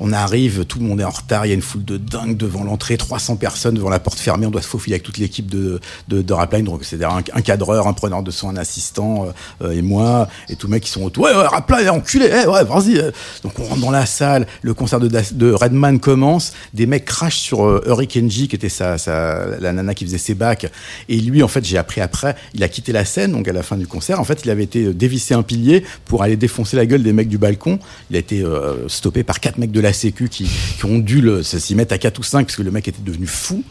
On 0.00 0.12
arrive, 0.12 0.64
tout 0.64 0.78
le 0.78 0.84
monde 0.84 1.00
est 1.00 1.04
en 1.04 1.10
retard, 1.10 1.46
il 1.46 1.48
y 1.48 1.52
a 1.52 1.54
une 1.54 1.62
foule 1.62 1.84
de 1.84 1.96
dingue 1.96 2.36
devant 2.36 2.64
l'entrée, 2.64 2.96
300 2.96 3.36
personnes 3.36 3.74
devant 3.74 3.88
la 3.88 3.98
porte 3.98 4.18
fermée, 4.18 4.46
on 4.46 4.50
doit 4.50 4.62
se 4.62 4.68
faufiler 4.68 4.94
avec 4.94 5.02
toute 5.02 5.18
l'équipe 5.18 5.48
de, 5.48 5.80
de, 6.08 6.22
de 6.22 6.32
Rapline, 6.32 6.64
donc 6.64 6.84
c'est-à-dire 6.84 7.10
un, 7.10 7.42
cadreur, 7.42 7.86
un 7.86 7.92
preneur 7.92 8.22
de 8.22 8.30
son, 8.30 8.48
un 8.48 8.56
assistant 8.56 9.28
euh, 9.62 9.70
et 9.70 9.82
moi, 9.82 10.28
et 10.48 10.56
tous 10.56 10.66
les 10.66 10.72
mecs 10.72 10.84
qui 10.84 10.90
sont 10.90 11.02
autour. 11.02 11.24
Ouais, 11.24 11.34
ouais, 11.34 11.46
Rapline, 11.46 11.90
enculé, 11.90 12.26
hey, 12.26 12.46
ouais, 12.46 12.64
vas-y. 12.64 13.02
Donc 13.42 13.58
on 13.58 13.64
rentre 13.64 13.80
dans 13.80 13.90
la 13.90 14.06
salle, 14.06 14.46
le 14.62 14.74
concert 14.74 15.00
de, 15.00 15.08
de 15.08 15.52
Redman 15.52 15.98
commence, 15.98 16.52
des 16.74 16.86
mecs 16.86 17.04
crachent 17.04 17.38
sur 17.38 17.64
euh, 17.64 17.82
Hurricane 17.86 18.28
qui 18.28 18.44
était 18.52 18.68
sa, 18.68 18.96
la 19.60 19.72
nana 19.72 19.94
qui 19.94 20.04
faisait 20.04 20.18
ses 20.18 20.34
bacs, 20.34 20.70
et 21.08 21.16
lui, 21.20 21.42
en 21.42 21.48
fait, 21.48 21.64
j'ai 21.64 21.78
appris 21.78 22.00
après, 22.00 22.36
il 22.54 22.62
a 22.62 22.68
quitté 22.68 22.92
la 22.92 23.04
scène, 23.04 23.32
donc 23.32 23.48
à 23.48 23.52
la 23.52 23.62
fin 23.62 23.76
du 23.76 23.86
concert, 23.86 24.20
en 24.20 24.24
fait, 24.24 24.42
il 24.44 24.50
avait 24.50 24.64
été 24.64 24.92
dévissé 24.94 25.34
un 25.34 25.42
pilier 25.42 25.84
pour 26.04 26.22
aller 26.22 26.36
défoncer 26.36 26.76
la 26.76 26.86
gueule 26.86 27.02
des 27.02 27.12
mecs 27.12 27.28
du 27.28 27.38
balcon. 27.38 27.78
Il 28.10 28.16
a 28.16 28.18
été 28.18 28.42
euh, 28.42 28.88
stoppé 28.88 29.24
par 29.24 29.40
quatre 29.40 29.58
mecs 29.58 29.72
de 29.72 29.80
la 29.80 29.87
Qui 30.78 30.84
ont 30.84 30.98
dû 30.98 31.22
s'y 31.42 31.74
mettre 31.74 31.94
à 31.94 31.98
4 31.98 32.18
ou 32.18 32.22
5 32.22 32.46
parce 32.46 32.56
que 32.56 32.62
le 32.62 32.70
mec 32.70 32.88
était 32.88 33.02
devenu 33.02 33.26
fou. 33.26 33.64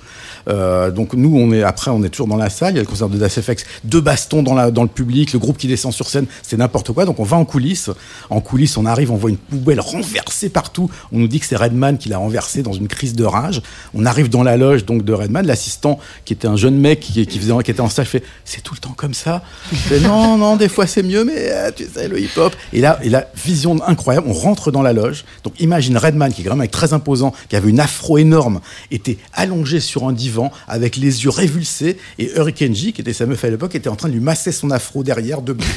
Euh, 0.47 0.91
donc 0.91 1.13
nous, 1.13 1.53
après, 1.65 1.91
on 1.91 2.03
est 2.03 2.09
toujours 2.09 2.27
dans 2.27 2.37
la 2.37 2.49
salle. 2.49 2.73
Il 2.73 2.77
y 2.77 2.79
a 2.79 2.83
le 2.83 2.87
concert 2.87 3.09
de 3.09 3.17
Das 3.17 3.29
FX, 3.29 3.65
deux 3.83 4.01
bastons 4.01 4.43
dans, 4.43 4.83
le 4.83 4.87
public, 4.87 5.33
le 5.33 5.39
groupe 5.39 5.57
qui 5.57 5.67
descend 5.67 5.93
sur 5.93 6.07
scène, 6.07 6.25
c'est 6.41 6.57
n'importe 6.57 6.91
quoi. 6.91 7.05
Donc 7.05 7.19
on 7.19 7.23
va 7.23 7.37
en 7.37 7.45
coulisses. 7.45 7.89
En 8.29 8.41
coulisses, 8.41 8.77
on 8.77 8.85
arrive, 8.85 9.11
on 9.11 9.15
voit 9.15 9.29
une 9.29 9.37
poubelle 9.37 9.79
renversée 9.79 10.49
partout. 10.49 10.89
On 11.11 11.19
nous 11.19 11.27
dit 11.27 11.39
que 11.39 11.45
c'est 11.45 11.55
Redman 11.55 11.97
qui 11.97 12.09
l'a 12.09 12.17
renversée 12.17 12.63
dans 12.63 12.73
une 12.73 12.87
crise 12.87 13.13
de 13.13 13.23
rage. 13.23 13.61
On 13.93 14.05
arrive 14.05 14.29
dans 14.29 14.43
la 14.43 14.57
loge 14.57 14.85
donc 14.85 15.03
de 15.03 15.13
Redman, 15.13 15.45
l'assistant 15.45 15.99
qui 16.25 16.33
était 16.33 16.47
un 16.47 16.57
jeune 16.57 16.77
mec 16.77 16.99
qui, 16.99 17.25
faisait, 17.25 17.53
qui 17.63 17.71
était 17.71 17.81
en 17.81 17.89
stage 17.89 18.07
fait 18.07 18.23
c'est 18.45 18.61
tout 18.61 18.73
le 18.73 18.79
temps 18.79 18.93
comme 18.95 19.13
ça? 19.13 19.43
Fait, 19.71 19.99
non 19.99 20.37
non, 20.37 20.55
des 20.55 20.69
fois 20.69 20.87
c'est 20.87 21.03
mieux, 21.03 21.23
mais 21.23 21.35
euh, 21.37 21.71
tu 21.75 21.85
sais 21.85 22.07
le 22.07 22.19
hip 22.19 22.37
hop. 22.37 22.55
Et 22.73 22.81
là, 22.81 22.99
et 23.03 23.11
vision 23.35 23.77
incroyable. 23.85 24.27
On 24.29 24.33
rentre 24.33 24.71
dans 24.71 24.81
la 24.81 24.93
loge. 24.93 25.25
Donc 25.43 25.59
imagine 25.59 25.97
Redman 25.97 26.31
qui 26.31 26.41
est 26.41 26.45
quand 26.45 26.55
même 26.55 26.67
très 26.67 26.93
imposant, 26.93 27.33
qui 27.49 27.55
avait 27.55 27.69
une 27.69 27.79
afro 27.79 28.17
énorme, 28.17 28.61
était 28.91 29.17
allongé 29.33 29.79
sur 29.79 30.07
un 30.07 30.13
divan 30.13 30.36
avec 30.67 30.95
les 30.95 31.23
yeux 31.23 31.29
révulsés 31.29 31.97
et 32.19 32.31
Hurricane 32.35 32.75
J, 32.75 32.93
qui 32.93 33.01
était 33.01 33.13
sa 33.13 33.25
meuf 33.25 33.43
à 33.43 33.49
l'époque, 33.49 33.75
était 33.75 33.89
en 33.89 33.95
train 33.95 34.09
de 34.09 34.13
lui 34.13 34.21
masser 34.21 34.51
son 34.51 34.71
afro 34.71 35.03
derrière 35.03 35.41
debout. 35.41 35.63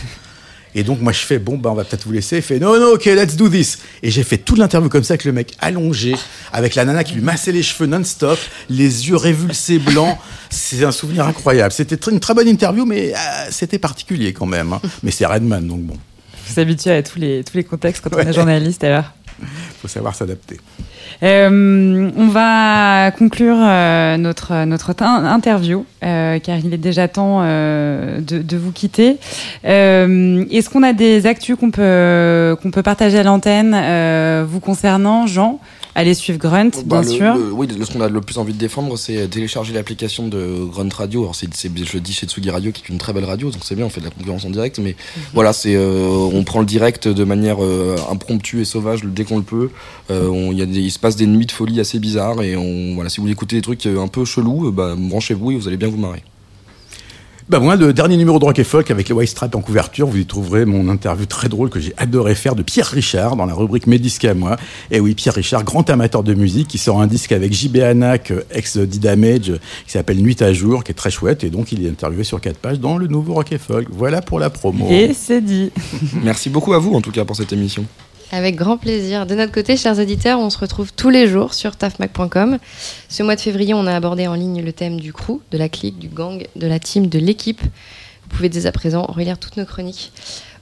Et 0.75 0.85
donc 0.85 1.01
moi 1.01 1.13
je 1.13 1.21
fais 1.21 1.39
bon 1.39 1.59
bah 1.59 1.71
on 1.73 1.75
va 1.75 1.85
peut-être 1.85 2.05
vous 2.05 2.13
laisser. 2.13 2.37
Il 2.37 2.43
fait 2.43 2.61
non 2.61 2.79
non 2.79 2.95
ok 2.95 3.07
let's 3.07 3.35
do 3.35 3.49
this. 3.49 3.79
Et 4.03 4.11
j'ai 4.11 4.23
fait 4.23 4.39
toute 4.39 4.59
l'interview 4.59 4.89
comme 4.89 5.03
ça 5.03 5.15
avec 5.15 5.25
le 5.25 5.33
mec 5.33 5.57
allongé, 5.59 6.15
avec 6.53 6.77
la 6.77 6.85
nana 6.85 7.03
qui 7.03 7.15
lui 7.15 7.23
massait 7.23 7.53
les 7.53 7.63
cheveux 7.63 7.87
non-stop, 7.89 8.39
les 8.69 9.09
yeux 9.09 9.17
révulsés 9.17 9.81
blancs. 9.81 10.17
C'est 10.49 10.85
un 10.85 10.93
souvenir 10.93 11.27
incroyable. 11.27 11.73
C'était 11.73 11.97
une 12.11 12.21
très 12.21 12.35
bonne 12.35 12.47
interview, 12.47 12.85
mais 12.85 13.13
euh, 13.13 13.17
c'était 13.51 13.79
particulier 13.79 14.33
quand 14.33 14.47
même. 14.47 14.73
Hein. 14.73 14.81
Mais 15.03 15.11
c'est 15.11 15.27
Redman 15.27 15.67
donc 15.67 15.81
bon. 15.81 15.97
Vous 16.47 16.55
s'habituez 16.55 16.93
à 16.93 17.03
tous 17.03 17.19
les 17.19 17.43
tous 17.43 17.57
les 17.57 17.65
contextes 17.65 18.03
quand 18.03 18.15
on 18.15 18.21
est 18.21 18.33
journaliste 18.33 18.85
alors. 18.85 19.05
Faut 19.81 19.89
savoir 19.89 20.15
s'adapter. 20.15 20.59
Euh, 21.23 22.11
on 22.17 22.29
va 22.29 23.11
conclure 23.11 23.57
euh, 23.59 24.17
notre, 24.17 24.65
notre 24.65 24.95
interview, 25.03 25.85
euh, 26.03 26.39
car 26.39 26.59
il 26.59 26.73
est 26.73 26.79
déjà 26.79 27.09
temps 27.09 27.41
de, 27.43 28.21
de, 28.21 28.57
vous 28.57 28.73
quitter. 28.73 29.19
Est-ce 29.65 30.71
qu'on 30.71 30.83
a 30.83 30.93
des 30.93 31.27
actus 31.27 31.57
qu'on 31.57 31.71
peut, 31.71 32.57
qu'on 32.63 32.71
peut 32.71 32.83
partager 32.83 33.19
à 33.19 33.23
l'antenne 33.23 34.45
vous 34.45 34.61
concernant, 34.61 35.27
Jean? 35.27 35.61
Allez 35.95 36.15
suivre 36.15 36.39
Grunt, 36.39 36.71
bah, 36.87 37.03
bien 37.03 37.11
sûr. 37.11 37.35
Le, 37.35 37.53
oui, 37.53 37.69
ce 37.69 37.93
qu'on 37.93 38.01
a 38.01 38.09
le 38.09 38.21
plus 38.21 38.39
envie 38.39 38.53
de 38.53 38.59
défendre, 38.59 38.97
c'est 38.97 39.29
télécharger 39.29 39.73
l'application 39.73 40.29
de 40.29 40.65
Grunt 40.71 40.89
Radio. 40.95 41.23
Alors, 41.23 41.35
c'est, 41.35 41.49
je 41.53 41.93
le 41.95 42.01
dis 42.01 42.13
chez 42.13 42.27
Tsugi 42.27 42.51
Radio, 42.51 42.73
qui 42.73 42.83
est 42.85 42.89
une 42.89 42.99
très 42.99 43.13
belle 43.13 43.25
radio, 43.25 43.51
donc 43.51 43.63
c'est 43.65 43.75
bien, 43.75 43.87
on 43.87 43.91
fait 43.91 44.01
de 44.01 44.07
la 44.07 44.11
concurrence 44.11 44.45
en 44.45 44.51
direct. 44.51 44.79
Mais 44.79 44.91
mm-hmm. 44.91 45.21
voilà, 45.35 45.53
c'est, 45.53 45.75
euh, 45.75 46.07
on 46.33 46.45
prend 46.45 46.61
le 46.61 46.67
direct 46.67 47.09
de 47.09 47.25
manière 47.25 47.63
euh, 47.63 47.97
impromptue 48.11 48.61
et 48.61 48.65
sauvage 48.65 49.03
dès 49.05 49.25
qu'on 49.25 49.39
le 49.39 49.43
peut. 49.43 49.71
Euh, 50.11 50.29
on, 50.29 50.53
y 50.53 50.63
a 50.63 50.67
des, 50.67 50.81
il 50.81 50.91
se 50.91 50.99
passe 50.99 51.17
des 51.17 51.27
nuits 51.27 51.47
de 51.47 51.53
folie 51.53 51.81
assez 51.81 51.99
bizarres. 51.99 52.43
Et 52.43 52.57
on, 52.57 52.95
voilà, 52.95 53.11
si 53.11 53.17
vous 53.17 53.25
voulez 53.25 53.33
écouter 53.33 53.57
des 53.57 53.63
trucs 53.63 53.87
un 53.87 54.09
peu 54.09 54.25
chelous, 54.25 54.71
bah, 54.71 54.95
branchez-vous 54.97 55.53
et 55.53 55.57
vous 55.57 55.69
allez 55.69 55.77
bien 55.77 55.89
vous 55.89 55.99
marrer. 55.99 56.23
Bah 57.51 57.59
moi, 57.59 57.75
le 57.75 57.93
dernier 57.93 58.17
numéro 58.17 58.39
de 58.39 58.45
Rock 58.45 58.61
et 58.61 58.65
Folk 58.65 58.93
avec 58.93 59.09
les 59.09 59.13
White 59.13 59.31
Stripes 59.31 59.57
en 59.57 59.61
couverture, 59.61 60.07
vous 60.07 60.19
y 60.19 60.25
trouverez 60.25 60.67
mon 60.67 60.89
interview 60.89 61.27
très 61.27 61.49
drôle 61.49 61.69
que 61.69 61.81
j'ai 61.81 61.93
adoré 61.97 62.37
faire 62.37 62.55
de 62.55 62.63
Pierre 62.63 62.87
Richard 62.87 63.35
dans 63.35 63.45
la 63.45 63.55
rubrique 63.55 63.89
Mes 63.89 63.99
disques 63.99 64.25
à 64.25 64.35
moi. 64.35 64.57
Et 64.93 65.01
oui, 65.01 65.17
Pierre 65.17 65.35
Richard, 65.35 65.65
grand 65.65 65.91
amateur 65.91 66.23
de 66.23 66.33
musique, 66.33 66.69
qui 66.69 66.79
sort 66.79 67.01
un 67.01 67.09
disque 67.09 67.33
avec 67.33 67.53
JB 67.53 67.79
Anak, 67.79 68.33
ex 68.53 68.77
D-Damage, 68.77 69.55
qui 69.85 69.91
s'appelle 69.91 70.19
Nuit 70.19 70.41
à 70.43 70.53
jour, 70.53 70.85
qui 70.85 70.93
est 70.93 70.95
très 70.95 71.11
chouette. 71.11 71.43
Et 71.43 71.51
donc, 71.51 71.73
il 71.73 71.85
est 71.85 71.91
interviewé 71.91 72.23
sur 72.23 72.41
quatre 72.41 72.59
pages 72.59 72.79
dans 72.79 72.97
le 72.97 73.09
nouveau 73.09 73.35
Rock 73.35 73.51
et 73.51 73.59
Folk. 73.59 73.89
Voilà 73.91 74.23
pour 74.23 74.39
la 74.39 74.49
promo. 74.49 74.87
Et 74.89 75.13
c'est 75.13 75.41
dit. 75.41 75.73
Merci 76.23 76.51
beaucoup 76.51 76.73
à 76.73 76.79
vous, 76.79 76.95
en 76.95 77.01
tout 77.01 77.11
cas, 77.11 77.25
pour 77.25 77.35
cette 77.35 77.53
émission. 77.53 77.85
Avec 78.33 78.55
grand 78.55 78.77
plaisir. 78.77 79.27
De 79.27 79.35
notre 79.35 79.51
côté, 79.51 79.77
chers 79.77 79.99
auditeurs, 79.99 80.39
on 80.39 80.51
se 80.51 80.59
retrouve 80.59 80.93
tous 80.93 81.11
les 81.11 81.27
jours 81.27 81.53
sur 81.53 81.75
tafmac.com. 81.75 82.59
Ce 83.09 83.23
mois 83.25 83.35
de 83.35 83.41
février, 83.41 83.75
on 83.75 83.87
a 83.89 83.95
abordé 83.95 84.29
en 84.29 84.35
ligne 84.35 84.63
le 84.63 84.73
thème 84.73 85.01
du 85.01 85.13
crew, 85.13 85.41
de 85.51 85.59
la 85.59 85.69
clique, 85.69 85.99
du 85.99 86.07
gang, 86.07 86.47
de 86.55 86.67
la 86.69 86.79
team, 86.79 87.09
de 87.09 87.19
l'équipe. 87.19 87.61
Vous 88.31 88.37
pouvez 88.37 88.49
dès 88.49 88.67
à 88.67 88.73
présent 88.73 89.05
relire 89.07 89.39
toutes 89.39 89.57
nos 89.57 89.65
chroniques. 89.65 90.13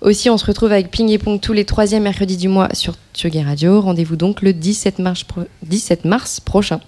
Aussi, 0.01 0.31
on 0.31 0.39
se 0.39 0.45
retrouve 0.47 0.71
avec 0.71 0.91
Ping 0.91 1.09
et 1.11 1.19
Pong 1.19 1.41
tous 1.41 1.53
les 1.53 1.65
troisièmes 1.65 2.05
mercredis 2.05 2.37
du 2.37 2.49
mois 2.49 2.69
sur 2.73 2.95
Tsugi 3.15 3.43
Radio. 3.43 3.81
Rendez-vous 3.81 4.15
donc 4.15 4.43
le 4.43 4.53
17 4.53 5.01
mars, 5.01 5.25
17 5.65 6.05
mars 6.05 6.39
prochain. 6.39 6.81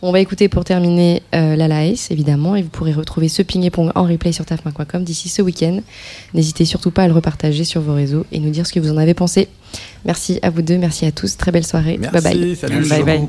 On 0.00 0.12
va 0.12 0.20
écouter 0.20 0.48
pour 0.48 0.64
terminer 0.64 1.22
euh, 1.34 1.56
la 1.56 1.68
Laes, 1.68 2.08
évidemment, 2.10 2.56
et 2.56 2.62
vous 2.62 2.70
pourrez 2.70 2.92
retrouver 2.92 3.28
ce 3.28 3.42
ping 3.42 3.64
et 3.64 3.70
pong 3.70 3.90
en 3.94 4.04
replay 4.04 4.32
sur 4.32 4.46
tafmac.com 4.46 5.04
d'ici 5.04 5.28
ce 5.28 5.42
week-end. 5.42 5.80
N'hésitez 6.32 6.64
surtout 6.64 6.90
pas 6.90 7.02
à 7.02 7.06
le 7.06 7.14
repartager 7.14 7.64
sur 7.64 7.82
vos 7.82 7.94
réseaux 7.94 8.24
et 8.32 8.38
nous 8.38 8.50
dire 8.50 8.66
ce 8.66 8.72
que 8.72 8.80
vous 8.80 8.90
en 8.90 8.98
avez 8.98 9.14
pensé. 9.14 9.48
Merci 10.04 10.38
à 10.42 10.50
vous 10.50 10.62
deux, 10.62 10.78
merci 10.78 11.04
à 11.04 11.12
tous, 11.12 11.36
très 11.36 11.52
belle 11.52 11.66
soirée. 11.66 11.98
Merci, 11.98 12.22
bye 12.22 12.34
bye. 12.34 12.56
Salut, 12.56 12.88
bye 12.88 13.02
bye. 13.02 13.28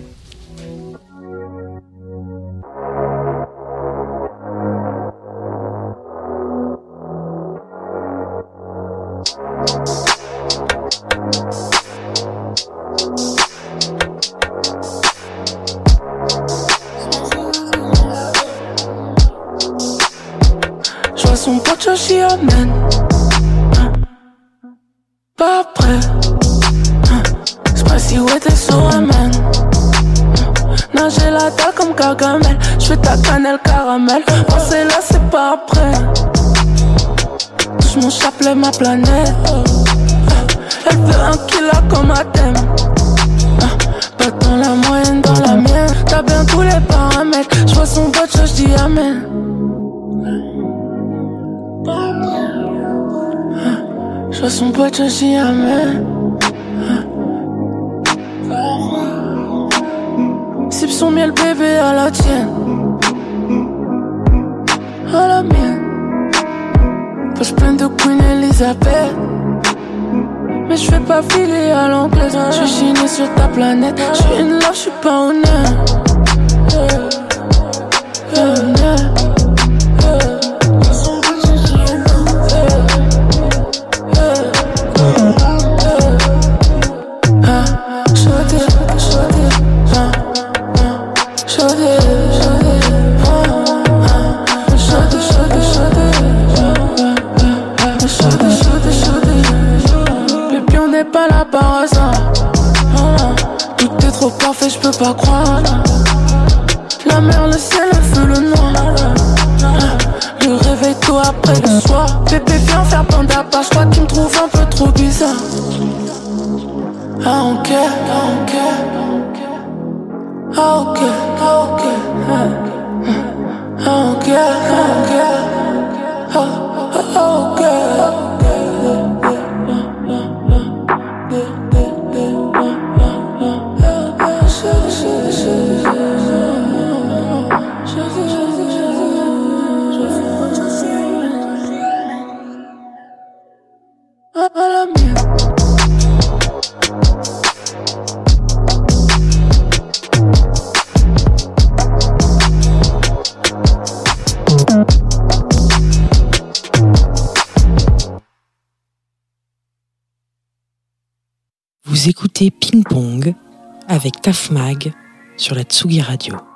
Sur 165.45 165.53
la 165.53 165.61
Tsugi 165.61 166.01
Radio. 166.01 166.54